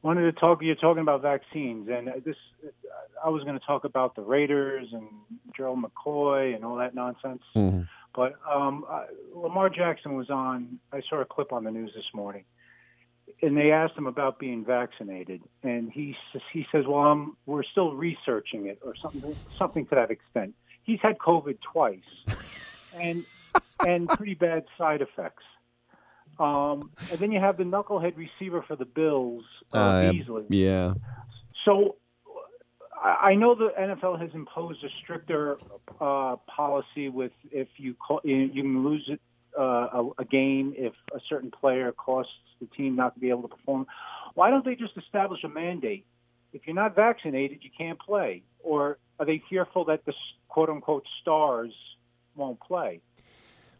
wanted 0.02 0.22
to 0.22 0.32
talk. 0.32 0.60
You're 0.62 0.74
talking 0.74 1.02
about 1.02 1.22
vaccines, 1.22 1.88
and 1.88 2.08
this. 2.24 2.36
I 3.24 3.28
was 3.28 3.44
going 3.44 3.58
to 3.58 3.64
talk 3.64 3.84
about 3.84 4.16
the 4.16 4.22
Raiders 4.22 4.88
and 4.92 5.06
Gerald 5.56 5.78
McCoy 5.82 6.54
and 6.54 6.64
all 6.64 6.76
that 6.76 6.94
nonsense. 6.94 7.42
Mm-hmm. 7.54 7.82
But 8.14 8.34
um, 8.50 8.84
uh, 8.88 9.04
Lamar 9.34 9.68
Jackson 9.70 10.16
was 10.16 10.30
on. 10.30 10.80
I 10.92 11.00
saw 11.08 11.20
a 11.20 11.24
clip 11.24 11.52
on 11.52 11.64
the 11.64 11.70
news 11.70 11.92
this 11.94 12.04
morning, 12.12 12.44
and 13.42 13.56
they 13.56 13.72
asked 13.72 13.96
him 13.96 14.06
about 14.06 14.38
being 14.38 14.64
vaccinated, 14.64 15.42
and 15.62 15.90
he 15.90 16.16
he 16.52 16.66
says, 16.72 16.86
"Well, 16.86 17.00
I'm, 17.00 17.36
we're 17.46 17.62
still 17.62 17.94
researching 17.94 18.66
it, 18.66 18.78
or 18.84 18.94
something 18.96 19.34
something 19.56 19.86
to 19.86 19.94
that 19.94 20.10
extent." 20.10 20.54
He's 20.82 21.00
had 21.00 21.18
COVID 21.18 21.58
twice, 21.60 22.00
and 22.94 23.24
and 23.86 24.08
pretty 24.08 24.34
bad 24.34 24.64
side 24.78 25.02
effects. 25.02 25.44
Um, 26.38 26.90
and 27.10 27.18
then 27.18 27.32
you 27.32 27.40
have 27.40 27.58
the 27.58 27.64
knucklehead 27.64 28.16
receiver 28.16 28.62
for 28.66 28.74
the 28.76 28.86
Bills, 28.86 29.44
uh, 29.74 29.78
Uh, 29.78 30.12
Beasley. 30.12 30.44
yeah. 30.48 30.94
So 31.66 31.96
I 33.02 33.34
know 33.34 33.54
the 33.54 33.70
NFL 33.78 34.20
has 34.20 34.30
imposed 34.34 34.82
a 34.84 34.88
stricter 35.02 35.58
uh, 36.00 36.36
policy 36.46 37.08
with 37.08 37.32
if 37.50 37.68
you 37.76 37.94
call, 37.94 38.20
you 38.24 38.36
you 38.36 38.62
can 38.62 38.84
lose 38.84 39.04
it, 39.08 39.20
uh, 39.58 39.62
a, 39.62 40.10
a 40.18 40.24
game 40.24 40.74
if 40.76 40.92
a 41.14 41.20
certain 41.28 41.50
player 41.50 41.92
costs 41.92 42.32
the 42.60 42.66
team 42.66 42.96
not 42.96 43.14
to 43.14 43.20
be 43.20 43.30
able 43.30 43.42
to 43.42 43.48
perform. 43.48 43.86
Why 44.34 44.50
don't 44.50 44.64
they 44.64 44.74
just 44.74 44.96
establish 44.96 45.42
a 45.44 45.48
mandate? 45.48 46.04
If 46.52 46.62
you're 46.66 46.74
not 46.74 46.94
vaccinated, 46.94 47.60
you 47.62 47.70
can't 47.76 47.98
play. 47.98 48.42
Or 48.60 48.98
are 49.18 49.26
they 49.26 49.42
fearful 49.48 49.84
that 49.86 50.04
the 50.04 50.12
quote 50.48 50.68
unquote 50.68 51.04
stars 51.20 51.72
won't 52.36 52.60
play? 52.60 53.00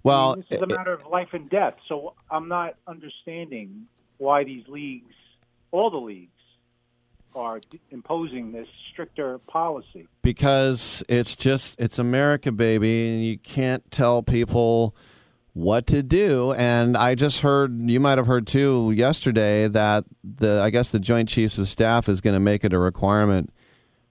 Well, 0.02 0.36
this 0.36 0.46
is 0.50 0.62
a 0.62 0.66
matter 0.66 0.92
of 0.92 1.06
life 1.06 1.28
and 1.32 1.50
death. 1.50 1.74
So 1.88 2.14
I'm 2.30 2.48
not 2.48 2.76
understanding 2.86 3.86
why 4.16 4.44
these 4.44 4.66
leagues, 4.66 5.14
all 5.72 5.90
the 5.90 5.98
leagues, 5.98 6.30
are 7.34 7.60
imposing 7.90 8.52
this 8.52 8.66
stricter 8.92 9.38
policy. 9.38 10.08
because 10.22 11.04
it's 11.08 11.36
just 11.36 11.76
it's 11.78 11.98
America, 11.98 12.50
baby, 12.50 13.08
and 13.08 13.24
you 13.24 13.38
can't 13.38 13.88
tell 13.90 14.22
people 14.22 14.96
what 15.52 15.86
to 15.88 16.02
do. 16.02 16.52
And 16.52 16.96
I 16.96 17.14
just 17.14 17.40
heard 17.40 17.90
you 17.90 18.00
might 18.00 18.18
have 18.18 18.26
heard 18.26 18.46
too 18.46 18.92
yesterday 18.94 19.68
that 19.68 20.04
the 20.22 20.60
I 20.62 20.70
guess 20.70 20.90
the 20.90 21.00
Joint 21.00 21.28
Chiefs 21.28 21.58
of 21.58 21.68
Staff 21.68 22.08
is 22.08 22.20
going 22.20 22.34
to 22.34 22.40
make 22.40 22.64
it 22.64 22.72
a 22.72 22.78
requirement 22.78 23.52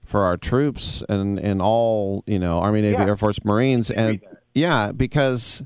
for 0.04 0.24
our 0.24 0.36
troops 0.36 1.02
and 1.08 1.38
and 1.38 1.62
all 1.62 2.24
you 2.26 2.38
know 2.38 2.58
Army, 2.58 2.82
Navy, 2.82 2.96
Yeah. 2.98 3.06
Air 3.06 3.16
Force, 3.16 3.44
Marines, 3.44 3.90
and 3.90 4.20
yeah, 4.54 4.92
because. 4.92 5.62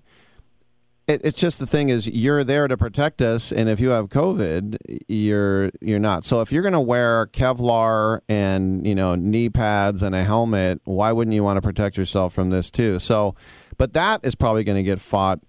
It, 1.06 1.20
it's 1.22 1.38
just 1.38 1.58
the 1.58 1.66
thing 1.66 1.90
is 1.90 2.06
you're 2.08 2.44
there 2.44 2.66
to 2.66 2.78
protect 2.78 3.20
us, 3.20 3.52
and 3.52 3.68
if 3.68 3.78
you 3.78 3.90
have 3.90 4.08
COVID, 4.08 4.78
you're 5.06 5.68
you're 5.82 5.98
not. 5.98 6.24
So 6.24 6.40
if 6.40 6.50
you're 6.50 6.62
going 6.62 6.72
to 6.72 6.80
wear 6.80 7.26
Kevlar 7.26 8.20
and 8.26 8.86
you 8.86 8.94
know 8.94 9.14
knee 9.14 9.50
pads 9.50 10.02
and 10.02 10.14
a 10.14 10.24
helmet, 10.24 10.80
why 10.84 11.12
wouldn't 11.12 11.34
you 11.34 11.44
want 11.44 11.58
to 11.58 11.60
protect 11.60 11.98
yourself 11.98 12.32
from 12.32 12.48
this 12.48 12.70
too? 12.70 12.98
So, 12.98 13.34
but 13.76 13.92
that 13.92 14.20
is 14.24 14.34
probably 14.34 14.64
going 14.64 14.76
to 14.76 14.82
get 14.82 14.98
fought 14.98 15.40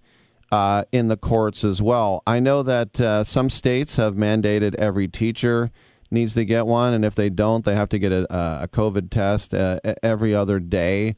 uh, 0.52 0.84
in 0.92 1.08
the 1.08 1.16
courts 1.16 1.64
as 1.64 1.82
well. 1.82 2.22
I 2.26 2.40
know 2.40 2.62
that 2.62 3.00
uh, 3.00 3.24
some 3.24 3.50
states 3.50 3.96
have 3.96 4.14
mandated 4.14 4.74
every 4.76 5.08
teacher 5.08 5.70
needs 6.10 6.34
to 6.34 6.44
get 6.44 6.66
one, 6.66 6.92
and 6.94 7.04
if 7.04 7.14
they 7.14 7.28
don't, 7.28 7.64
they 7.64 7.74
have 7.74 7.88
to 7.90 7.98
get 7.98 8.12
a, 8.12 8.62
a 8.62 8.68
COVID 8.68 9.10
test 9.10 9.54
uh, 9.54 9.80
every 10.02 10.34
other 10.34 10.60
day. 10.60 11.16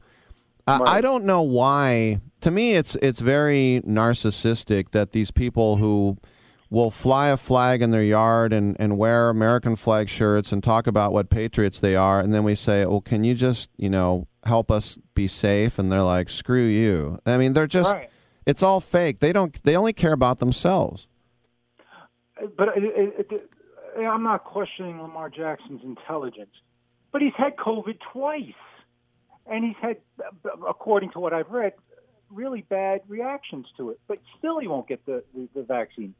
Uh, 0.67 0.79
I 0.85 1.01
don't 1.01 1.25
know 1.25 1.41
why. 1.41 2.21
To 2.41 2.51
me, 2.51 2.73
it's 2.75 2.95
it's 2.95 3.19
very 3.19 3.81
narcissistic 3.85 4.91
that 4.91 5.11
these 5.11 5.31
people 5.31 5.77
who 5.77 6.17
will 6.69 6.91
fly 6.91 7.29
a 7.29 7.37
flag 7.37 7.81
in 7.81 7.89
their 7.89 8.03
yard 8.03 8.53
and, 8.53 8.77
and 8.79 8.97
wear 8.97 9.29
American 9.29 9.75
flag 9.75 10.07
shirts 10.07 10.51
and 10.51 10.63
talk 10.63 10.85
about 10.85 11.11
what 11.11 11.29
patriots 11.29 11.79
they 11.79 11.95
are. 11.95 12.19
And 12.19 12.31
then 12.31 12.43
we 12.43 12.53
say, 12.53 12.85
well, 12.85 13.01
can 13.01 13.23
you 13.23 13.33
just, 13.33 13.71
you 13.77 13.89
know, 13.89 14.27
help 14.43 14.69
us 14.69 14.99
be 15.15 15.25
safe? 15.25 15.79
And 15.79 15.91
they're 15.91 16.03
like, 16.03 16.29
screw 16.29 16.65
you. 16.65 17.17
I 17.25 17.37
mean, 17.37 17.53
they're 17.53 17.65
just, 17.65 17.91
Right. 17.91 18.11
It's 18.49 18.63
all 18.63 18.79
fake. 18.79 19.19
They 19.19 19.31
don't, 19.31 19.61
they 19.63 19.75
only 19.75 19.93
care 19.93 20.13
about 20.13 20.39
themselves. 20.39 21.07
But 22.57 22.69
it, 22.75 22.83
it, 22.83 23.27
it, 23.31 23.49
I'm 23.99 24.23
not 24.23 24.43
questioning 24.43 25.01
Lamar 25.01 25.29
Jackson's 25.29 25.83
intelligence, 25.83 26.53
but 27.11 27.21
he's 27.21 27.33
had 27.37 27.57
COVID 27.57 27.97
twice, 28.13 28.53
and 29.45 29.65
he's 29.65 29.75
had, 29.81 29.97
according 30.67 31.11
to 31.11 31.19
what 31.19 31.33
I've 31.33 31.49
read, 31.49 31.73
really 32.31 32.61
bad 32.61 33.01
reactions 33.07 33.67
to 33.77 33.89
it. 33.89 33.99
But 34.07 34.19
still, 34.37 34.59
he 34.59 34.67
won't 34.67 34.87
get 34.87 35.05
the 35.05 35.23
the, 35.33 35.49
the 35.53 35.63
vaccine. 35.63 36.15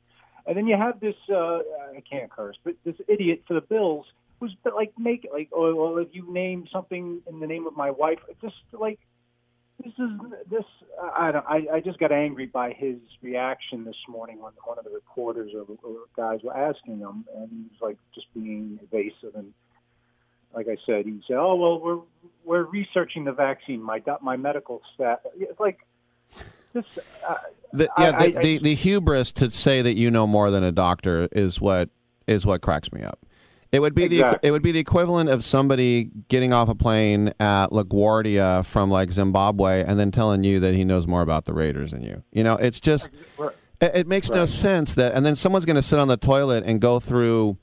And 0.46 0.58
then 0.58 0.68
you 0.68 0.76
have 0.78 1.00
this 1.00 1.16
uh, 1.32 1.60
I 1.96 2.04
can't 2.10 2.30
curse, 2.30 2.58
but 2.64 2.76
this 2.84 2.96
idiot 3.08 3.44
for 3.48 3.54
the 3.54 3.62
Bills 3.62 4.06
was 4.40 4.52
like 4.76 4.94
make 4.98 5.28
like 5.32 5.50
oh 5.54 5.74
well 5.76 5.98
if 5.98 6.10
you 6.12 6.32
name 6.32 6.66
something 6.72 7.22
in 7.28 7.40
the 7.40 7.48
name 7.48 7.66
of 7.68 7.76
my 7.78 7.92
wife, 7.92 8.20
just 8.42 8.56
like 8.74 9.00
this 9.84 9.94
is 9.98 10.10
this 10.50 10.64
I 11.14 11.32
don't 11.32 11.46
I, 11.48 11.68
I 11.76 11.80
just 11.80 12.00
got 12.00 12.12
angry 12.12 12.46
by 12.48 12.74
his 12.74 12.98
reaction 13.22 13.86
this 13.86 13.96
morning 14.08 14.40
when 14.42 14.52
one 14.66 14.78
of 14.78 14.84
the 14.84 14.92
reporters 14.92 15.52
or, 15.54 15.66
or 15.84 15.96
guys 16.16 16.40
were 16.44 16.56
asking 16.56 17.00
him 17.00 17.26
and 17.36 17.50
he 17.50 17.58
was 17.64 17.82
like 17.82 17.98
just 18.14 18.28
being 18.34 18.80
evasive 18.84 19.36
and 19.36 19.54
like 20.54 20.68
I 20.68 20.78
said 20.86 21.06
he 21.06 21.22
said 21.28 21.38
oh 21.38 21.56
well 21.56 21.80
we're 21.80 22.00
we're 22.46 22.64
researching 22.70 23.24
the 23.24 23.32
vaccine 23.32 23.82
my 23.82 24.02
my 24.22 24.36
medical 24.38 24.82
staff 24.96 25.20
it's 25.38 25.60
like 25.60 25.80
this 26.74 26.86
uh, 27.28 27.36
The, 27.74 27.90
I- 27.98 28.04
yeah, 28.10 28.18
I- 28.18 28.30
the, 28.32 28.40
the, 28.40 28.58
the 28.60 28.76
hubris 28.76 29.32
to 29.34 29.50
say 29.50 29.82
that 29.82 29.94
you 29.96 30.12
know 30.12 30.28
more 30.28 30.52
than 30.52 30.64
a 30.64 30.72
doctor 30.72 31.28
is 31.32 31.60
what 31.62 31.90
is 32.28 32.46
what 32.46 32.62
cracks 32.62 32.92
me 32.92 33.02
up. 33.02 33.26
It 33.72 33.82
would 33.82 33.94
be 33.94 34.08
the 34.08 34.40
it 34.42 34.52
would 34.52 34.64
be 34.64 34.72
the 34.72 34.80
equivalent 34.80 35.30
of 35.30 35.44
somebody 35.44 36.10
getting 36.28 36.54
off 36.54 36.70
a 36.70 36.76
plane 36.76 37.34
at 37.40 37.68
LaGuardia 37.68 38.66
from 38.66 38.90
like 38.90 39.12
Zimbabwe 39.12 39.84
and 39.84 40.00
then 40.00 40.12
telling 40.12 40.44
you 40.44 40.60
that 40.60 40.74
he 40.74 40.84
knows 40.84 41.06
more 41.06 41.22
about 41.22 41.46
the 41.46 41.54
Raiders 41.54 41.92
than 41.92 42.02
you. 42.04 42.24
You 42.32 42.44
know, 42.44 42.56
it's 42.56 42.80
just 42.80 43.10
it, 43.80 43.92
it 43.94 44.08
makes 44.08 44.30
no 44.30 44.46
sense 44.46 44.96
that 44.96 45.14
and 45.14 45.24
then 45.24 45.36
someone's 45.36 45.66
going 45.66 45.76
to 45.76 45.84
sit 45.84 46.00
on 46.00 46.08
the 46.08 46.18
toilet 46.18 46.64
and 46.66 46.82
go 46.82 47.00
through 47.00 47.58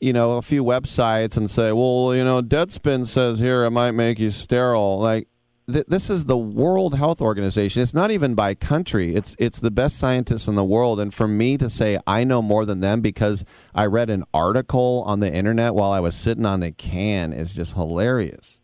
you 0.00 0.12
know 0.12 0.32
a 0.32 0.42
few 0.42 0.64
websites 0.64 1.36
and 1.36 1.50
say, 1.50 1.72
"Well, 1.72 2.14
you 2.14 2.24
know, 2.24 2.42
Deadspin 2.42 3.06
says 3.06 3.38
here 3.38 3.64
it 3.64 3.70
might 3.70 3.92
make 3.92 4.18
you 4.18 4.30
sterile." 4.30 4.98
Like 4.98 5.28
th- 5.70 5.86
this 5.88 6.10
is 6.10 6.24
the 6.24 6.36
World 6.36 6.94
Health 6.96 7.20
Organization. 7.20 7.82
It's 7.82 7.94
not 7.94 8.10
even 8.10 8.34
by 8.34 8.54
country. 8.54 9.14
It's 9.14 9.36
it's 9.38 9.60
the 9.60 9.70
best 9.70 9.98
scientists 9.98 10.48
in 10.48 10.54
the 10.54 10.64
world 10.64 11.00
and 11.00 11.12
for 11.12 11.28
me 11.28 11.56
to 11.58 11.68
say 11.68 11.98
I 12.06 12.24
know 12.24 12.42
more 12.42 12.64
than 12.64 12.80
them 12.80 13.00
because 13.00 13.44
I 13.74 13.86
read 13.86 14.10
an 14.10 14.24
article 14.32 15.02
on 15.06 15.20
the 15.20 15.32
internet 15.32 15.74
while 15.74 15.92
I 15.92 16.00
was 16.00 16.14
sitting 16.14 16.46
on 16.46 16.60
the 16.60 16.72
can 16.72 17.32
is 17.32 17.54
just 17.54 17.74
hilarious. 17.74 18.60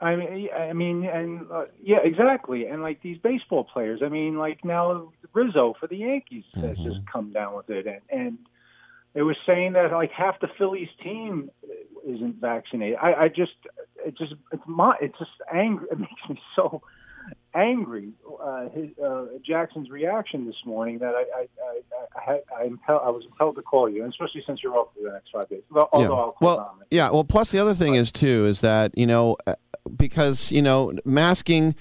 I 0.00 0.14
mean, 0.14 0.48
I 0.56 0.72
mean, 0.72 1.04
and 1.04 1.50
uh, 1.50 1.64
yeah, 1.82 1.98
exactly. 2.04 2.66
And 2.66 2.82
like 2.82 3.02
these 3.02 3.18
baseball 3.18 3.64
players, 3.64 4.00
I 4.04 4.08
mean, 4.08 4.38
like 4.38 4.64
now 4.64 5.12
Rizzo 5.32 5.74
for 5.80 5.88
the 5.88 5.96
Yankees 5.96 6.44
has 6.54 6.76
just 6.76 7.00
come 7.12 7.32
down 7.32 7.56
with 7.56 7.68
it, 7.68 7.86
and 7.86 8.00
and 8.08 8.38
it 9.14 9.22
was 9.22 9.36
saying 9.46 9.72
that 9.72 9.90
like 9.92 10.10
half 10.12 10.40
the 10.40 10.48
Phillies 10.58 10.88
team 11.02 11.50
isn't 12.06 12.36
vaccinated. 12.40 12.98
I, 13.00 13.14
I 13.14 13.28
just, 13.28 13.52
it 14.04 14.16
just, 14.16 14.34
it's 14.52 14.62
my, 14.66 14.96
it's 15.00 15.18
just 15.18 15.30
angry. 15.52 15.86
It 15.92 15.98
makes 15.98 16.28
me 16.28 16.40
so 16.54 16.82
angry. 17.54 18.10
Uh, 18.42 18.68
his, 18.68 18.90
uh, 18.98 19.26
Jackson's 19.44 19.90
reaction 19.90 20.46
this 20.46 20.56
morning 20.64 20.98
that 20.98 21.14
I, 21.14 21.24
I, 21.36 21.48
I, 21.62 21.80
I, 22.16 22.32
had, 22.32 22.40
I, 22.56 22.64
impel, 22.64 23.00
I 23.04 23.10
was 23.10 23.24
impelled 23.24 23.56
to 23.56 23.62
call 23.62 23.88
you, 23.88 24.02
and 24.02 24.12
especially 24.12 24.42
since 24.46 24.62
you're 24.62 24.76
off 24.76 24.88
for 24.94 25.02
the 25.02 25.12
next 25.12 25.30
five 25.32 25.48
days. 25.48 25.62
Well, 25.70 25.88
although 25.92 26.34
yeah. 26.40 26.46
Well, 26.46 26.78
yeah. 26.90 27.10
Well, 27.10 27.24
plus 27.24 27.50
the 27.50 27.58
other 27.58 27.74
thing 27.74 27.94
is 27.94 28.12
too 28.12 28.46
is 28.46 28.60
that 28.60 28.96
you 28.96 29.06
know 29.06 29.36
uh, 29.46 29.54
because 29.96 30.52
you 30.52 30.62
know 30.62 30.92
masking. 31.04 31.74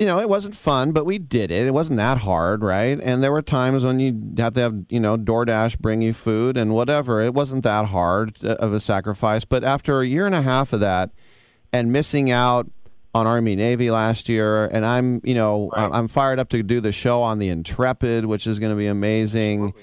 You 0.00 0.06
know, 0.06 0.18
it 0.18 0.30
wasn't 0.30 0.54
fun, 0.56 0.92
but 0.92 1.04
we 1.04 1.18
did 1.18 1.50
it. 1.50 1.66
It 1.66 1.74
wasn't 1.74 1.98
that 1.98 2.18
hard, 2.18 2.62
right? 2.62 2.98
And 3.02 3.22
there 3.22 3.30
were 3.30 3.42
times 3.42 3.84
when 3.84 4.00
you 4.00 4.18
had 4.38 4.54
to 4.54 4.60
have, 4.62 4.74
you 4.88 4.98
know, 4.98 5.18
DoorDash 5.18 5.78
bring 5.78 6.00
you 6.00 6.14
food 6.14 6.56
and 6.56 6.72
whatever. 6.74 7.20
It 7.20 7.34
wasn't 7.34 7.64
that 7.64 7.84
hard 7.84 8.42
uh, 8.42 8.54
of 8.54 8.72
a 8.72 8.80
sacrifice. 8.80 9.44
But 9.44 9.62
after 9.62 10.00
a 10.00 10.06
year 10.06 10.24
and 10.24 10.34
a 10.34 10.40
half 10.40 10.72
of 10.72 10.80
that, 10.80 11.10
and 11.70 11.92
missing 11.92 12.30
out 12.30 12.70
on 13.14 13.26
Army 13.26 13.54
Navy 13.54 13.90
last 13.90 14.26
year, 14.26 14.64
and 14.68 14.86
I'm, 14.86 15.20
you 15.22 15.34
know, 15.34 15.70
I'm- 15.74 15.92
I'm 15.92 16.08
fired 16.08 16.38
up 16.38 16.48
to 16.48 16.62
do 16.62 16.80
the 16.80 16.92
show 16.92 17.20
on 17.20 17.38
the 17.38 17.50
Intrepid, 17.50 18.24
which 18.24 18.46
is 18.46 18.58
going 18.58 18.72
to 18.72 18.76
be 18.76 18.86
amazing. 18.86 19.74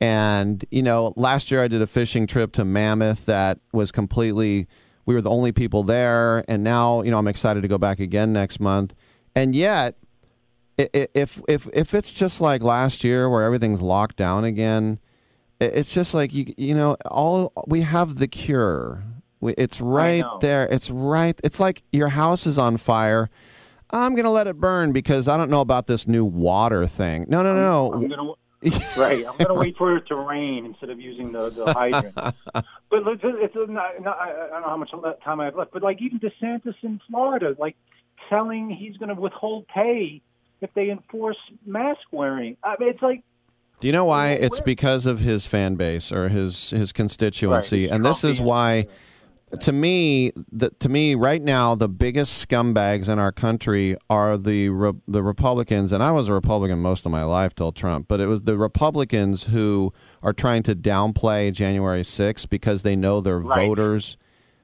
And 0.00 0.64
you 0.70 0.82
know, 0.82 1.12
last 1.16 1.50
year 1.50 1.62
I 1.62 1.68
did 1.68 1.82
a 1.82 1.86
fishing 1.86 2.26
trip 2.26 2.52
to 2.52 2.64
Mammoth 2.64 3.26
that 3.26 3.58
was 3.72 3.92
completely. 3.92 4.68
We 5.04 5.14
were 5.14 5.20
the 5.20 5.30
only 5.30 5.52
people 5.52 5.82
there, 5.84 6.44
and 6.48 6.64
now 6.64 7.02
you 7.02 7.10
know 7.10 7.18
I'm 7.18 7.28
excited 7.28 7.60
to 7.62 7.68
go 7.68 7.78
back 7.78 8.00
again 8.00 8.32
next 8.32 8.58
month. 8.58 8.94
And 9.36 9.54
yet, 9.54 9.96
if 10.78 11.42
if 11.46 11.68
if 11.74 11.94
it's 11.94 12.12
just 12.12 12.40
like 12.40 12.62
last 12.62 13.04
year 13.04 13.28
where 13.28 13.42
everything's 13.42 13.82
locked 13.82 14.16
down 14.16 14.44
again, 14.44 14.98
it's 15.60 15.92
just 15.92 16.14
like 16.14 16.32
you 16.32 16.54
you 16.56 16.74
know 16.74 16.96
all 17.04 17.52
we 17.66 17.82
have 17.82 18.16
the 18.16 18.28
cure. 18.28 19.04
We, 19.40 19.52
it's 19.58 19.78
right 19.78 20.24
there. 20.40 20.66
It's 20.70 20.88
right. 20.88 21.38
It's 21.44 21.60
like 21.60 21.82
your 21.92 22.08
house 22.08 22.46
is 22.46 22.56
on 22.56 22.78
fire. 22.78 23.28
I'm 23.90 24.14
gonna 24.14 24.32
let 24.32 24.46
it 24.46 24.58
burn 24.58 24.92
because 24.92 25.28
I 25.28 25.36
don't 25.36 25.50
know 25.50 25.60
about 25.60 25.86
this 25.86 26.08
new 26.08 26.24
water 26.24 26.86
thing. 26.86 27.26
No, 27.28 27.42
no, 27.42 27.54
no. 27.54 27.92
I'm 27.92 28.08
gonna 28.08 28.32
right. 28.96 29.26
I'm 29.26 29.36
gonna 29.36 29.54
wait 29.54 29.76
for 29.76 29.96
it 29.98 30.06
to 30.08 30.16
rain 30.16 30.64
instead 30.64 30.88
of 30.88 30.98
using 30.98 31.32
the, 31.32 31.50
the 31.50 31.72
hydrant. 31.74 32.14
but 32.14 32.64
look, 32.90 33.20
it's 33.22 33.54
not, 33.54 34.02
not, 34.02 34.18
I 34.18 34.30
I 34.30 34.48
don't 34.48 34.62
know 34.62 34.68
how 34.68 34.76
much 34.78 34.90
time 35.22 35.40
I 35.40 35.44
have 35.44 35.56
left. 35.56 35.72
But 35.72 35.82
like 35.82 36.00
even 36.00 36.18
DeSantis 36.18 36.74
in 36.82 37.00
Florida, 37.08 37.54
like 37.58 37.76
telling 38.28 38.70
he's 38.70 38.96
going 38.96 39.14
to 39.14 39.20
withhold 39.20 39.66
pay 39.68 40.20
if 40.60 40.72
they 40.74 40.90
enforce 40.90 41.36
mask 41.64 42.00
wearing. 42.12 42.56
I 42.64 42.76
mean, 42.80 42.88
it's 42.90 43.02
like 43.02 43.22
Do 43.80 43.86
you 43.88 43.92
know 43.92 44.06
why? 44.06 44.30
It's 44.30 44.60
because 44.60 45.06
of 45.06 45.20
his 45.20 45.46
fan 45.46 45.74
base 45.76 46.10
or 46.12 46.28
his 46.28 46.70
his 46.70 46.92
constituency, 46.92 47.88
and 47.88 48.04
this 48.04 48.24
is 48.24 48.40
why. 48.40 48.86
To 49.60 49.70
me, 49.70 50.32
the, 50.50 50.70
to 50.80 50.88
me, 50.88 51.14
right 51.14 51.40
now, 51.40 51.76
the 51.76 51.88
biggest 51.88 52.46
scumbags 52.48 53.08
in 53.08 53.20
our 53.20 53.30
country 53.30 53.96
are 54.10 54.36
the 54.36 54.70
re, 54.70 54.92
the 55.06 55.22
Republicans, 55.22 55.92
and 55.92 56.02
I 56.02 56.10
was 56.10 56.26
a 56.26 56.32
Republican 56.32 56.80
most 56.80 57.06
of 57.06 57.12
my 57.12 57.22
life 57.22 57.54
till 57.54 57.70
Trump. 57.70 58.08
But 58.08 58.18
it 58.20 58.26
was 58.26 58.42
the 58.42 58.56
Republicans 58.58 59.44
who 59.44 59.92
are 60.20 60.32
trying 60.32 60.64
to 60.64 60.74
downplay 60.74 61.52
January 61.52 62.02
6th 62.02 62.48
because 62.50 62.82
they 62.82 62.96
know 62.96 63.20
their 63.20 63.38
Right. 63.38 63.68
voters. 63.68 64.16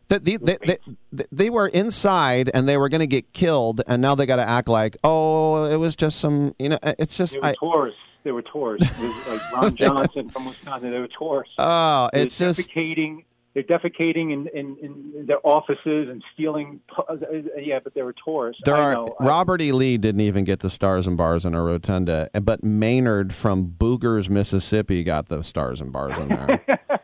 That 0.09 0.25
they, 0.25 0.37
they, 0.37 0.59
they, 0.67 1.25
they, 1.31 1.51
were 1.51 1.69
inside 1.69 2.51
and 2.53 2.69
they 2.69 2.77
were 2.77 2.89
going 2.89 3.01
to 3.01 3.07
get 3.07 3.33
killed, 3.33 3.83
and 3.87 4.03
now 4.03 4.15
they 4.15 4.27
got 4.27 4.37
to 4.37 4.49
act 4.49 4.69
like, 4.69 4.97
oh, 5.05 5.65
it 5.65 5.77
was 5.77 5.97
just 5.97 6.21
some, 6.21 6.55
you 6.59 6.71
know, 6.71 6.79
it's 6.83 7.17
just 7.17 7.33
they 7.35 7.39
were 7.39 7.47
I, 7.47 7.55
tourists. 7.59 8.01
They 8.25 8.33
were 8.33 8.43
tourists. 8.43 8.91
Like 9.27 9.53
Ron 9.53 9.77
Johnson 9.77 10.31
from 10.31 10.47
Wisconsin. 10.47 10.91
They 10.91 10.99
were 10.99 11.09
tourists. 11.19 11.55
Oh, 11.59 12.09
it's 12.13 12.39
They're 12.39 12.53
just 12.53 12.71
defecating. 12.71 13.25
They're 13.55 13.63
defecating 13.63 14.33
in, 14.33 14.49
in, 14.55 14.77
in 14.81 15.27
their 15.27 15.47
offices 15.47 16.09
and 16.09 16.25
stealing. 16.33 16.81
uh, 16.97 17.17
Yeah, 17.59 17.81
but 17.85 17.93
they 17.93 18.01
were 18.03 18.15
tourists. 18.27 18.63
There 18.65 18.75
I 18.75 18.81
are 18.81 18.95
know. 18.95 19.17
Robert 19.21 19.61
E. 19.61 19.73
Lee 19.73 19.99
didn't 19.99 20.23
even 20.23 20.45
get 20.45 20.61
the 20.61 20.71
stars 20.71 21.07
and 21.07 21.19
bars 21.19 21.45
in 21.45 21.55
a 21.55 21.63
rotunda, 21.63 22.31
but 22.41 22.65
Maynard 22.65 23.35
from 23.35 23.67
Boogers, 23.67 24.31
Mississippi, 24.31 25.05
got 25.05 25.29
the 25.29 25.43
stars 25.43 25.83
and 25.83 25.93
bars 25.93 26.17
in 26.19 26.29
there. 26.29 26.65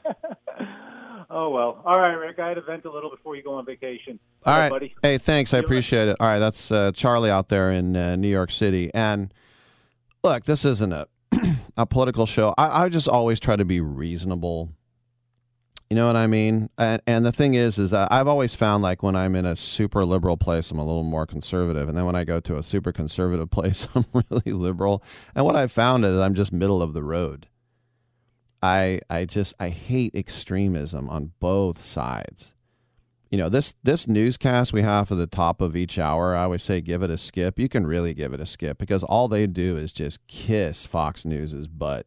Oh 1.30 1.50
well. 1.50 1.82
All 1.84 1.98
right, 1.98 2.14
Rick. 2.14 2.38
I 2.38 2.48
had 2.48 2.55
to 2.55 2.62
vent 2.62 2.84
a 2.86 2.90
little 2.90 3.10
before 3.10 3.36
you 3.36 3.42
go 3.42 3.55
on 3.55 3.66
vacation. 3.66 4.18
All 4.46 4.56
right, 4.56 4.70
buddy. 4.70 4.94
hey, 5.02 5.18
thanks, 5.18 5.52
I 5.52 5.59
appreciate 5.59 6.09
it. 6.09 6.16
All 6.20 6.26
right, 6.26 6.38
that's 6.38 6.72
uh, 6.72 6.92
Charlie 6.92 7.30
out 7.30 7.48
there 7.50 7.70
in 7.70 7.96
uh, 7.96 8.16
New 8.16 8.28
York 8.28 8.50
City, 8.50 8.90
and 8.94 9.32
look, 10.24 10.44
this 10.44 10.64
isn't 10.64 10.92
a 10.92 11.06
a 11.76 11.84
political 11.84 12.24
show. 12.24 12.55
I, 12.56 12.84
I 12.84 12.88
just 12.88 13.09
always 13.09 13.40
try 13.40 13.56
to 13.56 13.64
be 13.64 13.80
reasonable. 13.80 14.70
You 15.90 15.96
know 15.96 16.06
what 16.06 16.16
I 16.16 16.26
mean? 16.26 16.68
And, 16.76 17.00
and 17.06 17.24
the 17.24 17.32
thing 17.32 17.55
is, 17.55 17.78
is 17.78 17.92
that 17.92 18.12
I've 18.12 18.28
always 18.28 18.55
found 18.55 18.82
like 18.82 19.02
when 19.02 19.16
I'm 19.16 19.34
in 19.34 19.46
a 19.46 19.56
super 19.56 20.05
liberal 20.05 20.36
place, 20.36 20.70
I'm 20.70 20.78
a 20.78 20.84
little 20.84 21.02
more 21.02 21.26
conservative, 21.26 21.88
and 21.88 21.96
then 21.96 22.05
when 22.05 22.14
I 22.14 22.24
go 22.24 22.40
to 22.40 22.59
a 22.59 22.62
super 22.62 22.92
conservative 22.92 23.50
place, 23.50 23.86
I'm 23.94 24.06
really 24.12 24.52
liberal. 24.52 25.02
And 25.34 25.44
what 25.44 25.56
I've 25.56 25.72
found 25.72 26.05
is 26.05 26.18
I'm 26.18 26.34
just 26.34 26.52
middle 26.52 26.80
of 26.80 26.94
the 26.94 27.02
road. 27.02 27.48
I 28.62 29.01
I 29.09 29.24
just 29.24 29.55
I 29.60 29.68
hate 29.68 30.14
extremism 30.14 31.09
on 31.09 31.32
both 31.40 31.80
sides. 31.80 32.55
You 33.30 33.39
know 33.39 33.48
this 33.48 33.74
this 33.82 34.09
newscast 34.09 34.72
we 34.72 34.82
have 34.82 35.09
for 35.09 35.14
the 35.14 35.26
top 35.26 35.60
of 35.60 35.76
each 35.76 35.98
hour. 35.98 36.35
I 36.35 36.44
always 36.44 36.62
say 36.62 36.80
give 36.80 37.02
it 37.02 37.10
a 37.10 37.18
skip. 37.18 37.59
You 37.59 37.68
can 37.68 37.86
really 37.86 38.14
give 38.14 38.32
it 38.32 38.40
a 38.40 38.47
skip 38.47 38.78
because 38.78 39.05
all 39.05 39.28
they 39.28 39.47
do 39.47 39.76
is 39.76 39.93
just 39.93 40.26
kiss 40.26 40.86
Fox 40.86 41.24
News's 41.24 41.68
butt. 41.68 42.06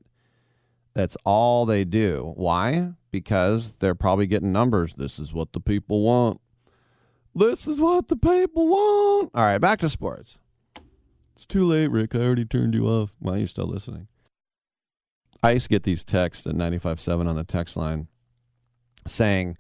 That's 0.94 1.15
all 1.23 1.65
they 1.65 1.86
do. 1.86 2.34
Why? 2.36 2.94
Because 3.11 3.76
they're 3.80 3.95
probably 3.95 4.28
getting 4.28 4.52
numbers. 4.52 4.94
This 4.95 5.19
is 5.19 5.32
what 5.32 5.53
the 5.53 5.61
people 5.61 6.02
want. 6.02 6.41
This 7.34 7.65
is 7.65 7.80
what 7.80 8.10
the 8.10 8.18
people 8.18 8.68
want. 8.68 9.32
All 9.34 9.45
right, 9.45 9.57
back 9.57 9.80
to 9.80 9.90
sports. 9.90 10.38
It's 11.34 11.45
too 11.45 11.65
late, 11.65 11.88
Rick. 11.88 12.14
I 12.14 12.19
already 12.19 12.45
turned 12.45 12.73
you 12.73 12.88
off. 12.88 13.14
Why 13.19 13.36
are 13.36 13.38
you 13.38 13.48
still 13.48 13.68
listening? 13.68 14.07
I 15.43 15.51
used 15.51 15.65
to 15.65 15.69
get 15.69 15.84
these 15.84 16.03
texts 16.03 16.45
at 16.45 16.55
95.7 16.55 17.27
on 17.27 17.35
the 17.35 17.43
text 17.43 17.76
line 17.76 18.07
saying, 19.07 19.57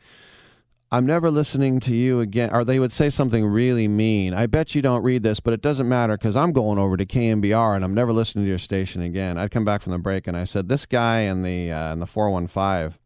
I'm 0.93 1.05
never 1.05 1.31
listening 1.31 1.79
to 1.81 1.95
you 1.95 2.19
again. 2.19 2.49
Or 2.53 2.65
they 2.65 2.77
would 2.77 2.91
say 2.91 3.09
something 3.09 3.45
really 3.45 3.87
mean. 3.87 4.33
I 4.33 4.45
bet 4.45 4.75
you 4.75 4.81
don't 4.81 5.03
read 5.03 5.23
this, 5.23 5.39
but 5.39 5.53
it 5.53 5.61
doesn't 5.61 5.87
matter 5.87 6.17
because 6.17 6.35
I'm 6.35 6.51
going 6.51 6.77
over 6.77 6.97
to 6.97 7.05
KNBR 7.05 7.75
and 7.75 7.85
I'm 7.85 7.93
never 7.93 8.11
listening 8.11 8.43
to 8.43 8.49
your 8.49 8.57
station 8.57 9.01
again. 9.01 9.37
I'd 9.37 9.51
come 9.51 9.63
back 9.63 9.81
from 9.81 9.93
the 9.93 9.99
break 9.99 10.27
and 10.27 10.35
I 10.35 10.43
said, 10.43 10.67
This 10.67 10.85
guy 10.85 11.21
in 11.21 11.43
the, 11.43 11.71
uh, 11.71 11.93
in 11.93 11.99
the 11.99 12.05
415, 12.05 12.99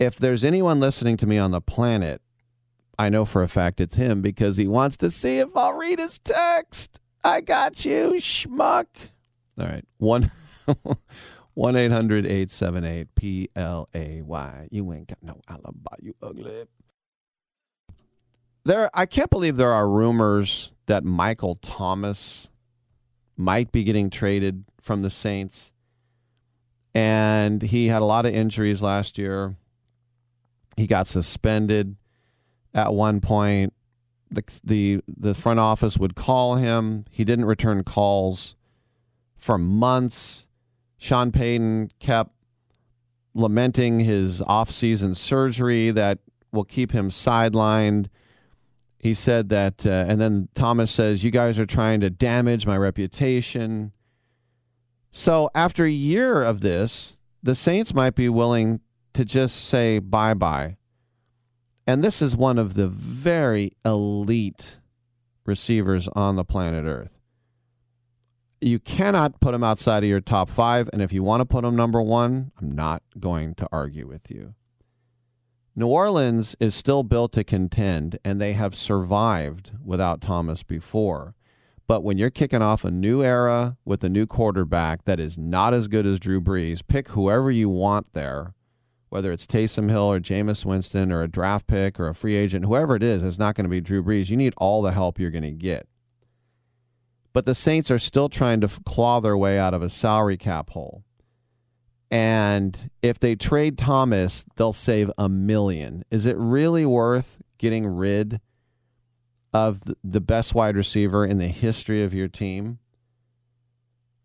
if 0.00 0.16
there's 0.16 0.42
anyone 0.42 0.80
listening 0.80 1.16
to 1.18 1.26
me 1.26 1.38
on 1.38 1.52
the 1.52 1.60
planet, 1.60 2.20
I 2.98 3.08
know 3.08 3.24
for 3.24 3.42
a 3.42 3.48
fact 3.48 3.80
it's 3.80 3.94
him 3.94 4.20
because 4.20 4.56
he 4.56 4.66
wants 4.66 4.96
to 4.98 5.12
see 5.12 5.38
if 5.38 5.56
I'll 5.56 5.74
read 5.74 6.00
his 6.00 6.18
text. 6.18 7.00
I 7.22 7.40
got 7.40 7.84
you, 7.84 8.14
schmuck. 8.18 8.86
All 9.58 9.66
right. 9.66 9.84
One. 9.98 10.32
1 11.54 11.76
800 11.76 12.24
878 12.24 13.14
P 13.14 13.48
L 13.54 13.88
A 13.94 14.22
Y. 14.22 14.68
You 14.70 14.92
ain't 14.92 15.08
got 15.08 15.22
no 15.22 15.40
alibi, 15.48 15.96
you 16.00 16.14
ugly. 16.22 16.64
There, 18.64 18.90
I 18.94 19.06
can't 19.06 19.30
believe 19.30 19.56
there 19.56 19.72
are 19.72 19.88
rumors 19.88 20.72
that 20.86 21.04
Michael 21.04 21.56
Thomas 21.56 22.48
might 23.36 23.72
be 23.72 23.82
getting 23.82 24.08
traded 24.08 24.64
from 24.80 25.02
the 25.02 25.10
Saints. 25.10 25.72
And 26.94 27.62
he 27.62 27.88
had 27.88 28.02
a 28.02 28.06
lot 28.06 28.26
of 28.26 28.34
injuries 28.34 28.82
last 28.82 29.18
year. 29.18 29.56
He 30.76 30.86
got 30.86 31.06
suspended 31.06 31.96
at 32.74 32.92
one 32.94 33.20
point. 33.20 33.72
The, 34.30 34.44
the 34.64 35.00
the 35.06 35.34
front 35.34 35.60
office 35.60 35.98
would 35.98 36.14
call 36.14 36.56
him. 36.56 37.04
He 37.10 37.24
didn't 37.24 37.44
return 37.44 37.84
calls 37.84 38.56
for 39.36 39.58
months. 39.58 40.46
Sean 41.02 41.32
Payton 41.32 41.90
kept 41.98 42.30
lamenting 43.34 43.98
his 43.98 44.40
offseason 44.42 45.16
surgery 45.16 45.90
that 45.90 46.20
will 46.52 46.62
keep 46.62 46.92
him 46.92 47.10
sidelined. 47.10 48.06
He 49.00 49.12
said 49.12 49.48
that, 49.48 49.84
uh, 49.84 50.04
and 50.06 50.20
then 50.20 50.48
Thomas 50.54 50.92
says, 50.92 51.24
You 51.24 51.32
guys 51.32 51.58
are 51.58 51.66
trying 51.66 52.02
to 52.02 52.08
damage 52.08 52.68
my 52.68 52.76
reputation. 52.76 53.90
So 55.10 55.50
after 55.56 55.84
a 55.84 55.90
year 55.90 56.40
of 56.40 56.60
this, 56.60 57.16
the 57.42 57.56
Saints 57.56 57.92
might 57.92 58.14
be 58.14 58.28
willing 58.28 58.78
to 59.14 59.24
just 59.24 59.56
say 59.56 59.98
bye 59.98 60.34
bye. 60.34 60.76
And 61.84 62.04
this 62.04 62.22
is 62.22 62.36
one 62.36 62.58
of 62.58 62.74
the 62.74 62.86
very 62.86 63.72
elite 63.84 64.76
receivers 65.44 66.06
on 66.14 66.36
the 66.36 66.44
planet 66.44 66.84
Earth 66.84 67.21
you 68.62 68.78
cannot 68.78 69.40
put 69.40 69.54
him 69.54 69.64
outside 69.64 70.02
of 70.02 70.08
your 70.08 70.20
top 70.20 70.48
five. 70.48 70.88
And 70.92 71.02
if 71.02 71.12
you 71.12 71.22
want 71.22 71.40
to 71.40 71.44
put 71.44 71.64
him 71.64 71.76
number 71.76 72.00
one, 72.00 72.52
I'm 72.60 72.72
not 72.72 73.02
going 73.18 73.54
to 73.56 73.68
argue 73.72 74.06
with 74.06 74.30
you. 74.30 74.54
New 75.74 75.86
Orleans 75.86 76.54
is 76.60 76.74
still 76.74 77.02
built 77.02 77.32
to 77.32 77.44
contend, 77.44 78.18
and 78.24 78.40
they 78.40 78.52
have 78.52 78.74
survived 78.74 79.72
without 79.82 80.20
Thomas 80.20 80.62
before. 80.62 81.34
But 81.86 82.02
when 82.02 82.18
you're 82.18 82.30
kicking 82.30 82.62
off 82.62 82.84
a 82.84 82.90
new 82.90 83.22
era 83.22 83.76
with 83.84 84.04
a 84.04 84.08
new 84.08 84.26
quarterback 84.26 85.04
that 85.06 85.18
is 85.18 85.38
not 85.38 85.74
as 85.74 85.88
good 85.88 86.06
as 86.06 86.20
Drew 86.20 86.40
Brees, 86.40 86.80
pick 86.86 87.08
whoever 87.08 87.50
you 87.50 87.68
want 87.68 88.12
there, 88.12 88.54
whether 89.08 89.32
it's 89.32 89.46
Taysom 89.46 89.90
Hill 89.90 90.10
or 90.10 90.20
Jameis 90.20 90.64
Winston 90.64 91.10
or 91.10 91.22
a 91.22 91.28
draft 91.28 91.66
pick 91.66 91.98
or 91.98 92.08
a 92.08 92.14
free 92.14 92.34
agent, 92.34 92.66
whoever 92.66 92.96
it 92.96 93.02
is, 93.02 93.22
it's 93.22 93.38
not 93.38 93.54
going 93.54 93.64
to 93.64 93.70
be 93.70 93.80
Drew 93.80 94.02
Brees. 94.02 94.30
You 94.30 94.36
need 94.36 94.54
all 94.58 94.82
the 94.82 94.92
help 94.92 95.18
you're 95.18 95.30
going 95.30 95.42
to 95.42 95.50
get. 95.50 95.86
But 97.32 97.46
the 97.46 97.54
Saints 97.54 97.90
are 97.90 97.98
still 97.98 98.28
trying 98.28 98.60
to 98.60 98.68
claw 98.84 99.20
their 99.20 99.36
way 99.36 99.58
out 99.58 99.74
of 99.74 99.82
a 99.82 99.90
salary 99.90 100.36
cap 100.36 100.70
hole. 100.70 101.04
And 102.10 102.90
if 103.00 103.18
they 103.18 103.34
trade 103.34 103.78
Thomas, 103.78 104.44
they'll 104.56 104.74
save 104.74 105.10
a 105.16 105.30
million. 105.30 106.04
Is 106.10 106.26
it 106.26 106.36
really 106.36 106.84
worth 106.84 107.42
getting 107.56 107.86
rid 107.86 108.40
of 109.54 109.80
the 110.04 110.20
best 110.20 110.54
wide 110.54 110.76
receiver 110.76 111.24
in 111.24 111.38
the 111.38 111.48
history 111.48 112.02
of 112.02 112.12
your 112.12 112.28
team? 112.28 112.78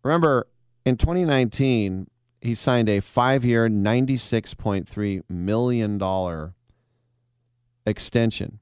Remember, 0.02 0.46
in 0.84 0.96
2019, 0.96 2.08
he 2.40 2.54
signed 2.54 2.88
a 2.88 3.00
five 3.00 3.44
year, 3.44 3.68
$96.3 3.68 5.22
million 5.28 6.52
extension. 7.86 8.58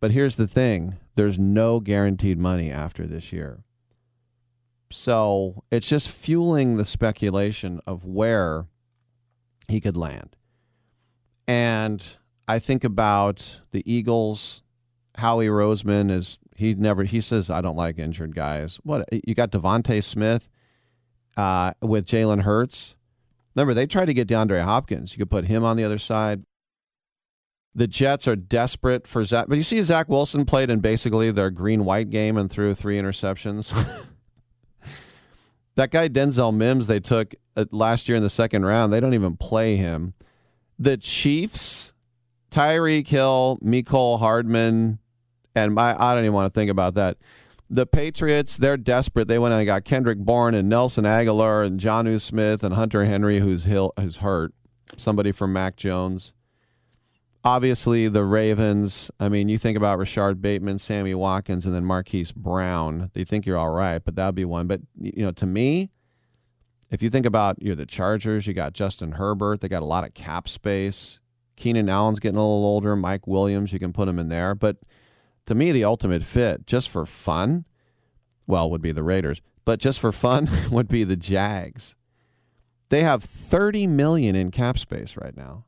But 0.00 0.12
here's 0.12 0.36
the 0.36 0.48
thing 0.48 0.96
there's 1.16 1.38
no 1.38 1.80
guaranteed 1.80 2.38
money 2.38 2.70
after 2.70 3.06
this 3.06 3.32
year. 3.32 3.64
So 4.90 5.64
it's 5.70 5.88
just 5.88 6.08
fueling 6.08 6.76
the 6.76 6.84
speculation 6.84 7.80
of 7.86 8.04
where 8.04 8.66
he 9.68 9.80
could 9.80 9.96
land. 9.96 10.36
And 11.46 12.04
I 12.46 12.58
think 12.58 12.84
about 12.84 13.60
the 13.70 13.82
Eagles. 13.90 14.62
Howie 15.16 15.48
Roseman 15.48 16.12
is 16.12 16.38
he 16.54 16.74
never 16.74 17.02
he 17.02 17.20
says 17.20 17.50
I 17.50 17.60
don't 17.60 17.76
like 17.76 17.98
injured 17.98 18.36
guys. 18.36 18.76
What 18.84 19.08
you 19.10 19.34
got 19.34 19.50
DeVonta 19.50 20.02
Smith 20.02 20.48
uh, 21.36 21.72
with 21.82 22.06
Jalen 22.06 22.42
Hurts. 22.42 22.94
Remember 23.54 23.74
they 23.74 23.86
tried 23.86 24.06
to 24.06 24.14
get 24.14 24.28
DeAndre 24.28 24.62
Hopkins. 24.62 25.12
You 25.12 25.18
could 25.18 25.30
put 25.30 25.46
him 25.46 25.64
on 25.64 25.76
the 25.76 25.82
other 25.82 25.98
side. 25.98 26.44
The 27.74 27.86
Jets 27.86 28.26
are 28.26 28.36
desperate 28.36 29.06
for 29.06 29.24
Zach. 29.24 29.46
But 29.48 29.56
you 29.56 29.62
see, 29.62 29.80
Zach 29.82 30.08
Wilson 30.08 30.44
played 30.44 30.70
in 30.70 30.80
basically 30.80 31.30
their 31.30 31.50
green 31.50 31.84
white 31.84 32.10
game 32.10 32.36
and 32.36 32.50
threw 32.50 32.74
three 32.74 32.98
interceptions. 32.98 33.72
that 35.76 35.90
guy, 35.90 36.08
Denzel 36.08 36.54
Mims, 36.54 36.86
they 36.86 37.00
took 37.00 37.34
uh, 37.56 37.66
last 37.70 38.08
year 38.08 38.16
in 38.16 38.22
the 38.22 38.30
second 38.30 38.64
round, 38.64 38.92
they 38.92 39.00
don't 39.00 39.14
even 39.14 39.36
play 39.36 39.76
him. 39.76 40.14
The 40.78 40.96
Chiefs, 40.96 41.92
Tyreek 42.50 43.06
Hill, 43.06 43.58
Mecole 43.62 44.18
Hardman, 44.18 44.98
and 45.54 45.74
my, 45.74 45.94
I 46.00 46.14
don't 46.14 46.24
even 46.24 46.34
want 46.34 46.52
to 46.52 46.58
think 46.58 46.70
about 46.70 46.94
that. 46.94 47.18
The 47.70 47.86
Patriots, 47.86 48.56
they're 48.56 48.78
desperate. 48.78 49.28
They 49.28 49.38
went 49.38 49.54
and 49.54 49.66
got 49.66 49.84
Kendrick 49.84 50.18
Bourne 50.18 50.54
and 50.54 50.68
Nelson 50.68 51.04
Agholor 51.04 51.66
and 51.66 51.78
Jonnu 51.78 52.20
Smith 52.20 52.64
and 52.64 52.74
Hunter 52.74 53.04
Henry, 53.04 53.40
who's, 53.40 53.64
Hill, 53.64 53.92
who's 54.00 54.18
hurt. 54.18 54.54
Somebody 54.96 55.32
from 55.32 55.52
Mac 55.52 55.76
Jones 55.76 56.32
obviously 57.44 58.08
the 58.08 58.24
Ravens. 58.24 59.10
I 59.18 59.28
mean, 59.28 59.48
you 59.48 59.58
think 59.58 59.76
about 59.76 59.98
Rashod 59.98 60.40
Bateman, 60.40 60.78
Sammy 60.78 61.14
Watkins, 61.14 61.66
and 61.66 61.74
then 61.74 61.84
Marquise 61.84 62.32
Brown. 62.32 63.10
You 63.14 63.24
think 63.24 63.46
you're 63.46 63.58
all 63.58 63.70
right, 63.70 64.02
but 64.04 64.16
that'd 64.16 64.34
be 64.34 64.44
one. 64.44 64.66
But 64.66 64.80
you 65.00 65.24
know, 65.24 65.32
to 65.32 65.46
me, 65.46 65.90
if 66.90 67.02
you 67.02 67.10
think 67.10 67.26
about 67.26 67.60
you 67.62 67.70
know 67.70 67.74
the 67.74 67.86
Chargers, 67.86 68.46
you 68.46 68.54
got 68.54 68.72
Justin 68.72 69.12
Herbert. 69.12 69.60
They 69.60 69.68
got 69.68 69.82
a 69.82 69.86
lot 69.86 70.04
of 70.04 70.14
cap 70.14 70.48
space. 70.48 71.20
Keenan 71.56 71.88
Allen's 71.88 72.20
getting 72.20 72.38
a 72.38 72.40
little 72.40 72.64
older. 72.64 72.94
Mike 72.94 73.26
Williams, 73.26 73.72
you 73.72 73.78
can 73.78 73.92
put 73.92 74.08
him 74.08 74.18
in 74.18 74.28
there. 74.28 74.54
But 74.54 74.76
to 75.46 75.54
me, 75.54 75.72
the 75.72 75.84
ultimate 75.84 76.22
fit, 76.22 76.66
just 76.66 76.88
for 76.88 77.04
fun, 77.04 77.64
well, 78.46 78.70
would 78.70 78.82
be 78.82 78.92
the 78.92 79.02
Raiders. 79.02 79.42
But 79.64 79.80
just 79.80 79.98
for 79.98 80.12
fun, 80.12 80.48
would 80.70 80.88
be 80.88 81.04
the 81.04 81.16
Jags. 81.16 81.96
They 82.90 83.02
have 83.02 83.22
30 83.22 83.86
million 83.86 84.36
in 84.36 84.50
cap 84.50 84.78
space 84.78 85.16
right 85.16 85.36
now. 85.36 85.64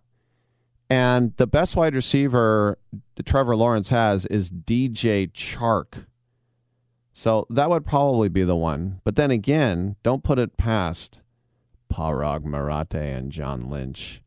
And 0.90 1.36
the 1.36 1.46
best 1.46 1.76
wide 1.76 1.94
receiver 1.94 2.78
Trevor 3.24 3.54
Lawrence 3.54 3.90
has 3.90 4.26
is 4.26 4.50
DJ 4.50 5.30
Chark. 5.30 6.06
So 7.12 7.46
that 7.48 7.70
would 7.70 7.86
probably 7.86 8.28
be 8.28 8.42
the 8.42 8.56
one. 8.56 9.00
But 9.04 9.14
then 9.14 9.30
again, 9.30 9.96
don't 10.02 10.24
put 10.24 10.38
it 10.38 10.56
past 10.56 11.20
Paraag 11.92 12.44
Marathe 12.44 12.94
and 12.94 13.30
John 13.30 13.68
Lynch 13.68 14.22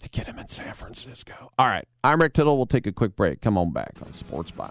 to 0.00 0.08
get 0.08 0.26
him 0.26 0.38
in 0.38 0.46
San 0.46 0.74
Francisco. 0.74 1.50
All 1.58 1.66
right. 1.66 1.86
I'm 2.04 2.20
Rick 2.20 2.34
Tittle. 2.34 2.56
We'll 2.56 2.66
take 2.66 2.86
a 2.86 2.92
quick 2.92 3.16
break. 3.16 3.40
Come 3.40 3.58
on 3.58 3.72
back 3.72 3.94
on 4.04 4.12
Sports 4.12 4.52
Bio. 4.52 4.70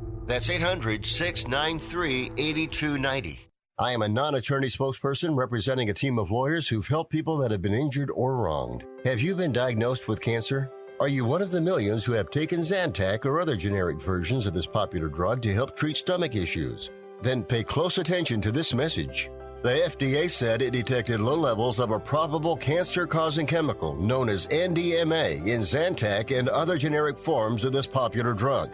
That's 0.31 0.49
800 0.49 1.05
693 1.05 2.31
8290. 2.37 3.49
I 3.77 3.91
am 3.91 4.01
a 4.01 4.07
non 4.07 4.35
attorney 4.35 4.69
spokesperson 4.69 5.35
representing 5.35 5.89
a 5.89 5.93
team 5.93 6.17
of 6.17 6.31
lawyers 6.31 6.69
who've 6.69 6.87
helped 6.87 7.11
people 7.11 7.35
that 7.39 7.51
have 7.51 7.61
been 7.61 7.73
injured 7.73 8.09
or 8.15 8.37
wronged. 8.37 8.85
Have 9.03 9.19
you 9.19 9.35
been 9.35 9.51
diagnosed 9.51 10.07
with 10.07 10.21
cancer? 10.21 10.71
Are 11.01 11.09
you 11.09 11.25
one 11.25 11.41
of 11.41 11.51
the 11.51 11.59
millions 11.59 12.05
who 12.05 12.13
have 12.13 12.29
taken 12.29 12.61
Zantac 12.61 13.25
or 13.25 13.41
other 13.41 13.57
generic 13.57 14.01
versions 14.01 14.45
of 14.45 14.53
this 14.53 14.65
popular 14.65 15.09
drug 15.09 15.41
to 15.41 15.53
help 15.53 15.75
treat 15.75 15.97
stomach 15.97 16.33
issues? 16.33 16.91
Then 17.21 17.43
pay 17.43 17.65
close 17.65 17.97
attention 17.97 18.39
to 18.39 18.53
this 18.53 18.73
message. 18.73 19.29
The 19.63 19.91
FDA 19.91 20.31
said 20.31 20.61
it 20.61 20.71
detected 20.71 21.19
low 21.19 21.35
levels 21.35 21.77
of 21.77 21.91
a 21.91 21.99
probable 21.99 22.55
cancer 22.55 23.05
causing 23.05 23.45
chemical 23.45 23.95
known 23.97 24.29
as 24.29 24.47
NDMA 24.47 25.45
in 25.45 25.59
Zantac 25.59 26.39
and 26.39 26.47
other 26.47 26.77
generic 26.77 27.19
forms 27.19 27.65
of 27.65 27.73
this 27.73 27.85
popular 27.85 28.33
drug. 28.33 28.73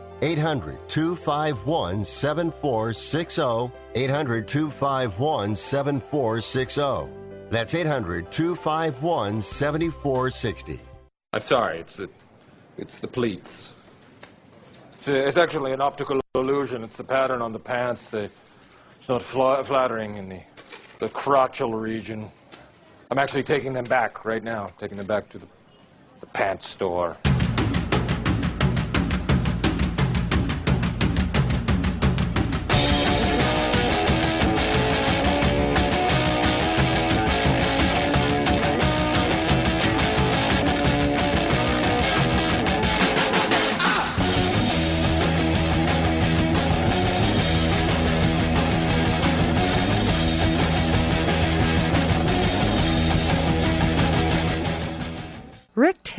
800 0.21 0.77
251 0.87 2.03
7460. 2.03 3.71
800 3.95 4.47
251 4.47 5.55
7460. 5.55 7.11
That's 7.49 7.73
800 7.73 8.31
251 8.31 9.41
7460. 9.41 10.79
I'm 11.33 11.41
sorry, 11.41 11.79
it's 11.79 11.97
the, 11.97 12.09
it's 12.77 12.99
the 12.99 13.07
pleats. 13.07 13.73
It's, 14.93 15.07
uh, 15.07 15.13
it's 15.13 15.37
actually 15.37 15.73
an 15.73 15.81
optical 15.81 16.21
illusion. 16.35 16.83
It's 16.83 16.97
the 16.97 17.03
pattern 17.03 17.41
on 17.41 17.51
the 17.51 17.59
pants. 17.59 18.11
The, 18.11 18.29
it's 18.99 19.09
not 19.09 19.21
fla- 19.21 19.63
flattering 19.63 20.17
in 20.17 20.29
the, 20.29 20.41
the 20.99 21.09
crotchal 21.09 21.79
region. 21.79 22.29
I'm 23.09 23.17
actually 23.17 23.43
taking 23.43 23.73
them 23.73 23.85
back 23.85 24.23
right 24.23 24.43
now, 24.43 24.71
taking 24.77 24.97
them 24.97 25.07
back 25.07 25.27
to 25.29 25.39
the, 25.39 25.47
the 26.19 26.27
pants 26.27 26.69
store. 26.69 27.17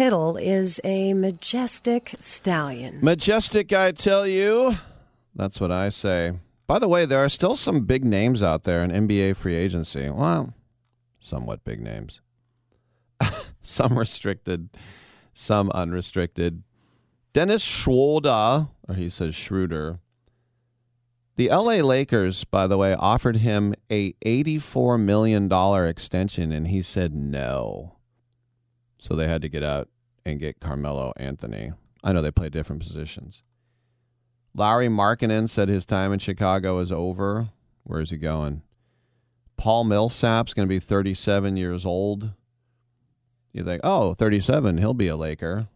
Tittle 0.02 0.36
is 0.36 0.80
a 0.82 1.14
majestic 1.14 2.16
stallion. 2.18 2.98
Majestic, 3.00 3.72
I 3.72 3.92
tell 3.92 4.26
you. 4.26 4.76
That's 5.32 5.60
what 5.60 5.70
I 5.70 5.90
say. 5.90 6.40
By 6.66 6.80
the 6.80 6.88
way, 6.88 7.04
there 7.04 7.22
are 7.22 7.28
still 7.28 7.54
some 7.54 7.84
big 7.84 8.04
names 8.04 8.42
out 8.42 8.64
there 8.64 8.82
in 8.82 8.90
NBA 8.90 9.36
free 9.36 9.54
agency. 9.54 10.10
Well, 10.10 10.54
somewhat 11.20 11.62
big 11.62 11.80
names. 11.80 12.20
some 13.62 13.96
restricted, 13.96 14.70
some 15.34 15.70
unrestricted. 15.70 16.64
Dennis 17.32 17.62
Schroeder, 17.62 18.66
or 18.88 18.94
he 18.96 19.08
says 19.08 19.36
Schroeder. 19.36 20.00
The 21.36 21.48
LA 21.48 21.74
Lakers, 21.74 22.42
by 22.42 22.66
the 22.66 22.76
way, 22.76 22.94
offered 22.94 23.36
him 23.36 23.76
a 23.88 24.14
$84 24.14 25.00
million 25.00 25.48
extension, 25.86 26.50
and 26.50 26.66
he 26.66 26.82
said 26.82 27.14
no. 27.14 27.98
So 28.98 29.16
they 29.16 29.26
had 29.26 29.42
to 29.42 29.48
get 29.48 29.64
out 29.64 29.88
and 30.24 30.40
get 30.40 30.60
Carmelo 30.60 31.12
Anthony. 31.16 31.72
I 32.04 32.12
know 32.12 32.22
they 32.22 32.30
play 32.30 32.48
different 32.48 32.82
positions. 32.82 33.42
Larry 34.54 34.88
Markkanen 34.88 35.48
said 35.48 35.68
his 35.68 35.84
time 35.84 36.12
in 36.12 36.18
Chicago 36.18 36.78
is 36.78 36.92
over. 36.92 37.48
Where 37.84 38.00
is 38.00 38.10
he 38.10 38.16
going? 38.16 38.62
Paul 39.56 39.84
Millsap's 39.84 40.54
going 40.54 40.68
to 40.68 40.72
be 40.72 40.80
37 40.80 41.56
years 41.56 41.86
old. 41.86 42.30
You 43.52 43.64
think, 43.64 43.82
oh, 43.84 44.14
37, 44.14 44.78
he'll 44.78 44.94
be 44.94 45.08
a 45.08 45.16
Laker. 45.16 45.68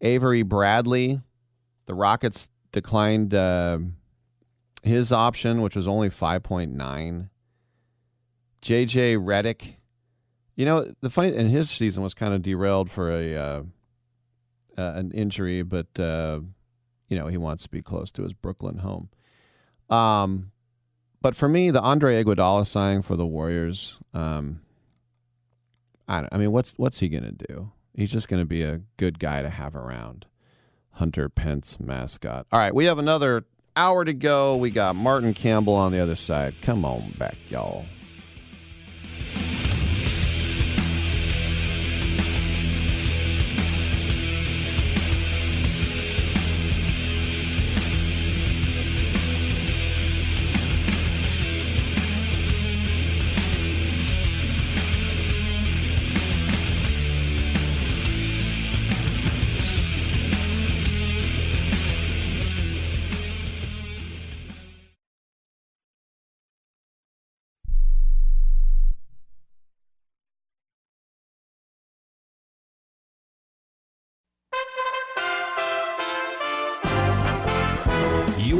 Avery 0.00 0.42
Bradley, 0.42 1.20
the 1.86 1.94
Rockets 1.94 2.48
declined 2.72 3.34
uh, 3.34 3.78
his 4.82 5.12
option, 5.12 5.62
which 5.62 5.76
was 5.76 5.86
only 5.86 6.10
5.9. 6.10 7.28
JJ 8.62 9.16
Redick, 9.16 9.74
you 10.60 10.66
know, 10.66 10.92
the 11.00 11.08
funny 11.08 11.34
and 11.34 11.50
his 11.50 11.70
season 11.70 12.02
was 12.02 12.12
kind 12.12 12.34
of 12.34 12.42
derailed 12.42 12.90
for 12.90 13.10
a 13.10 13.34
uh, 13.34 13.62
uh, 14.76 14.92
an 14.94 15.10
injury, 15.12 15.62
but 15.62 15.86
uh, 15.98 16.40
you 17.08 17.18
know 17.18 17.28
he 17.28 17.38
wants 17.38 17.62
to 17.62 17.70
be 17.70 17.80
close 17.80 18.10
to 18.10 18.24
his 18.24 18.34
Brooklyn 18.34 18.80
home. 18.80 19.08
Um, 19.88 20.52
but 21.22 21.34
for 21.34 21.48
me, 21.48 21.70
the 21.70 21.80
Andre 21.80 22.22
Iguodala 22.22 22.66
signing 22.66 23.00
for 23.00 23.16
the 23.16 23.24
Warriors, 23.26 23.96
um, 24.12 24.60
I, 26.06 26.28
I 26.30 26.36
mean, 26.36 26.52
what's 26.52 26.74
what's 26.76 26.98
he 26.98 27.08
gonna 27.08 27.32
do? 27.32 27.72
He's 27.94 28.12
just 28.12 28.28
gonna 28.28 28.44
be 28.44 28.62
a 28.62 28.82
good 28.98 29.18
guy 29.18 29.40
to 29.40 29.48
have 29.48 29.74
around. 29.74 30.26
Hunter 30.90 31.30
Pence 31.30 31.80
mascot. 31.80 32.46
All 32.52 32.60
right, 32.60 32.74
we 32.74 32.84
have 32.84 32.98
another 32.98 33.46
hour 33.76 34.04
to 34.04 34.12
go. 34.12 34.56
We 34.56 34.70
got 34.70 34.94
Martin 34.94 35.32
Campbell 35.32 35.74
on 35.76 35.90
the 35.90 36.00
other 36.00 36.16
side. 36.16 36.56
Come 36.60 36.84
on 36.84 37.12
back, 37.12 37.38
y'all. 37.48 37.86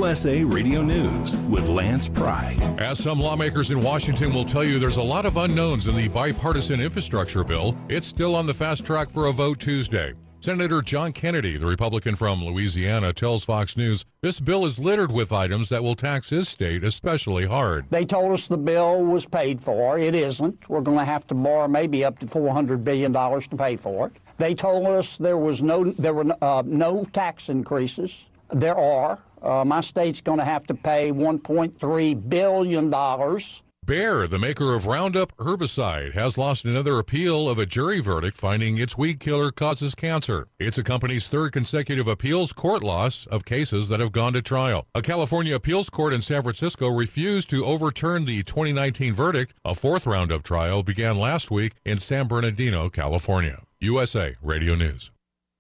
USA 0.00 0.42
Radio 0.44 0.80
News 0.80 1.36
with 1.50 1.68
Lance 1.68 2.08
Pry. 2.08 2.56
As 2.78 2.98
some 2.98 3.20
lawmakers 3.20 3.70
in 3.70 3.82
Washington 3.82 4.32
will 4.32 4.46
tell 4.46 4.64
you, 4.64 4.78
there's 4.78 4.96
a 4.96 5.02
lot 5.02 5.26
of 5.26 5.36
unknowns 5.36 5.88
in 5.88 5.94
the 5.94 6.08
bipartisan 6.08 6.80
infrastructure 6.80 7.44
bill. 7.44 7.76
It's 7.90 8.08
still 8.08 8.34
on 8.34 8.46
the 8.46 8.54
fast 8.54 8.86
track 8.86 9.10
for 9.10 9.26
a 9.26 9.32
vote 9.32 9.60
Tuesday. 9.60 10.14
Senator 10.40 10.80
John 10.80 11.12
Kennedy, 11.12 11.58
the 11.58 11.66
Republican 11.66 12.16
from 12.16 12.42
Louisiana, 12.42 13.12
tells 13.12 13.44
Fox 13.44 13.76
News 13.76 14.06
this 14.22 14.40
bill 14.40 14.64
is 14.64 14.78
littered 14.78 15.12
with 15.12 15.32
items 15.32 15.68
that 15.68 15.82
will 15.82 15.94
tax 15.94 16.30
his 16.30 16.48
state 16.48 16.82
especially 16.82 17.44
hard. 17.44 17.84
They 17.90 18.06
told 18.06 18.32
us 18.32 18.46
the 18.46 18.56
bill 18.56 19.04
was 19.04 19.26
paid 19.26 19.60
for. 19.60 19.98
It 19.98 20.14
isn't. 20.14 20.66
We're 20.66 20.80
going 20.80 20.96
to 20.96 21.04
have 21.04 21.26
to 21.26 21.34
borrow 21.34 21.68
maybe 21.68 22.06
up 22.06 22.18
to 22.20 22.26
$400 22.26 22.82
billion 22.82 23.12
to 23.12 23.56
pay 23.58 23.76
for 23.76 24.06
it. 24.06 24.14
They 24.38 24.54
told 24.54 24.86
us 24.86 25.18
there 25.18 25.36
was 25.36 25.62
no 25.62 25.84
there 25.84 26.14
were 26.14 26.34
uh, 26.40 26.62
no 26.64 27.04
tax 27.12 27.50
increases. 27.50 28.16
There 28.50 28.78
are. 28.78 29.18
Uh, 29.42 29.64
my 29.64 29.80
state's 29.80 30.20
going 30.20 30.38
to 30.38 30.44
have 30.44 30.66
to 30.66 30.74
pay 30.74 31.10
$1.3 31.10 32.28
billion. 32.28 32.90
Bayer, 33.86 34.28
the 34.28 34.38
maker 34.38 34.74
of 34.74 34.86
Roundup 34.86 35.36
herbicide, 35.38 36.12
has 36.12 36.38
lost 36.38 36.64
another 36.64 36.98
appeal 36.98 37.48
of 37.48 37.58
a 37.58 37.66
jury 37.66 37.98
verdict 37.98 38.36
finding 38.36 38.78
its 38.78 38.96
weed 38.96 39.18
killer 39.18 39.50
causes 39.50 39.94
cancer. 39.94 40.46
It's 40.60 40.78
a 40.78 40.84
company's 40.84 41.26
third 41.28 41.52
consecutive 41.52 42.06
appeals 42.06 42.52
court 42.52 42.84
loss 42.84 43.26
of 43.26 43.44
cases 43.44 43.88
that 43.88 43.98
have 43.98 44.12
gone 44.12 44.34
to 44.34 44.42
trial. 44.42 44.86
A 44.94 45.02
California 45.02 45.56
appeals 45.56 45.90
court 45.90 46.12
in 46.12 46.22
San 46.22 46.42
Francisco 46.42 46.88
refused 46.88 47.50
to 47.50 47.64
overturn 47.64 48.26
the 48.26 48.42
2019 48.44 49.14
verdict. 49.14 49.54
A 49.64 49.74
fourth 49.74 50.06
Roundup 50.06 50.44
trial 50.44 50.82
began 50.82 51.16
last 51.16 51.50
week 51.50 51.72
in 51.84 51.98
San 51.98 52.28
Bernardino, 52.28 52.90
California. 52.90 53.62
USA 53.80 54.36
Radio 54.42 54.74
News. 54.74 55.10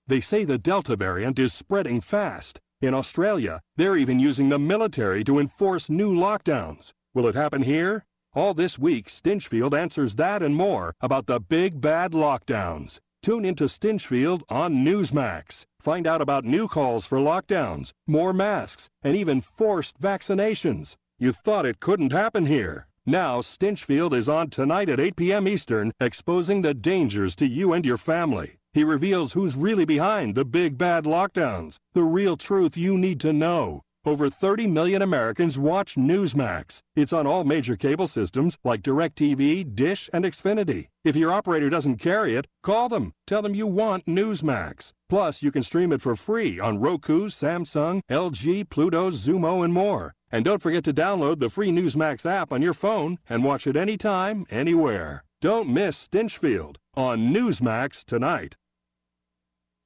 They 0.06 0.20
say 0.20 0.44
the 0.44 0.58
Delta 0.58 0.94
variant 0.94 1.38
is 1.38 1.54
spreading 1.54 2.00
fast. 2.00 2.60
In 2.80 2.94
Australia, 2.94 3.60
they're 3.76 3.96
even 3.96 4.18
using 4.18 4.48
the 4.48 4.58
military 4.58 5.22
to 5.24 5.38
enforce 5.38 5.90
new 5.90 6.14
lockdowns. 6.14 6.92
Will 7.12 7.26
it 7.26 7.34
happen 7.34 7.60
here? 7.60 8.06
All 8.32 8.54
this 8.54 8.78
week, 8.78 9.08
Stinchfield 9.08 9.78
answers 9.78 10.14
that 10.14 10.42
and 10.42 10.54
more 10.54 10.94
about 11.02 11.26
the 11.26 11.40
big 11.40 11.82
bad 11.82 12.12
lockdowns. 12.12 12.98
Tune 13.22 13.44
into 13.44 13.64
Stinchfield 13.64 14.44
on 14.48 14.76
Newsmax. 14.76 15.66
Find 15.78 16.06
out 16.06 16.22
about 16.22 16.46
new 16.46 16.68
calls 16.68 17.04
for 17.04 17.18
lockdowns, 17.18 17.92
more 18.06 18.32
masks, 18.32 18.88
and 19.02 19.14
even 19.14 19.42
forced 19.42 20.00
vaccinations. 20.00 20.96
You 21.18 21.32
thought 21.32 21.66
it 21.66 21.80
couldn't 21.80 22.12
happen 22.12 22.46
here. 22.46 22.86
Now, 23.04 23.40
Stinchfield 23.40 24.14
is 24.14 24.28
on 24.28 24.48
tonight 24.48 24.88
at 24.88 25.00
8 25.00 25.16
p.m. 25.16 25.46
Eastern, 25.46 25.92
exposing 26.00 26.62
the 26.62 26.72
dangers 26.72 27.36
to 27.36 27.46
you 27.46 27.74
and 27.74 27.84
your 27.84 27.98
family. 27.98 28.59
He 28.72 28.84
reveals 28.84 29.32
who's 29.32 29.56
really 29.56 29.84
behind 29.84 30.36
the 30.36 30.44
big 30.44 30.78
bad 30.78 31.02
lockdowns, 31.04 31.78
the 31.92 32.04
real 32.04 32.36
truth 32.36 32.76
you 32.76 32.96
need 32.96 33.18
to 33.20 33.32
know. 33.32 33.82
Over 34.06 34.30
30 34.30 34.68
million 34.68 35.02
Americans 35.02 35.58
watch 35.58 35.96
Newsmax. 35.96 36.78
It's 36.94 37.12
on 37.12 37.26
all 37.26 37.42
major 37.42 37.74
cable 37.74 38.06
systems 38.06 38.56
like 38.64 38.82
DirecTV, 38.82 39.74
Dish, 39.74 40.08
and 40.12 40.24
Xfinity. 40.24 40.86
If 41.04 41.16
your 41.16 41.32
operator 41.32 41.68
doesn't 41.68 41.96
carry 41.96 42.36
it, 42.36 42.46
call 42.62 42.88
them. 42.88 43.12
Tell 43.26 43.42
them 43.42 43.56
you 43.56 43.66
want 43.66 44.06
Newsmax. 44.06 44.92
Plus, 45.08 45.42
you 45.42 45.50
can 45.50 45.64
stream 45.64 45.92
it 45.92 46.00
for 46.00 46.14
free 46.14 46.60
on 46.60 46.78
Roku, 46.78 47.28
Samsung, 47.28 48.02
LG, 48.08 48.70
Pluto, 48.70 49.10
Xumo, 49.10 49.64
and 49.64 49.74
more. 49.74 50.14
And 50.30 50.44
don't 50.44 50.62
forget 50.62 50.84
to 50.84 50.94
download 50.94 51.40
the 51.40 51.50
free 51.50 51.70
Newsmax 51.70 52.24
app 52.24 52.52
on 52.52 52.62
your 52.62 52.74
phone 52.74 53.18
and 53.28 53.42
watch 53.42 53.66
it 53.66 53.76
anytime, 53.76 54.46
anywhere. 54.48 55.24
Don't 55.40 55.70
miss 55.70 56.06
Stinchfield 56.06 56.76
on 56.94 57.32
Newsmax 57.32 58.04
tonight. 58.04 58.56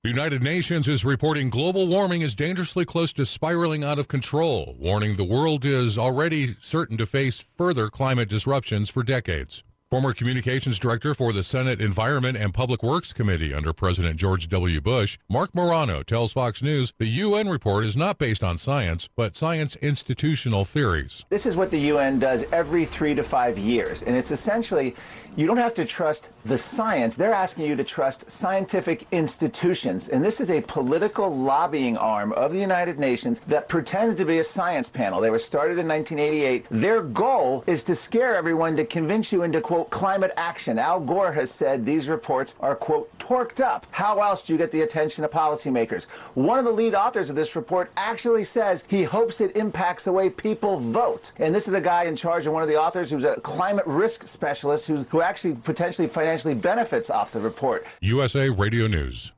The 0.03 0.09
United 0.09 0.43
Nations 0.43 0.89
is 0.89 1.05
reporting 1.05 1.49
global 1.49 1.87
warming 1.87 2.23
is 2.23 2.35
dangerously 2.35 2.85
close 2.85 3.13
to 3.13 3.25
spiraling 3.25 3.85
out 3.85 4.01
of 4.01 4.09
control, 4.09 4.75
warning 4.81 5.15
the 5.15 5.23
world 5.23 5.65
is 5.65 5.97
already 5.97 6.57
certain 6.61 6.97
to 6.97 7.07
face 7.07 7.45
further 7.57 7.89
climate 7.89 8.29
disruptions 8.29 8.91
for 8.91 9.05
decades. 9.05 9.63
Former 9.95 10.13
communications 10.13 10.81
director 10.81 11.15
for 11.15 11.33
the 11.33 11.45
Senate 11.45 11.81
Environment 11.81 12.37
and 12.37 12.53
Public 12.53 12.83
Works 12.83 13.13
Committee 13.13 13.55
under 13.55 13.73
President 13.73 14.17
George 14.17 14.49
W. 14.49 14.81
Bush, 14.81 15.19
Marc 15.29 15.55
Morano 15.55 16.03
tells 16.03 16.33
Fox 16.33 16.63
News 16.63 16.93
the 16.99 17.07
UN 17.07 17.49
report 17.49 17.85
is 17.85 17.97
not 17.97 18.19
based 18.19 18.43
on 18.43 18.59
science, 18.59 19.09
but 19.15 19.37
science 19.37 19.77
institutional 19.77 20.65
theories. 20.65 21.25
This 21.29 21.47
is 21.47 21.55
what 21.55 21.71
the 21.71 21.79
UN 21.79 22.19
does 22.19 22.45
every 22.51 22.85
three 22.85 23.15
to 23.15 23.23
five 23.23 23.57
years, 23.57 24.03
and 24.03 24.17
it's 24.17 24.33
essentially 24.33 24.97
you 25.37 25.47
don't 25.47 25.57
have 25.57 25.75
to 25.75 25.85
trust 25.85 26.29
the 26.45 26.57
science. 26.57 27.17
They're 27.17 27.33
asking 27.33 27.67
you 27.67 27.75
to 27.77 27.85
trust 27.85 28.31
scientific 28.31 29.07
institutions. 29.11 30.09
And 30.09 30.25
this 30.25 30.41
is 30.41 30.51
a 30.51 30.61
political 30.61 31.35
lobbying 31.35 31.97
arm 31.97 32.33
of 32.35 32.53
the 32.53 32.61
United 32.61 32.99
Nations 32.99 33.41
that 33.41 33.69
pretends 33.69 34.15
to 34.17 34.25
be 34.25 34.39
a 34.39 34.45
science 34.45 34.89
panel. 34.89 35.21
They 35.21 35.31
were 35.31 35.39
started 35.39 35.79
in 35.79 35.89
1988. 35.89 36.67
Their 36.71 37.03
goal 37.03 37.65
is 37.67 37.83
to 37.85 37.97
scare 37.97 38.37
everyone 38.37 38.77
to 38.77 38.85
convince 38.85 39.33
you 39.33 39.43
into, 39.43 39.61
quote, 39.61 39.91
climate 39.91 40.33
action. 40.37 40.79
Al 40.79 41.01
Gore 41.01 41.33
has 41.33 41.51
said 41.51 41.85
these 41.85 42.09
reports 42.09 42.55
are, 42.61 42.77
quote, 42.77 43.11
torqued 43.19 43.61
up. 43.61 43.87
How 43.91 44.21
else 44.21 44.45
do 44.45 44.53
you 44.53 44.59
get 44.59 44.71
the 44.71 44.83
attention 44.83 45.25
of 45.25 45.33
policymakers? 45.33 46.05
One 46.35 46.59
of 46.59 46.65
the 46.65 46.71
lead 46.71 46.95
authors 46.95 47.29
of 47.29 47.37
this 47.37 47.57
report 47.57 47.91
actually 47.97 48.45
says 48.45 48.85
he 48.87 49.03
hopes 49.03 49.41
it 49.41 49.57
impacts 49.57 50.05
the 50.05 50.13
way 50.13 50.31
people 50.31 50.79
vote. 50.79 51.33
And 51.39 51.53
this 51.53 51.67
is 51.67 51.75
a 51.75 51.81
guy 51.81 52.05
in 52.05 52.15
charge 52.15 52.47
of 52.47 52.53
one 52.53 52.63
of 52.63 52.69
the 52.69 52.81
authors 52.81 53.11
who's 53.11 53.25
a 53.25 53.41
climate 53.41 53.87
risk 53.87 54.29
specialist 54.29 54.87
who, 54.87 54.99
who 55.05 55.24
actually 55.25 55.55
potentially 55.55 56.07
financially 56.07 56.55
benefits 56.55 57.11
off 57.11 57.33
the 57.33 57.41
report. 57.41 57.87
USA 58.01 58.49
Radio 58.49 58.87
News. 58.87 59.33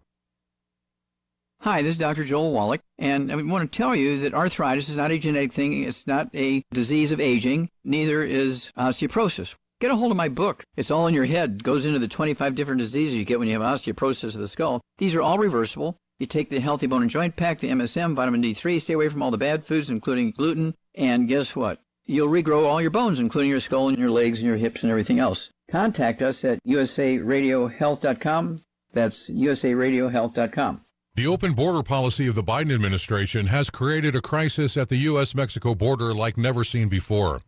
Hi, 1.61 1.83
this 1.83 1.93
is 1.93 1.99
Dr. 1.99 2.23
Joel 2.23 2.53
Wallach, 2.53 2.83
and 2.99 3.33
I 3.33 3.37
want 3.37 3.73
to 3.73 3.77
tell 3.77 3.97
you 3.97 4.21
that 4.21 4.35
arthritis 4.35 4.89
is 4.89 4.97
not 4.97 5.11
a 5.11 5.19
genetic 5.19 5.53
thing. 5.53 5.85
It's 5.85 6.07
not 6.07 6.29
a 6.35 6.63
disease 6.73 7.13
of 7.13 7.21
aging. 7.21 7.71
Neither 7.83 8.23
is 8.25 8.73
osteoporosis. 8.77 9.55
Get 9.81 9.91
a 9.91 9.97
hold 9.97 10.11
of 10.11 10.17
my 10.17 10.29
book. 10.29 10.65
It's 10.77 10.91
all 10.91 11.07
in 11.07 11.15
your 11.15 11.25
head. 11.25 11.57
It 11.57 11.63
goes 11.63 11.87
into 11.87 11.99
the 11.99 12.09
25 12.09 12.55
different 12.55 12.81
diseases 12.81 13.15
you 13.15 13.25
get 13.25 13.39
when 13.39 13.49
you 13.49 13.59
have 13.59 13.63
osteoporosis 13.63 14.35
of 14.35 14.41
the 14.41 14.49
skull. 14.49 14.81
These 14.99 15.15
are 15.15 15.23
all 15.23 15.39
reversible. 15.39 15.97
You 16.19 16.27
take 16.27 16.49
the 16.49 16.61
Healthy 16.61 16.87
Bone 16.87 17.03
and 17.03 17.11
Joint 17.11 17.37
Pack, 17.37 17.61
the 17.61 17.69
MSM, 17.69 18.15
vitamin 18.15 18.43
D3, 18.43 18.81
stay 18.81 18.95
away 18.95 19.09
from 19.09 19.23
all 19.23 19.31
the 19.31 19.37
bad 19.37 19.67
foods, 19.67 19.91
including 19.91 20.31
gluten, 20.31 20.75
and 20.95 21.29
guess 21.29 21.55
what? 21.55 21.81
You'll 22.07 22.29
regrow 22.29 22.67
all 22.67 22.81
your 22.81 22.91
bones, 22.91 23.21
including 23.21 23.51
your 23.51 23.61
skull 23.61 23.89
and 23.89 23.99
your 23.99 24.11
legs 24.11 24.39
and 24.39 24.47
your 24.47 24.57
hips 24.57 24.83
and 24.83 24.91
everything 24.91 25.19
else. 25.19 25.51
Contact 25.70 26.22
us 26.22 26.44
at 26.44 26.62
usaradiohealth.com. 26.64 28.62
That's 28.93 29.28
usaradiohealth.com. 29.28 30.82
The 31.16 31.26
open 31.26 31.55
border 31.55 31.82
policy 31.82 32.26
of 32.26 32.34
the 32.34 32.43
Biden 32.43 32.74
administration 32.74 33.47
has 33.47 33.70
created 33.70 34.14
a 34.14 34.20
crisis 34.20 34.76
at 34.76 34.90
the 34.90 34.97
U.S. 34.97 35.34
Mexico 35.34 35.74
border 35.74 36.14
like 36.14 36.36
never 36.36 36.62
seen 36.62 36.88
before. 36.88 37.40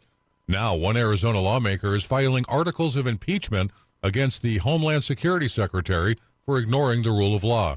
Now, 0.49 0.75
one 0.75 0.97
Arizona 0.97 1.41
lawmaker 1.41 1.95
is 1.95 2.05
filing 2.05 2.47
articles 2.49 2.97
of 2.97 3.07
impeachment 3.07 3.71
against 4.03 4.41
the 4.41 4.59
Homeland 4.59 5.05
Security 5.05 5.49
Secretary 5.49 6.17
for 6.47 6.59
ignoring 6.59 7.03
the 7.03 7.11
rule 7.11 7.37
of 7.37 7.45
law. 7.45 7.77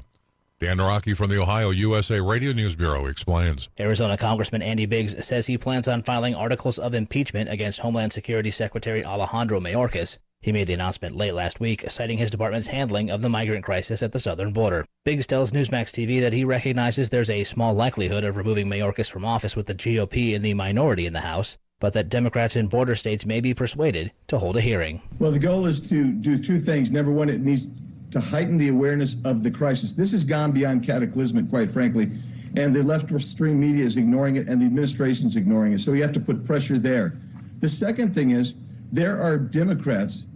Dan 0.58 0.78
Naraki 0.78 1.14
from 1.14 1.28
the 1.28 1.40
Ohio 1.40 1.70
USA 1.70 2.20
Radio 2.20 2.52
News 2.52 2.74
Bureau 2.74 3.06
explains. 3.06 3.68
Arizona 3.78 4.16
Congressman 4.16 4.62
Andy 4.62 4.86
Biggs 4.86 5.26
says 5.26 5.46
he 5.46 5.58
plans 5.58 5.88
on 5.88 6.02
filing 6.02 6.34
articles 6.34 6.78
of 6.78 6.94
impeachment 6.94 7.50
against 7.50 7.80
Homeland 7.80 8.12
Security 8.12 8.50
Secretary 8.50 9.04
Alejandro 9.04 9.60
Mayorkas. 9.60 10.18
He 10.42 10.50
made 10.50 10.66
the 10.66 10.74
announcement 10.74 11.14
late 11.14 11.34
last 11.34 11.60
week, 11.60 11.88
citing 11.88 12.18
his 12.18 12.30
department's 12.30 12.66
handling 12.66 13.10
of 13.10 13.22
the 13.22 13.28
migrant 13.28 13.64
crisis 13.64 14.02
at 14.02 14.10
the 14.10 14.18
southern 14.18 14.52
border. 14.52 14.84
Biggs 15.04 15.24
tells 15.24 15.52
Newsmax 15.52 15.92
TV 15.92 16.20
that 16.20 16.32
he 16.32 16.44
recognizes 16.44 17.08
there's 17.08 17.30
a 17.30 17.44
small 17.44 17.74
likelihood 17.74 18.24
of 18.24 18.36
removing 18.36 18.66
Mayorkas 18.66 19.08
from 19.08 19.24
office 19.24 19.54
with 19.54 19.66
the 19.66 19.74
GOP 19.74 20.32
in 20.32 20.42
the 20.42 20.54
minority 20.54 21.06
in 21.06 21.12
the 21.12 21.20
House. 21.20 21.58
but 21.78 21.92
that 21.92 22.08
Democrats 22.08 22.56
in 22.56 22.66
border 22.66 22.96
states 22.96 23.24
may 23.24 23.40
be 23.40 23.54
persuaded 23.54 24.10
to 24.28 24.38
hold 24.38 24.56
a 24.56 24.60
hearing. 24.60 25.00
Well, 25.20 25.30
the 25.30 25.38
goal 25.38 25.66
is 25.66 25.80
to 25.90 26.12
do 26.12 26.42
two 26.42 26.58
things. 26.58 26.90
Number 26.90 27.12
one, 27.12 27.28
it 27.28 27.40
needs 27.40 27.68
to 28.10 28.20
heighten 28.20 28.56
the 28.56 28.68
awareness 28.68 29.16
of 29.24 29.44
the 29.44 29.50
crisis. 29.50 29.92
This 29.92 30.10
has 30.10 30.24
gone 30.24 30.50
beyond 30.50 30.84
cataclysmic, 30.84 31.50
quite 31.50 31.70
frankly, 31.70 32.10
and 32.56 32.74
the 32.74 32.82
left 32.82 33.10
stream 33.20 33.60
media 33.60 33.84
is 33.84 33.96
ignoring 33.96 34.36
it, 34.36 34.48
and 34.48 34.60
the 34.60 34.66
administration 34.66 35.26
is 35.28 35.36
ignoring 35.36 35.72
it. 35.72 35.78
So 35.78 35.92
we 35.92 36.00
have 36.00 36.12
to 36.12 36.20
put 36.20 36.44
pressure 36.44 36.78
there. 36.78 37.16
The 37.60 37.68
second 37.68 38.12
thing 38.14 38.30
is 38.30 38.54
there 38.92 39.20
are 39.20 39.38
Democrats 39.38 40.26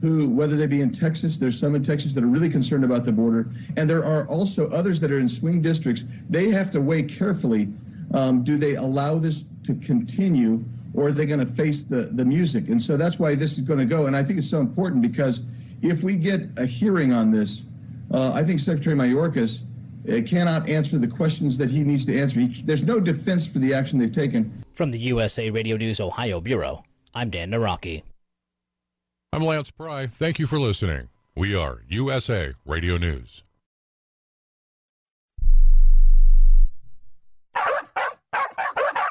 who, 0.00 0.28
whether 0.28 0.56
they 0.56 0.66
be 0.66 0.80
in 0.80 0.90
Texas, 0.90 1.38
there's 1.38 1.58
some 1.58 1.74
in 1.74 1.82
Texas 1.82 2.12
that 2.14 2.22
are 2.22 2.28
really 2.28 2.50
concerned 2.50 2.84
about 2.84 3.04
the 3.04 3.12
border, 3.12 3.50
and 3.76 3.88
there 3.88 4.04
are 4.04 4.28
also 4.28 4.68
others 4.70 5.00
that 5.00 5.10
are 5.10 5.18
in 5.18 5.28
swing 5.28 5.60
districts. 5.60 6.04
They 6.28 6.50
have 6.50 6.70
to 6.72 6.80
weigh 6.80 7.02
carefully 7.04 7.72
um, 8.14 8.42
do 8.42 8.56
they 8.56 8.74
allow 8.74 9.18
this 9.18 9.44
to 9.64 9.74
continue, 9.74 10.64
or 10.94 11.08
are 11.08 11.12
they 11.12 11.26
going 11.26 11.40
to 11.40 11.46
face 11.46 11.84
the, 11.84 12.02
the 12.02 12.24
music? 12.24 12.68
And 12.68 12.80
so 12.80 12.96
that's 12.96 13.18
why 13.18 13.34
this 13.34 13.58
is 13.58 13.64
going 13.64 13.80
to 13.80 13.84
go. 13.84 14.06
And 14.06 14.16
I 14.16 14.22
think 14.22 14.38
it's 14.38 14.48
so 14.48 14.60
important 14.60 15.02
because 15.02 15.42
if 15.82 16.02
we 16.02 16.16
get 16.16 16.46
a 16.58 16.66
hearing 16.66 17.12
on 17.12 17.30
this, 17.30 17.64
uh, 18.12 18.32
I 18.32 18.44
think 18.44 18.60
Secretary 18.60 18.96
Mayorkas 18.96 19.62
uh, 20.08 20.22
cannot 20.26 20.68
answer 20.68 20.98
the 20.98 21.08
questions 21.08 21.58
that 21.58 21.70
he 21.70 21.82
needs 21.82 22.04
to 22.06 22.18
answer. 22.18 22.40
He, 22.40 22.48
there's 22.62 22.84
no 22.84 23.00
defense 23.00 23.46
for 23.46 23.58
the 23.58 23.74
action 23.74 23.98
they've 23.98 24.12
taken. 24.12 24.64
From 24.74 24.90
the 24.90 24.98
USA 24.98 25.50
Radio 25.50 25.76
News 25.76 26.00
Ohio 26.00 26.40
Bureau, 26.40 26.84
I'm 27.14 27.30
Dan 27.30 27.50
Naraki. 27.50 28.02
I'm 29.36 29.44
Lance 29.44 29.70
Pry. 29.70 30.06
Thank 30.06 30.38
you 30.38 30.46
for 30.46 30.58
listening. 30.58 31.10
We 31.34 31.54
are 31.54 31.82
USA 31.88 32.54
Radio 32.64 32.96
News. 32.96 33.42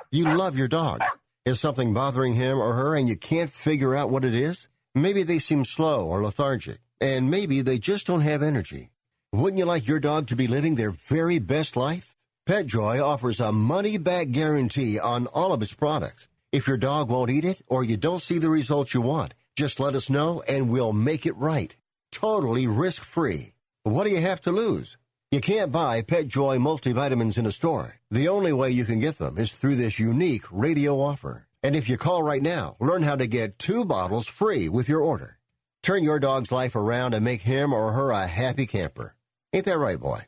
You 0.10 0.36
love 0.36 0.58
your 0.58 0.68
dog. 0.68 1.02
Is 1.46 1.60
something 1.60 1.94
bothering 1.94 2.34
him 2.34 2.58
or 2.58 2.74
her 2.74 2.96
and 2.96 3.08
you 3.08 3.16
can't 3.16 3.52
figure 3.52 3.96
out 3.96 4.10
what 4.10 4.26
it 4.26 4.34
is? 4.34 4.68
Maybe 4.96 5.22
they 5.22 5.38
seem 5.38 5.64
slow 5.64 6.08
or 6.08 6.24
lethargic, 6.24 6.80
and 7.00 7.30
maybe 7.30 7.62
they 7.62 7.78
just 7.78 8.08
don't 8.08 8.22
have 8.22 8.42
energy. 8.42 8.90
Wouldn't 9.32 9.60
you 9.60 9.66
like 9.66 9.88
your 9.88 10.00
dog 10.00 10.26
to 10.30 10.36
be 10.36 10.48
living 10.48 10.74
their 10.74 10.90
very 10.90 11.38
best 11.38 11.78
life? 11.78 12.16
PetJoy 12.50 13.00
offers 13.00 13.40
a 13.40 13.52
money 13.52 14.00
back 14.00 14.32
guarantee 14.32 14.98
on 14.98 15.28
all 15.28 15.54
of 15.54 15.62
its 15.62 15.76
products. 15.76 16.28
If 16.52 16.68
your 16.68 16.78
dog 16.78 17.10
won't 17.10 17.30
eat 17.30 17.46
it 17.46 17.62
or 17.68 17.84
you 17.84 17.96
don't 17.96 18.24
see 18.24 18.40
the 18.40 18.50
results 18.50 18.96
you 18.96 19.02
want, 19.02 19.36
just 19.56 19.80
let 19.80 19.96
us 19.96 20.10
know 20.10 20.44
and 20.48 20.70
we'll 20.70 20.94
make 20.94 21.26
it 21.26 21.36
right. 21.38 21.76
Totally 22.12 22.68
risk 22.68 23.04
free. 23.04 23.54
What 23.84 24.06
do 24.06 24.10
you 24.10 24.22
have 24.22 24.42
to 24.42 24.52
lose? 24.52 24.98
You 25.32 25.42
can't 25.42 25.72
buy 25.72 26.02
PetJoy 26.02 26.60
multivitamins 26.60 27.38
in 27.38 27.46
a 27.46 27.52
store. 27.52 28.00
The 28.12 28.28
only 28.28 28.54
way 28.54 28.70
you 28.72 28.86
can 28.86 29.00
get 29.00 29.18
them 29.18 29.38
is 29.38 29.52
through 29.52 29.76
this 29.76 30.00
unique 30.00 30.44
radio 30.52 31.00
offer. 31.00 31.48
And 31.64 31.76
if 31.76 31.90
you 31.90 31.98
call 31.98 32.22
right 32.22 32.42
now, 32.42 32.76
learn 32.80 33.04
how 33.04 33.16
to 33.16 33.28
get 33.28 33.58
two 33.58 33.86
bottles 33.86 34.28
free 34.28 34.70
with 34.70 34.88
your 34.88 35.02
order. 35.02 35.40
Turn 35.82 36.04
your 36.04 36.20
dog's 36.20 36.52
life 36.52 36.76
around 36.76 37.14
and 37.14 37.24
make 37.24 37.42
him 37.42 37.74
or 37.74 37.94
her 37.94 38.12
a 38.12 38.28
happy 38.28 38.66
camper. 38.66 39.16
Ain't 39.54 39.66
that 39.66 39.78
right, 39.78 40.00
boy? 40.00 40.22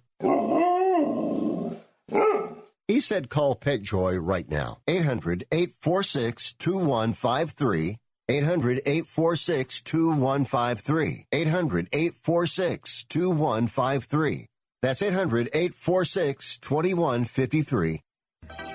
He 2.88 3.02
said 3.02 3.30
call 3.30 3.56
PetJoy 3.56 4.20
right 4.22 4.50
now. 4.50 4.80
800 4.88 5.46
846 5.52 6.54
2153. 6.54 7.98
800 8.30 8.82
846 8.86 9.82
2153. 9.82 11.26
800 11.32 11.88
846 11.92 13.06
2153. 13.06 14.48
That's 14.82 15.02
800 15.02 15.50
846 15.54 16.58
2153. 16.58 18.02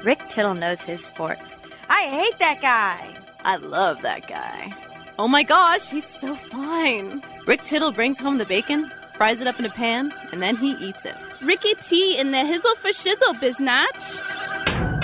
Rick 0.05 0.19
Tittle 0.29 0.55
knows 0.55 0.81
his 0.81 1.05
sports. 1.05 1.57
I 1.89 2.03
hate 2.03 2.39
that 2.39 2.61
guy. 2.61 3.07
I 3.45 3.57
love 3.57 4.03
that 4.03 4.27
guy. 4.27 4.73
Oh 5.19 5.29
my 5.29 5.43
gosh, 5.43 5.91
he's 5.91 6.07
so 6.07 6.35
fine. 6.35 7.23
Rick 7.47 7.63
Tittle 7.65 7.93
brings 7.93 8.19
home 8.19 8.39
the 8.39 8.47
bacon, 8.47 8.91
fries 9.17 9.41
it 9.41 9.47
up 9.47 9.59
in 9.59 9.67
a 9.67 9.71
pan, 9.71 10.13
and 10.33 10.41
then 10.41 10.57
he 10.57 10.73
eats 10.73 11.05
it. 11.05 11.15
Ricky 11.43 11.75
T 11.75 12.19
in 12.19 12.31
the 12.31 12.39
hizzle 12.39 12.77
for 12.77 12.89
shizzle, 12.89 13.35
biznatch. 13.35 15.02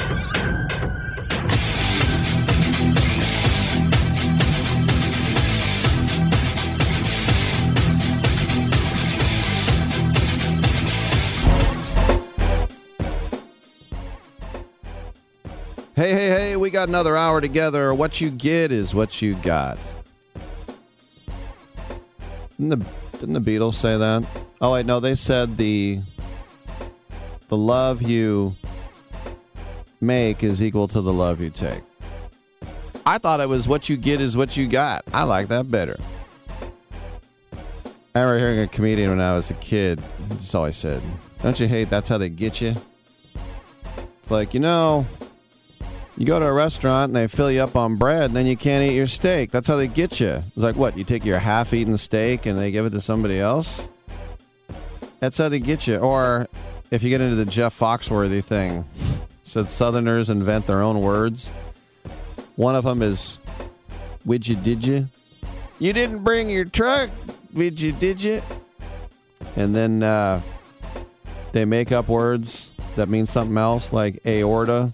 Hey, 15.99 16.13
hey, 16.13 16.29
hey, 16.29 16.57
we 16.57 16.71
got 16.71 16.89
another 16.89 17.17
hour 17.17 17.41
together. 17.41 17.93
What 17.93 18.21
you 18.21 18.31
get 18.31 18.71
is 18.71 18.95
what 18.95 19.21
you 19.21 19.35
got. 19.35 19.81
Didn't 22.57 22.69
the, 22.69 22.87
didn't 23.19 23.33
the 23.33 23.41
Beatles 23.41 23.75
say 23.75 23.99
that? 23.99 24.25
Oh, 24.61 24.75
wait, 24.75 24.87
no, 24.87 25.01
they 25.01 25.17
said 25.17 25.57
the 25.57 25.99
the 27.49 27.57
love 27.57 28.01
you 28.01 28.55
make 30.01 30.45
is 30.45 30.63
equal 30.63 30.87
to 30.87 31.01
the 31.01 31.13
love 31.13 31.41
you 31.41 31.51
take. 31.51 31.83
I 33.05 33.19
thought 33.19 33.41
it 33.41 33.49
was 33.49 33.67
what 33.67 33.89
you 33.89 33.97
get 33.97 34.21
is 34.21 34.37
what 34.37 34.57
you 34.57 34.69
got. 34.69 35.03
I 35.13 35.25
like 35.25 35.49
that 35.49 35.69
better. 35.69 35.99
I 38.15 38.21
remember 38.21 38.39
hearing 38.39 38.61
a 38.61 38.69
comedian 38.69 39.11
when 39.11 39.21
I 39.21 39.35
was 39.35 39.51
a 39.51 39.55
kid. 39.55 39.99
That's 40.29 40.55
all 40.55 40.65
I 40.65 40.71
said. 40.71 41.03
Don't 41.43 41.59
you 41.59 41.67
hate 41.67 41.91
that's 41.91 42.09
how 42.09 42.19
they 42.19 42.29
get 42.29 42.61
you? 42.61 42.77
It's 44.21 44.31
like, 44.31 44.55
you 44.55 44.61
know, 44.61 45.05
you 46.19 46.27
go 46.27 46.41
to 46.41 46.47
a 46.47 46.53
restaurant 46.53 47.11
and 47.11 47.17
they 47.17 47.29
fill 47.29 47.51
you 47.51 47.63
up 47.63 47.77
on 47.77 47.95
bread, 47.95 48.25
and 48.25 48.37
then 48.37 48.45
you 48.45 48.57
can't 48.57 48.83
eat 48.83 48.97
your 48.97 49.07
steak. 49.07 49.53
That's 49.53 49.69
how 49.69 49.77
they 49.77 49.87
get 49.87 50.19
you. 50.19 50.43
It's 50.47 50.57
like, 50.57 50.75
what? 50.75 50.99
You 50.99 51.05
take 51.05 51.25
your 51.25 51.39
half 51.39 51.73
eaten 51.73 51.97
steak 51.97 52.45
and 52.45 52.59
they 52.59 52.73
give 52.73 52.85
it 52.87 52.91
to 52.91 53.01
somebody 53.01 53.39
else? 53.39 53.87
That's 55.21 55.39
how 55.39 55.49
they 55.49 55.61
get 55.61 55.87
you. 55.87 55.99
Or 55.99 56.49
if 56.91 57.05
you 57.05 57.11
get 57.11 57.21
into 57.21 57.37
the 57.37 57.45
Jeff 57.45 57.79
Foxworthy 57.79 58.43
thing, 58.43 58.85
said 59.45 59.71
Southerners 59.71 60.29
invent 60.29 60.67
their 60.67 60.83
own 60.83 61.03
words. 61.03 61.49
One 62.57 62.75
of 62.75 62.83
them 62.83 63.01
is, 63.01 63.39
Would 64.27 64.49
you, 64.49 64.57
did 64.57 64.85
you? 64.85 65.07
You 65.79 65.93
didn't 65.93 66.25
bring 66.25 66.51
your 66.51 66.65
truck, 66.65 67.11
did 67.55 67.81
you, 67.81 67.93
did 67.93 68.21
you? 68.21 68.43
And 69.55 69.73
then 69.73 70.03
uh, 70.03 70.43
they 71.53 71.65
make 71.65 71.93
up 71.93 72.09
words 72.09 72.73
that 72.97 73.09
mean 73.09 73.27
something 73.27 73.57
else, 73.57 73.93
like 73.93 74.21
aorta. 74.27 74.93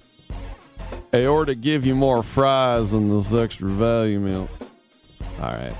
Aorta 1.14 1.54
give 1.54 1.86
you 1.86 1.94
more 1.94 2.24
fries 2.24 2.90
than 2.90 3.08
this 3.08 3.32
extra 3.32 3.68
value 3.68 4.18
meal. 4.18 4.48
All 5.40 5.52
right. 5.52 5.76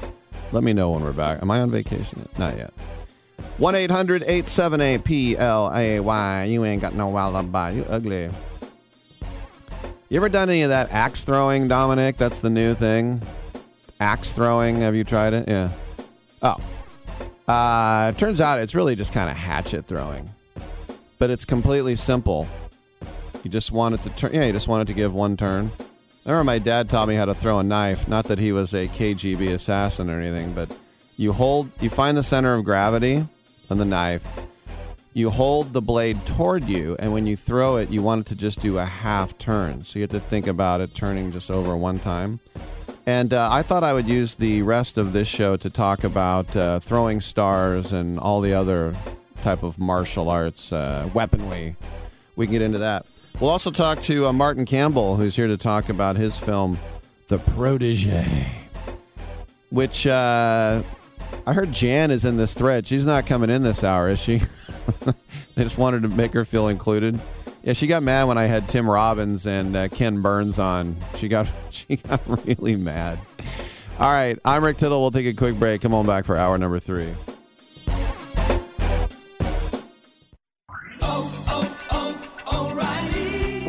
Let 0.53 0.63
me 0.63 0.73
know 0.73 0.91
when 0.91 1.03
we're 1.03 1.13
back. 1.13 1.43
Am 1.43 1.51
I 1.51 1.61
on 1.61 1.73
vacation? 1.73 2.29
Not 2.39 2.57
yet. 2.57 2.73
1 3.59 3.75
800 3.75 4.23
878 4.23 5.05
P 5.05 5.37
L 5.37 5.73
A 5.75 5.99
Y. 5.99 6.45
You 6.45 6.65
ain't 6.65 6.81
got 6.81 6.95
no 6.95 7.17
alibi. 7.19 7.71
You 7.71 7.85
ugly. 7.89 8.31
You 10.09 10.17
ever 10.17 10.29
done 10.29 10.49
any 10.51 10.63
of 10.63 10.69
that 10.69 10.93
axe 10.93 11.25
throwing, 11.25 11.67
Dominic? 11.67 12.17
That's 12.17 12.39
the 12.39 12.51
new 12.51 12.75
thing. 12.77 13.21
Axe 13.99 14.31
throwing. 14.31 14.77
Have 14.77 14.95
you 14.95 15.03
tried 15.03 15.35
it? 15.35 15.49
Yeah. 15.49 15.71
Oh. 16.43 16.57
Uh, 17.53 18.13
turns 18.13 18.41
out 18.41 18.61
it's 18.61 18.75
really 18.75 18.95
just 18.95 19.13
kind 19.13 19.29
of 19.29 19.37
hatchet 19.37 19.87
throwing, 19.87 20.31
but 21.19 21.31
it's 21.31 21.45
completely 21.45 21.97
simple. 21.97 22.49
You 23.45 23.51
just 23.51 23.71
wanted 23.71 24.03
to 24.05 24.11
turn. 24.11 24.33
Yeah, 24.33 24.45
you 24.45 24.53
just 24.53 24.69
wanted 24.69 24.87
to 24.87 24.95
give 24.95 25.13
one 25.13 25.37
turn. 25.37 25.71
I 26.27 26.31
remember 26.31 26.45
my 26.45 26.59
dad 26.59 26.89
taught 26.89 27.07
me 27.07 27.15
how 27.15 27.27
to 27.27 27.35
throw 27.35 27.59
a 27.59 27.63
knife. 27.63 28.09
Not 28.09 28.25
that 28.27 28.39
he 28.39 28.53
was 28.53 28.73
a 28.73 28.89
KGB 28.89 29.53
assassin 29.53 30.09
or 30.09 30.19
anything, 30.19 30.55
but 30.55 30.75
you 31.19 31.35
hold, 31.35 31.71
you 31.79 31.91
find 31.91 32.17
the 32.17 32.23
center 32.23 32.55
of 32.55 32.65
gravity 32.65 33.27
on 33.69 33.77
the 33.77 33.85
knife. 33.85 34.27
You 35.13 35.29
hold 35.29 35.75
the 35.75 35.83
blade 35.83 36.25
toward 36.25 36.65
you, 36.65 36.97
and 36.99 37.13
when 37.13 37.27
you 37.27 37.37
throw 37.37 37.77
it, 37.77 37.91
you 37.91 38.03
want 38.03 38.23
it 38.23 38.27
to 38.31 38.35
just 38.35 38.61
do 38.61 38.79
a 38.79 38.85
half 38.87 39.37
turn. 39.37 39.83
So 39.83 39.99
you 39.99 40.05
have 40.05 40.11
to 40.13 40.21
think 40.21 40.47
about 40.47 40.81
it 40.81 40.95
turning 40.95 41.31
just 41.31 41.51
over 41.51 41.77
one 41.77 41.99
time. 41.99 42.41
And 43.07 43.35
uh, 43.35 43.51
I 43.53 43.63
thought 43.63 43.85
I 43.85 43.93
would 43.93 44.09
use 44.09 44.35
the 44.35 44.63
rest 44.63 44.97
of 44.97 45.13
this 45.13 45.29
show 45.29 45.59
to 45.59 45.69
talk 45.69 46.03
about 46.03 46.57
uh, 46.57 46.81
throwing 46.81 47.21
stars 47.21 47.93
and 47.93 48.19
all 48.19 48.41
the 48.41 48.55
other 48.55 48.97
type 49.43 49.63
of 49.63 49.79
martial 49.79 50.31
arts 50.31 50.73
uh, 50.73 51.11
weaponry. 51.13 51.77
We 52.35 52.47
can 52.47 52.53
get 52.55 52.63
into 52.63 52.79
that. 52.79 53.05
We'll 53.41 53.51
also 53.51 53.73
talk 53.73 54.01
to 54.03 54.27
uh, 54.27 54.33
Martin 54.33 54.65
Campbell, 54.65 55.17
who's 55.17 55.35
here 55.35 55.49
to 55.49 55.57
talk 55.57 55.89
about 55.89 56.15
his 56.15 56.39
film, 56.39 56.79
The 57.27 57.39
Protege, 57.39 58.47
which 59.71 60.07
uh, 60.07 60.85
I 61.45 61.53
heard 61.53 61.73
Jan 61.73 62.13
is 62.13 62.25
in 62.25 62.37
this 62.37 62.55
thread. 62.55 62.87
She's 62.87 63.05
not 63.05 63.27
coming 63.27 63.51
in 63.51 63.65
this 63.65 63.83
hour, 63.83 64.09
is 64.09 64.21
she? 64.21 64.41
they 65.57 65.65
just 65.65 65.79
wanted 65.79 66.03
to 66.03 66.09
make 66.09 66.33
her 66.33 66.45
feel 66.45 66.69
included. 66.69 67.19
Yeah, 67.65 67.73
she 67.73 67.89
got 67.89 68.05
mad 68.05 68.25
when 68.25 68.39
I 68.39 68.45
had 68.45 68.69
Tim 68.69 68.89
Robbins 68.89 69.47
and 69.47 69.75
uh, 69.75 69.89
Ken 69.89 70.23
Burns 70.23 70.61
on. 70.61 70.97
She 71.17 71.27
got 71.27 71.51
she 71.71 71.97
got 71.97 72.21
really 72.47 72.77
mad. 72.77 73.19
All 73.99 74.13
right, 74.13 74.39
I'm 74.45 74.63
Rick 74.63 74.77
Tittle. 74.77 75.01
We'll 75.01 75.11
take 75.11 75.27
a 75.27 75.35
quick 75.35 75.57
break. 75.57 75.81
Come 75.81 75.93
on 75.93 76.07
back 76.07 76.25
for 76.25 76.37
hour 76.37 76.57
number 76.57 76.79
three. 76.79 77.11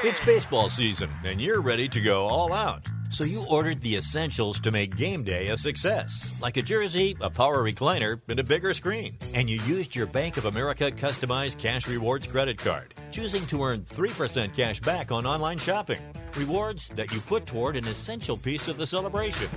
It's 0.00 0.24
baseball 0.24 0.68
season, 0.68 1.10
and 1.24 1.40
you're 1.40 1.60
ready 1.60 1.88
to 1.88 2.00
go 2.00 2.28
all 2.28 2.52
out. 2.52 2.86
So 3.10 3.24
you 3.24 3.44
ordered 3.50 3.80
the 3.80 3.96
essentials 3.96 4.60
to 4.60 4.70
make 4.70 4.96
game 4.96 5.24
day 5.24 5.48
a 5.48 5.56
success, 5.56 6.38
like 6.40 6.56
a 6.56 6.62
jersey, 6.62 7.16
a 7.20 7.28
power 7.28 7.64
recliner, 7.64 8.20
and 8.28 8.38
a 8.38 8.44
bigger 8.44 8.72
screen. 8.74 9.18
And 9.34 9.50
you 9.50 9.60
used 9.62 9.96
your 9.96 10.06
Bank 10.06 10.36
of 10.36 10.44
America 10.44 10.92
customized 10.92 11.58
cash 11.58 11.88
rewards 11.88 12.28
credit 12.28 12.58
card, 12.58 12.94
choosing 13.10 13.44
to 13.48 13.60
earn 13.64 13.80
3% 13.80 14.54
cash 14.54 14.78
back 14.78 15.10
on 15.10 15.26
online 15.26 15.58
shopping. 15.58 16.00
Rewards 16.36 16.90
that 16.94 17.10
you 17.12 17.20
put 17.22 17.44
toward 17.44 17.74
an 17.74 17.88
essential 17.88 18.36
piece 18.36 18.68
of 18.68 18.76
the 18.76 18.86
celebration 18.86 19.48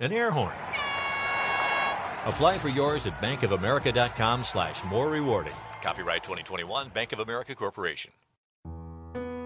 an 0.00 0.12
air 0.12 0.32
horn. 0.32 0.52
Apply 2.26 2.58
for 2.58 2.70
yours 2.70 3.06
at 3.06 3.14
bankofamerica.com 3.22 4.42
slash 4.42 4.82
more 4.86 5.08
rewarding. 5.08 5.54
Copyright 5.80 6.24
2021 6.24 6.88
Bank 6.88 7.12
of 7.12 7.20
America 7.20 7.54
Corporation. 7.54 8.10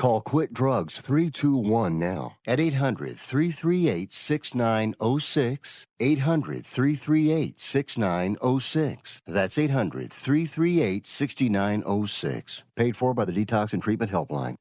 Call 0.00 0.22
Quit 0.22 0.54
Drugs 0.54 0.98
321 0.98 1.98
now 1.98 2.38
at 2.46 2.58
800 2.58 3.20
338 3.20 4.10
6906. 4.10 5.84
800 6.00 6.64
338 6.64 7.60
6906. 7.60 9.20
That's 9.26 9.58
800 9.58 10.10
338 10.10 11.06
6906. 11.06 12.64
Paid 12.76 12.96
for 12.96 13.12
by 13.12 13.26
the 13.26 13.32
Detox 13.44 13.74
and 13.74 13.82
Treatment 13.82 14.10
Helpline. 14.10 14.54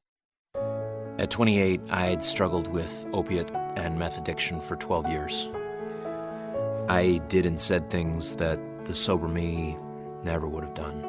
At 1.17 1.31
28, 1.31 1.79
I 1.89 2.07
had 2.07 2.21
struggled 2.21 2.67
with 2.67 3.07
opiate 3.13 3.49
and 3.77 3.97
meth 3.97 4.17
addiction 4.17 4.59
for 4.59 4.75
12 4.75 5.07
years. 5.07 5.47
I 6.89 7.21
did 7.29 7.45
and 7.45 7.57
said 7.57 7.89
things 7.89 8.35
that 8.35 8.59
the 8.83 8.93
sober 8.93 9.29
me 9.29 9.77
never 10.21 10.49
would 10.49 10.65
have 10.65 10.73
done. 10.73 11.01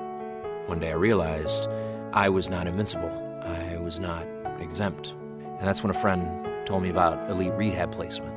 One 0.66 0.78
day 0.78 0.90
I 0.90 0.94
realized 0.94 1.66
I 2.12 2.28
was 2.28 2.48
not 2.48 2.68
invincible. 2.68 3.29
I 3.50 3.76
was 3.78 3.98
not 4.00 4.26
exempt. 4.58 5.14
And 5.58 5.66
that's 5.66 5.82
when 5.82 5.90
a 5.90 6.00
friend 6.00 6.46
told 6.66 6.82
me 6.82 6.90
about 6.90 7.28
elite 7.28 7.52
rehab 7.54 7.92
placement. 7.92 8.34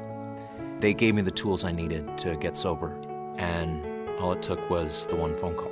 They 0.81 0.93
gave 0.93 1.15
me 1.15 1.21
the 1.21 1.31
tools 1.31 1.63
I 1.63 1.71
needed 1.71 2.17
to 2.19 2.35
get 2.35 2.55
sober, 2.55 2.93
and 3.37 4.09
all 4.19 4.33
it 4.33 4.41
took 4.41 4.69
was 4.69 5.05
the 5.07 5.15
one 5.15 5.37
phone 5.37 5.55
call. 5.55 5.71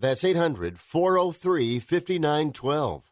That's 0.00 0.22
800 0.22 0.78
403 0.78 1.80
5912. 1.80 3.04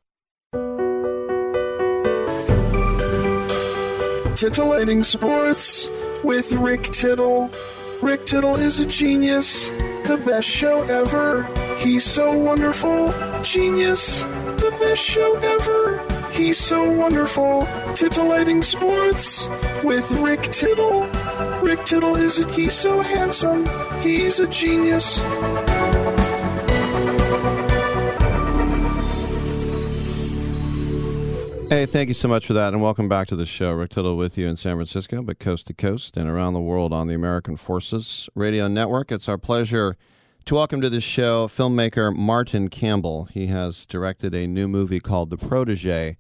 Titillating 4.37 5.03
Sports 5.03 5.89
with 6.23 6.53
Rick 6.53 6.85
Tittle. 6.85 7.51
Rick 8.03 8.27
Tittle 8.27 8.57
is 8.57 8.79
a 8.79 8.87
genius, 8.87 9.71
the 9.71 10.23
best 10.25 10.49
show 10.49 10.83
ever. 10.83 11.43
He's 11.79 12.05
so 12.05 12.33
wonderful, 12.39 13.13
genius, 13.43 14.21
the 14.23 14.77
best 14.79 15.03
show 15.03 15.35
ever. 15.37 16.07
He's 16.31 16.59
so 16.59 16.89
wonderful. 16.89 17.67
Titillating 17.95 18.63
Sports 18.63 19.49
with 19.83 20.09
Rick 20.21 20.43
Tittle. 20.43 21.05
Rick 21.63 21.85
Tittle 21.87 22.15
is 22.15 22.39
a, 22.39 22.53
he's 22.53 22.75
so 22.75 23.01
handsome. 23.01 23.67
He's 24.03 24.39
a 24.39 24.47
genius. 24.47 25.21
Hey, 31.69 31.85
thank 31.85 32.07
you 32.07 32.15
so 32.15 32.29
much 32.29 32.47
for 32.47 32.53
that, 32.53 32.75
and 32.75 32.81
welcome 32.81 33.09
back 33.09 33.27
to 33.27 33.35
the 33.35 33.45
show. 33.45 33.73
Rick 33.73 33.91
Tittle 33.91 34.17
with 34.17 34.39
you 34.39 34.47
in 34.47 34.55
San 34.57 34.77
Francisco, 34.77 35.21
but 35.21 35.41
coast 35.41 35.67
to 35.67 35.75
coast 35.75 36.17
and 36.17 36.29
around 36.29 36.53
the 36.53 36.61
world 36.61 36.93
on 36.93 37.09
the 37.09 37.15
American 37.15 37.57
Forces 37.57 38.29
Radio 38.37 38.69
Network. 38.69 39.11
It's 39.11 39.29
our 39.29 39.37
pleasure 39.37 39.97
to 40.45 40.55
welcome 40.55 40.81
to 40.81 40.89
the 40.89 41.01
show 41.01 41.49
filmmaker 41.49 42.15
Martin 42.15 42.69
Campbell. 42.69 43.25
He 43.33 43.49
has 43.49 43.85
directed 43.85 44.33
a 44.33 44.47
new 44.47 44.69
movie 44.69 45.01
called 45.01 45.29
The 45.29 45.37
Protege, 45.37 46.17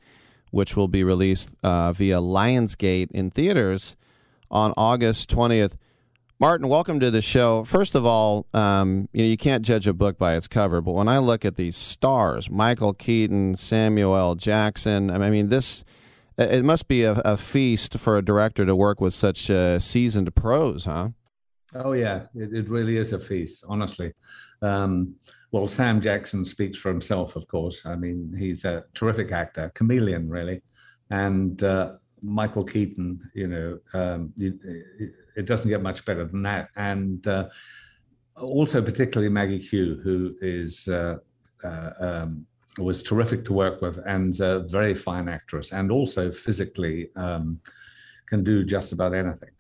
which 0.51 0.75
will 0.75 0.89
be 0.89 1.05
released 1.05 1.51
uh, 1.63 1.93
via 1.93 2.17
Lionsgate 2.17 3.13
in 3.13 3.31
theaters 3.31 3.95
on 4.51 4.75
August 4.77 5.31
20th. 5.31 5.75
Martin, 6.39 6.69
welcome 6.69 7.01
to 7.01 7.11
the 7.11 7.23
show. 7.23 7.65
First 7.65 7.95
of 7.95 8.05
all, 8.05 8.47
um, 8.53 9.09
you 9.15 9.23
know 9.23 9.29
you 9.29 9.39
can't 9.39 9.65
judge 9.65 9.87
a 9.87 9.95
book 9.95 10.19
by 10.19 10.37
its 10.37 10.47
cover, 10.47 10.83
but 10.83 10.93
when 10.93 11.09
I 11.09 11.17
look 11.17 11.47
at 11.47 11.57
these 11.57 11.77
stars, 11.77 12.51
Michael 12.51 12.93
Keaton, 12.93 13.57
Samuel. 13.57 14.35
Jackson, 14.35 15.11
I 15.11 15.31
mean 15.31 15.49
this, 15.49 15.83
it 16.37 16.63
must 16.63 16.89
be 16.89 17.05
a, 17.05 17.13
a 17.25 17.39
feast 17.39 17.99
for 17.99 18.19
a 18.19 18.23
director 18.23 18.67
to 18.67 18.77
work 18.77 19.01
with 19.01 19.15
such 19.15 19.49
uh, 19.51 19.79
seasoned 19.79 20.35
pros, 20.35 20.85
huh? 20.85 21.09
Oh 21.75 21.93
yeah, 21.93 22.27
it, 22.35 22.53
it 22.53 22.69
really 22.69 22.99
is 22.99 23.15
a 23.15 23.19
feast, 23.19 23.65
honestly. 23.67 24.13
Um, 24.61 25.15
well, 25.53 25.67
Sam 25.67 26.03
Jackson 26.03 26.45
speaks 26.45 26.77
for 26.77 26.91
himself, 26.91 27.37
of 27.37 27.49
course. 27.49 27.87
I 27.87 27.97
mean, 27.97 28.35
he's 28.39 28.67
a 28.67 28.85
terrific 28.93 29.33
actor, 29.33 29.73
chameleon, 29.75 30.29
really, 30.29 30.61
and 31.09 31.63
uh, 31.63 31.95
Michael 32.21 32.65
Keaton. 32.65 33.23
You 33.33 33.47
know, 33.47 33.79
um, 33.95 34.35
doesn't 35.45 35.69
get 35.69 35.83
much 35.83 36.05
better 36.07 36.25
than 36.25 36.43
that, 36.43 36.71
and 36.77 37.27
uh, 37.27 37.49
also 38.37 38.81
particularly 38.81 39.29
Maggie 39.31 39.61
Q, 39.61 40.01
who 40.03 40.35
is. 40.41 40.89
Uh, 40.89 41.19
uh 41.65 41.91
um, 42.01 42.47
was 42.79 43.03
terrific 43.03 43.45
to 43.47 43.53
work 43.53 43.81
with 43.81 43.99
and 44.07 44.39
a 44.41 44.61
very 44.61 44.95
fine 44.95 45.29
actress, 45.29 45.73
and 45.73 45.91
also 45.91 46.31
physically 46.31 47.09
um, 47.17 47.61
can 48.29 48.45
do 48.45 48.65
just 48.65 48.93
about 48.93 49.15
anything. 49.15 49.51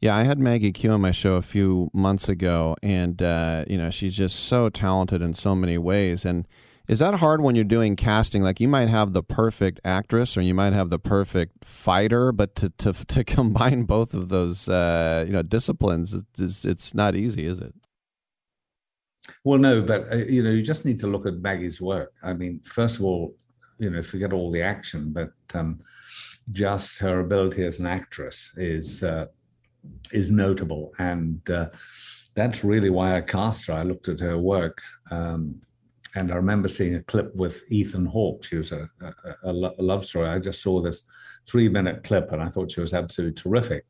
Yeah, 0.00 0.16
I 0.16 0.22
had 0.22 0.38
Maggie 0.38 0.72
Q 0.72 0.92
on 0.92 1.00
my 1.00 1.10
show 1.10 1.34
a 1.34 1.42
few 1.42 1.90
months 1.92 2.28
ago, 2.28 2.76
and 2.82 3.20
uh, 3.20 3.64
you 3.66 3.76
know 3.76 3.90
she's 3.90 4.16
just 4.16 4.36
so 4.36 4.68
talented 4.68 5.22
in 5.22 5.34
so 5.34 5.54
many 5.54 5.76
ways. 5.76 6.24
And 6.24 6.46
is 6.88 7.00
that 7.00 7.14
hard 7.16 7.42
when 7.42 7.54
you're 7.54 7.64
doing 7.64 7.96
casting? 7.96 8.42
Like 8.42 8.60
you 8.60 8.68
might 8.68 8.88
have 8.88 9.12
the 9.12 9.22
perfect 9.22 9.78
actress, 9.84 10.36
or 10.36 10.40
you 10.40 10.54
might 10.54 10.72
have 10.72 10.88
the 10.88 10.98
perfect 10.98 11.64
fighter, 11.64 12.32
but 12.32 12.56
to 12.56 12.70
to, 12.78 12.92
to 13.08 13.24
combine 13.24 13.84
both 13.84 14.14
of 14.14 14.30
those 14.30 14.68
uh, 14.68 15.24
you 15.26 15.32
know 15.32 15.42
disciplines, 15.42 16.14
it's, 16.38 16.64
it's 16.64 16.94
not 16.94 17.14
easy, 17.14 17.46
is 17.46 17.60
it? 17.60 17.74
Well, 19.44 19.58
no, 19.58 19.82
but 19.82 20.10
uh, 20.10 20.16
you 20.16 20.42
know 20.42 20.50
you 20.50 20.62
just 20.62 20.86
need 20.86 20.98
to 21.00 21.06
look 21.06 21.26
at 21.26 21.34
Maggie's 21.34 21.80
work. 21.80 22.12
I 22.22 22.32
mean, 22.32 22.60
first 22.64 22.96
of 22.96 23.04
all, 23.04 23.34
you 23.78 23.90
know, 23.90 24.02
forget 24.02 24.32
all 24.32 24.50
the 24.50 24.62
action, 24.62 25.12
but 25.12 25.30
um, 25.54 25.80
just 26.52 26.98
her 26.98 27.20
ability 27.20 27.64
as 27.66 27.78
an 27.78 27.86
actress 27.86 28.50
is 28.56 29.02
uh, 29.02 29.26
is 30.12 30.30
notable, 30.30 30.92
and 30.98 31.48
uh, 31.50 31.66
that's 32.34 32.64
really 32.64 32.88
why 32.88 33.16
I 33.16 33.20
cast 33.20 33.66
her. 33.66 33.74
I 33.74 33.82
looked 33.82 34.08
at 34.08 34.20
her 34.20 34.38
work, 34.38 34.80
um, 35.10 35.60
and 36.14 36.32
I 36.32 36.36
remember 36.36 36.68
seeing 36.68 36.94
a 36.94 37.02
clip 37.02 37.34
with 37.34 37.62
Ethan 37.70 38.06
Hawke. 38.06 38.44
She 38.44 38.56
was 38.56 38.72
a, 38.72 38.88
a, 39.00 39.50
a 39.50 39.52
love 39.52 40.04
story. 40.04 40.28
I 40.28 40.38
just 40.38 40.62
saw 40.62 40.80
this 40.80 41.02
three 41.46 41.68
minute 41.68 42.04
clip, 42.04 42.32
and 42.32 42.42
I 42.42 42.48
thought 42.48 42.70
she 42.70 42.80
was 42.80 42.94
absolutely 42.94 43.40
terrific. 43.40 43.84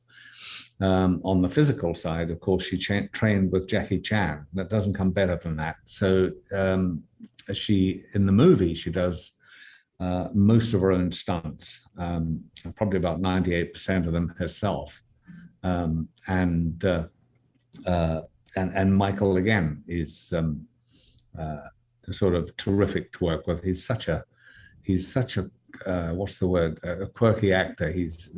Um, 0.81 1.21
on 1.25 1.43
the 1.43 1.49
physical 1.49 1.95
side, 1.95 2.31
of 2.31 2.41
course, 2.41 2.65
she 2.65 2.79
cha- 2.79 3.09
trained 3.13 3.51
with 3.51 3.69
Jackie 3.69 4.01
Chan. 4.01 4.47
That 4.55 4.71
doesn't 4.71 4.95
come 4.95 5.11
better 5.11 5.37
than 5.37 5.57
that. 5.57 5.77
So 5.85 6.31
um, 6.53 7.03
she, 7.53 8.05
in 8.15 8.27
the 8.27 8.33
movie, 8.33 8.75
she 8.75 8.91
does 8.91 9.33
uh, 10.01 10.29
most 10.33 10.75
of 10.75 10.81
her 10.81 10.93
own 10.93 11.11
stunts, 11.11 11.83
um, 11.99 12.45
probably 12.77 12.99
about 12.99 13.21
98% 13.21 14.07
of 14.07 14.13
them 14.13 14.35
herself. 14.39 15.03
Um, 15.65 16.09
and, 16.29 16.85
uh, 16.85 17.07
uh, 17.85 18.21
and, 18.55 18.73
and 18.77 18.97
Michael 18.97 19.37
again 19.37 19.83
is 19.89 20.33
um, 20.37 20.67
uh, 21.39 21.57
sort 22.15 22.35
of 22.35 22.57
terrific 22.57 23.13
to 23.15 23.25
work 23.25 23.47
with. 23.47 23.63
He's 23.63 23.85
such 23.85 24.09
a 24.09 24.25
he's 24.83 25.11
such 25.11 25.37
a 25.37 25.51
uh, 25.87 26.11
what's 26.11 26.39
the 26.39 26.47
word 26.47 26.81
a 26.83 27.07
quirky 27.07 27.53
actor. 27.53 27.91
He's 27.91 28.31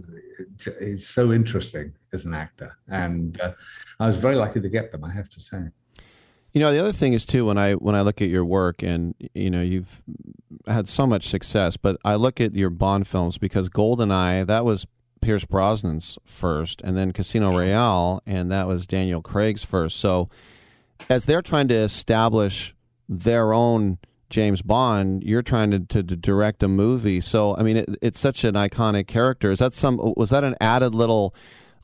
he's 0.81 1.07
so 1.07 1.33
interesting 1.33 1.93
as 2.13 2.25
an 2.25 2.35
actor, 2.35 2.77
and 2.89 3.41
uh, 3.41 3.53
I 3.99 4.07
was 4.07 4.17
very 4.17 4.37
lucky 4.37 4.61
to 4.61 4.69
get 4.69 4.91
them. 4.93 5.05
I 5.05 5.13
have 5.13 5.29
to 5.31 5.41
say. 5.41 5.65
You 6.53 6.61
know, 6.61 6.73
the 6.73 6.81
other 6.81 6.93
thing 6.93 7.13
is 7.13 7.25
too 7.25 7.47
when 7.47 7.59
I 7.59 7.75
when 7.75 7.95
I 7.95 8.03
look 8.03 8.21
at 8.21 8.29
your 8.29 8.45
work, 8.45 8.83
and 8.83 9.15
you 9.35 9.51
know, 9.51 9.63
you've 9.63 10.03
had 10.67 10.89
so 10.89 11.07
much 11.07 11.29
success, 11.29 11.77
but 11.77 11.97
I 12.05 12.17
look 12.17 12.41
at 12.41 12.55
your 12.55 12.71
Bond 12.71 13.07
films 13.07 13.39
because 13.39 13.69
Goldeneye 13.69 14.47
that 14.47 14.65
was 14.65 14.87
Pierce 15.21 15.45
Brosnan's 15.45 16.19
first, 16.25 16.81
and 16.83 16.97
then 16.97 17.13
Casino 17.13 17.57
Royale, 17.57 18.23
and 18.27 18.51
that 18.51 18.67
was 18.67 18.87
Daniel 18.87 19.23
Craig's 19.23 19.63
first. 19.63 19.99
So, 19.99 20.29
as 21.09 21.27
they're 21.27 21.43
trying 21.43 21.69
to 21.69 21.75
establish 21.75 22.75
their 23.11 23.53
own 23.53 23.99
James 24.31 24.62
Bond, 24.62 25.24
you're 25.24 25.43
trying 25.43 25.73
to, 25.73 25.81
to, 25.81 26.03
to 26.03 26.16
direct 26.16 26.62
a 26.62 26.69
movie. 26.69 27.20
So, 27.20 27.57
I 27.57 27.62
mean, 27.62 27.78
it, 27.78 27.89
it's 28.01 28.20
such 28.20 28.45
an 28.45 28.55
iconic 28.55 29.09
character. 29.09 29.51
Is 29.51 29.59
that 29.59 29.74
some? 29.74 29.99
Was 30.16 30.31
that 30.31 30.45
an 30.45 30.57
added 30.61 30.95
little? 30.95 31.35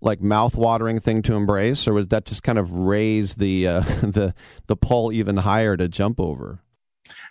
like 0.03 0.21
mouth-watering 0.21 1.01
thing 1.01 1.23
to 1.23 1.35
embrace, 1.35 1.89
or 1.89 1.95
was 1.95 2.09
that 2.09 2.27
just 2.27 2.43
kind 2.43 2.59
of 2.59 2.71
raise 2.71 3.37
the 3.37 3.67
uh, 3.67 3.81
the 4.03 4.35
the 4.67 4.77
pole 4.77 5.11
even 5.11 5.39
higher 5.39 5.75
to 5.75 5.89
jump 5.89 6.21
over? 6.21 6.61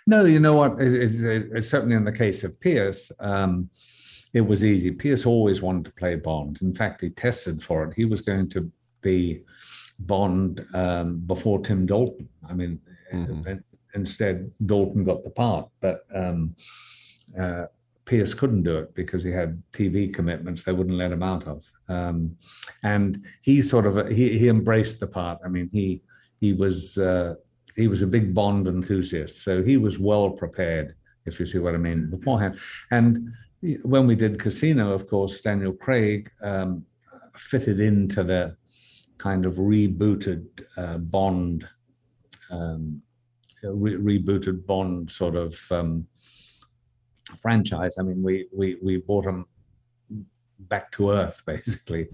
No, 0.06 0.24
you 0.24 0.40
know 0.40 0.54
what? 0.54 0.80
It, 0.80 0.92
it, 0.94 1.48
it, 1.54 1.64
certainly 1.64 1.94
in 1.94 2.04
the 2.04 2.12
case 2.12 2.42
of 2.42 2.58
Pierce, 2.60 3.12
um, 3.20 3.70
it 4.34 4.40
was 4.40 4.64
easy. 4.64 4.90
Pierce 4.90 5.26
always 5.26 5.62
wanted 5.62 5.84
to 5.84 5.92
play 5.92 6.16
Bond. 6.16 6.60
In 6.60 6.74
fact, 6.74 7.00
he 7.00 7.10
tested 7.10 7.62
for 7.62 7.84
it. 7.84 7.94
He 7.94 8.04
was 8.04 8.20
going 8.20 8.48
to 8.50 8.70
be 9.00 9.42
Bond 10.00 10.66
um, 10.74 11.18
before 11.18 11.60
Tim 11.60 11.86
Dalton. 11.86 12.28
I 12.48 12.52
mean, 12.52 12.80
mm-hmm. 13.12 13.54
Instead 13.96 14.50
Dalton 14.66 15.04
got 15.04 15.24
the 15.24 15.30
part, 15.30 15.68
but 15.80 16.06
um, 16.14 16.54
uh, 17.38 17.64
Pierce 18.04 18.34
couldn't 18.34 18.62
do 18.62 18.78
it 18.78 18.94
because 18.94 19.24
he 19.24 19.32
had 19.32 19.60
TV 19.72 20.14
commitments 20.14 20.62
they 20.62 20.72
wouldn't 20.72 20.96
let 20.96 21.10
him 21.12 21.24
out 21.24 21.44
of. 21.48 21.64
Um, 21.88 22.36
and 22.84 23.24
he 23.42 23.60
sort 23.60 23.86
of 23.86 24.08
he, 24.08 24.38
he 24.38 24.48
embraced 24.48 25.00
the 25.00 25.08
part. 25.08 25.40
I 25.44 25.48
mean, 25.48 25.68
he 25.72 26.02
he 26.40 26.52
was 26.52 26.98
uh, 26.98 27.34
he 27.74 27.88
was 27.88 28.02
a 28.02 28.06
big 28.06 28.32
Bond 28.32 28.68
enthusiast, 28.68 29.42
so 29.42 29.62
he 29.62 29.76
was 29.76 29.98
well 29.98 30.30
prepared, 30.30 30.94
if 31.26 31.40
you 31.40 31.46
see 31.46 31.58
what 31.58 31.74
I 31.74 31.78
mean, 31.78 32.08
beforehand. 32.10 32.58
And 32.92 33.32
when 33.82 34.06
we 34.06 34.14
did 34.14 34.38
Casino, 34.38 34.92
of 34.92 35.08
course, 35.08 35.40
Daniel 35.40 35.72
Craig 35.72 36.30
um, 36.42 36.84
fitted 37.36 37.80
into 37.80 38.22
the 38.22 38.56
kind 39.18 39.46
of 39.46 39.54
rebooted 39.54 40.46
uh, 40.76 40.98
Bond, 40.98 41.68
um, 42.50 43.02
re- 43.62 44.18
rebooted 44.18 44.66
Bond 44.66 45.10
sort 45.10 45.36
of 45.36 45.60
um, 45.70 46.06
franchise. 47.38 47.96
I 47.98 48.02
mean, 48.02 48.22
we 48.22 48.48
we 48.52 48.76
we 48.82 48.98
brought 48.98 49.24
them 49.24 49.46
back 50.60 50.90
to 50.92 51.10
earth 51.10 51.42
basically, 51.46 52.08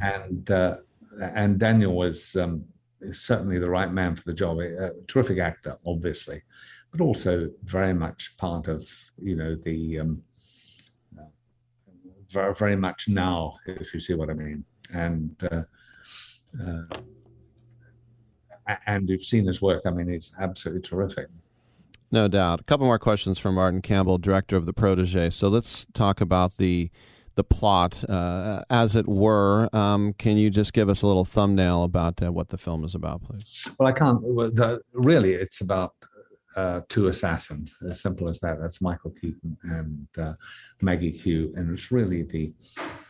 and 0.00 0.50
uh, 0.50 0.76
and 1.20 1.58
Daniel 1.58 1.94
was 1.94 2.36
um, 2.36 2.64
certainly 3.12 3.58
the 3.58 3.70
right 3.70 3.92
man 3.92 4.14
for 4.16 4.24
the 4.24 4.34
job. 4.34 4.58
A, 4.58 4.86
a, 4.86 4.90
terrific 5.06 5.38
actor, 5.38 5.76
obviously, 5.86 6.42
but 6.90 7.00
also 7.00 7.50
very 7.64 7.94
much 7.94 8.36
part 8.38 8.68
of 8.68 8.88
you 9.22 9.36
know 9.36 9.56
the 9.64 10.00
um, 10.00 10.22
uh, 11.18 11.24
very 12.28 12.54
very 12.54 12.76
much 12.76 13.08
now, 13.08 13.56
if 13.66 13.94
you 13.94 14.00
see 14.00 14.14
what 14.14 14.30
I 14.30 14.34
mean, 14.34 14.64
and. 14.92 15.34
Uh, 15.50 15.62
uh, 16.58 16.82
and 18.86 19.08
you've 19.08 19.24
seen 19.24 19.46
his 19.46 19.62
work. 19.62 19.82
I 19.86 19.90
mean, 19.90 20.08
he's 20.08 20.32
absolutely 20.40 20.82
terrific. 20.82 21.28
No 22.10 22.26
doubt. 22.28 22.60
A 22.60 22.64
couple 22.64 22.86
more 22.86 22.98
questions 22.98 23.38
from 23.38 23.54
Martin 23.54 23.82
Campbell, 23.82 24.18
director 24.18 24.56
of 24.56 24.66
The 24.66 24.72
Protege. 24.72 25.30
So 25.30 25.48
let's 25.48 25.86
talk 25.92 26.20
about 26.20 26.56
the 26.56 26.90
the 27.34 27.44
plot, 27.44 28.02
uh, 28.10 28.64
as 28.68 28.96
it 28.96 29.06
were. 29.06 29.68
Um, 29.72 30.12
can 30.14 30.36
you 30.36 30.50
just 30.50 30.72
give 30.72 30.88
us 30.88 31.02
a 31.02 31.06
little 31.06 31.24
thumbnail 31.24 31.84
about 31.84 32.20
uh, 32.20 32.32
what 32.32 32.48
the 32.48 32.58
film 32.58 32.82
is 32.82 32.96
about, 32.96 33.22
please? 33.22 33.68
Well, 33.78 33.88
I 33.88 33.92
can't. 33.92 34.20
Really, 34.92 35.34
it's 35.34 35.60
about 35.60 35.94
uh, 36.58 36.80
two 36.88 37.08
assassins, 37.08 37.74
as 37.88 38.00
simple 38.00 38.28
as 38.28 38.40
that. 38.40 38.58
That's 38.60 38.80
Michael 38.80 39.12
Keaton 39.20 39.56
and 39.62 40.08
uh, 40.18 40.34
Maggie 40.80 41.12
Q, 41.12 41.52
and 41.56 41.72
it's 41.72 41.90
really 41.90 42.22
the 42.22 42.52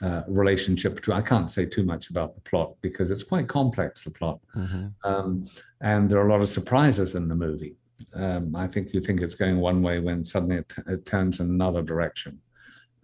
uh, 0.02 0.22
relationship 0.28 0.96
between. 0.96 1.16
I 1.16 1.22
can't 1.22 1.50
say 1.50 1.64
too 1.64 1.84
much 1.84 2.10
about 2.10 2.34
the 2.34 2.42
plot 2.42 2.74
because 2.80 3.10
it's 3.10 3.24
quite 3.24 3.48
complex. 3.48 4.04
The 4.04 4.10
plot, 4.10 4.38
mm-hmm. 4.56 4.86
um, 5.10 5.46
and 5.80 6.08
there 6.08 6.18
are 6.20 6.28
a 6.28 6.32
lot 6.32 6.42
of 6.42 6.48
surprises 6.48 7.14
in 7.14 7.28
the 7.28 7.34
movie 7.34 7.76
um, 8.14 8.54
I 8.54 8.66
think 8.66 8.92
you 8.92 9.00
think 9.00 9.20
it's 9.20 9.34
going 9.34 9.58
one 9.58 9.82
way 9.82 9.98
when 9.98 10.24
suddenly 10.24 10.56
it, 10.56 10.74
it 10.86 11.06
turns 11.06 11.40
in 11.40 11.48
another 11.48 11.82
direction. 11.82 12.38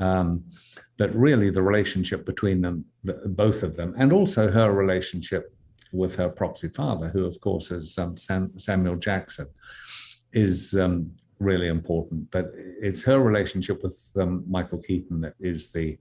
Um, 0.01 0.45
but 0.97 1.15
really, 1.15 1.51
the 1.51 1.63
relationship 1.63 2.25
between 2.25 2.61
them, 2.61 2.85
the, 3.05 3.15
both 3.27 3.63
of 3.63 3.77
them, 3.77 3.95
and 3.97 4.13
also 4.13 4.51
her 4.51 4.73
relationship 4.73 5.55
with 5.93 6.17
her 6.17 6.29
proxy 6.29 6.69
father, 6.69 7.09
who 7.09 7.25
of 7.25 7.41
course 7.41 7.71
is 7.71 7.97
um, 7.99 8.17
Sam, 8.17 8.51
Samuel 8.57 8.97
Jackson, 8.97 9.47
is 10.35 10.75
um, 10.75 11.11
really 11.39 11.69
important. 11.69 12.31
But 12.31 12.53
it's 12.55 13.03
her 13.05 13.21
relationship 13.21 13.83
with 13.83 14.01
um, 14.21 14.45
Michael 14.49 14.83
Keaton 14.83 15.21
that 15.23 15.35
is 15.41 15.71
the 15.71 15.97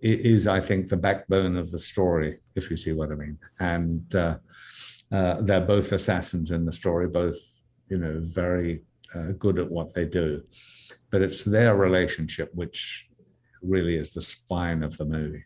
is 0.00 0.46
I 0.46 0.60
think 0.60 0.88
the 0.88 0.96
backbone 0.96 1.56
of 1.56 1.70
the 1.70 1.78
story, 1.78 2.38
if 2.54 2.70
you 2.70 2.76
see 2.76 2.92
what 2.92 3.10
I 3.10 3.14
mean. 3.14 3.38
And 3.60 4.14
uh, 4.14 4.36
uh, 5.10 5.40
they're 5.40 5.60
both 5.60 5.92
assassins 5.92 6.50
in 6.50 6.66
the 6.66 6.72
story, 6.72 7.08
both 7.08 7.38
you 7.88 7.98
know, 7.98 8.20
very 8.22 8.82
uh, 9.14 9.32
good 9.38 9.58
at 9.58 9.70
what 9.70 9.94
they 9.94 10.04
do. 10.04 10.42
But 11.10 11.22
it's 11.22 11.44
their 11.44 11.76
relationship 11.76 12.50
which 12.54 13.08
really 13.62 13.96
is 13.96 14.12
the 14.12 14.22
spine 14.22 14.82
of 14.82 14.96
the 14.96 15.04
movie. 15.04 15.44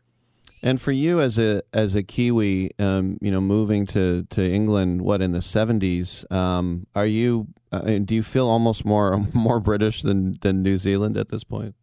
And 0.62 0.80
for 0.80 0.92
you 0.92 1.20
as 1.20 1.38
a 1.38 1.62
as 1.72 1.94
a 1.94 2.02
Kiwi, 2.02 2.72
um, 2.78 3.18
you 3.20 3.30
know, 3.30 3.40
moving 3.40 3.86
to, 3.86 4.26
to 4.30 4.42
England, 4.42 5.02
what 5.02 5.22
in 5.22 5.32
the 5.32 5.40
seventies, 5.40 6.24
um, 6.30 6.86
are 6.94 7.06
you? 7.06 7.48
Uh, 7.72 7.98
do 8.04 8.14
you 8.14 8.22
feel 8.22 8.46
almost 8.46 8.84
more 8.84 9.16
more 9.32 9.60
British 9.60 10.02
than 10.02 10.38
than 10.42 10.62
New 10.62 10.76
Zealand 10.76 11.16
at 11.16 11.30
this 11.30 11.44
point? 11.44 11.74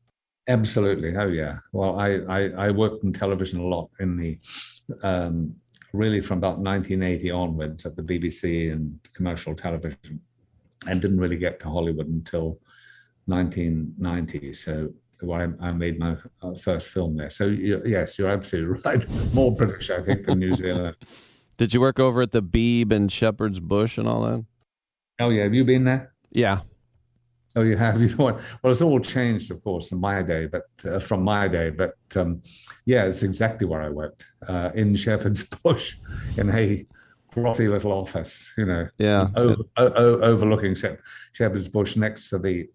Absolutely. 0.47 1.15
Oh 1.17 1.27
yeah. 1.27 1.57
Well, 1.71 1.99
I 1.99 2.19
I, 2.29 2.67
I 2.67 2.71
worked 2.71 3.03
in 3.03 3.13
television 3.13 3.59
a 3.59 3.65
lot 3.65 3.89
in 3.99 4.15
the 4.15 4.37
um, 5.01 5.55
really 5.93 6.21
from 6.21 6.37
about 6.37 6.59
1980 6.59 7.31
onwards 7.31 7.85
at 7.85 7.95
the 7.95 8.03
BBC 8.03 8.71
and 8.71 8.99
commercial 9.13 9.55
television 9.55 10.21
and 10.87 11.01
didn't 11.01 11.19
really 11.19 11.37
get 11.37 11.59
to 11.61 11.69
Hollywood 11.69 12.07
until 12.07 12.59
1990. 13.25 14.53
So 14.53 14.89
I, 15.23 15.47
I 15.59 15.71
made 15.71 15.99
my 15.99 16.15
uh, 16.41 16.53
first 16.55 16.89
film 16.89 17.17
there. 17.17 17.29
So 17.29 17.45
you, 17.45 17.81
yes, 17.85 18.17
you're 18.19 18.29
absolutely 18.29 18.79
right. 18.85 19.33
More 19.33 19.53
British, 19.55 19.89
I 19.89 20.01
think, 20.01 20.25
than 20.25 20.39
New 20.39 20.53
Zealand. 20.53 20.95
Did 21.57 21.73
you 21.73 21.81
work 21.81 21.99
over 21.99 22.21
at 22.21 22.31
the 22.31 22.43
Beeb 22.43 22.91
and 22.91 23.11
Shepherd's 23.11 23.59
Bush 23.59 23.97
and 23.97 24.07
all 24.07 24.21
that? 24.23 24.45
Oh 25.19 25.29
yeah, 25.29 25.43
have 25.43 25.53
you 25.53 25.65
been 25.65 25.85
there? 25.85 26.13
Yeah. 26.31 26.59
Oh, 27.55 27.63
you 27.63 27.75
have. 27.75 27.99
You 28.01 28.09
know 28.09 28.25
what? 28.25 28.41
Well, 28.61 28.71
it's 28.71 28.81
all 28.81 28.99
changed, 28.99 29.49
of 29.49 29.63
course, 29.63 29.91
in 29.91 29.99
my 29.99 30.21
day, 30.21 30.45
but 30.45 30.65
uh, 30.85 30.99
from 30.99 31.23
my 31.23 31.47
day. 31.47 31.71
But 31.71 31.95
um, 32.15 32.43
yeah, 32.85 33.05
it's 33.05 33.23
exactly 33.23 33.65
where 33.65 33.81
I 33.81 33.89
worked 33.89 34.23
uh, 34.47 34.69
in 34.75 34.95
Shepherd's 34.95 35.41
Bush, 35.63 35.95
in 36.37 36.51
a 36.51 36.85
grotty 37.33 37.67
little 37.71 37.91
office, 37.91 38.51
you 38.57 38.65
know. 38.65 38.87
Yeah. 38.99 39.29
Over, 39.35 39.55
o- 39.77 40.21
overlooking 40.21 40.75
Shepherd's 41.33 41.67
Bush 41.67 41.95
next 41.95 42.29
to 42.29 42.37
the 42.37 42.67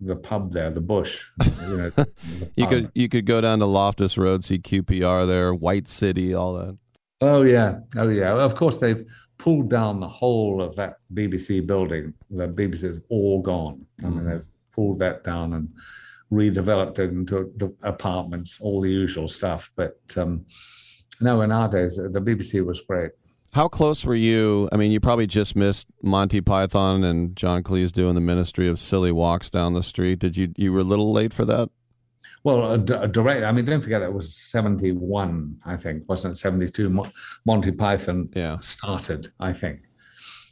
the 0.00 0.16
pub 0.16 0.52
there, 0.52 0.70
the 0.70 0.80
Bush. 0.80 1.24
You 1.68 1.76
know. 1.76 1.90
you 2.56 2.66
could 2.66 2.90
you 2.94 3.08
could 3.08 3.26
go 3.26 3.40
down 3.40 3.58
to 3.60 3.66
Loftus 3.66 4.16
Road, 4.16 4.44
see 4.44 4.58
QPR 4.58 5.26
there, 5.26 5.54
White 5.54 5.88
City, 5.88 6.34
all 6.34 6.54
that. 6.54 6.78
Oh 7.20 7.42
yeah, 7.42 7.80
oh 7.96 8.08
yeah. 8.08 8.32
Of 8.32 8.54
course, 8.54 8.78
they've 8.78 9.04
pulled 9.38 9.70
down 9.70 10.00
the 10.00 10.08
whole 10.08 10.62
of 10.62 10.76
that 10.76 10.96
BBC 11.12 11.66
building. 11.66 12.14
The 12.30 12.48
BBC 12.48 12.84
is 12.84 13.00
all 13.08 13.40
gone. 13.42 13.84
I 14.00 14.08
mean, 14.08 14.20
mm. 14.20 14.30
they've 14.30 14.46
pulled 14.72 14.98
that 15.00 15.24
down 15.24 15.54
and 15.54 15.68
redeveloped 16.32 16.98
it 16.98 17.10
into 17.10 17.74
apartments, 17.82 18.58
all 18.60 18.80
the 18.80 18.90
usual 18.90 19.28
stuff. 19.28 19.70
But 19.74 19.98
um, 20.16 20.44
no, 21.20 21.42
in 21.42 21.50
our 21.50 21.68
days, 21.68 21.96
the 21.96 22.20
BBC 22.20 22.64
was 22.64 22.80
great. 22.82 23.12
How 23.52 23.66
close 23.66 24.04
were 24.04 24.14
you? 24.14 24.68
I 24.72 24.76
mean, 24.76 24.92
you 24.92 25.00
probably 25.00 25.26
just 25.26 25.56
missed 25.56 25.88
Monty 26.02 26.40
Python 26.40 27.02
and 27.02 27.34
John 27.34 27.62
Cleese 27.62 27.92
doing 27.92 28.14
the 28.14 28.20
Ministry 28.20 28.68
of 28.68 28.78
Silly 28.78 29.10
Walks 29.10 29.48
down 29.48 29.74
the 29.74 29.82
street. 29.82 30.18
Did 30.18 30.36
you? 30.36 30.52
You 30.56 30.72
were 30.72 30.80
a 30.80 30.84
little 30.84 31.12
late 31.12 31.32
for 31.32 31.44
that. 31.46 31.70
Well, 32.44 32.76
d- 32.78 32.94
a 32.94 33.08
direct. 33.08 33.44
I 33.44 33.52
mean, 33.52 33.64
don't 33.64 33.82
forget 33.82 34.00
that 34.00 34.12
was 34.12 34.36
seventy-one. 34.36 35.60
I 35.64 35.76
think 35.76 36.08
wasn't 36.08 36.34
it 36.34 36.38
seventy-two? 36.38 36.90
Mo- 36.90 37.10
Monty 37.46 37.72
Python 37.72 38.28
yeah. 38.34 38.58
started. 38.58 39.32
I 39.40 39.52
think. 39.52 39.80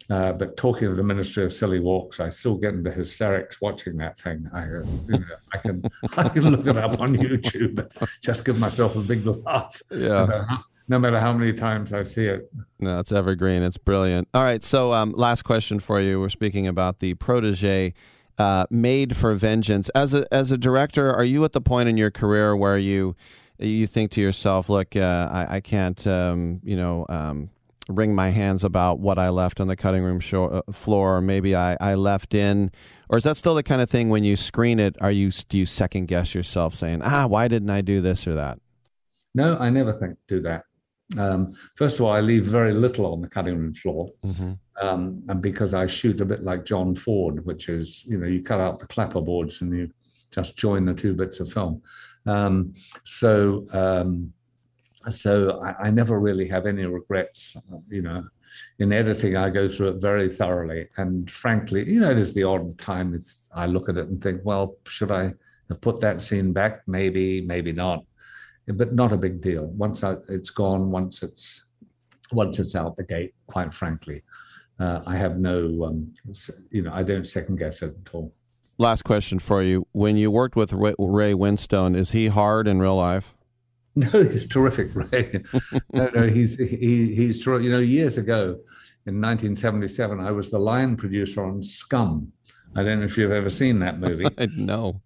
Uh, 0.09 0.33
but 0.33 0.57
talking 0.57 0.87
of 0.89 0.97
the 0.97 1.03
Ministry 1.03 1.45
of 1.45 1.53
Silly 1.53 1.81
Walks, 1.81 2.21
I 2.21 2.31
still 2.31 2.57
get 2.57 2.75
into 2.75 2.93
hysterics 2.93 3.61
watching 3.61 3.97
that 3.97 4.19
thing. 4.19 4.49
I, 4.55 4.61
uh, 4.63 4.85
you 5.09 5.19
know, 5.19 5.25
I 5.53 5.59
can 5.59 5.83
I 6.17 6.29
can 6.29 6.51
look 6.51 6.67
it 6.67 6.77
up 6.77 7.01
on 7.01 7.17
YouTube. 7.17 7.89
Just 8.23 8.45
give 8.45 8.59
myself 8.59 8.97
a 8.97 9.01
big 9.01 9.27
laugh. 9.27 9.83
Yeah. 9.91 10.59
No 10.89 10.99
matter 10.99 11.19
how, 11.19 11.33
no 11.33 11.33
matter 11.33 11.33
how 11.33 11.33
many 11.39 11.53
times 11.53 11.93
I 11.93 12.03
see 12.03 12.27
it. 12.27 12.51
No, 12.79 13.01
it's 13.01 13.13
evergreen. 13.13 13.63
It's 13.63 13.79
brilliant. 13.79 14.29
All 14.35 14.43
right. 14.43 14.65
So, 14.65 14.93
um, 14.93 15.13
last 15.13 15.43
question 15.43 15.81
for 15.81 16.01
you. 16.01 16.21
We're 16.21 16.29
speaking 16.29 16.67
about 16.67 17.01
the 17.01 17.15
protege. 17.15 17.95
Uh, 18.39 18.67
made 18.69 19.17
for 19.17 19.33
vengeance 19.33 19.89
as 19.95 20.13
a 20.13 20.27
as 20.31 20.51
a 20.51 20.59
director 20.59 21.11
are 21.11 21.25
you 21.25 21.43
at 21.47 21.55
the 21.55 21.61
point 21.61 21.89
in 21.89 21.97
your 21.97 22.11
career 22.11 22.55
where 22.55 22.77
you 22.77 23.17
you 23.59 23.87
think 23.87 24.11
to 24.11 24.21
yourself 24.21 24.69
look 24.69 24.95
uh, 24.95 25.27
I, 25.33 25.57
I 25.57 25.61
can't 25.61 26.07
um, 26.07 26.61
you 26.63 26.77
know 26.77 27.07
um, 27.09 27.49
wring 27.89 28.15
my 28.15 28.31
hands 28.31 28.65
about 28.65 28.99
what 28.99 29.19
I 29.19 29.29
left 29.29 29.61
on 29.61 29.69
the 29.69 29.77
cutting 29.77 30.03
room 30.03 30.21
show, 30.21 30.47
uh, 30.47 30.73
floor, 30.73 31.17
or 31.17 31.21
maybe 31.21 31.55
I, 31.55 31.77
I 31.81 31.95
left 31.95 32.35
in, 32.35 32.71
or 33.09 33.19
is 33.19 33.25
that 33.25 33.37
still 33.37 33.55
the 33.55 33.63
kind 33.63 33.81
of 33.81 33.89
thing 33.89 34.09
when 34.09 34.25
you 34.25 34.37
screen 34.37 34.79
it? 34.79 34.97
Are 35.01 35.11
you 35.11 35.31
do 35.31 35.59
you 35.59 35.67
second 35.67 36.07
guess 36.07 36.35
yourself, 36.35 36.75
saying, 36.75 37.03
ah, 37.03 37.27
why 37.27 37.49
didn't 37.49 37.71
I 37.71 37.81
do 37.81 38.01
this 38.01 38.27
or 38.27 38.35
that? 38.35 38.59
No, 39.35 39.57
I 39.57 39.71
never 39.71 39.93
think 39.93 40.19
do 40.29 40.41
that. 40.43 40.65
Um, 41.19 41.55
first 41.77 41.99
of 41.99 42.05
all, 42.05 42.13
I 42.13 42.21
leave 42.21 42.47
very 42.47 42.73
little 42.73 43.13
on 43.13 43.21
the 43.21 43.29
cutting 43.29 43.59
room 43.59 43.75
floor, 43.75 44.11
mm-hmm. 44.25 44.53
um, 44.85 45.23
and 45.29 45.41
because 45.41 45.73
I 45.73 45.87
shoot 45.87 46.21
a 46.21 46.25
bit 46.25 46.43
like 46.43 46.65
John 46.65 46.95
Ford, 46.95 47.45
which 47.47 47.69
is 47.69 48.05
you 48.07 48.19
know 48.19 48.27
you 48.27 48.43
cut 48.43 48.61
out 48.61 48.81
the 48.81 48.87
clapperboards 48.87 49.61
and 49.61 49.73
you 49.73 49.91
just 50.33 50.57
join 50.57 50.85
the 50.85 50.95
two 50.95 51.15
bits 51.15 51.39
of 51.39 51.53
film. 51.53 51.83
Um, 52.27 52.75
so 53.05 53.67
um, 53.73 54.33
so 55.09 55.63
I, 55.63 55.87
I, 55.87 55.91
never 55.91 56.19
really 56.19 56.49
have 56.49 56.67
any 56.67 56.85
regrets. 56.85 57.57
You 57.89 58.03
know, 58.03 58.25
in 58.81 58.93
editing, 58.93 59.37
I 59.37 59.51
go 59.51 59.69
through 59.69 59.91
it 59.91 60.01
very 60.01 60.33
thoroughly, 60.33 60.89
and 60.97 61.31
frankly, 61.31 61.89
you 61.89 62.01
know, 62.01 62.13
there's 62.13 62.35
the 62.35 62.43
odd 62.43 62.79
time 62.79 63.23
I 63.55 63.67
look 63.67 63.89
at 63.89 63.97
it 63.97 64.09
and 64.09 64.21
think, 64.21 64.41
well, 64.45 64.77
should 64.87 65.13
I 65.13 65.33
have 65.69 65.81
put 65.81 66.01
that 66.01 66.21
scene 66.21 66.53
back? 66.53 66.83
Maybe, 66.89 67.41
maybe 67.41 67.73
not, 67.73 68.05
but 68.69 68.95
not 68.95 69.13
a 69.13 69.17
big 69.17 69.41
deal. 69.41 69.67
Once 69.67 70.03
I, 70.03 70.17
it's 70.29 70.51
gone, 70.51 70.91
once 70.91 71.23
it's 71.23 71.63
once 72.33 72.59
it's 72.59 72.75
out 72.75 72.97
the 72.97 73.05
gate, 73.05 73.35
quite 73.47 73.73
frankly, 73.73 74.23
uh, 74.81 75.01
I 75.07 75.17
have 75.17 75.39
no, 75.39 75.85
um, 75.85 76.13
you 76.71 76.83
know, 76.83 76.93
I 76.93 77.03
don't 77.03 77.27
second 77.27 77.57
guess 77.57 77.83
it 77.83 77.95
at 78.07 78.15
all. 78.15 78.35
Last 78.79 79.03
question 79.03 79.39
for 79.39 79.63
you: 79.63 79.87
When 79.93 80.17
you 80.17 80.31
worked 80.31 80.57
with 80.57 80.73
Ray 80.73 81.33
Winstone, 81.33 81.97
is 81.97 82.11
he 82.11 82.27
hard 82.27 82.69
in 82.69 82.81
real 82.81 82.97
life? 82.97 83.33
No, 83.99 84.25
he's 84.25 84.47
terrific, 84.47 84.91
Ray. 84.95 85.43
no, 85.95 86.11
no, 86.15 86.29
he's 86.29 86.59
he, 86.59 87.15
he's 87.17 87.43
true. 87.43 87.59
You 87.61 87.71
know, 87.71 87.79
years 87.79 88.19
ago, 88.19 88.59
in 89.07 89.23
1977, 89.23 90.21
I 90.21 90.31
was 90.33 90.51
the 90.51 90.59
line 90.59 90.99
producer 90.99 91.43
on 91.43 91.63
Scum. 91.63 92.31
I 92.75 92.83
don't 92.83 92.99
know 92.99 93.07
if 93.07 93.17
you've 93.17 93.33
ever 93.33 93.49
seen 93.49 93.79
that 93.79 93.99
movie. 93.99 94.27
no, 94.55 95.01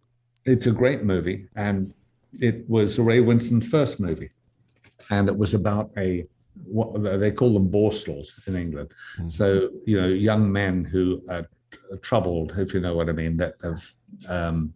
it's 0.44 0.66
a 0.66 0.72
great 0.72 1.04
movie, 1.04 1.46
and 1.54 1.94
it 2.34 2.68
was 2.68 2.98
Ray 2.98 3.20
Winstone's 3.20 3.66
first 3.66 4.00
movie, 4.00 4.30
and 5.10 5.28
it 5.28 5.36
was 5.36 5.54
about 5.54 5.90
a 5.96 6.26
what 6.64 7.02
they 7.20 7.30
call 7.30 7.54
them 7.54 7.70
borstals 7.70 8.28
in 8.46 8.56
England. 8.56 8.90
Mm-hmm. 9.18 9.28
So 9.28 9.70
you 9.86 10.00
know, 10.00 10.08
young 10.08 10.50
men 10.50 10.84
who 10.84 11.22
are 11.28 11.48
troubled, 12.02 12.54
if 12.56 12.74
you 12.74 12.80
know 12.80 12.94
what 12.94 13.08
I 13.08 13.12
mean, 13.12 13.36
that 13.38 13.54
have 13.62 13.84
um, 14.28 14.74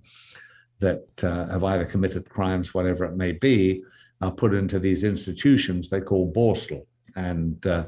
that 0.81 1.07
uh, 1.23 1.47
have 1.49 1.65
either 1.65 1.85
committed 1.85 2.29
crimes, 2.29 2.75
whatever 2.75 3.05
it 3.05 3.17
may 3.17 3.33
be, 3.33 3.83
are 4.21 4.33
put 4.33 4.55
into 4.55 4.79
these 4.79 5.05
institutions 5.05 5.91
they 5.91 6.01
call 6.01 6.33
Borstal. 6.33 6.87
And 7.17 7.65
uh, 7.67 7.85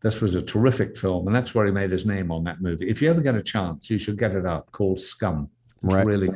this 0.00 0.20
was 0.20 0.34
a 0.34 0.42
terrific 0.42 0.96
film, 0.96 1.26
and 1.26 1.36
that's 1.36 1.54
where 1.54 1.66
he 1.66 1.72
made 1.72 1.90
his 1.90 2.06
name 2.06 2.32
on 2.32 2.44
that 2.44 2.60
movie. 2.60 2.88
If 2.88 3.02
you 3.02 3.10
ever 3.10 3.20
get 3.20 3.34
a 3.34 3.42
chance, 3.42 3.90
you 3.90 3.98
should 3.98 4.18
get 4.18 4.32
it 4.32 4.46
up. 4.46 4.70
Called 4.72 4.98
Scum. 4.98 5.48
It's 5.84 5.94
right. 5.94 6.06
really. 6.06 6.30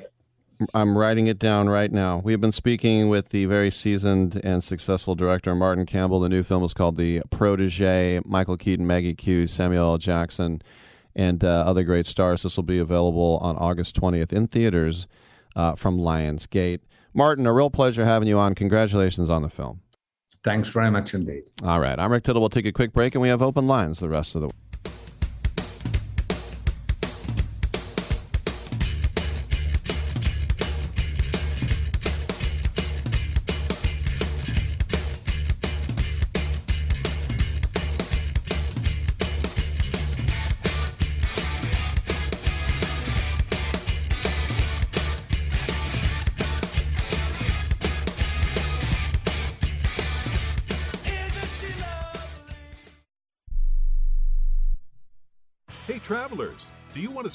I'm 0.73 0.97
writing 0.97 1.27
it 1.27 1.39
down 1.39 1.69
right 1.69 1.93
now. 1.93 2.19
We 2.25 2.33
have 2.33 2.41
been 2.41 2.53
speaking 2.53 3.09
with 3.09 3.29
the 3.29 3.45
very 3.47 3.71
seasoned 3.71 4.41
and 4.43 4.65
successful 4.65 5.15
director 5.15 5.55
Martin 5.55 5.85
Campbell. 5.85 6.21
The 6.21 6.29
new 6.29 6.43
film 6.43 6.65
is 6.65 6.73
called 6.73 6.97
The 6.97 7.23
Protege. 7.31 8.21
Michael 8.25 8.57
Keaton, 8.57 8.87
Maggie 8.87 9.15
Q, 9.15 9.47
Samuel 9.47 9.93
L. 9.93 9.99
Jackson, 9.99 10.63
and 11.15 11.45
uh, 11.45 11.65
other 11.67 11.83
great 11.83 12.07
stars. 12.07 12.43
This 12.43 12.57
will 12.57 12.65
be 12.65 12.79
available 12.79 13.39
on 13.43 13.57
August 13.57 14.01
20th 14.01 14.33
in 14.33 14.49
theaters 14.49 15.07
uh, 15.55 15.75
from 15.75 15.99
Lionsgate. 15.99 16.81
Martin, 17.13 17.47
a 17.47 17.53
real 17.53 17.71
pleasure 17.71 18.05
having 18.05 18.29
you 18.29 18.39
on. 18.39 18.55
Congratulations 18.55 19.29
on 19.29 19.43
the 19.43 19.49
film. 19.49 19.81
Thanks 20.43 20.69
very 20.69 20.91
much 20.91 21.13
indeed. 21.13 21.43
All 21.65 21.81
right. 21.81 21.99
I'm 21.99 22.13
Rick 22.13 22.25
Tittle. 22.25 22.41
We'll 22.41 22.49
take 22.51 22.67
a 22.67 22.73
quick 22.73 22.93
break 22.93 23.15
and 23.15 23.23
we 23.23 23.29
have 23.29 23.43
open 23.43 23.67
lines 23.67 23.99
the 23.99 24.09
rest 24.09 24.37
of 24.37 24.43
the 24.43 24.51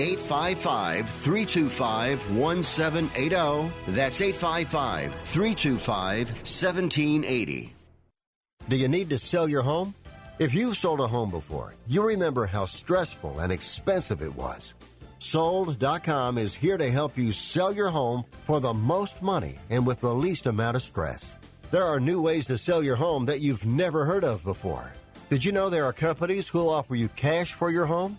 855 0.00 1.08
325 1.08 2.36
1780. 2.36 3.72
That's 3.88 4.20
855 4.20 5.14
325 5.14 6.28
1780. 6.28 7.74
Do 8.68 8.76
you 8.76 8.88
need 8.88 9.10
to 9.10 9.18
sell 9.18 9.48
your 9.48 9.62
home? 9.62 9.94
If 10.38 10.54
you've 10.54 10.76
sold 10.76 11.00
a 11.00 11.06
home 11.06 11.30
before, 11.30 11.74
you 11.86 12.02
remember 12.02 12.46
how 12.46 12.64
stressful 12.64 13.40
and 13.40 13.52
expensive 13.52 14.22
it 14.22 14.34
was. 14.34 14.74
Sold.com 15.18 16.38
is 16.38 16.54
here 16.54 16.78
to 16.78 16.90
help 16.90 17.18
you 17.18 17.32
sell 17.32 17.74
your 17.74 17.90
home 17.90 18.24
for 18.44 18.58
the 18.58 18.72
most 18.72 19.20
money 19.20 19.56
and 19.68 19.86
with 19.86 20.00
the 20.00 20.14
least 20.14 20.46
amount 20.46 20.76
of 20.76 20.82
stress. 20.82 21.36
There 21.70 21.84
are 21.84 22.00
new 22.00 22.22
ways 22.22 22.46
to 22.46 22.56
sell 22.56 22.82
your 22.82 22.96
home 22.96 23.26
that 23.26 23.40
you've 23.40 23.66
never 23.66 24.06
heard 24.06 24.24
of 24.24 24.42
before. 24.44 24.92
Did 25.28 25.44
you 25.44 25.52
know 25.52 25.68
there 25.68 25.84
are 25.84 25.92
companies 25.92 26.48
who'll 26.48 26.70
offer 26.70 26.94
you 26.94 27.08
cash 27.10 27.52
for 27.52 27.70
your 27.70 27.84
home? 27.84 28.18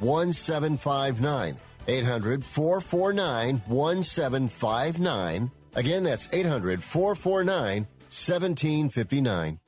1759. 0.00 1.56
800 1.86 2.44
449 2.44 3.62
1759. 3.66 5.50
Again, 5.74 6.02
that's 6.02 6.28
800 6.32 6.82
449 6.82 7.86
1759. 8.08 9.60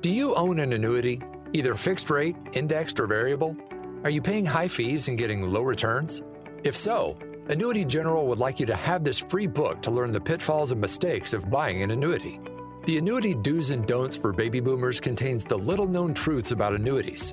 Do 0.00 0.10
you 0.10 0.34
own 0.34 0.58
an 0.58 0.72
annuity, 0.72 1.20
either 1.52 1.74
fixed 1.74 2.10
rate, 2.10 2.36
indexed, 2.52 3.00
or 3.00 3.06
variable? 3.06 3.56
Are 4.04 4.10
you 4.10 4.20
paying 4.20 4.44
high 4.44 4.68
fees 4.68 5.08
and 5.08 5.16
getting 5.16 5.50
low 5.50 5.62
returns? 5.62 6.20
If 6.62 6.76
so, 6.76 7.16
Annuity 7.48 7.84
General 7.84 8.26
would 8.26 8.38
like 8.38 8.60
you 8.60 8.66
to 8.66 8.76
have 8.76 9.04
this 9.04 9.18
free 9.18 9.46
book 9.46 9.80
to 9.82 9.90
learn 9.90 10.12
the 10.12 10.20
pitfalls 10.20 10.72
and 10.72 10.80
mistakes 10.80 11.32
of 11.32 11.50
buying 11.50 11.82
an 11.82 11.90
annuity. 11.90 12.40
The 12.84 12.98
Annuity 12.98 13.34
Do's 13.34 13.70
and 13.70 13.86
Don'ts 13.86 14.16
for 14.16 14.32
Baby 14.32 14.60
Boomers 14.60 15.00
contains 15.00 15.44
the 15.44 15.56
little 15.56 15.86
known 15.86 16.12
truths 16.12 16.50
about 16.50 16.74
annuities, 16.74 17.32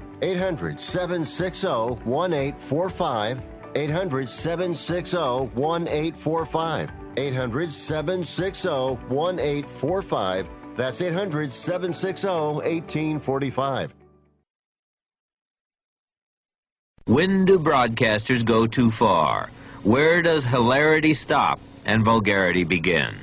800 0.21 0.79
760 0.79 1.67
1845. 2.05 3.41
800 3.75 4.29
760 4.29 5.17
1845. 5.55 6.91
800 7.17 7.71
760 7.71 8.69
1845. 8.69 10.49
That's 10.77 11.01
800 11.01 11.51
760 11.51 12.27
1845. 12.27 13.93
When 17.05 17.45
do 17.45 17.57
broadcasters 17.59 18.45
go 18.45 18.67
too 18.67 18.91
far? 18.91 19.49
Where 19.83 20.21
does 20.21 20.45
hilarity 20.45 21.13
stop 21.15 21.59
and 21.85 22.05
vulgarity 22.05 22.63
begin? 22.63 23.15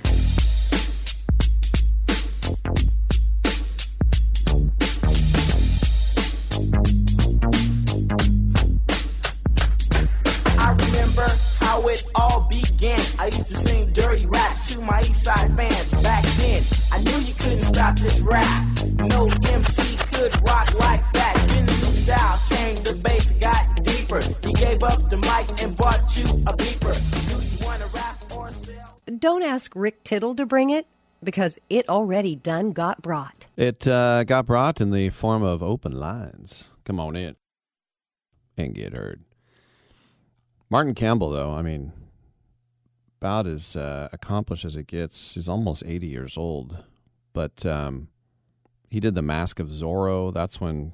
To 15.28 15.56
my 15.56 15.56
fans 15.56 15.92
back 16.02 16.24
then. 16.24 16.62
I 16.92 16.98
knew 17.02 17.26
you 17.26 17.34
couldn't 17.34 17.62
stop 17.62 17.96
this 17.98 18.20
rap. 18.20 18.64
No 18.96 19.28
MC 19.52 19.96
could 20.12 20.34
rock 20.48 20.78
like 20.78 21.12
that. 21.12 21.44
Then 21.48 21.66
the 21.66 21.72
new 21.72 21.94
style 21.94 22.40
came, 22.50 22.76
the 22.76 23.00
bass 23.04 23.32
got 23.38 23.84
deeper. 23.84 24.20
He 24.46 24.52
gave 24.54 24.82
up 24.82 24.98
the 25.10 25.16
mic 25.16 25.62
and 25.62 25.76
bought 25.76 26.16
you 26.16 26.24
a 26.46 26.56
beeper. 26.56 26.94
Do 27.28 27.44
you 27.44 27.66
wanna 27.66 27.86
rap 27.94 28.16
or 28.34 28.50
sell? 28.50 29.00
Don't 29.18 29.42
ask 29.42 29.72
Rick 29.74 30.04
Tittle 30.04 30.34
to 30.36 30.46
bring 30.46 30.70
it 30.70 30.86
because 31.22 31.58
it 31.68 31.88
already 31.88 32.36
done 32.36 32.72
got 32.72 33.02
brought. 33.02 33.46
It 33.56 33.86
uh, 33.86 34.24
got 34.24 34.46
brought 34.46 34.80
in 34.80 34.90
the 34.90 35.10
form 35.10 35.42
of 35.42 35.62
open 35.62 35.92
lines. 35.92 36.64
Come 36.84 37.00
on 37.00 37.16
in 37.16 37.36
and 38.56 38.74
get 38.74 38.92
heard. 38.92 39.24
Martin 40.70 40.94
Campbell, 40.94 41.30
though, 41.30 41.52
I 41.52 41.62
mean, 41.62 41.92
about 43.20 43.46
as 43.46 43.76
uh, 43.76 44.08
accomplished 44.12 44.64
as 44.64 44.76
it 44.76 44.86
gets. 44.86 45.34
He's 45.34 45.48
almost 45.48 45.82
80 45.84 46.06
years 46.06 46.36
old, 46.36 46.84
but 47.32 47.66
um, 47.66 48.08
he 48.90 49.00
did 49.00 49.14
The 49.14 49.22
Mask 49.22 49.58
of 49.58 49.68
Zorro. 49.68 50.32
That's 50.32 50.60
when 50.60 50.92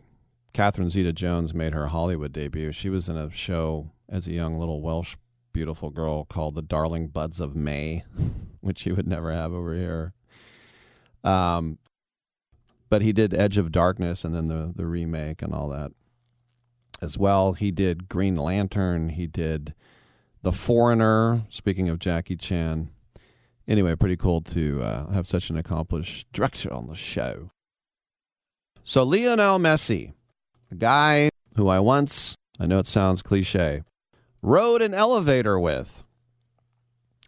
Catherine 0.53 0.89
Zeta 0.89 1.13
Jones 1.13 1.53
made 1.53 1.75
her 1.75 1.89
Hollywood 1.89 2.33
debut. 2.33 2.73
She 2.73 2.89
was 2.89 3.09
in 3.09 3.17
a 3.17 3.31
show 3.31 3.91
as 4.09 4.27
a 4.27 4.33
young 4.33 4.59
little 4.59 4.81
Welsh 4.81 5.17
beautiful 5.53 5.91
girl 5.91 6.25
called 6.25 6.55
The 6.55 6.63
Darling 6.63 7.09
Buds 7.09 7.41
of 7.41 7.55
May, 7.55 8.05
which 8.61 8.87
you 8.87 8.95
would 8.95 9.07
never 9.07 9.31
have 9.31 9.53
over 9.53 9.75
here. 9.75 10.15
Um, 11.23 11.79
but 12.89 13.03
he 13.03 13.13
did 13.13 13.35
Edge 13.35 13.59
of 13.59 13.73
Darkness 13.73 14.25
and 14.25 14.35
then 14.35 14.49
the 14.49 14.73
the 14.75 14.87
remake 14.87 15.43
and 15.43 15.53
all 15.53 15.69
that 15.71 15.93
as 17.03 17.19
well. 17.19 17.53
He 17.53 17.71
did 17.71 18.09
Green 18.09 18.37
Lantern. 18.37 19.11
He 19.11 19.27
did 19.27 19.75
The 20.45 20.53
Foreigner. 20.53 21.41
Speaking 21.49 21.89
of 21.89 21.99
Jackie 21.99 22.37
Chan. 22.37 22.91
Anyway, 23.67 23.95
pretty 23.95 24.19
cool 24.19 24.43
to 24.43 24.83
uh, 24.83 25.11
have 25.11 25.27
such 25.27 25.49
an 25.49 25.57
accomplished 25.57 26.27
director 26.35 26.71
on 26.71 26.87
the 26.87 26.95
show. 26.95 27.51
So 28.83 29.05
Lionel 29.05 29.59
Messi, 29.59 30.13
a 30.71 30.75
guy 30.75 31.31
who 31.57 31.69
I 31.69 31.81
once, 31.81 32.35
I 32.61 32.67
know 32.67 32.79
it 32.79 32.87
sounds 32.87 33.23
cliche, 33.23 33.85
rode 34.43 34.83
an 34.83 34.93
elevator 34.93 35.59
with. 35.59 36.05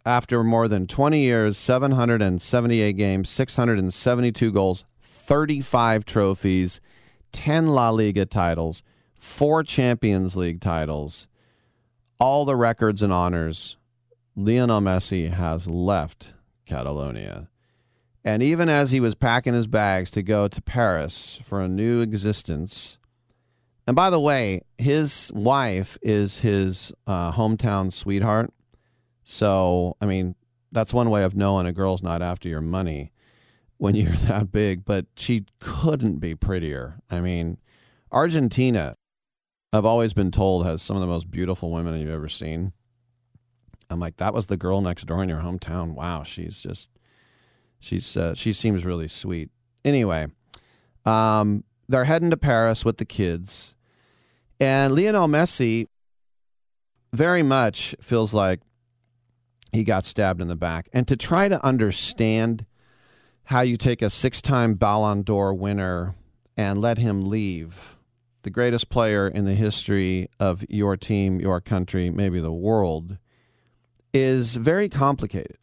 After 0.04 0.44
more 0.44 0.68
than 0.68 0.86
20 0.86 1.18
years, 1.18 1.56
778 1.56 2.92
games, 2.98 3.30
672 3.30 4.52
goals, 4.52 4.84
35 5.00 6.04
trophies, 6.04 6.82
10 7.32 7.68
La 7.68 7.88
Liga 7.88 8.26
titles, 8.26 8.82
four 9.18 9.62
Champions 9.62 10.36
League 10.36 10.60
titles, 10.60 11.28
all 12.18 12.44
the 12.44 12.56
records 12.56 13.02
and 13.02 13.12
honors, 13.12 13.76
Lionel 14.34 14.80
Messi 14.80 15.30
has 15.30 15.66
left 15.66 16.32
Catalonia. 16.66 17.48
And 18.24 18.42
even 18.42 18.68
as 18.68 18.90
he 18.90 19.00
was 19.00 19.14
packing 19.14 19.54
his 19.54 19.66
bags 19.66 20.10
to 20.10 20.22
go 20.22 20.48
to 20.48 20.62
Paris 20.62 21.38
for 21.44 21.60
a 21.60 21.68
new 21.68 22.00
existence, 22.00 22.98
and 23.86 23.94
by 23.94 24.10
the 24.10 24.18
way, 24.18 24.62
his 24.78 25.30
wife 25.32 25.96
is 26.02 26.40
his 26.40 26.92
uh, 27.06 27.32
hometown 27.32 27.92
sweetheart. 27.92 28.52
So, 29.22 29.96
I 30.00 30.06
mean, 30.06 30.34
that's 30.72 30.92
one 30.92 31.08
way 31.08 31.22
of 31.22 31.36
knowing 31.36 31.66
a 31.66 31.72
girl's 31.72 32.02
not 32.02 32.20
after 32.20 32.48
your 32.48 32.60
money 32.60 33.12
when 33.76 33.94
you're 33.96 34.12
that 34.12 34.50
big, 34.50 34.84
but 34.84 35.06
she 35.16 35.44
couldn't 35.60 36.18
be 36.18 36.34
prettier. 36.34 36.98
I 37.10 37.20
mean, 37.20 37.58
Argentina, 38.10 38.96
I've 39.72 39.84
always 39.84 40.12
been 40.12 40.30
told, 40.30 40.64
has 40.64 40.82
some 40.82 40.96
of 40.96 41.00
the 41.00 41.06
most 41.06 41.30
beautiful 41.30 41.70
women 41.70 42.00
you've 42.00 42.10
ever 42.10 42.28
seen. 42.28 42.72
I'm 43.90 44.00
like, 44.00 44.16
that 44.16 44.34
was 44.34 44.46
the 44.46 44.56
girl 44.56 44.80
next 44.80 45.06
door 45.06 45.22
in 45.22 45.28
your 45.28 45.40
hometown. 45.40 45.94
Wow, 45.94 46.22
she's 46.22 46.62
just, 46.62 46.90
she's, 47.78 48.16
uh, 48.16 48.34
she 48.34 48.52
seems 48.52 48.84
really 48.84 49.08
sweet. 49.08 49.50
Anyway, 49.84 50.26
um, 51.04 51.64
they're 51.88 52.04
heading 52.04 52.30
to 52.30 52.36
Paris 52.36 52.84
with 52.84 52.98
the 52.98 53.04
kids. 53.04 53.74
And 54.58 54.94
Lionel 54.94 55.28
Messi 55.28 55.86
very 57.12 57.42
much 57.42 57.94
feels 58.00 58.34
like 58.34 58.60
he 59.72 59.84
got 59.84 60.04
stabbed 60.04 60.40
in 60.40 60.48
the 60.48 60.56
back. 60.56 60.88
And 60.92 61.06
to 61.08 61.16
try 61.16 61.48
to 61.48 61.64
understand 61.64 62.66
how 63.44 63.60
you 63.60 63.76
take 63.76 64.02
a 64.02 64.10
six 64.10 64.40
time 64.40 64.74
Ballon 64.74 65.22
d'Or 65.22 65.54
winner 65.54 66.14
and 66.56 66.80
let 66.80 66.98
him 66.98 67.28
leave, 67.28 67.95
the 68.46 68.50
greatest 68.50 68.88
player 68.90 69.26
in 69.26 69.44
the 69.44 69.54
history 69.54 70.28
of 70.38 70.64
your 70.68 70.96
team, 70.96 71.40
your 71.40 71.60
country, 71.60 72.10
maybe 72.10 72.38
the 72.38 72.52
world, 72.52 73.18
is 74.14 74.54
very 74.54 74.88
complicated. 74.88 75.56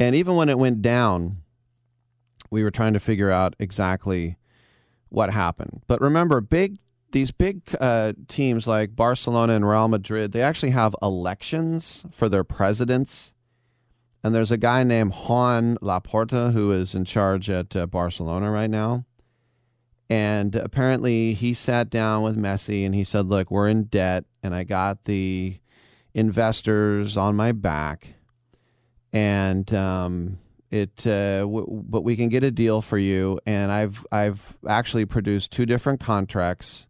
And 0.00 0.16
even 0.16 0.34
when 0.34 0.48
it 0.48 0.58
went 0.58 0.80
down, 0.80 1.42
we 2.50 2.64
were 2.64 2.70
trying 2.70 2.94
to 2.94 3.00
figure 3.00 3.30
out 3.30 3.54
exactly 3.58 4.38
what 5.10 5.28
happened. 5.28 5.82
But 5.88 6.00
remember, 6.00 6.40
big 6.40 6.78
these 7.10 7.32
big 7.32 7.60
uh, 7.78 8.14
teams 8.28 8.66
like 8.66 8.96
Barcelona 8.96 9.52
and 9.52 9.68
Real 9.68 9.88
Madrid, 9.88 10.32
they 10.32 10.40
actually 10.40 10.70
have 10.70 10.96
elections 11.02 12.06
for 12.10 12.30
their 12.30 12.44
presidents. 12.44 13.34
And 14.24 14.34
there's 14.34 14.50
a 14.50 14.56
guy 14.56 14.84
named 14.84 15.12
Juan 15.12 15.76
Laporta 15.82 16.54
who 16.54 16.72
is 16.72 16.94
in 16.94 17.04
charge 17.04 17.50
at 17.50 17.76
uh, 17.76 17.86
Barcelona 17.86 18.50
right 18.50 18.70
now. 18.70 19.04
And 20.10 20.54
apparently 20.54 21.32
he 21.34 21.54
sat 21.54 21.88
down 21.88 22.22
with 22.22 22.36
Messi 22.36 22.84
and 22.84 22.94
he 22.94 23.04
said, 23.04 23.26
Look, 23.26 23.50
we're 23.50 23.68
in 23.68 23.84
debt, 23.84 24.24
and 24.42 24.54
I 24.54 24.64
got 24.64 25.04
the 25.04 25.58
investors 26.14 27.16
on 27.16 27.34
my 27.34 27.52
back. 27.52 28.14
And 29.12 29.72
um, 29.72 30.38
it 30.70 31.06
uh, 31.06 31.40
w- 31.40 31.66
but 31.68 32.02
we 32.02 32.16
can 32.16 32.28
get 32.28 32.44
a 32.44 32.50
deal 32.50 32.80
for 32.80 32.96
you 32.96 33.38
and 33.44 33.70
i've 33.70 34.06
i've 34.10 34.56
actually 34.66 35.04
produced 35.04 35.52
two 35.52 35.66
different 35.66 36.00
contracts 36.00 36.86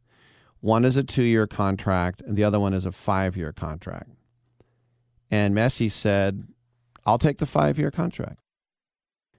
One 0.60 0.84
is 0.84 0.96
a 0.96 1.02
two 1.02 1.24
year 1.24 1.48
contract, 1.48 2.22
and 2.22 2.36
the 2.36 2.44
other 2.44 2.60
one 2.60 2.72
is 2.72 2.86
a 2.86 2.92
five 2.92 3.36
year 3.36 3.52
contract. 3.52 4.10
And 5.28 5.54
Messi 5.54 5.90
said, 5.90 6.46
I'll 7.04 7.18
take 7.18 7.38
the 7.38 7.46
five 7.46 7.78
year 7.78 7.90
contract. 7.90 8.38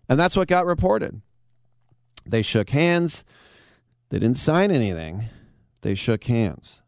And 0.09 0.19
that's 0.19 0.35
what 0.35 0.49
got 0.49 0.65
reported. 0.65 1.21
They 2.25 2.41
shook 2.41 2.71
hands. 2.71 3.23
They 4.13 4.19
didn't 4.19 4.37
sign 4.37 4.69
anything. 4.69 5.29
They 5.81 5.95
shook 5.95 6.25
hands. 6.25 6.83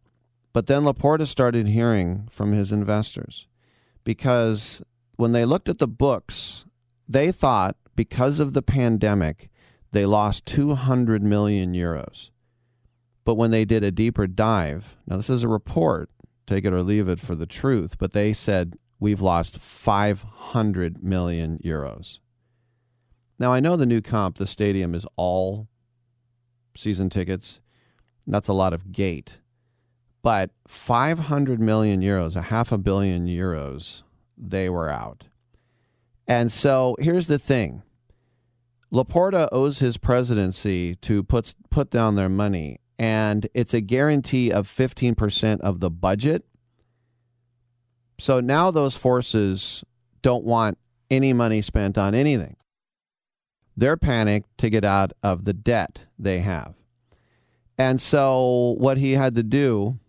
But 0.53 0.67
then 0.67 0.83
Laporta 0.83 1.25
started 1.25 1.67
hearing 1.67 2.27
from 2.29 2.51
his 2.51 2.71
investors 2.71 3.47
because 4.03 4.83
when 5.15 5.31
they 5.31 5.43
looked 5.43 5.67
at 5.67 5.79
the 5.79 5.87
books, 5.87 6.65
they 7.09 7.31
thought 7.31 7.77
because 7.95 8.39
of 8.39 8.53
the 8.53 8.61
pandemic, 8.61 9.49
they 9.91 10.05
lost 10.05 10.45
200 10.45 11.23
million 11.23 11.73
euros. 11.73 12.29
But 13.23 13.37
when 13.37 13.49
they 13.49 13.65
did 13.65 13.83
a 13.83 13.89
deeper 13.89 14.27
dive, 14.27 14.95
now 15.07 15.15
this 15.15 15.31
is 15.31 15.41
a 15.41 15.47
report, 15.47 16.11
take 16.45 16.63
it 16.63 16.73
or 16.73 16.83
leave 16.83 17.09
it 17.09 17.19
for 17.19 17.33
the 17.33 17.47
truth, 17.47 17.97
but 17.97 18.13
they 18.13 18.33
said 18.33 18.75
we've 18.99 19.19
lost 19.19 19.57
500 19.57 21.03
million 21.03 21.57
euros. 21.65 22.19
Now, 23.39 23.51
I 23.51 23.61
know 23.61 23.75
the 23.75 23.87
new 23.87 24.01
comp, 24.01 24.37
the 24.37 24.45
stadium 24.45 24.93
is 24.93 25.07
all 25.15 25.69
season 26.75 27.09
tickets. 27.09 27.59
That's 28.27 28.47
a 28.47 28.53
lot 28.53 28.73
of 28.73 28.91
gate. 28.91 29.37
But 30.21 30.51
500 30.67 31.59
million 31.59 32.01
euros, 32.01 32.35
a 32.35 32.43
half 32.43 32.71
a 32.71 32.77
billion 32.77 33.27
euros, 33.27 34.01
they 34.37 34.69
were 34.69 34.89
out. 34.89 35.25
And 36.27 36.51
so 36.51 36.95
here's 36.99 37.27
the 37.27 37.37
thing 37.37 37.83
Laporta 38.91 39.47
owes 39.51 39.79
his 39.79 39.97
presidency 39.97 40.95
to 40.95 41.23
put, 41.23 41.53
put 41.69 41.91
down 41.91 42.15
their 42.15 42.29
money, 42.29 42.79
and 42.97 43.47
it's 43.53 43.73
a 43.73 43.81
guarantee 43.81 44.51
of 44.51 44.67
15% 44.67 45.59
of 45.61 45.79
the 45.79 45.91
budget. 45.91 46.45
So 48.19 48.39
now 48.39 48.71
those 48.71 48.95
forces 48.95 49.83
don't 50.21 50.45
want 50.45 50.77
any 51.11 51.33
money 51.33 51.61
spent 51.61 51.97
on 51.97 52.15
anything. 52.15 52.55
They're 53.77 53.97
panicked 53.97 54.57
to 54.59 54.69
get 54.69 54.85
out 54.85 55.13
of 55.21 55.45
the 55.45 55.53
debt 55.53 56.05
they 56.17 56.39
have. 56.39 56.75
And 57.77 57.99
so 57.99 58.75
what 58.77 58.97
he 58.97 59.13
had 59.13 59.35
to 59.35 59.43
do 59.43 59.99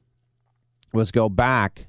was 0.93 1.11
go 1.11 1.29
back 1.29 1.87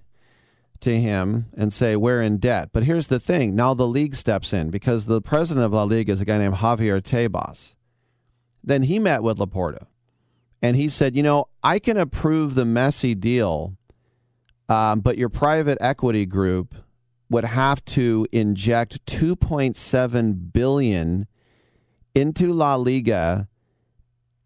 to 0.82 1.00
him 1.00 1.48
and 1.56 1.74
say, 1.74 1.96
We're 1.96 2.22
in 2.22 2.38
debt. 2.38 2.70
But 2.74 2.84
here's 2.84 3.08
the 3.08 3.20
thing 3.20 3.56
now 3.56 3.74
the 3.74 3.88
league 3.88 4.16
steps 4.16 4.54
in 4.54 4.70
because 4.70 5.06
the 5.06 5.22
president 5.22 5.66
of 5.66 5.74
La 5.74 5.84
Liga 5.84 6.14
is 6.14 6.22
a 6.22 6.26
guy 6.26 6.38
named 6.38 6.56
Javier 6.56 7.02
Tebas. 7.02 7.76
Then 8.64 8.84
he 8.84 9.00
met 9.00 9.24
with 9.24 9.38
Laporta 9.38 9.88
and 10.62 10.76
he 10.76 10.90
said, 10.90 11.16
You 11.16 11.24
know, 11.24 11.48
I 11.64 11.80
can 11.80 11.98
approve 11.98 12.56
the 12.56 12.64
Messi 12.64 13.20
deal, 13.20 13.78
um, 14.68 15.00
but 15.02 15.18
your 15.18 15.30
private 15.30 15.78
equity 15.80 16.26
group 16.26 16.76
would 17.30 17.46
have 17.46 17.84
to 17.86 18.28
inject 18.32 19.06
2.7 19.06 20.54
billion 20.54 21.28
into 22.18 22.52
La 22.52 22.74
Liga 22.76 23.48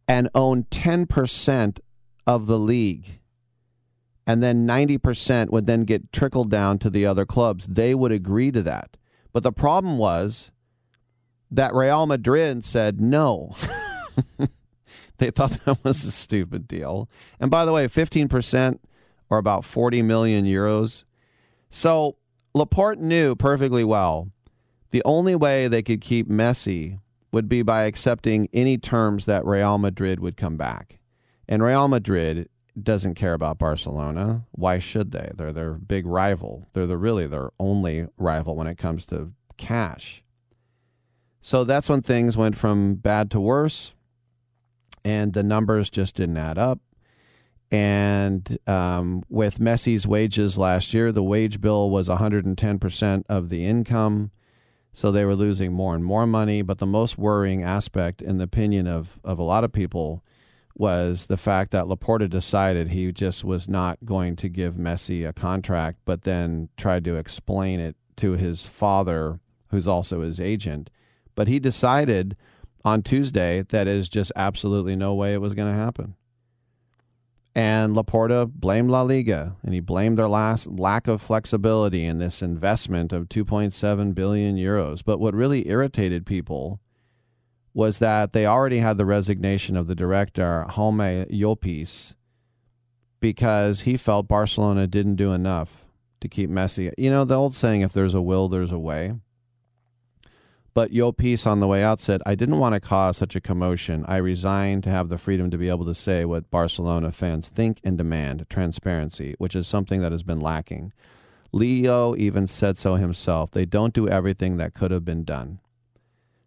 and 0.05 0.29
own 0.35 0.65
10% 0.65 1.79
of 2.27 2.45
the 2.45 2.59
league. 2.59 3.19
And 4.27 4.43
then 4.43 4.67
90% 4.67 5.51
would 5.51 5.67
then 5.67 5.85
get 5.85 6.11
trickled 6.11 6.51
down 6.51 6.79
to 6.79 6.89
the 6.89 7.05
other 7.05 7.25
clubs. 7.25 7.65
They 7.67 7.95
would 7.95 8.11
agree 8.11 8.51
to 8.51 8.61
that. 8.63 8.97
But 9.31 9.43
the 9.43 9.53
problem 9.53 9.97
was 9.97 10.51
that 11.49 11.73
Real 11.73 12.05
Madrid 12.05 12.65
said 12.65 12.99
no. 12.99 13.55
they 15.17 15.31
thought 15.31 15.63
that 15.63 15.81
was 15.81 16.03
a 16.03 16.11
stupid 16.11 16.67
deal. 16.67 17.09
And 17.39 17.49
by 17.49 17.63
the 17.63 17.71
way, 17.71 17.87
15% 17.87 18.79
or 19.29 19.37
about 19.37 19.63
40 19.63 20.01
million 20.01 20.43
euros. 20.43 21.05
So 21.69 22.17
Laporta 22.53 22.99
knew 22.99 23.33
perfectly 23.33 23.85
well 23.85 24.29
the 24.89 25.01
only 25.05 25.35
way 25.35 25.69
they 25.69 25.81
could 25.81 26.01
keep 26.01 26.27
Messi 26.27 26.99
would 27.31 27.47
be 27.47 27.61
by 27.61 27.83
accepting 27.83 28.47
any 28.53 28.77
terms 28.77 29.25
that 29.25 29.45
Real 29.45 29.77
Madrid 29.77 30.19
would 30.19 30.37
come 30.37 30.57
back. 30.57 30.99
And 31.47 31.63
Real 31.63 31.87
Madrid 31.87 32.49
doesn't 32.81 33.15
care 33.15 33.33
about 33.33 33.57
Barcelona. 33.57 34.45
Why 34.51 34.79
should 34.79 35.11
they? 35.11 35.31
They're 35.35 35.53
their 35.53 35.73
big 35.73 36.05
rival. 36.05 36.67
They're 36.73 36.87
the 36.87 36.97
really 36.97 37.27
their 37.27 37.51
only 37.59 38.07
rival 38.17 38.55
when 38.55 38.67
it 38.67 38.77
comes 38.77 39.05
to 39.07 39.33
cash. 39.57 40.23
So 41.41 41.63
that's 41.63 41.89
when 41.89 42.01
things 42.01 42.37
went 42.37 42.55
from 42.55 42.95
bad 42.95 43.31
to 43.31 43.39
worse, 43.39 43.95
and 45.03 45.33
the 45.33 45.43
numbers 45.43 45.89
just 45.89 46.15
didn't 46.15 46.37
add 46.37 46.57
up. 46.57 46.79
And 47.71 48.59
um, 48.67 49.23
with 49.29 49.57
Messi's 49.57 50.05
wages 50.05 50.57
last 50.57 50.93
year, 50.93 51.11
the 51.11 51.23
wage 51.23 51.61
bill 51.61 51.89
was 51.89 52.09
110% 52.09 53.23
of 53.27 53.49
the 53.49 53.65
income. 53.65 54.31
So 54.93 55.11
they 55.11 55.25
were 55.25 55.35
losing 55.35 55.71
more 55.71 55.95
and 55.95 56.03
more 56.03 56.27
money. 56.27 56.61
But 56.61 56.79
the 56.79 56.85
most 56.85 57.17
worrying 57.17 57.63
aspect, 57.63 58.21
in 58.21 58.37
the 58.37 58.43
opinion 58.43 58.87
of, 58.87 59.19
of 59.23 59.39
a 59.39 59.43
lot 59.43 59.63
of 59.63 59.71
people, 59.71 60.23
was 60.75 61.25
the 61.25 61.37
fact 61.37 61.71
that 61.71 61.85
Laporta 61.85 62.29
decided 62.29 62.89
he 62.89 63.11
just 63.11 63.43
was 63.43 63.67
not 63.67 63.99
going 64.05 64.35
to 64.37 64.49
give 64.49 64.75
Messi 64.75 65.27
a 65.27 65.33
contract, 65.33 65.99
but 66.05 66.23
then 66.23 66.69
tried 66.77 67.03
to 67.05 67.15
explain 67.15 67.79
it 67.79 67.95
to 68.17 68.33
his 68.33 68.65
father, 68.65 69.39
who's 69.69 69.87
also 69.87 70.21
his 70.21 70.39
agent. 70.39 70.89
But 71.35 71.47
he 71.47 71.59
decided 71.59 72.35
on 72.83 73.03
Tuesday 73.03 73.63
that 73.69 73.87
is 73.87 74.09
just 74.09 74.31
absolutely 74.35 74.95
no 74.95 75.13
way 75.13 75.33
it 75.33 75.41
was 75.41 75.53
going 75.53 75.71
to 75.71 75.79
happen. 75.79 76.15
And 77.53 77.95
Laporta 77.95 78.49
blamed 78.49 78.89
La 78.89 79.01
Liga, 79.01 79.57
and 79.61 79.73
he 79.73 79.81
blamed 79.81 80.17
their 80.17 80.29
last 80.29 80.67
lack 80.67 81.07
of 81.07 81.21
flexibility 81.21 82.05
in 82.05 82.17
this 82.17 82.41
investment 82.41 83.11
of 83.11 83.27
2.7 83.27 84.15
billion 84.15 84.55
euros. 84.55 85.03
But 85.03 85.19
what 85.19 85.33
really 85.33 85.67
irritated 85.67 86.25
people 86.25 86.79
was 87.73 87.99
that 87.99 88.31
they 88.31 88.45
already 88.45 88.79
had 88.79 88.97
the 88.97 89.05
resignation 89.05 89.75
of 89.75 89.87
the 89.87 89.95
director, 89.95 90.65
Jaume 90.69 91.29
Llopis, 91.29 92.15
because 93.19 93.81
he 93.81 93.97
felt 93.97 94.27
Barcelona 94.27 94.87
didn't 94.87 95.15
do 95.15 95.33
enough 95.33 95.85
to 96.21 96.27
keep 96.29 96.49
Messi. 96.49 96.91
You 96.97 97.09
know, 97.09 97.25
the 97.25 97.35
old 97.35 97.55
saying, 97.55 97.81
if 97.81 97.91
there's 97.93 98.13
a 98.13 98.21
will, 98.21 98.47
there's 98.47 98.71
a 98.71 98.79
way. 98.79 99.13
But 100.73 100.91
Llopis 100.91 101.45
on 101.45 101.59
the 101.59 101.67
way 101.67 101.83
out 101.83 101.99
said, 101.99 102.21
I 102.25 102.35
didn't 102.35 102.59
want 102.59 102.73
to 102.75 102.79
cause 102.79 103.17
such 103.17 103.35
a 103.35 103.41
commotion. 103.41 104.05
I 104.07 104.17
resigned 104.17 104.83
to 104.83 104.89
have 104.89 105.09
the 105.09 105.17
freedom 105.17 105.51
to 105.51 105.57
be 105.57 105.67
able 105.67 105.85
to 105.85 105.93
say 105.93 106.23
what 106.23 106.49
Barcelona 106.49 107.11
fans 107.11 107.49
think 107.49 107.79
and 107.83 107.97
demand 107.97 108.45
transparency, 108.49 109.35
which 109.37 109.55
is 109.55 109.67
something 109.67 110.01
that 110.01 110.13
has 110.13 110.23
been 110.23 110.39
lacking. 110.39 110.93
Leo 111.51 112.15
even 112.15 112.47
said 112.47 112.77
so 112.77 112.95
himself. 112.95 113.51
They 113.51 113.65
don't 113.65 113.93
do 113.93 114.07
everything 114.07 114.55
that 114.57 114.73
could 114.73 114.91
have 114.91 115.03
been 115.03 115.25
done. 115.25 115.59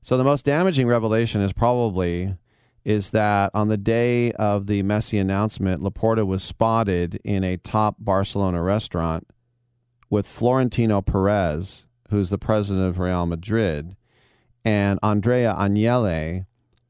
So 0.01 0.17
the 0.17 0.25
most 0.25 0.47
damaging 0.47 0.87
revelation 0.87 1.43
is 1.43 1.53
probably 1.53 2.37
is 2.85 3.11
that 3.11 3.51
on 3.55 3.69
the 3.69 3.79
day 3.79 4.33
of 4.33 4.67
the 4.67 4.83
Messi 4.83 5.21
announcement, 5.21 5.83
Laporta 5.83 6.27
was 6.27 6.43
spotted 6.43 7.21
in 7.25 7.43
a 7.43 7.57
top 7.57 7.97
Barcelona 7.99 8.63
restaurant 8.63 9.27
with 10.11 10.27
Florentino 10.27 11.01
Perez, 11.01 11.87
who's 12.11 12.29
the 12.29 12.39
president 12.39 12.87
of 12.87 12.99
Real 12.99 13.25
Madrid, 13.25 13.97
and 14.65 14.99
Andrea 15.03 15.55
Agnelli, 15.59 16.47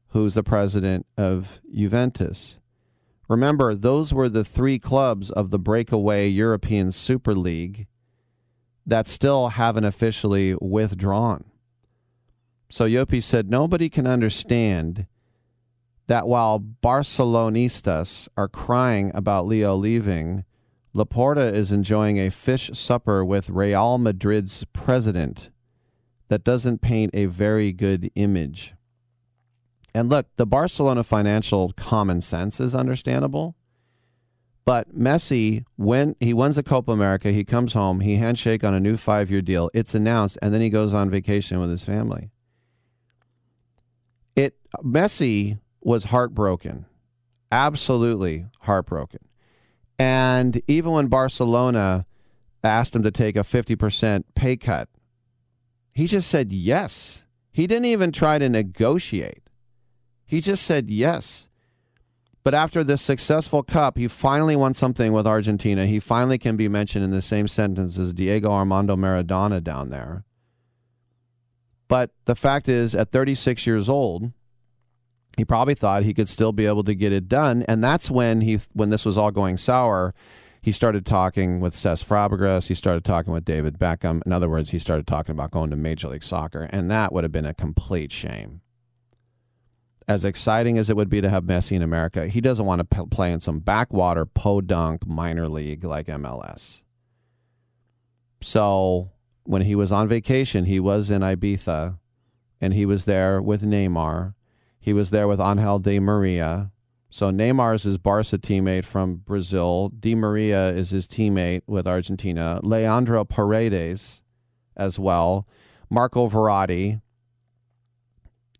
who's 0.09 0.35
the 0.35 0.43
president 0.43 1.05
of 1.17 1.59
Juventus. 1.73 2.57
Remember, 3.27 3.73
those 3.73 4.13
were 4.13 4.29
the 4.29 4.45
three 4.45 4.79
clubs 4.79 5.31
of 5.31 5.49
the 5.49 5.59
breakaway 5.59 6.27
European 6.27 6.91
Super 6.91 7.35
League 7.35 7.87
that 8.85 9.07
still 9.07 9.49
haven't 9.49 9.83
officially 9.83 10.55
withdrawn. 10.61 11.43
So 12.69 12.85
Llopis 12.85 13.23
said 13.23 13.49
nobody 13.49 13.89
can 13.89 14.05
understand 14.05 15.07
that 16.07 16.27
while 16.27 16.59
Barcelonistas 16.59 18.27
are 18.37 18.47
crying 18.47 19.11
about 19.15 19.47
Leo 19.47 19.75
leaving, 19.75 20.45
Laporta 20.93 21.51
is 21.51 21.71
enjoying 21.71 22.19
a 22.19 22.29
fish 22.29 22.69
supper 22.73 23.25
with 23.25 23.49
Real 23.49 23.97
Madrid's 23.97 24.65
president. 24.71 25.49
That 26.27 26.43
doesn't 26.43 26.81
paint 26.81 27.11
a 27.13 27.25
very 27.25 27.71
good 27.71 28.11
image. 28.15 28.73
And 29.93 30.09
look, 30.09 30.27
the 30.35 30.45
Barcelona 30.45 31.03
financial 31.03 31.71
common 31.77 32.21
sense 32.21 32.59
is 32.59 32.75
understandable. 32.75 33.55
But 34.65 34.97
Messi, 34.97 35.63
when 35.75 36.15
he 36.19 36.33
wins 36.33 36.55
the 36.55 36.63
Copa 36.63 36.91
America, 36.91 37.31
he 37.31 37.43
comes 37.43 37.73
home, 37.73 37.99
he 37.99 38.15
handshake 38.15 38.63
on 38.63 38.73
a 38.73 38.79
new 38.79 38.97
five 38.97 39.29
year 39.29 39.41
deal. 39.41 39.69
It's 39.73 39.93
announced, 39.93 40.39
and 40.41 40.53
then 40.53 40.61
he 40.61 40.69
goes 40.69 40.93
on 40.93 41.09
vacation 41.11 41.59
with 41.59 41.69
his 41.69 41.83
family. 41.83 42.31
It 44.35 44.57
Messi 44.83 45.59
was 45.81 46.05
heartbroken, 46.05 46.87
absolutely 47.51 48.47
heartbroken. 48.61 49.19
And 49.99 50.61
even 50.67 50.91
when 50.91 51.07
Barcelona 51.07 52.05
asked 52.63 52.95
him 52.95 53.03
to 53.03 53.11
take 53.11 53.35
a 53.35 53.41
50% 53.41 54.23
pay 54.33 54.57
cut, 54.57 54.89
he 55.95 56.05
just 56.05 56.29
said 56.29 56.51
yes. 56.51 57.25
He 57.51 57.65
didn't 57.67 57.85
even 57.85 58.11
try 58.11 58.37
to 58.37 58.49
negotiate. 58.49 59.43
He 60.25 60.41
just 60.41 60.63
said 60.63 60.91
yes. 60.91 61.47
But 62.43 62.53
after 62.53 62.83
this 62.83 63.01
successful 63.01 63.63
cup, 63.63 63.97
he 63.97 64.07
finally 64.07 64.55
won 64.55 64.73
something 64.73 65.13
with 65.13 65.25
Argentina. 65.25 65.85
He 65.87 65.99
finally 65.99 66.37
can 66.37 66.57
be 66.57 66.67
mentioned 66.67 67.03
in 67.03 67.11
the 67.11 67.21
same 67.21 67.47
sentence 67.47 67.97
as 67.97 68.13
Diego 68.13 68.51
Armando 68.51 68.95
Maradona 68.95 69.63
down 69.63 69.89
there. 69.89 70.25
But 71.87 72.11
the 72.25 72.35
fact 72.35 72.67
is, 72.67 72.93
at 72.93 73.11
36 73.11 73.65
years 73.65 73.87
old, 73.87 74.31
he 75.37 75.45
probably 75.45 75.75
thought 75.75 76.03
he 76.03 76.13
could 76.13 76.29
still 76.29 76.51
be 76.51 76.65
able 76.65 76.83
to 76.83 76.93
get 76.93 77.13
it 77.13 77.27
done, 77.27 77.63
and 77.63 77.83
that's 77.83 78.11
when 78.11 78.41
he, 78.41 78.59
when 78.73 78.89
this 78.89 79.05
was 79.05 79.17
all 79.17 79.31
going 79.31 79.57
sour, 79.57 80.13
he 80.65 80.71
started 80.71 81.05
talking 81.05 81.61
with 81.61 81.73
Cesc 81.73 82.03
Fabregas. 82.03 82.67
He 82.67 82.73
started 82.73 83.05
talking 83.05 83.31
with 83.31 83.45
David 83.45 83.77
Beckham. 83.77 84.21
In 84.25 84.33
other 84.33 84.49
words, 84.49 84.71
he 84.71 84.79
started 84.79 85.07
talking 85.07 85.31
about 85.31 85.51
going 85.51 85.69
to 85.69 85.75
Major 85.77 86.09
League 86.09 86.23
Soccer, 86.23 86.63
and 86.71 86.91
that 86.91 87.13
would 87.13 87.23
have 87.23 87.31
been 87.31 87.45
a 87.45 87.53
complete 87.53 88.11
shame 88.11 88.61
as 90.07 90.23
exciting 90.23 90.77
as 90.77 90.89
it 90.89 90.95
would 90.95 91.09
be 91.09 91.21
to 91.21 91.29
have 91.29 91.43
Messi 91.43 91.73
in 91.73 91.81
America, 91.81 92.27
he 92.27 92.41
doesn't 92.41 92.65
want 92.65 92.87
to 92.89 93.05
play 93.07 93.31
in 93.31 93.39
some 93.39 93.59
backwater 93.59 94.25
podunk 94.25 95.05
minor 95.07 95.49
league 95.49 95.83
like 95.83 96.07
MLS. 96.07 96.83
So 98.41 99.11
when 99.43 99.63
he 99.63 99.75
was 99.75 99.91
on 99.91 100.07
vacation, 100.07 100.65
he 100.65 100.79
was 100.79 101.09
in 101.09 101.21
Ibiza 101.21 101.97
and 102.61 102.73
he 102.73 102.85
was 102.85 103.05
there 103.05 103.41
with 103.41 103.63
Neymar. 103.63 104.35
He 104.79 104.93
was 104.93 105.09
there 105.09 105.27
with 105.27 105.41
Angel 105.41 105.79
Di 105.79 105.99
Maria. 105.99 106.71
So 107.09 107.31
Neymar 107.31 107.75
is 107.75 107.83
his 107.83 107.97
Barca 107.97 108.37
teammate 108.37 108.85
from 108.85 109.17
Brazil. 109.17 109.89
Di 109.89 110.15
Maria 110.15 110.69
is 110.69 110.89
his 110.89 111.07
teammate 111.07 111.61
with 111.65 111.87
Argentina. 111.87 112.59
Leandro 112.61 113.23
Paredes 113.23 114.21
as 114.75 114.99
well. 114.99 115.47
Marco 115.89 116.27
Verratti, 116.27 117.01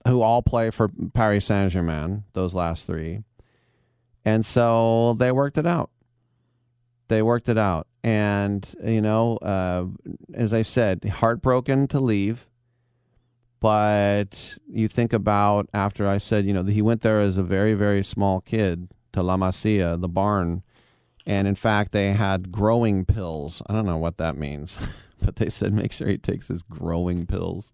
who 0.07 0.21
all 0.21 0.41
play 0.41 0.69
for 0.69 0.89
Paris 1.13 1.45
Saint 1.45 1.71
Germain, 1.71 2.23
those 2.33 2.53
last 2.53 2.87
three. 2.87 3.23
And 4.23 4.45
so 4.45 5.15
they 5.19 5.31
worked 5.31 5.57
it 5.57 5.65
out. 5.65 5.91
They 7.07 7.21
worked 7.21 7.49
it 7.49 7.57
out. 7.57 7.87
And, 8.03 8.67
you 8.83 9.01
know, 9.01 9.37
uh, 9.37 9.85
as 10.33 10.53
I 10.53 10.61
said, 10.61 11.03
heartbroken 11.03 11.87
to 11.89 11.99
leave. 11.99 12.47
But 13.65 14.59
you 14.71 14.87
think 14.87 15.11
about 15.11 15.67
after 15.73 16.05
I 16.05 16.19
said, 16.19 16.45
you 16.45 16.53
know, 16.53 16.63
he 16.65 16.83
went 16.83 17.01
there 17.01 17.19
as 17.19 17.39
a 17.39 17.43
very, 17.43 17.73
very 17.73 18.03
small 18.03 18.39
kid 18.39 18.89
to 19.13 19.23
La 19.23 19.37
Masia, 19.37 19.99
the 19.99 20.07
barn. 20.07 20.61
And 21.25 21.47
in 21.47 21.55
fact, 21.55 21.91
they 21.91 22.11
had 22.11 22.51
growing 22.51 23.05
pills. 23.05 23.63
I 23.65 23.73
don't 23.73 23.87
know 23.87 23.97
what 23.97 24.19
that 24.19 24.37
means, 24.37 24.77
but 25.19 25.37
they 25.37 25.49
said 25.49 25.73
make 25.73 25.93
sure 25.93 26.07
he 26.07 26.19
takes 26.19 26.47
his 26.47 26.61
growing 26.61 27.25
pills. 27.25 27.73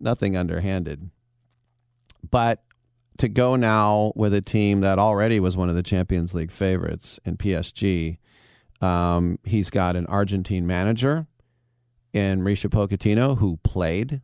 Nothing 0.00 0.36
underhanded. 0.36 1.10
But 2.28 2.64
to 3.18 3.28
go 3.28 3.54
now 3.54 4.12
with 4.16 4.34
a 4.34 4.42
team 4.42 4.80
that 4.80 4.98
already 4.98 5.38
was 5.38 5.56
one 5.56 5.68
of 5.68 5.76
the 5.76 5.84
Champions 5.84 6.34
League 6.34 6.50
favorites 6.50 7.20
in 7.24 7.36
PSG, 7.36 8.18
um, 8.80 9.38
he's 9.44 9.70
got 9.70 9.94
an 9.94 10.06
Argentine 10.06 10.66
manager 10.66 11.28
in 12.12 12.40
Mauricio 12.40 12.68
Pochettino 12.68 13.38
who 13.38 13.58
played 13.62 14.20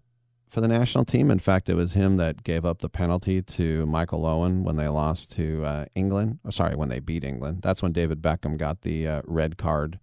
for 0.56 0.62
the 0.62 0.68
national 0.68 1.04
team. 1.04 1.30
In 1.30 1.38
fact, 1.38 1.68
it 1.68 1.74
was 1.74 1.92
him 1.92 2.16
that 2.16 2.42
gave 2.42 2.64
up 2.64 2.78
the 2.78 2.88
penalty 2.88 3.42
to 3.42 3.84
Michael 3.84 4.24
Owen 4.24 4.64
when 4.64 4.76
they 4.76 4.88
lost 4.88 5.30
to 5.32 5.62
uh, 5.66 5.84
England. 5.94 6.38
Oh, 6.46 6.50
sorry, 6.50 6.74
when 6.74 6.88
they 6.88 6.98
beat 6.98 7.24
England. 7.24 7.60
That's 7.60 7.82
when 7.82 7.92
David 7.92 8.22
Beckham 8.22 8.56
got 8.56 8.80
the 8.80 9.06
uh, 9.06 9.22
red 9.26 9.58
card. 9.58 9.98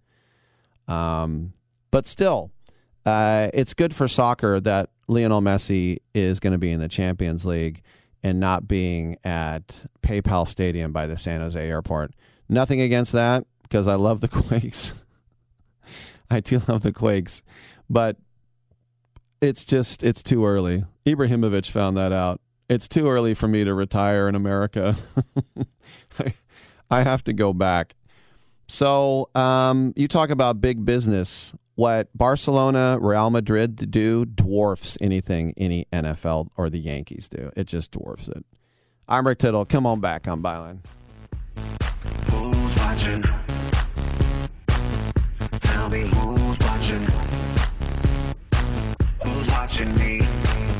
Um, 0.86 1.54
but 1.90 2.06
still, 2.06 2.52
uh, 3.04 3.48
it's 3.52 3.74
good 3.74 3.96
for 3.96 4.06
soccer 4.06 4.60
that 4.60 4.90
Lionel 5.08 5.40
Messi 5.40 5.98
is 6.14 6.38
going 6.38 6.52
to 6.52 6.58
be 6.58 6.70
in 6.70 6.78
the 6.78 6.86
Champions 6.86 7.44
League 7.44 7.82
and 8.22 8.38
not 8.38 8.68
being 8.68 9.18
at 9.24 9.74
PayPal 10.04 10.46
Stadium 10.46 10.92
by 10.92 11.08
the 11.08 11.16
San 11.16 11.40
Jose 11.40 11.60
airport. 11.60 12.12
Nothing 12.48 12.80
against 12.80 13.10
that 13.10 13.44
because 13.64 13.88
I 13.88 13.96
love 13.96 14.20
the 14.20 14.28
Quakes. 14.42 14.94
I 16.30 16.38
do 16.38 16.62
love 16.68 16.82
the 16.82 16.92
Quakes, 16.92 17.42
but 17.90 18.18
it's 19.48 19.64
just 19.64 20.02
it's 20.02 20.22
too 20.22 20.46
early. 20.46 20.84
Ibrahimovic 21.06 21.70
found 21.70 21.96
that 21.96 22.12
out. 22.12 22.40
It's 22.68 22.88
too 22.88 23.08
early 23.08 23.34
for 23.34 23.46
me 23.46 23.64
to 23.64 23.74
retire 23.74 24.28
in 24.28 24.34
America. 24.34 24.96
I 26.90 27.02
have 27.02 27.22
to 27.24 27.32
go 27.32 27.52
back. 27.52 27.94
So 28.68 29.28
um, 29.34 29.92
you 29.96 30.08
talk 30.08 30.30
about 30.30 30.60
big 30.60 30.84
business. 30.84 31.54
What 31.74 32.08
Barcelona, 32.16 32.98
Real 33.00 33.30
Madrid 33.30 33.90
do 33.90 34.24
dwarfs 34.24 34.96
anything 35.00 35.52
any 35.56 35.86
NFL 35.92 36.50
or 36.56 36.70
the 36.70 36.78
Yankees 36.78 37.28
do. 37.28 37.50
It 37.56 37.66
just 37.66 37.90
dwarfs 37.90 38.28
it. 38.28 38.44
I'm 39.08 39.26
Rick 39.26 39.40
Tittle. 39.40 39.64
Come 39.64 39.84
on 39.84 40.00
back 40.00 40.22
Byline. 40.22 40.78
Who's 42.30 42.76
watching? 42.78 43.24
Tell 45.60 45.90
me 45.90 46.02
who's 46.06 46.58
watching? 46.60 47.23
Watching 49.64 49.94
me? 49.96 50.73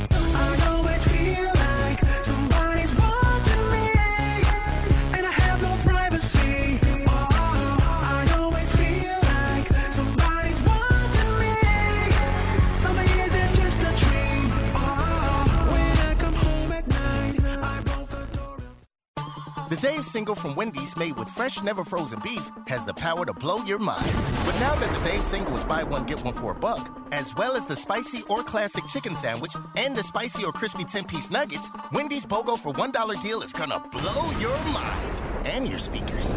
The 19.75 19.89
Dave 19.89 20.05
single 20.05 20.35
from 20.35 20.55
Wendy's 20.55 20.95
made 20.95 21.17
with 21.17 21.27
fresh, 21.27 21.61
never 21.61 21.83
frozen 21.83 22.21
beef 22.21 22.49
has 22.67 22.85
the 22.85 22.93
power 22.93 23.25
to 23.25 23.33
blow 23.33 23.61
your 23.65 23.77
mind. 23.77 24.09
But 24.45 24.57
now 24.57 24.73
that 24.75 24.89
the 24.97 25.03
Dave 25.03 25.21
single 25.21 25.53
is 25.53 25.65
buy 25.65 25.83
one, 25.83 26.05
get 26.05 26.23
one 26.23 26.33
for 26.33 26.53
a 26.53 26.55
buck, 26.55 26.97
as 27.11 27.35
well 27.35 27.57
as 27.57 27.65
the 27.65 27.75
spicy 27.75 28.23
or 28.29 28.41
classic 28.41 28.85
chicken 28.85 29.15
sandwich 29.17 29.51
and 29.75 29.93
the 29.93 30.01
spicy 30.01 30.45
or 30.45 30.53
crispy 30.53 30.85
10 30.85 31.03
piece 31.03 31.29
nuggets, 31.29 31.69
Wendy's 31.91 32.25
BOGO 32.25 32.57
for 32.57 32.73
$1 32.73 33.21
deal 33.21 33.41
is 33.41 33.51
gonna 33.51 33.81
blow 33.91 34.31
your 34.39 34.57
mind 34.67 35.21
and 35.43 35.67
your 35.67 35.79
speakers. 35.79 36.33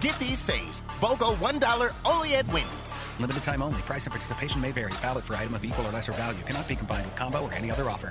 Get 0.00 0.18
these 0.18 0.40
faves. 0.42 0.80
BOGO 1.02 1.34
$1 1.36 1.92
only 2.06 2.34
at 2.34 2.46
Wendy's. 2.46 2.98
Limited 3.20 3.42
time 3.42 3.60
only. 3.60 3.82
Price 3.82 4.06
and 4.06 4.10
participation 4.10 4.62
may 4.62 4.72
vary. 4.72 4.92
Valid 5.02 5.24
for 5.24 5.36
item 5.36 5.52
of 5.52 5.62
equal 5.62 5.86
or 5.86 5.92
lesser 5.92 6.12
value. 6.12 6.40
Cannot 6.46 6.66
be 6.66 6.76
combined 6.76 7.04
with 7.04 7.14
combo 7.14 7.44
or 7.44 7.52
any 7.52 7.70
other 7.70 7.90
offer. 7.90 8.08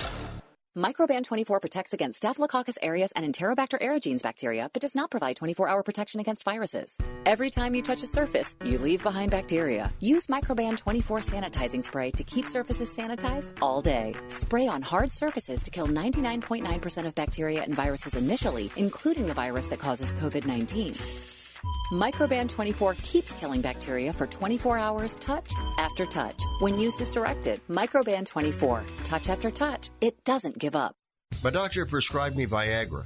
Microban 0.77 1.23
24 1.23 1.61
protects 1.61 1.93
against 1.93 2.17
Staphylococcus 2.17 2.77
aureus 2.83 3.13
and 3.13 3.25
Enterobacter 3.33 3.77
aerogenes 3.79 4.21
bacteria, 4.21 4.69
but 4.73 4.81
does 4.81 4.93
not 4.93 5.09
provide 5.09 5.37
24 5.37 5.69
hour 5.69 5.83
protection 5.83 6.19
against 6.19 6.43
viruses. 6.43 6.97
Every 7.25 7.49
time 7.49 7.75
you 7.75 7.81
touch 7.81 8.03
a 8.03 8.07
surface, 8.07 8.55
you 8.65 8.77
leave 8.77 9.01
behind 9.01 9.31
bacteria. 9.31 9.93
Use 10.01 10.27
Microban 10.27 10.75
24 10.77 11.19
sanitizing 11.19 11.81
spray 11.81 12.11
to 12.11 12.25
keep 12.25 12.45
surfaces 12.45 12.93
sanitized 12.93 13.53
all 13.61 13.81
day. 13.81 14.15
Spray 14.27 14.67
on 14.67 14.81
hard 14.81 15.13
surfaces 15.13 15.63
to 15.63 15.71
kill 15.71 15.87
99.9% 15.87 17.07
of 17.07 17.15
bacteria 17.15 17.63
and 17.63 17.73
viruses 17.73 18.15
initially, 18.15 18.69
including 18.75 19.27
the 19.27 19.33
virus 19.33 19.67
that 19.67 19.79
causes 19.79 20.13
COVID 20.13 20.45
19. 20.45 21.44
Microban 21.91 22.49
24 22.49 22.95
keeps 23.03 23.33
killing 23.33 23.61
bacteria 23.61 24.11
for 24.11 24.27
24 24.27 24.77
hours, 24.77 25.15
touch 25.15 25.53
after 25.77 26.05
touch. 26.05 26.43
When 26.59 26.79
used 26.79 27.01
as 27.01 27.09
directed, 27.09 27.61
Microban 27.69 28.25
24, 28.25 28.83
touch 29.03 29.29
after 29.29 29.49
touch, 29.51 29.89
it 30.01 30.23
doesn't 30.23 30.59
give 30.59 30.75
up. 30.75 30.95
My 31.43 31.49
doctor 31.49 31.85
prescribed 31.85 32.35
me 32.35 32.45
Viagra. 32.45 33.05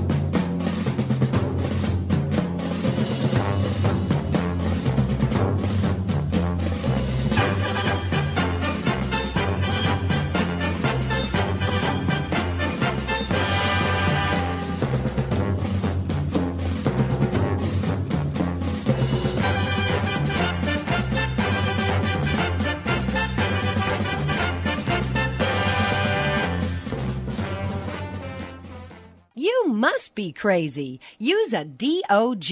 Be 30.21 30.31
crazy. 30.31 30.99
Use 31.17 31.51
a 31.51 31.65
DOG. 31.65 32.51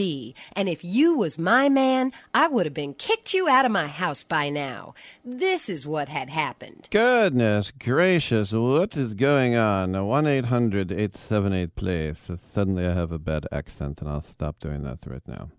And 0.53 0.67
if 0.67 0.83
you 0.83 1.13
was 1.13 1.37
my 1.37 1.69
man, 1.69 2.11
I 2.33 2.47
would 2.47 2.65
have 2.65 2.73
been 2.73 2.95
kicked 2.95 3.31
you 3.31 3.47
out 3.47 3.63
of 3.63 3.71
my 3.71 3.85
house 3.85 4.23
by 4.23 4.49
now. 4.49 4.95
This 5.23 5.69
is 5.69 5.85
what 5.85 6.09
had 6.09 6.31
happened. 6.31 6.87
Goodness 6.89 7.69
gracious, 7.69 8.51
what 8.53 8.97
is 8.97 9.13
going 9.13 9.53
on? 9.55 9.93
1 9.93 10.25
800 10.25 10.91
878 10.91 11.75
play. 11.75 12.15
So 12.15 12.39
suddenly 12.53 12.87
I 12.87 12.93
have 12.93 13.11
a 13.11 13.19
bad 13.19 13.45
accent, 13.51 14.01
and 14.01 14.09
I'll 14.09 14.23
stop 14.23 14.59
doing 14.59 14.81
that 14.81 15.05
right 15.05 15.27
now. 15.27 15.51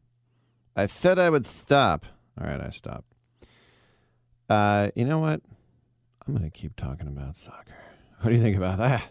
I 0.74 0.86
said 0.86 1.16
I 1.20 1.30
would 1.30 1.46
stop. 1.46 2.06
All 2.40 2.46
right, 2.48 2.60
I 2.60 2.70
stopped. 2.70 3.14
Uh, 4.48 4.90
you 4.96 5.04
know 5.04 5.20
what? 5.20 5.42
I'm 6.26 6.34
going 6.34 6.50
to 6.50 6.58
keep 6.58 6.74
talking 6.74 7.06
about 7.06 7.36
soccer. 7.36 7.78
What 8.20 8.30
do 8.30 8.36
you 8.36 8.42
think 8.42 8.56
about 8.56 8.78
that? 8.78 9.08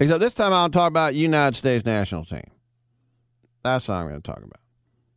Except 0.00 0.20
this 0.20 0.34
time 0.34 0.52
I'll 0.52 0.70
talk 0.70 0.88
about 0.88 1.14
United 1.14 1.56
States 1.56 1.84
national 1.84 2.24
team. 2.24 2.50
That's 3.64 3.88
what 3.88 3.94
I'm 3.94 4.08
going 4.08 4.20
to 4.20 4.26
talk 4.26 4.38
about. 4.38 4.60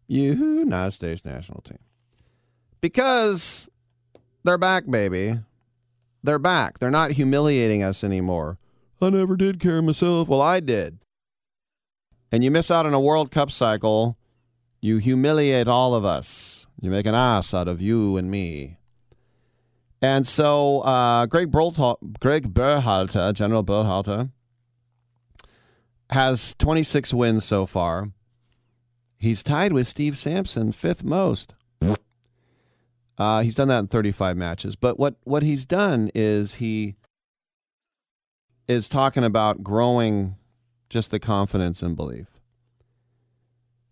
United 0.08 0.92
States 0.92 1.24
national 1.24 1.62
team. 1.62 1.80
Because 2.82 3.70
they're 4.44 4.58
back, 4.58 4.90
baby. 4.90 5.40
They're 6.24 6.40
back. 6.40 6.80
They're 6.80 6.92
not 6.92 7.12
humiliating 7.12 7.84
us 7.84 8.04
anymore. 8.04 8.58
I 9.02 9.10
never 9.10 9.36
did 9.36 9.60
care 9.60 9.82
myself. 9.82 10.28
Well, 10.28 10.42
I 10.42 10.60
did. 10.60 11.00
And 12.32 12.44
you 12.44 12.52
miss 12.52 12.72
out 12.72 12.86
on 12.86 12.94
a 12.94 13.00
World 13.00 13.32
Cup 13.32 13.52
cycle, 13.52 14.18
you 14.80 14.98
humiliate 14.98 15.68
all 15.68 15.94
of 15.94 16.06
us. 16.06 16.68
You 16.80 16.90
make 16.90 17.06
an 17.06 17.16
ass 17.16 17.54
out 17.54 17.68
of 17.68 17.82
you 17.82 18.18
and 18.18 18.32
me. 18.32 18.78
And 20.02 20.28
so, 20.28 20.82
uh, 20.82 21.28
Greg, 21.28 21.52
Greg 21.52 22.54
Berhalter, 22.54 23.34
General 23.34 23.64
Berhalter, 23.64 24.32
has 26.12 26.54
26 26.58 27.14
wins 27.14 27.46
so 27.46 27.66
far. 27.66 28.12
He's 29.18 29.44
tied 29.44 29.74
with 29.74 29.88
Steve 29.88 30.18
Sampson, 30.18 30.72
fifth 30.72 31.04
most. 31.04 31.54
Uh, 33.18 33.42
he's 33.44 33.56
done 33.56 33.68
that 33.68 33.80
in 33.80 33.88
35 33.88 34.36
matches. 34.36 34.76
But 34.76 34.98
what, 34.98 35.16
what 35.26 35.44
he's 35.44 35.64
done 35.64 36.10
is 36.16 36.56
he 36.56 36.96
is 38.68 38.90
talking 38.90 39.24
about 39.24 39.64
growing 39.64 40.38
just 40.90 41.12
the 41.12 41.20
confidence 41.20 41.84
and 41.84 41.96
belief. 41.96 42.28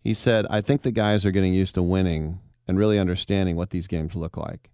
He 0.00 0.14
said, 0.14 0.46
I 0.50 0.60
think 0.60 0.82
the 0.82 0.90
guys 0.90 1.24
are 1.24 1.30
getting 1.30 1.54
used 1.54 1.74
to 1.76 1.82
winning 1.82 2.40
and 2.66 2.78
really 2.78 2.98
understanding 2.98 3.56
what 3.56 3.70
these 3.70 3.86
games 3.86 4.16
look 4.16 4.36
like. 4.36 4.70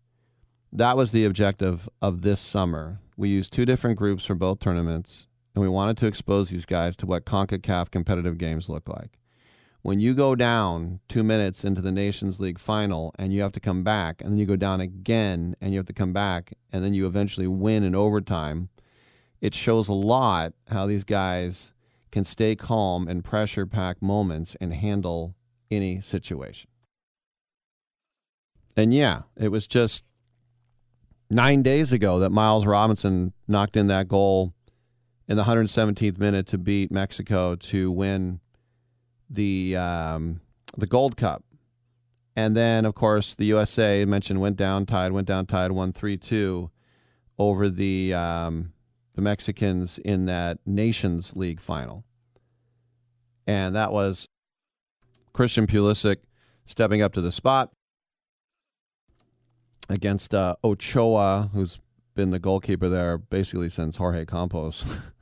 That 0.72 0.96
was 0.96 1.12
the 1.12 1.24
objective 1.24 1.88
of 2.00 2.22
this 2.22 2.40
summer. 2.40 3.00
We 3.16 3.28
used 3.28 3.52
two 3.52 3.66
different 3.66 3.98
groups 3.98 4.24
for 4.24 4.34
both 4.34 4.60
tournaments, 4.60 5.26
and 5.56 5.62
we 5.62 5.68
wanted 5.70 5.96
to 5.96 6.06
expose 6.06 6.50
these 6.50 6.66
guys 6.66 6.96
to 6.98 7.06
what 7.06 7.24
CONCACAF 7.24 7.90
competitive 7.90 8.36
games 8.36 8.68
look 8.68 8.90
like. 8.90 9.18
When 9.80 10.00
you 10.00 10.12
go 10.12 10.34
down 10.34 11.00
two 11.08 11.22
minutes 11.22 11.64
into 11.64 11.80
the 11.80 11.90
Nations 11.90 12.38
League 12.38 12.58
final 12.58 13.14
and 13.18 13.32
you 13.32 13.40
have 13.40 13.52
to 13.52 13.60
come 13.60 13.82
back, 13.82 14.20
and 14.20 14.30
then 14.30 14.38
you 14.38 14.44
go 14.44 14.56
down 14.56 14.82
again 14.82 15.56
and 15.58 15.72
you 15.72 15.78
have 15.78 15.86
to 15.86 15.94
come 15.94 16.12
back, 16.12 16.52
and 16.70 16.84
then 16.84 16.92
you 16.92 17.06
eventually 17.06 17.46
win 17.46 17.84
in 17.84 17.94
overtime, 17.94 18.68
it 19.40 19.54
shows 19.54 19.88
a 19.88 19.94
lot 19.94 20.52
how 20.68 20.86
these 20.86 21.04
guys 21.04 21.72
can 22.12 22.24
stay 22.24 22.54
calm 22.54 23.08
in 23.08 23.22
pressure 23.22 23.64
packed 23.64 24.02
moments 24.02 24.56
and 24.60 24.74
handle 24.74 25.34
any 25.70 26.02
situation. 26.02 26.68
And 28.76 28.92
yeah, 28.92 29.22
it 29.38 29.48
was 29.48 29.66
just 29.66 30.04
nine 31.30 31.62
days 31.62 31.94
ago 31.94 32.18
that 32.18 32.28
Miles 32.28 32.66
Robinson 32.66 33.32
knocked 33.48 33.78
in 33.78 33.86
that 33.86 34.06
goal 34.06 34.52
in 35.28 35.36
the 35.36 35.44
117th 35.44 36.18
minute 36.18 36.46
to 36.48 36.58
beat 36.58 36.90
Mexico 36.90 37.56
to 37.56 37.90
win 37.90 38.40
the 39.28 39.76
um, 39.76 40.40
the 40.76 40.86
Gold 40.86 41.16
Cup. 41.16 41.42
And 42.36 42.56
then, 42.56 42.84
of 42.84 42.94
course, 42.94 43.34
the 43.34 43.46
USA 43.46 44.04
mentioned 44.04 44.40
went 44.40 44.56
down 44.56 44.86
tied, 44.86 45.12
went 45.12 45.26
down 45.26 45.46
tied, 45.46 45.72
won 45.72 45.92
three 45.92 46.16
two 46.16 46.70
over 47.38 47.68
the 47.68 48.14
um, 48.14 48.72
the 49.14 49.22
Mexicans 49.22 49.98
in 49.98 50.26
that 50.26 50.58
Nations 50.66 51.34
League 51.34 51.60
final. 51.60 52.04
And 53.46 53.74
that 53.74 53.92
was 53.92 54.28
Christian 55.32 55.66
Pulisic 55.66 56.18
stepping 56.64 57.00
up 57.00 57.12
to 57.14 57.20
the 57.20 57.32
spot 57.32 57.70
against 59.88 60.34
uh, 60.34 60.56
Ochoa, 60.64 61.50
who's 61.52 61.78
been 62.14 62.30
the 62.30 62.38
goalkeeper 62.38 62.88
there 62.88 63.18
basically 63.18 63.68
since 63.68 63.96
Jorge 63.96 64.24
Campos, 64.24 64.84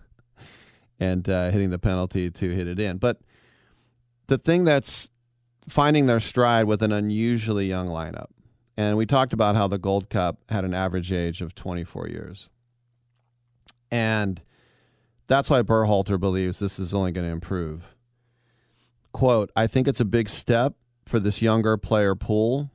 and 1.00 1.28
uh, 1.28 1.50
hitting 1.50 1.70
the 1.70 1.78
penalty 1.78 2.30
to 2.30 2.50
hit 2.50 2.68
it 2.68 2.78
in. 2.78 2.98
But 2.98 3.20
the 4.26 4.38
thing 4.38 4.64
that's 4.64 5.08
finding 5.68 6.06
their 6.06 6.20
stride 6.20 6.66
with 6.66 6.82
an 6.82 6.92
unusually 6.92 7.66
young 7.66 7.88
lineup, 7.88 8.28
and 8.76 8.96
we 8.96 9.06
talked 9.06 9.32
about 9.32 9.56
how 9.56 9.68
the 9.68 9.78
Gold 9.78 10.10
Cup 10.10 10.38
had 10.48 10.64
an 10.64 10.74
average 10.74 11.12
age 11.12 11.40
of 11.40 11.54
24 11.54 12.08
years. 12.08 12.50
And 13.90 14.42
that's 15.26 15.48
why 15.48 15.62
Berhalter 15.62 16.18
believes 16.18 16.58
this 16.58 16.78
is 16.78 16.94
only 16.94 17.12
going 17.12 17.26
to 17.26 17.32
improve. 17.32 17.94
Quote, 19.12 19.50
I 19.54 19.66
think 19.66 19.86
it's 19.86 20.00
a 20.00 20.04
big 20.04 20.28
step 20.28 20.74
for 21.06 21.20
this 21.20 21.40
younger 21.40 21.76
player 21.76 22.14
pool. 22.14 22.70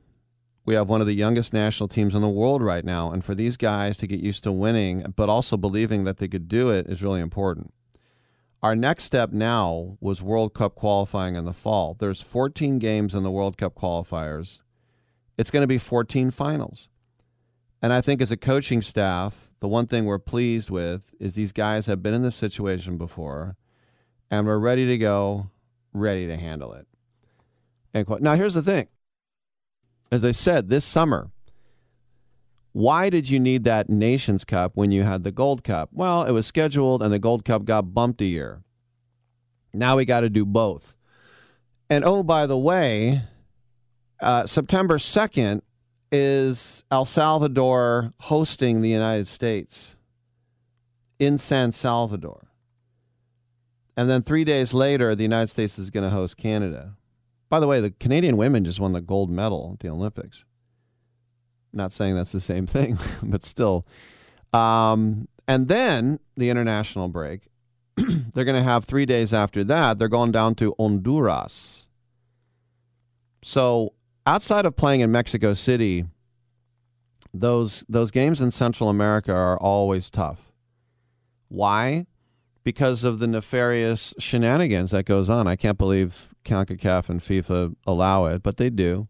We 0.64 0.74
have 0.74 0.88
one 0.88 1.00
of 1.00 1.06
the 1.06 1.14
youngest 1.14 1.52
national 1.52 1.88
teams 1.88 2.14
in 2.14 2.22
the 2.22 2.28
world 2.28 2.62
right 2.62 2.84
now. 2.84 3.12
And 3.12 3.24
for 3.24 3.34
these 3.34 3.56
guys 3.56 3.98
to 3.98 4.06
get 4.06 4.20
used 4.20 4.44
to 4.44 4.52
winning, 4.52 5.12
but 5.16 5.28
also 5.28 5.56
believing 5.56 6.04
that 6.04 6.18
they 6.18 6.28
could 6.28 6.48
do 6.48 6.70
it, 6.70 6.86
is 6.86 7.02
really 7.02 7.20
important. 7.20 7.74
Our 8.62 8.76
next 8.76 9.04
step 9.04 9.32
now 9.32 9.96
was 10.00 10.20
World 10.20 10.52
Cup 10.52 10.74
qualifying 10.74 11.34
in 11.34 11.46
the 11.46 11.52
fall. 11.52 11.96
There's 11.98 12.20
14 12.20 12.78
games 12.78 13.14
in 13.14 13.22
the 13.22 13.30
World 13.30 13.56
Cup 13.56 13.74
qualifiers. 13.74 14.60
It's 15.38 15.50
going 15.50 15.62
to 15.62 15.66
be 15.66 15.78
14 15.78 16.30
finals. 16.30 16.90
And 17.80 17.92
I 17.92 18.02
think 18.02 18.20
as 18.20 18.30
a 18.30 18.36
coaching 18.36 18.82
staff, 18.82 19.50
the 19.60 19.68
one 19.68 19.86
thing 19.86 20.04
we're 20.04 20.18
pleased 20.18 20.68
with 20.68 21.14
is 21.18 21.32
these 21.32 21.52
guys 21.52 21.86
have 21.86 22.02
been 22.02 22.12
in 22.12 22.22
this 22.22 22.36
situation 22.36 22.98
before 22.98 23.56
and 24.30 24.46
we're 24.46 24.58
ready 24.58 24.86
to 24.86 24.98
go, 24.98 25.48
ready 25.94 26.26
to 26.26 26.36
handle 26.36 26.74
it. 26.74 26.86
Now, 28.20 28.36
here's 28.36 28.54
the 28.54 28.62
thing 28.62 28.88
As 30.12 30.24
I 30.24 30.32
said, 30.32 30.68
this 30.68 30.84
summer, 30.84 31.30
why 32.72 33.10
did 33.10 33.28
you 33.28 33.40
need 33.40 33.64
that 33.64 33.88
Nations 33.88 34.44
Cup 34.44 34.72
when 34.74 34.92
you 34.92 35.02
had 35.02 35.24
the 35.24 35.32
Gold 35.32 35.64
Cup? 35.64 35.90
Well, 35.92 36.24
it 36.24 36.32
was 36.32 36.46
scheduled 36.46 37.02
and 37.02 37.12
the 37.12 37.18
Gold 37.18 37.44
Cup 37.44 37.64
got 37.64 37.94
bumped 37.94 38.20
a 38.20 38.26
year. 38.26 38.62
Now 39.74 39.96
we 39.96 40.04
got 40.04 40.20
to 40.20 40.30
do 40.30 40.44
both. 40.44 40.94
And 41.88 42.04
oh, 42.04 42.22
by 42.22 42.46
the 42.46 42.58
way, 42.58 43.22
uh, 44.20 44.46
September 44.46 44.98
2nd 44.98 45.62
is 46.12 46.84
El 46.90 47.04
Salvador 47.04 48.12
hosting 48.20 48.82
the 48.82 48.88
United 48.88 49.26
States 49.26 49.96
in 51.18 51.38
San 51.38 51.72
Salvador. 51.72 52.48
And 53.96 54.08
then 54.08 54.22
three 54.22 54.44
days 54.44 54.72
later, 54.72 55.14
the 55.14 55.24
United 55.24 55.48
States 55.48 55.78
is 55.78 55.90
going 55.90 56.04
to 56.04 56.10
host 56.10 56.36
Canada. 56.36 56.96
By 57.48 57.60
the 57.60 57.66
way, 57.66 57.80
the 57.80 57.90
Canadian 57.90 58.36
women 58.36 58.64
just 58.64 58.80
won 58.80 58.92
the 58.92 59.00
gold 59.00 59.30
medal 59.30 59.72
at 59.74 59.80
the 59.80 59.88
Olympics. 59.88 60.44
Not 61.72 61.92
saying 61.92 62.16
that's 62.16 62.32
the 62.32 62.40
same 62.40 62.66
thing, 62.66 62.98
but 63.22 63.44
still. 63.44 63.86
Um, 64.52 65.28
and 65.46 65.68
then 65.68 66.20
the 66.36 66.50
international 66.50 67.08
break. 67.08 67.42
they're 67.96 68.44
going 68.44 68.56
to 68.56 68.62
have 68.62 68.84
three 68.84 69.06
days 69.06 69.32
after 69.32 69.64
that. 69.64 69.98
They're 69.98 70.08
going 70.08 70.32
down 70.32 70.54
to 70.56 70.74
Honduras. 70.78 71.86
So 73.42 73.94
outside 74.26 74.66
of 74.66 74.76
playing 74.76 75.00
in 75.00 75.10
Mexico 75.10 75.54
City, 75.54 76.06
those 77.32 77.84
those 77.88 78.10
games 78.10 78.40
in 78.40 78.50
Central 78.50 78.88
America 78.88 79.32
are 79.32 79.58
always 79.58 80.10
tough. 80.10 80.52
Why? 81.48 82.06
Because 82.62 83.04
of 83.04 83.18
the 83.18 83.26
nefarious 83.26 84.14
shenanigans 84.18 84.90
that 84.90 85.04
goes 85.04 85.30
on. 85.30 85.46
I 85.46 85.56
can't 85.56 85.78
believe 85.78 86.34
CONCACAF 86.44 87.08
and 87.08 87.20
FIFA 87.20 87.74
allow 87.86 88.26
it, 88.26 88.42
but 88.42 88.56
they 88.56 88.70
do. 88.70 89.08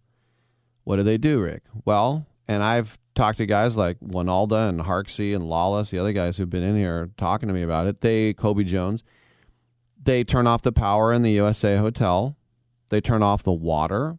What 0.84 0.96
do 0.96 1.02
they 1.02 1.18
do, 1.18 1.40
Rick? 1.40 1.64
Well, 1.84 2.26
and 2.48 2.62
I've 2.62 2.98
talked 3.14 3.38
to 3.38 3.46
guys 3.46 3.76
like 3.76 3.98
Wynalda 4.00 4.68
and 4.68 4.80
Harkes 4.80 5.18
and 5.18 5.44
Lalas, 5.44 5.90
the 5.90 5.98
other 5.98 6.12
guys 6.12 6.36
who've 6.36 6.50
been 6.50 6.62
in 6.62 6.76
here 6.76 7.10
talking 7.16 7.48
to 7.48 7.54
me 7.54 7.62
about 7.62 7.86
it. 7.86 8.00
They, 8.00 8.32
Cobi 8.34 8.64
Jones, 8.64 9.04
they 10.02 10.24
turn 10.24 10.46
off 10.46 10.62
the 10.62 10.72
power 10.72 11.12
in 11.12 11.22
the 11.22 11.32
USA 11.32 11.76
hotel. 11.76 12.36
They 12.88 13.00
turn 13.00 13.22
off 13.22 13.42
the 13.42 13.52
water. 13.52 14.18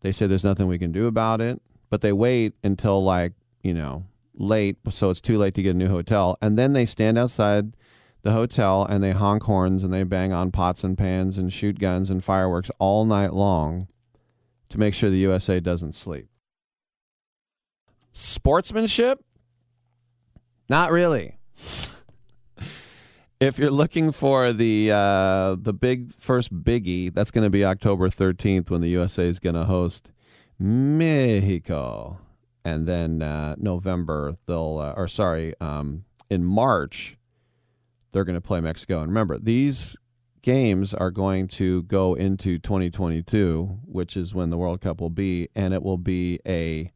They 0.00 0.12
say 0.12 0.26
there's 0.26 0.44
nothing 0.44 0.66
we 0.66 0.78
can 0.78 0.92
do 0.92 1.06
about 1.06 1.40
it, 1.40 1.60
but 1.90 2.00
they 2.00 2.12
wait 2.12 2.54
until 2.62 3.02
like, 3.02 3.32
you 3.62 3.74
know, 3.74 4.06
late, 4.34 4.76
so 4.90 5.10
it's 5.10 5.20
too 5.20 5.38
late 5.38 5.54
to 5.54 5.62
get 5.62 5.70
a 5.70 5.78
new 5.78 5.88
hotel. 5.88 6.36
And 6.40 6.58
then 6.58 6.72
they 6.72 6.86
stand 6.86 7.18
outside 7.18 7.76
the 8.22 8.32
hotel 8.32 8.84
and 8.84 9.02
they 9.02 9.12
honk 9.12 9.42
horns 9.44 9.84
and 9.84 9.92
they 9.92 10.04
bang 10.04 10.32
on 10.32 10.50
pots 10.50 10.84
and 10.84 10.96
pans 10.96 11.38
and 11.38 11.52
shoot 11.52 11.78
guns 11.78 12.08
and 12.10 12.22
fireworks 12.22 12.70
all 12.78 13.04
night 13.04 13.32
long 13.32 13.88
to 14.68 14.78
make 14.78 14.94
sure 14.94 15.10
the 15.10 15.18
USA 15.18 15.60
doesn't 15.60 15.94
sleep. 15.94 16.28
Sportsmanship? 18.12 19.24
Not 20.68 20.92
really. 20.92 21.38
if 23.40 23.58
you're 23.58 23.70
looking 23.70 24.12
for 24.12 24.52
the 24.52 24.90
uh, 24.92 25.56
the 25.58 25.72
big 25.72 26.14
first 26.14 26.54
biggie, 26.54 27.12
that's 27.12 27.30
going 27.30 27.44
to 27.44 27.50
be 27.50 27.64
October 27.64 28.08
13th 28.08 28.70
when 28.70 28.80
the 28.80 28.88
USA 28.90 29.26
is 29.26 29.38
going 29.38 29.56
to 29.56 29.64
host 29.64 30.12
Mexico, 30.58 32.18
and 32.64 32.86
then 32.86 33.22
uh, 33.22 33.56
November 33.58 34.36
they'll 34.46 34.78
uh, 34.78 34.92
or 34.96 35.08
sorry 35.08 35.54
um, 35.60 36.04
in 36.30 36.44
March 36.44 37.16
they're 38.12 38.24
going 38.24 38.36
to 38.36 38.40
play 38.40 38.60
Mexico. 38.60 39.00
And 39.00 39.08
remember, 39.08 39.38
these 39.38 39.96
games 40.42 40.92
are 40.92 41.10
going 41.10 41.48
to 41.48 41.82
go 41.84 42.14
into 42.14 42.58
2022, 42.58 43.80
which 43.84 44.16
is 44.16 44.34
when 44.34 44.50
the 44.50 44.58
World 44.58 44.80
Cup 44.80 45.00
will 45.00 45.10
be, 45.10 45.48
and 45.54 45.72
it 45.72 45.82
will 45.82 45.98
be 45.98 46.38
a 46.46 46.92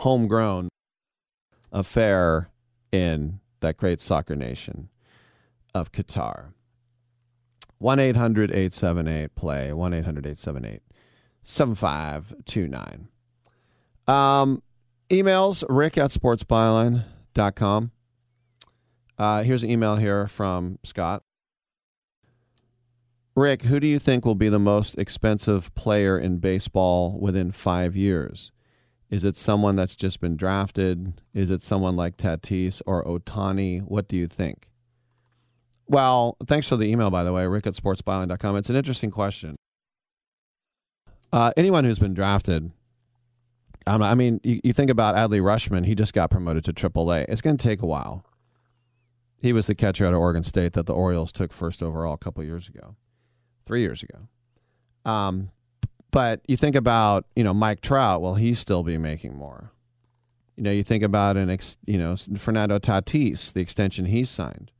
homegrown 0.00 0.68
affair 1.70 2.48
in 2.90 3.38
that 3.60 3.76
great 3.76 4.00
soccer 4.00 4.34
nation 4.34 4.88
of 5.74 5.92
Qatar. 5.92 6.54
1 7.76 7.98
800 7.98 8.50
878 8.50 9.34
play, 9.34 9.72
1 9.74 9.92
800 9.94 10.26
878 10.26 10.80
7529. 11.42 13.08
Um, 14.08 14.62
emails 15.10 15.64
rick 15.68 15.98
at 15.98 16.10
sportsbyline.com. 16.10 17.90
Uh, 19.18 19.42
here's 19.42 19.62
an 19.62 19.70
email 19.70 19.96
here 19.96 20.26
from 20.26 20.78
Scott. 20.82 21.22
Rick, 23.36 23.62
who 23.62 23.78
do 23.78 23.86
you 23.86 23.98
think 23.98 24.24
will 24.24 24.34
be 24.34 24.48
the 24.48 24.58
most 24.58 24.96
expensive 24.96 25.74
player 25.74 26.18
in 26.18 26.38
baseball 26.38 27.18
within 27.20 27.52
five 27.52 27.94
years? 27.96 28.50
Is 29.10 29.24
it 29.24 29.36
someone 29.36 29.74
that's 29.74 29.96
just 29.96 30.20
been 30.20 30.36
drafted? 30.36 31.20
Is 31.34 31.50
it 31.50 31.62
someone 31.62 31.96
like 31.96 32.16
Tatis 32.16 32.80
or 32.86 33.04
Ohtani? 33.04 33.82
What 33.82 34.06
do 34.06 34.16
you 34.16 34.28
think? 34.28 34.68
Well, 35.88 36.36
thanks 36.46 36.68
for 36.68 36.76
the 36.76 36.86
email, 36.86 37.10
by 37.10 37.24
the 37.24 37.32
way, 37.32 37.44
rick 37.46 37.66
at 37.66 37.74
sportsbyline.com. 37.74 38.56
It's 38.56 38.70
an 38.70 38.76
interesting 38.76 39.10
question. 39.10 39.56
Uh, 41.32 41.52
anyone 41.56 41.84
who's 41.84 41.98
been 41.98 42.14
drafted, 42.14 42.70
um, 43.88 44.00
I 44.00 44.14
mean, 44.14 44.40
you, 44.44 44.60
you 44.62 44.72
think 44.72 44.90
about 44.90 45.16
Adley 45.16 45.40
Rutschman, 45.40 45.86
he 45.86 45.96
just 45.96 46.12
got 46.12 46.30
promoted 46.30 46.64
to 46.66 46.72
AAA. 46.72 47.26
It's 47.28 47.40
going 47.40 47.56
to 47.56 47.68
take 47.68 47.82
a 47.82 47.86
while. 47.86 48.24
He 49.42 49.52
was 49.52 49.66
the 49.66 49.74
catcher 49.74 50.06
out 50.06 50.12
of 50.12 50.20
Oregon 50.20 50.44
State 50.44 50.74
that 50.74 50.86
the 50.86 50.94
Orioles 50.94 51.32
took 51.32 51.52
first 51.52 51.82
overall 51.82 52.14
a 52.14 52.18
couple 52.18 52.44
years 52.44 52.68
ago, 52.68 52.94
three 53.66 53.80
years 53.80 54.04
ago. 54.04 54.28
Um, 55.10 55.50
but 56.10 56.40
you 56.46 56.56
think 56.56 56.76
about 56.76 57.26
you 57.34 57.44
know 57.44 57.54
Mike 57.54 57.80
Trout. 57.80 58.22
Well, 58.22 58.34
he's 58.34 58.58
still 58.58 58.82
be 58.82 58.98
making 58.98 59.36
more. 59.36 59.72
You 60.56 60.64
know, 60.64 60.70
you 60.70 60.82
think 60.82 61.02
about 61.02 61.36
an 61.36 61.50
ex, 61.50 61.76
you 61.86 61.98
know 61.98 62.16
Fernando 62.36 62.78
Tatis, 62.78 63.52
the 63.52 63.60
extension 63.60 64.06
he 64.06 64.24
signed. 64.24 64.70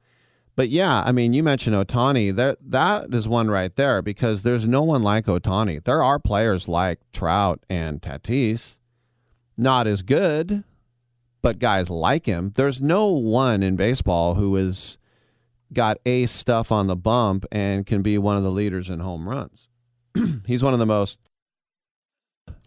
But 0.57 0.68
yeah, 0.68 1.02
I 1.07 1.12
mean, 1.12 1.33
you 1.33 1.42
mentioned 1.42 1.75
Ohtani. 1.75 2.36
That 2.36 2.59
that 2.60 3.15
is 3.15 3.26
one 3.26 3.50
right 3.50 3.75
there 3.76 4.02
because 4.02 4.42
there's 4.42 4.67
no 4.67 4.83
one 4.83 5.02
like 5.02 5.26
Ohtani. 5.26 5.83
There 5.83 6.02
are 6.02 6.18
players 6.18 6.68
like 6.68 7.00
Trout 7.12 7.65
and 7.70 8.02
Tatis, 8.02 8.76
not 9.57 9.86
as 9.86 10.02
good, 10.02 10.65
but 11.41 11.59
guys 11.59 11.89
like 11.89 12.26
him. 12.26 12.52
There's 12.57 12.78
no 12.78 13.07
one 13.07 13.62
in 13.62 13.76
baseball 13.76 14.34
who 14.34 14.55
is 14.57 14.99
got 15.73 15.97
ace 16.05 16.33
stuff 16.33 16.70
on 16.70 16.89
the 16.89 16.97
bump 16.97 17.47
and 17.50 17.86
can 17.86 18.02
be 18.02 18.18
one 18.18 18.36
of 18.36 18.42
the 18.42 18.50
leaders 18.50 18.91
in 18.91 19.00
home 19.00 19.28
runs. 19.28 19.69
He's 20.47 20.62
one 20.62 20.72
of 20.72 20.78
the 20.78 20.86
most 20.86 21.18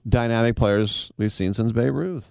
dynamic 0.07 0.55
players 0.55 1.11
we've 1.17 1.33
seen 1.33 1.53
since 1.53 1.71
Babe 1.71 1.93
Ruth. 1.93 2.29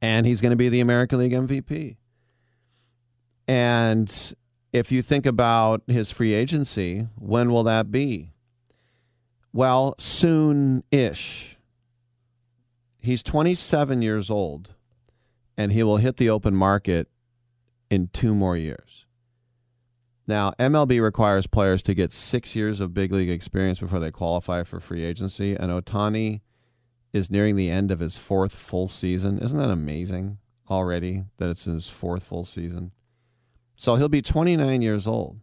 And 0.00 0.26
he's 0.26 0.40
going 0.40 0.50
to 0.50 0.56
be 0.56 0.68
the 0.68 0.80
American 0.80 1.20
League 1.20 1.32
MVP. 1.32 1.96
And 3.46 4.34
if 4.72 4.90
you 4.90 5.02
think 5.02 5.26
about 5.26 5.82
his 5.86 6.10
free 6.10 6.32
agency, 6.32 7.06
when 7.16 7.52
will 7.52 7.62
that 7.64 7.92
be? 7.92 8.32
Well, 9.52 9.94
soon 9.98 10.82
ish. 10.90 11.58
He's 12.98 13.22
27 13.22 14.00
years 14.00 14.30
old, 14.30 14.74
and 15.56 15.72
he 15.72 15.82
will 15.82 15.98
hit 15.98 16.16
the 16.16 16.30
open 16.30 16.54
market 16.54 17.08
in 17.90 18.08
two 18.12 18.34
more 18.34 18.56
years. 18.56 19.01
Now, 20.26 20.52
MLB 20.58 21.02
requires 21.02 21.46
players 21.46 21.82
to 21.84 21.94
get 21.94 22.12
six 22.12 22.54
years 22.54 22.80
of 22.80 22.94
big 22.94 23.12
league 23.12 23.30
experience 23.30 23.80
before 23.80 23.98
they 23.98 24.10
qualify 24.10 24.62
for 24.62 24.78
free 24.78 25.04
agency, 25.04 25.54
and 25.54 25.72
Ohtani 25.72 26.40
is 27.12 27.30
nearing 27.30 27.56
the 27.56 27.70
end 27.70 27.90
of 27.90 28.00
his 28.00 28.16
fourth 28.16 28.52
full 28.52 28.88
season. 28.88 29.38
Isn't 29.38 29.58
that 29.58 29.70
amazing 29.70 30.38
already 30.70 31.24
that 31.38 31.50
it's 31.50 31.64
his 31.64 31.88
fourth 31.88 32.22
full 32.22 32.44
season? 32.44 32.92
So 33.76 33.96
he'll 33.96 34.08
be 34.08 34.22
29 34.22 34.80
years 34.80 35.06
old. 35.06 35.40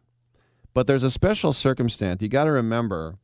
But 0.74 0.88
there's 0.88 1.04
a 1.04 1.12
special 1.12 1.52
circumstance. 1.52 2.22
You 2.22 2.30
got 2.30 2.46
to 2.46 2.52
remember 2.52 3.18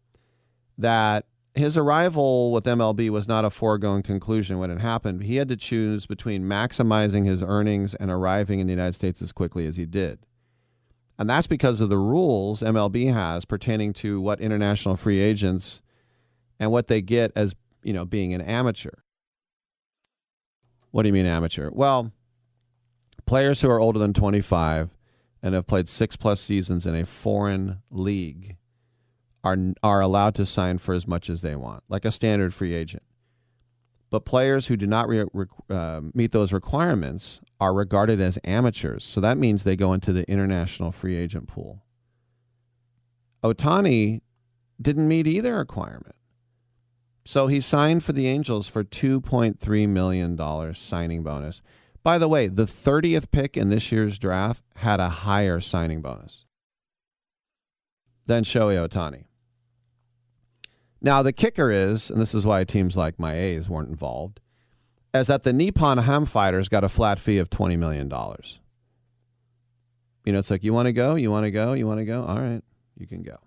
that 0.77 1.25
his 1.53 1.77
arrival 1.77 2.51
with 2.51 2.65
MLB 2.65 3.09
was 3.09 3.29
not 3.29 3.45
a 3.45 3.49
foregone 3.49 4.03
conclusion 4.03 4.59
when 4.59 4.69
it 4.69 4.81
happened. 4.81 5.23
He 5.23 5.37
had 5.37 5.47
to 5.47 5.55
choose 5.55 6.05
between 6.05 6.43
maximizing 6.43 7.25
his 7.25 7.41
earnings 7.41 7.95
and 7.95 8.11
arriving 8.11 8.59
in 8.59 8.67
the 8.67 8.73
United 8.73 8.93
States 8.93 9.21
as 9.21 9.31
quickly 9.31 9.65
as 9.65 9.77
he 9.77 9.85
did. 9.85 10.19
And 11.17 11.29
that's 11.29 11.47
because 11.47 11.79
of 11.81 11.89
the 11.89 11.97
rules 11.97 12.61
MLB 12.61 13.13
has 13.13 13.45
pertaining 13.45 13.93
to 13.93 14.19
what 14.19 14.41
international 14.41 14.95
free 14.95 15.19
agents 15.19 15.81
and 16.59 16.71
what 16.71 16.87
they 16.87 17.01
get 17.01 17.31
as, 17.35 17.55
you 17.83 17.93
know, 17.93 18.05
being 18.05 18.33
an 18.33 18.41
amateur. 18.41 18.91
What 20.91 21.03
do 21.03 21.09
you 21.09 21.13
mean 21.13 21.25
amateur? 21.25 21.69
Well, 21.71 22.11
players 23.25 23.61
who 23.61 23.69
are 23.69 23.79
older 23.79 23.99
than 23.99 24.13
25 24.13 24.89
and 25.41 25.53
have 25.53 25.67
played 25.67 25.87
6 25.87 26.15
plus 26.17 26.41
seasons 26.41 26.85
in 26.85 26.95
a 26.95 27.05
foreign 27.05 27.81
league 27.89 28.57
are 29.43 29.57
are 29.83 30.01
allowed 30.01 30.33
to 30.35 30.45
sign 30.45 30.79
for 30.79 30.93
as 30.95 31.07
much 31.07 31.29
as 31.29 31.41
they 31.41 31.55
want, 31.55 31.83
like 31.87 32.03
a 32.03 32.11
standard 32.11 32.53
free 32.53 32.73
agent. 32.73 33.03
But 34.09 34.25
players 34.25 34.67
who 34.67 34.75
do 34.75 34.87
not 34.87 35.07
re- 35.07 35.25
re- 35.33 35.45
uh, 35.69 36.01
meet 36.13 36.31
those 36.31 36.51
requirements 36.51 37.41
are 37.59 37.73
regarded 37.73 38.19
as 38.19 38.37
amateurs. 38.43 39.03
So 39.03 39.21
that 39.21 39.37
means 39.37 39.63
they 39.63 39.75
go 39.75 39.93
into 39.93 40.11
the 40.11 40.29
international 40.29 40.91
free 40.91 41.15
agent 41.15 41.47
pool. 41.47 41.83
Ohtani 43.43 44.21
didn't 44.81 45.07
meet 45.07 45.27
either 45.27 45.55
requirement. 45.55 46.15
So 47.25 47.47
he 47.47 47.59
signed 47.59 48.03
for 48.03 48.13
the 48.13 48.27
Angels 48.27 48.67
for 48.67 48.83
$2.3 48.83 49.89
million 49.89 50.73
signing 50.73 51.23
bonus. 51.23 51.61
By 52.03 52.17
the 52.19 52.27
way, 52.27 52.47
the 52.47 52.65
30th 52.65 53.31
pick 53.31 53.57
in 53.57 53.69
this 53.69 53.91
year's 53.91 54.19
draft 54.19 54.63
had 54.75 54.99
a 54.99 55.09
higher 55.09 55.59
signing 55.59 56.01
bonus 56.01 56.45
than 58.27 58.43
Shohei 58.43 58.87
Ohtani. 58.87 59.25
Now, 61.01 61.21
the 61.21 61.33
kicker 61.33 61.71
is, 61.71 62.09
and 62.09 62.21
this 62.21 62.33
is 62.33 62.45
why 62.45 62.63
teams 62.63 62.95
like 62.95 63.19
my 63.19 63.35
A's 63.35 63.69
weren't 63.69 63.89
involved, 63.89 64.39
is 65.19 65.27
that 65.27 65.43
the 65.43 65.53
Nippon 65.53 65.99
Ham 65.99 66.25
Fighters 66.25 66.69
got 66.69 66.83
a 66.83 66.89
flat 66.89 67.19
fee 67.19 67.37
of 67.37 67.49
$20 67.49 67.77
million. 67.77 68.09
You 70.25 70.33
know, 70.33 70.39
it's 70.39 70.49
like, 70.49 70.63
you 70.63 70.73
want 70.73 70.87
to 70.87 70.93
go? 70.93 71.15
You 71.15 71.29
want 71.31 71.45
to 71.45 71.51
go? 71.51 71.73
You 71.73 71.85
want 71.85 71.99
to 71.99 72.05
go? 72.05 72.23
All 72.23 72.39
right, 72.39 72.61
you 72.97 73.07
can 73.07 73.21
go. 73.21 73.37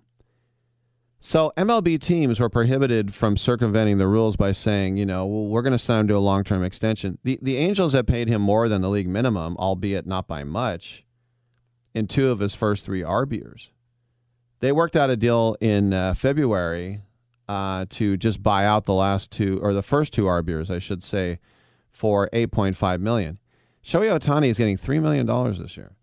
So 1.20 1.52
MLB 1.56 2.00
teams 2.00 2.38
were 2.38 2.48
prohibited 2.48 3.12
from 3.12 3.36
circumventing 3.36 3.98
the 3.98 4.06
rules 4.06 4.36
by 4.36 4.52
saying, 4.52 4.98
you 4.98 5.04
know, 5.04 5.26
well, 5.26 5.46
we're 5.46 5.62
going 5.62 5.72
to 5.72 5.78
sign 5.78 6.00
him 6.00 6.08
to 6.08 6.16
a 6.16 6.18
long-term 6.18 6.62
extension. 6.62 7.18
The 7.24 7.40
the 7.42 7.56
Angels 7.56 7.92
have 7.92 8.06
paid 8.06 8.28
him 8.28 8.40
more 8.40 8.68
than 8.68 8.82
the 8.82 8.88
league 8.88 9.08
minimum, 9.08 9.56
albeit 9.56 10.06
not 10.06 10.28
by 10.28 10.44
much, 10.44 11.04
in 11.92 12.06
two 12.06 12.30
of 12.30 12.38
his 12.38 12.54
first 12.54 12.84
three 12.84 13.04
years. 13.04 13.72
They 14.60 14.70
worked 14.70 14.94
out 14.94 15.10
a 15.10 15.16
deal 15.16 15.56
in 15.60 15.92
uh, 15.92 16.14
February 16.14 17.02
uh, 17.48 17.86
to 17.90 18.16
just 18.16 18.42
buy 18.42 18.64
out 18.64 18.84
the 18.84 18.94
last 18.94 19.30
two 19.30 19.58
or 19.62 19.72
the 19.72 19.82
first 19.82 20.12
two 20.12 20.24
years, 20.46 20.70
I 20.70 20.78
should 20.78 21.02
say, 21.02 21.40
for 21.98 22.28
8.5 22.32 23.00
million. 23.00 23.38
Shohei 23.84 24.16
Ohtani 24.16 24.46
is 24.50 24.58
getting 24.58 24.76
three 24.76 25.00
million 25.00 25.26
dollars 25.26 25.58
this 25.58 25.76
year. 25.76 25.96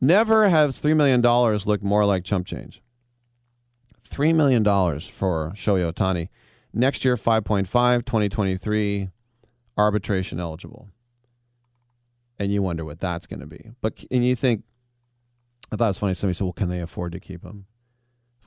Never 0.00 0.48
has 0.48 0.78
three 0.78 0.94
million 0.94 1.20
dollars 1.20 1.66
looked 1.66 1.82
more 1.82 2.04
like 2.04 2.22
chump 2.22 2.46
change. 2.46 2.80
$3 4.08 4.34
million 4.34 4.64
for 4.64 5.52
Shohei 5.54 5.92
Ohtani. 5.92 6.28
Next 6.72 7.04
year, 7.04 7.16
5.5, 7.16 7.66
2023, 8.06 9.10
arbitration 9.76 10.40
eligible. 10.40 10.88
And 12.38 12.52
you 12.52 12.62
wonder 12.62 12.84
what 12.84 13.00
that's 13.00 13.26
going 13.26 13.40
to 13.40 13.46
be. 13.46 13.72
But, 13.80 14.04
and 14.10 14.24
you 14.24 14.34
think, 14.34 14.62
I 15.70 15.76
thought 15.76 15.86
it 15.86 15.88
was 15.88 15.98
funny. 15.98 16.14
Somebody 16.14 16.34
said, 16.34 16.44
well, 16.44 16.52
can 16.52 16.68
they 16.68 16.80
afford 16.80 17.12
to 17.12 17.20
keep 17.20 17.44
him? 17.44 17.66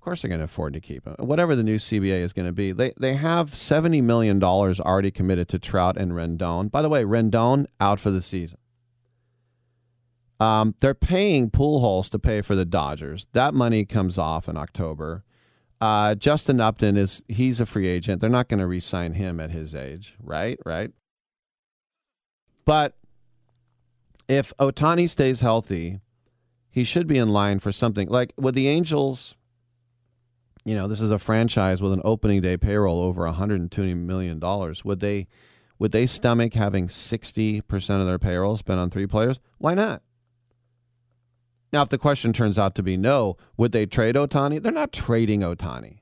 Of 0.02 0.06
course 0.06 0.24
they're 0.24 0.30
going 0.30 0.40
to 0.40 0.46
afford 0.46 0.74
to 0.74 0.80
keep 0.80 1.06
him. 1.06 1.14
Whatever 1.20 1.56
the 1.56 1.62
new 1.62 1.76
CBA 1.76 2.24
is 2.24 2.34
going 2.34 2.48
to 2.48 2.52
be. 2.52 2.72
They, 2.72 2.92
they 3.00 3.14
have 3.14 3.52
$70 3.52 4.02
million 4.02 4.44
already 4.44 5.12
committed 5.12 5.48
to 5.50 5.60
Trout 5.60 5.96
and 5.96 6.14
Rendon. 6.14 6.72
By 6.72 6.82
the 6.82 6.90
way, 6.90 7.04
Rendon 7.04 7.68
out 7.80 8.00
for 8.00 8.10
the 8.10 8.24
season. 8.24 8.58
Um, 10.40 10.74
they're 10.82 10.96
paying 10.96 11.52
Pujols 11.52 12.10
to 12.10 12.18
pay 12.18 12.42
for 12.42 12.56
the 12.56 12.66
Dodgers. 12.66 13.28
That 13.34 13.54
money 13.54 13.86
comes 13.86 14.18
off 14.18 14.50
in 14.50 14.58
October. 14.58 15.24
Uh, 15.80 16.16
Justin 16.16 16.60
Upton 16.60 16.98
is 16.98 17.22
he's 17.28 17.60
a 17.60 17.68
free 17.68 17.88
agent. 17.88 18.22
They're 18.22 18.30
not 18.32 18.48
going 18.48 18.60
to 18.60 18.66
re-sign 18.66 19.14
him 19.14 19.40
at 19.40 19.52
his 19.52 19.76
age, 19.76 20.16
right? 20.20 20.58
Right. 20.66 20.90
But 22.66 22.98
if 24.28 24.52
Ohtani 24.58 25.08
stays 25.08 25.42
healthy, 25.42 26.00
he 26.72 26.84
should 26.84 27.06
be 27.06 27.20
in 27.20 27.30
line 27.30 27.60
for 27.60 27.72
something 27.72 28.10
like 28.10 28.34
with 28.36 28.56
the 28.56 28.68
Angels. 28.68 29.36
You 30.64 30.76
know, 30.76 30.88
this 30.88 31.02
is 31.02 31.12
a 31.12 31.18
franchise 31.18 31.82
with 31.82 31.92
an 31.92 32.02
opening 32.06 32.42
day 32.42 32.58
payroll 32.58 33.02
over 33.02 33.26
120 33.26 33.94
million 33.96 34.40
dollars. 34.40 34.86
Would 34.86 35.00
they, 35.00 35.28
would 35.80 35.92
they 35.92 36.06
stomach 36.06 36.54
having 36.54 36.88
60 36.88 37.62
percent 37.62 38.02
of 38.02 38.08
their 38.08 38.20
payroll 38.20 38.58
spent 38.58 38.80
on 38.80 38.90
three 38.90 39.08
players? 39.08 39.40
Why 39.58 39.74
not? 39.74 40.02
Now, 41.74 41.82
if 41.82 41.90
the 41.90 41.98
question 41.98 42.34
turns 42.34 42.58
out 42.58 42.76
to 42.76 42.84
be 42.84 42.98
no, 42.98 43.38
would 43.58 43.72
they 43.72 43.86
trade 43.86 44.16
Ohtani? 44.16 44.62
They're 44.62 44.72
not 44.72 44.92
trading 44.92 45.40
Ohtani. 45.42 46.00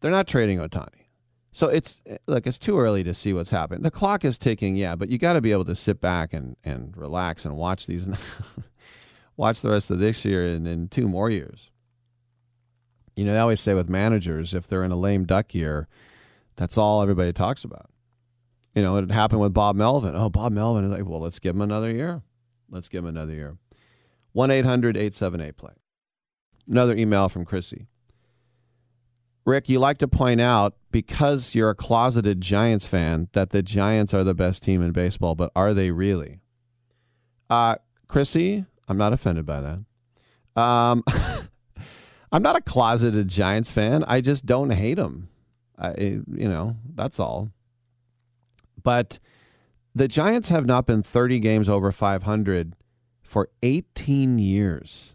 They're 0.00 0.12
not 0.12 0.28
trading 0.28 0.58
Ohtani. 0.58 1.02
So 1.50 1.68
it's 1.68 2.00
look, 2.26 2.46
it's 2.46 2.58
too 2.58 2.78
early 2.78 3.04
to 3.04 3.12
see 3.12 3.32
what's 3.32 3.50
happening. 3.50 3.82
The 3.82 3.90
clock 3.90 4.24
is 4.24 4.38
ticking, 4.38 4.76
yeah, 4.76 4.94
but 4.94 5.10
you 5.10 5.18
got 5.18 5.34
to 5.34 5.42
be 5.42 5.52
able 5.52 5.66
to 5.66 5.74
sit 5.74 6.00
back 6.00 6.32
and, 6.32 6.56
and 6.64 6.96
relax 6.96 7.44
and 7.44 7.56
watch 7.56 7.86
these, 7.86 8.08
watch 9.36 9.60
the 9.60 9.68
rest 9.68 9.90
of 9.90 9.98
this 9.98 10.24
year 10.24 10.46
and 10.46 10.66
in 10.66 10.88
two 10.88 11.08
more 11.08 11.28
years. 11.28 11.70
You 13.16 13.24
know, 13.24 13.32
they 13.34 13.38
always 13.38 13.60
say 13.60 13.74
with 13.74 13.88
managers, 13.88 14.54
if 14.54 14.66
they're 14.66 14.84
in 14.84 14.92
a 14.92 14.96
lame 14.96 15.24
duck 15.24 15.54
year, 15.54 15.88
that's 16.56 16.78
all 16.78 17.02
everybody 17.02 17.32
talks 17.32 17.64
about. 17.64 17.90
You 18.74 18.82
know, 18.82 18.96
it 18.96 19.10
happened 19.10 19.40
with 19.40 19.52
Bob 19.52 19.76
Melvin. 19.76 20.14
Oh, 20.16 20.30
Bob 20.30 20.52
Melvin 20.52 20.84
is 20.84 20.90
like, 20.90 21.06
well, 21.06 21.20
let's 21.20 21.38
give 21.38 21.54
him 21.54 21.62
another 21.62 21.90
year. 21.90 22.22
Let's 22.70 22.88
give 22.88 23.04
him 23.04 23.08
another 23.08 23.34
year. 23.34 23.58
1 24.32 24.50
800 24.50 24.96
878 24.96 25.56
play. 25.56 25.72
Another 26.66 26.96
email 26.96 27.28
from 27.28 27.44
Chrissy. 27.44 27.86
Rick, 29.44 29.68
you 29.68 29.78
like 29.78 29.98
to 29.98 30.08
point 30.08 30.40
out 30.40 30.76
because 30.90 31.54
you're 31.54 31.70
a 31.70 31.74
closeted 31.74 32.40
Giants 32.40 32.86
fan 32.86 33.28
that 33.32 33.50
the 33.50 33.62
Giants 33.62 34.14
are 34.14 34.22
the 34.22 34.34
best 34.34 34.62
team 34.62 34.80
in 34.80 34.92
baseball, 34.92 35.34
but 35.34 35.50
are 35.56 35.74
they 35.74 35.90
really? 35.90 36.40
Uh, 37.50 37.76
Chrissy, 38.06 38.64
I'm 38.88 38.96
not 38.96 39.12
offended 39.12 39.44
by 39.44 39.60
that. 39.60 40.60
Um, 40.60 41.02
I'm 42.32 42.42
not 42.42 42.56
a 42.56 42.62
closeted 42.62 43.28
Giants 43.28 43.70
fan. 43.70 44.04
I 44.08 44.22
just 44.22 44.46
don't 44.46 44.70
hate 44.70 44.94
them. 44.94 45.28
I, 45.78 45.92
you 45.98 46.24
know, 46.48 46.76
that's 46.94 47.20
all. 47.20 47.50
But 48.82 49.18
the 49.94 50.08
Giants 50.08 50.48
have 50.48 50.64
not 50.64 50.86
been 50.86 51.02
30 51.02 51.38
games 51.40 51.68
over 51.68 51.92
500 51.92 52.74
for 53.20 53.50
18 53.62 54.38
years. 54.38 55.14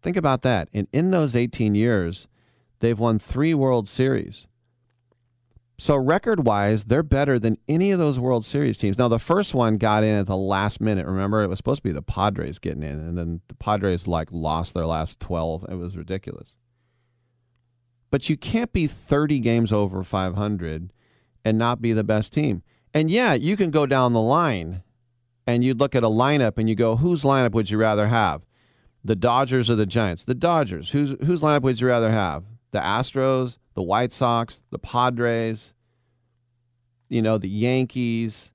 Think 0.00 0.16
about 0.16 0.42
that. 0.42 0.68
And 0.72 0.88
in 0.92 1.10
those 1.10 1.36
18 1.36 1.74
years, 1.74 2.28
they've 2.80 2.98
won 2.98 3.18
three 3.18 3.52
World 3.52 3.86
Series. 3.86 4.46
So, 5.80 5.94
record 5.94 6.44
wise, 6.44 6.84
they're 6.84 7.04
better 7.04 7.38
than 7.38 7.56
any 7.68 7.92
of 7.92 8.00
those 8.00 8.18
World 8.18 8.44
Series 8.44 8.78
teams. 8.78 8.98
Now, 8.98 9.06
the 9.06 9.20
first 9.20 9.54
one 9.54 9.76
got 9.76 10.02
in 10.02 10.16
at 10.16 10.26
the 10.26 10.36
last 10.36 10.80
minute. 10.80 11.06
Remember, 11.06 11.42
it 11.42 11.46
was 11.46 11.58
supposed 11.58 11.78
to 11.78 11.88
be 11.88 11.92
the 11.92 12.02
Padres 12.02 12.58
getting 12.58 12.82
in, 12.82 12.98
and 12.98 13.16
then 13.16 13.40
the 13.46 13.54
Padres 13.54 14.08
like 14.08 14.28
lost 14.32 14.74
their 14.74 14.86
last 14.86 15.20
12. 15.20 15.66
It 15.68 15.76
was 15.76 15.96
ridiculous. 15.96 16.56
But 18.10 18.28
you 18.28 18.36
can't 18.36 18.72
be 18.72 18.88
30 18.88 19.38
games 19.38 19.70
over 19.70 20.02
500 20.02 20.92
and 21.44 21.58
not 21.58 21.80
be 21.80 21.92
the 21.92 22.02
best 22.04 22.32
team. 22.32 22.62
And 22.92 23.10
yeah, 23.10 23.34
you 23.34 23.56
can 23.56 23.70
go 23.70 23.86
down 23.86 24.14
the 24.14 24.20
line 24.20 24.82
and 25.46 25.62
you'd 25.62 25.78
look 25.78 25.94
at 25.94 26.02
a 26.02 26.08
lineup 26.08 26.58
and 26.58 26.68
you 26.68 26.74
go, 26.74 26.96
whose 26.96 27.22
lineup 27.22 27.52
would 27.52 27.70
you 27.70 27.78
rather 27.78 28.08
have? 28.08 28.42
The 29.04 29.14
Dodgers 29.14 29.70
or 29.70 29.76
the 29.76 29.86
Giants? 29.86 30.24
The 30.24 30.34
Dodgers. 30.34 30.90
Whose 30.90 31.10
whose 31.24 31.40
lineup 31.40 31.62
would 31.62 31.80
you 31.80 31.86
rather 31.86 32.10
have? 32.10 32.44
The 32.72 32.80
Astros, 32.80 33.58
the 33.78 33.82
White 33.84 34.12
Sox, 34.12 34.60
the 34.72 34.78
Padres, 34.78 35.72
you 37.08 37.22
know, 37.22 37.38
the 37.38 37.48
Yankees. 37.48 38.52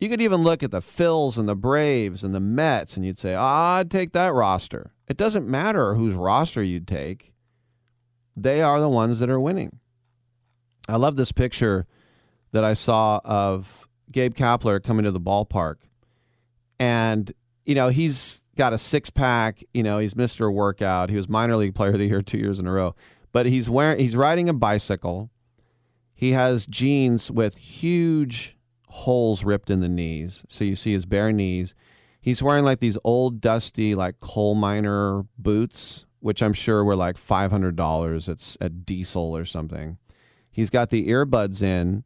You 0.00 0.08
could 0.08 0.20
even 0.20 0.42
look 0.42 0.64
at 0.64 0.72
the 0.72 0.80
Phils 0.80 1.38
and 1.38 1.48
the 1.48 1.54
Braves 1.54 2.24
and 2.24 2.34
the 2.34 2.40
Mets 2.40 2.96
and 2.96 3.06
you'd 3.06 3.20
say, 3.20 3.36
oh, 3.36 3.40
I'd 3.40 3.88
take 3.88 4.10
that 4.14 4.34
roster. 4.34 4.90
It 5.06 5.16
doesn't 5.16 5.46
matter 5.46 5.94
whose 5.94 6.14
roster 6.14 6.60
you'd 6.60 6.88
take. 6.88 7.32
They 8.36 8.60
are 8.60 8.80
the 8.80 8.88
ones 8.88 9.20
that 9.20 9.30
are 9.30 9.38
winning. 9.38 9.78
I 10.88 10.96
love 10.96 11.14
this 11.14 11.30
picture 11.30 11.86
that 12.50 12.64
I 12.64 12.74
saw 12.74 13.20
of 13.24 13.88
Gabe 14.10 14.34
Kapler 14.34 14.82
coming 14.82 15.04
to 15.04 15.12
the 15.12 15.20
ballpark 15.20 15.76
and 16.80 17.32
you 17.64 17.76
know 17.76 17.90
he's 17.90 18.42
got 18.56 18.72
a 18.72 18.78
six 18.78 19.08
pack. 19.08 19.62
You 19.72 19.84
know 19.84 20.00
he's 20.00 20.16
Mister 20.16 20.50
Workout. 20.50 21.10
He 21.10 21.16
was 21.16 21.28
minor 21.28 21.54
league 21.54 21.76
player 21.76 21.92
of 21.92 22.00
the 22.00 22.06
year 22.06 22.22
two 22.22 22.38
years 22.38 22.58
in 22.58 22.66
a 22.66 22.72
row. 22.72 22.96
But 23.32 23.46
he's 23.46 23.68
wearing 23.68 23.98
he's 23.98 24.16
riding 24.16 24.48
a 24.48 24.54
bicycle. 24.54 25.30
He 26.14 26.32
has 26.32 26.66
jeans 26.66 27.30
with 27.30 27.56
huge 27.56 28.56
holes 28.88 29.44
ripped 29.44 29.70
in 29.70 29.80
the 29.80 29.88
knees, 29.88 30.44
so 30.48 30.64
you 30.64 30.74
see 30.74 30.92
his 30.92 31.06
bare 31.06 31.32
knees. 31.32 31.74
He's 32.20 32.42
wearing 32.42 32.64
like 32.64 32.80
these 32.80 32.98
old 33.04 33.40
dusty 33.40 33.94
like 33.94 34.20
coal 34.20 34.54
miner 34.54 35.24
boots, 35.38 36.06
which 36.20 36.42
I'm 36.42 36.52
sure 36.52 36.84
were 36.84 36.96
like 36.96 37.16
five 37.16 37.50
hundred 37.50 37.76
dollars. 37.76 38.28
It's 38.28 38.56
a 38.60 38.68
diesel 38.68 39.36
or 39.36 39.44
something. 39.44 39.98
He's 40.50 40.70
got 40.70 40.90
the 40.90 41.08
earbuds 41.08 41.62
in 41.62 42.04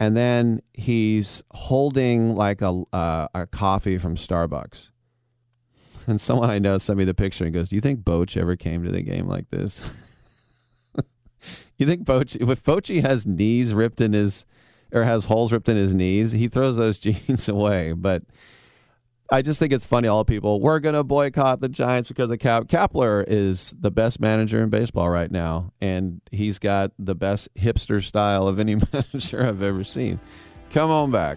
and 0.00 0.16
then 0.16 0.62
he's 0.72 1.42
holding 1.52 2.34
like 2.36 2.62
a 2.62 2.82
uh, 2.92 3.28
a 3.34 3.46
coffee 3.46 3.98
from 3.98 4.16
Starbucks. 4.16 4.90
And 6.06 6.18
someone 6.18 6.48
I 6.48 6.58
know 6.58 6.78
sent 6.78 6.98
me 6.98 7.04
the 7.04 7.12
picture 7.12 7.44
and 7.44 7.52
goes, 7.52 7.68
"Do 7.68 7.74
you 7.76 7.82
think 7.82 8.00
Boch 8.00 8.34
ever 8.34 8.56
came 8.56 8.82
to 8.82 8.90
the 8.90 9.02
game 9.02 9.28
like 9.28 9.50
this? 9.50 9.82
you 11.78 11.86
think 11.86 12.04
Boch 12.04 12.36
if 12.36 12.62
Bochy 12.62 13.02
has 13.02 13.26
knees 13.26 13.74
ripped 13.74 14.00
in 14.00 14.12
his 14.12 14.44
or 14.92 15.04
has 15.04 15.26
holes 15.26 15.52
ripped 15.52 15.68
in 15.68 15.76
his 15.76 15.94
knees, 15.94 16.32
he 16.32 16.48
throws 16.48 16.76
those 16.76 16.98
jeans 17.00 17.48
away, 17.48 17.92
but." 17.92 18.22
I 19.30 19.42
just 19.42 19.60
think 19.60 19.74
it's 19.74 19.84
funny. 19.84 20.08
All 20.08 20.24
people, 20.24 20.58
we're 20.58 20.80
going 20.80 20.94
to 20.94 21.04
boycott 21.04 21.60
the 21.60 21.68
Giants 21.68 22.08
because 22.08 22.30
of 22.30 22.38
Cap. 22.38 22.64
Kapler 22.64 23.22
is 23.28 23.74
the 23.78 23.90
best 23.90 24.20
manager 24.20 24.62
in 24.62 24.70
baseball 24.70 25.10
right 25.10 25.30
now, 25.30 25.70
and 25.82 26.22
he's 26.32 26.58
got 26.58 26.92
the 26.98 27.14
best 27.14 27.54
hipster 27.54 28.02
style 28.02 28.48
of 28.48 28.58
any 28.58 28.76
manager 28.92 29.44
I've 29.44 29.60
ever 29.62 29.84
seen. 29.84 30.18
Come 30.70 30.90
on 30.90 31.10
back. 31.10 31.36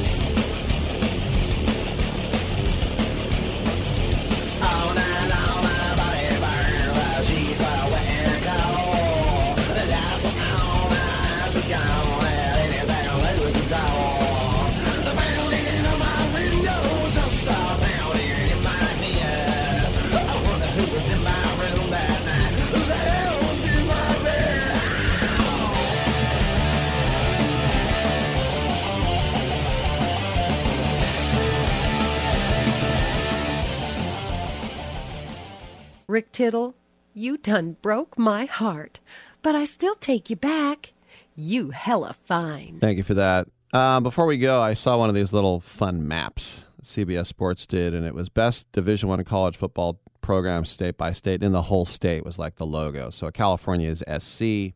Rick 36.11 36.33
Tittle, 36.33 36.75
you 37.13 37.37
done 37.37 37.77
broke 37.81 38.17
my 38.17 38.43
heart, 38.43 38.99
but 39.41 39.55
I 39.55 39.63
still 39.63 39.95
take 39.95 40.29
you 40.29 40.35
back. 40.35 40.91
You 41.37 41.69
hella 41.69 42.13
fine. 42.25 42.79
Thank 42.81 42.97
you 42.97 43.03
for 43.03 43.13
that. 43.13 43.47
Uh, 43.71 44.01
before 44.01 44.25
we 44.25 44.37
go, 44.37 44.61
I 44.61 44.73
saw 44.73 44.97
one 44.97 45.07
of 45.07 45.15
these 45.15 45.31
little 45.31 45.61
fun 45.61 46.05
maps 46.05 46.65
CBS 46.83 47.27
Sports 47.27 47.65
did, 47.65 47.93
and 47.93 48.05
it 48.05 48.13
was 48.13 48.27
best 48.27 48.69
Division 48.73 49.07
One 49.07 49.23
college 49.23 49.55
football 49.55 50.01
program 50.19 50.65
state 50.65 50.97
by 50.97 51.13
state 51.13 51.41
in 51.41 51.53
the 51.53 51.61
whole 51.61 51.85
state 51.85 52.25
was 52.25 52.37
like 52.37 52.57
the 52.57 52.65
logo. 52.65 53.09
So 53.09 53.31
California 53.31 53.89
is 53.89 54.03
SC, 54.19 54.73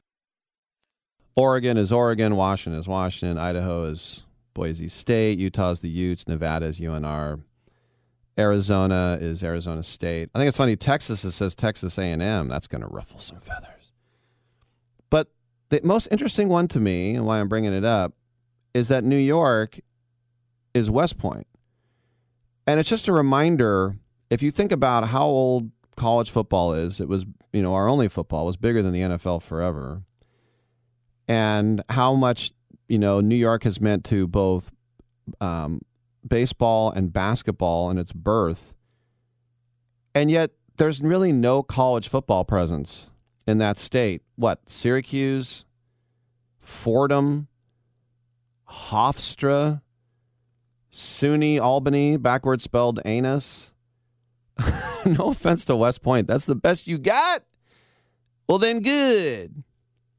Oregon 1.35 1.75
is 1.75 1.91
Oregon, 1.91 2.37
Washington 2.37 2.79
is 2.79 2.87
Washington, 2.87 3.37
Idaho 3.37 3.83
is 3.83 4.23
Boise 4.53 4.87
State, 4.87 5.37
Utah 5.37 5.71
is 5.71 5.81
the 5.81 5.89
Utes, 5.89 6.29
Nevada 6.29 6.67
is 6.67 6.79
UNR, 6.79 7.41
Arizona 8.37 9.17
is 9.19 9.43
Arizona 9.43 9.81
State. 9.81 10.29
I 10.35 10.39
think 10.39 10.49
it's 10.49 10.57
funny. 10.57 10.75
Texas 10.75 11.23
it 11.23 11.31
says 11.31 11.55
Texas 11.55 11.97
A&M. 11.97 12.47
That's 12.47 12.67
going 12.67 12.81
to 12.81 12.87
ruffle 12.87 13.19
some 13.19 13.39
feathers. 13.39 13.91
But 15.09 15.29
the 15.69 15.79
most 15.83 16.07
interesting 16.11 16.49
one 16.49 16.67
to 16.69 16.79
me, 16.79 17.15
and 17.15 17.25
why 17.25 17.39
I'm 17.39 17.47
bringing 17.47 17.73
it 17.73 17.85
up, 17.85 18.13
is 18.73 18.89
that 18.89 19.03
New 19.03 19.17
York 19.17 19.79
is 20.73 20.89
West 20.89 21.17
Point, 21.17 21.47
and 22.67 22.79
it's 22.79 22.89
just 22.89 23.07
a 23.07 23.13
reminder. 23.13 23.95
If 24.29 24.41
you 24.41 24.51
think 24.51 24.71
about 24.71 25.09
how 25.09 25.25
old 25.25 25.71
college 25.95 26.29
football 26.29 26.73
is, 26.73 26.99
it 26.99 27.07
was 27.07 27.25
you 27.53 27.61
know 27.61 27.73
our 27.73 27.87
only 27.87 28.09
football 28.09 28.45
was 28.45 28.57
bigger 28.57 28.81
than 28.81 28.91
the 28.91 29.01
NFL 29.01 29.41
forever, 29.41 30.03
and 31.29 31.81
how 31.87 32.13
much 32.15 32.51
you 32.89 32.99
know 32.99 33.21
New 33.21 33.35
York 33.35 33.63
has 33.63 33.79
meant 33.79 34.03
to 34.05 34.27
both. 34.27 34.71
Um, 35.39 35.81
baseball 36.27 36.91
and 36.91 37.13
basketball 37.13 37.89
in 37.89 37.97
its 37.97 38.11
birth. 38.11 38.73
And 40.13 40.31
yet 40.31 40.51
there's 40.77 41.01
really 41.01 41.31
no 41.31 41.63
college 41.63 42.07
football 42.07 42.43
presence 42.43 43.09
in 43.47 43.57
that 43.59 43.77
state. 43.77 44.21
What? 44.35 44.59
Syracuse, 44.67 45.65
Fordham, 46.59 47.47
Hofstra, 48.69 49.81
SUNY 50.91 51.59
Albany, 51.59 52.17
backward 52.17 52.61
spelled 52.61 52.99
anus. 53.05 53.73
no 55.05 55.29
offense 55.29 55.65
to 55.65 55.75
West 55.75 56.01
Point. 56.01 56.27
That's 56.27 56.45
the 56.45 56.55
best 56.55 56.87
you 56.87 56.97
got? 56.97 57.43
Well, 58.47 58.57
then 58.57 58.79
good. 58.79 59.63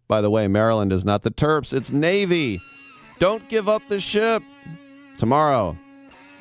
By 0.08 0.20
the 0.20 0.30
way, 0.30 0.46
Maryland 0.46 0.92
is 0.92 1.04
not 1.04 1.22
the 1.22 1.30
Terps, 1.30 1.72
it's 1.72 1.90
Navy. 1.90 2.60
Don't 3.18 3.48
give 3.48 3.68
up 3.68 3.82
the 3.88 4.00
ship. 4.00 4.42
Tomorrow, 5.16 5.76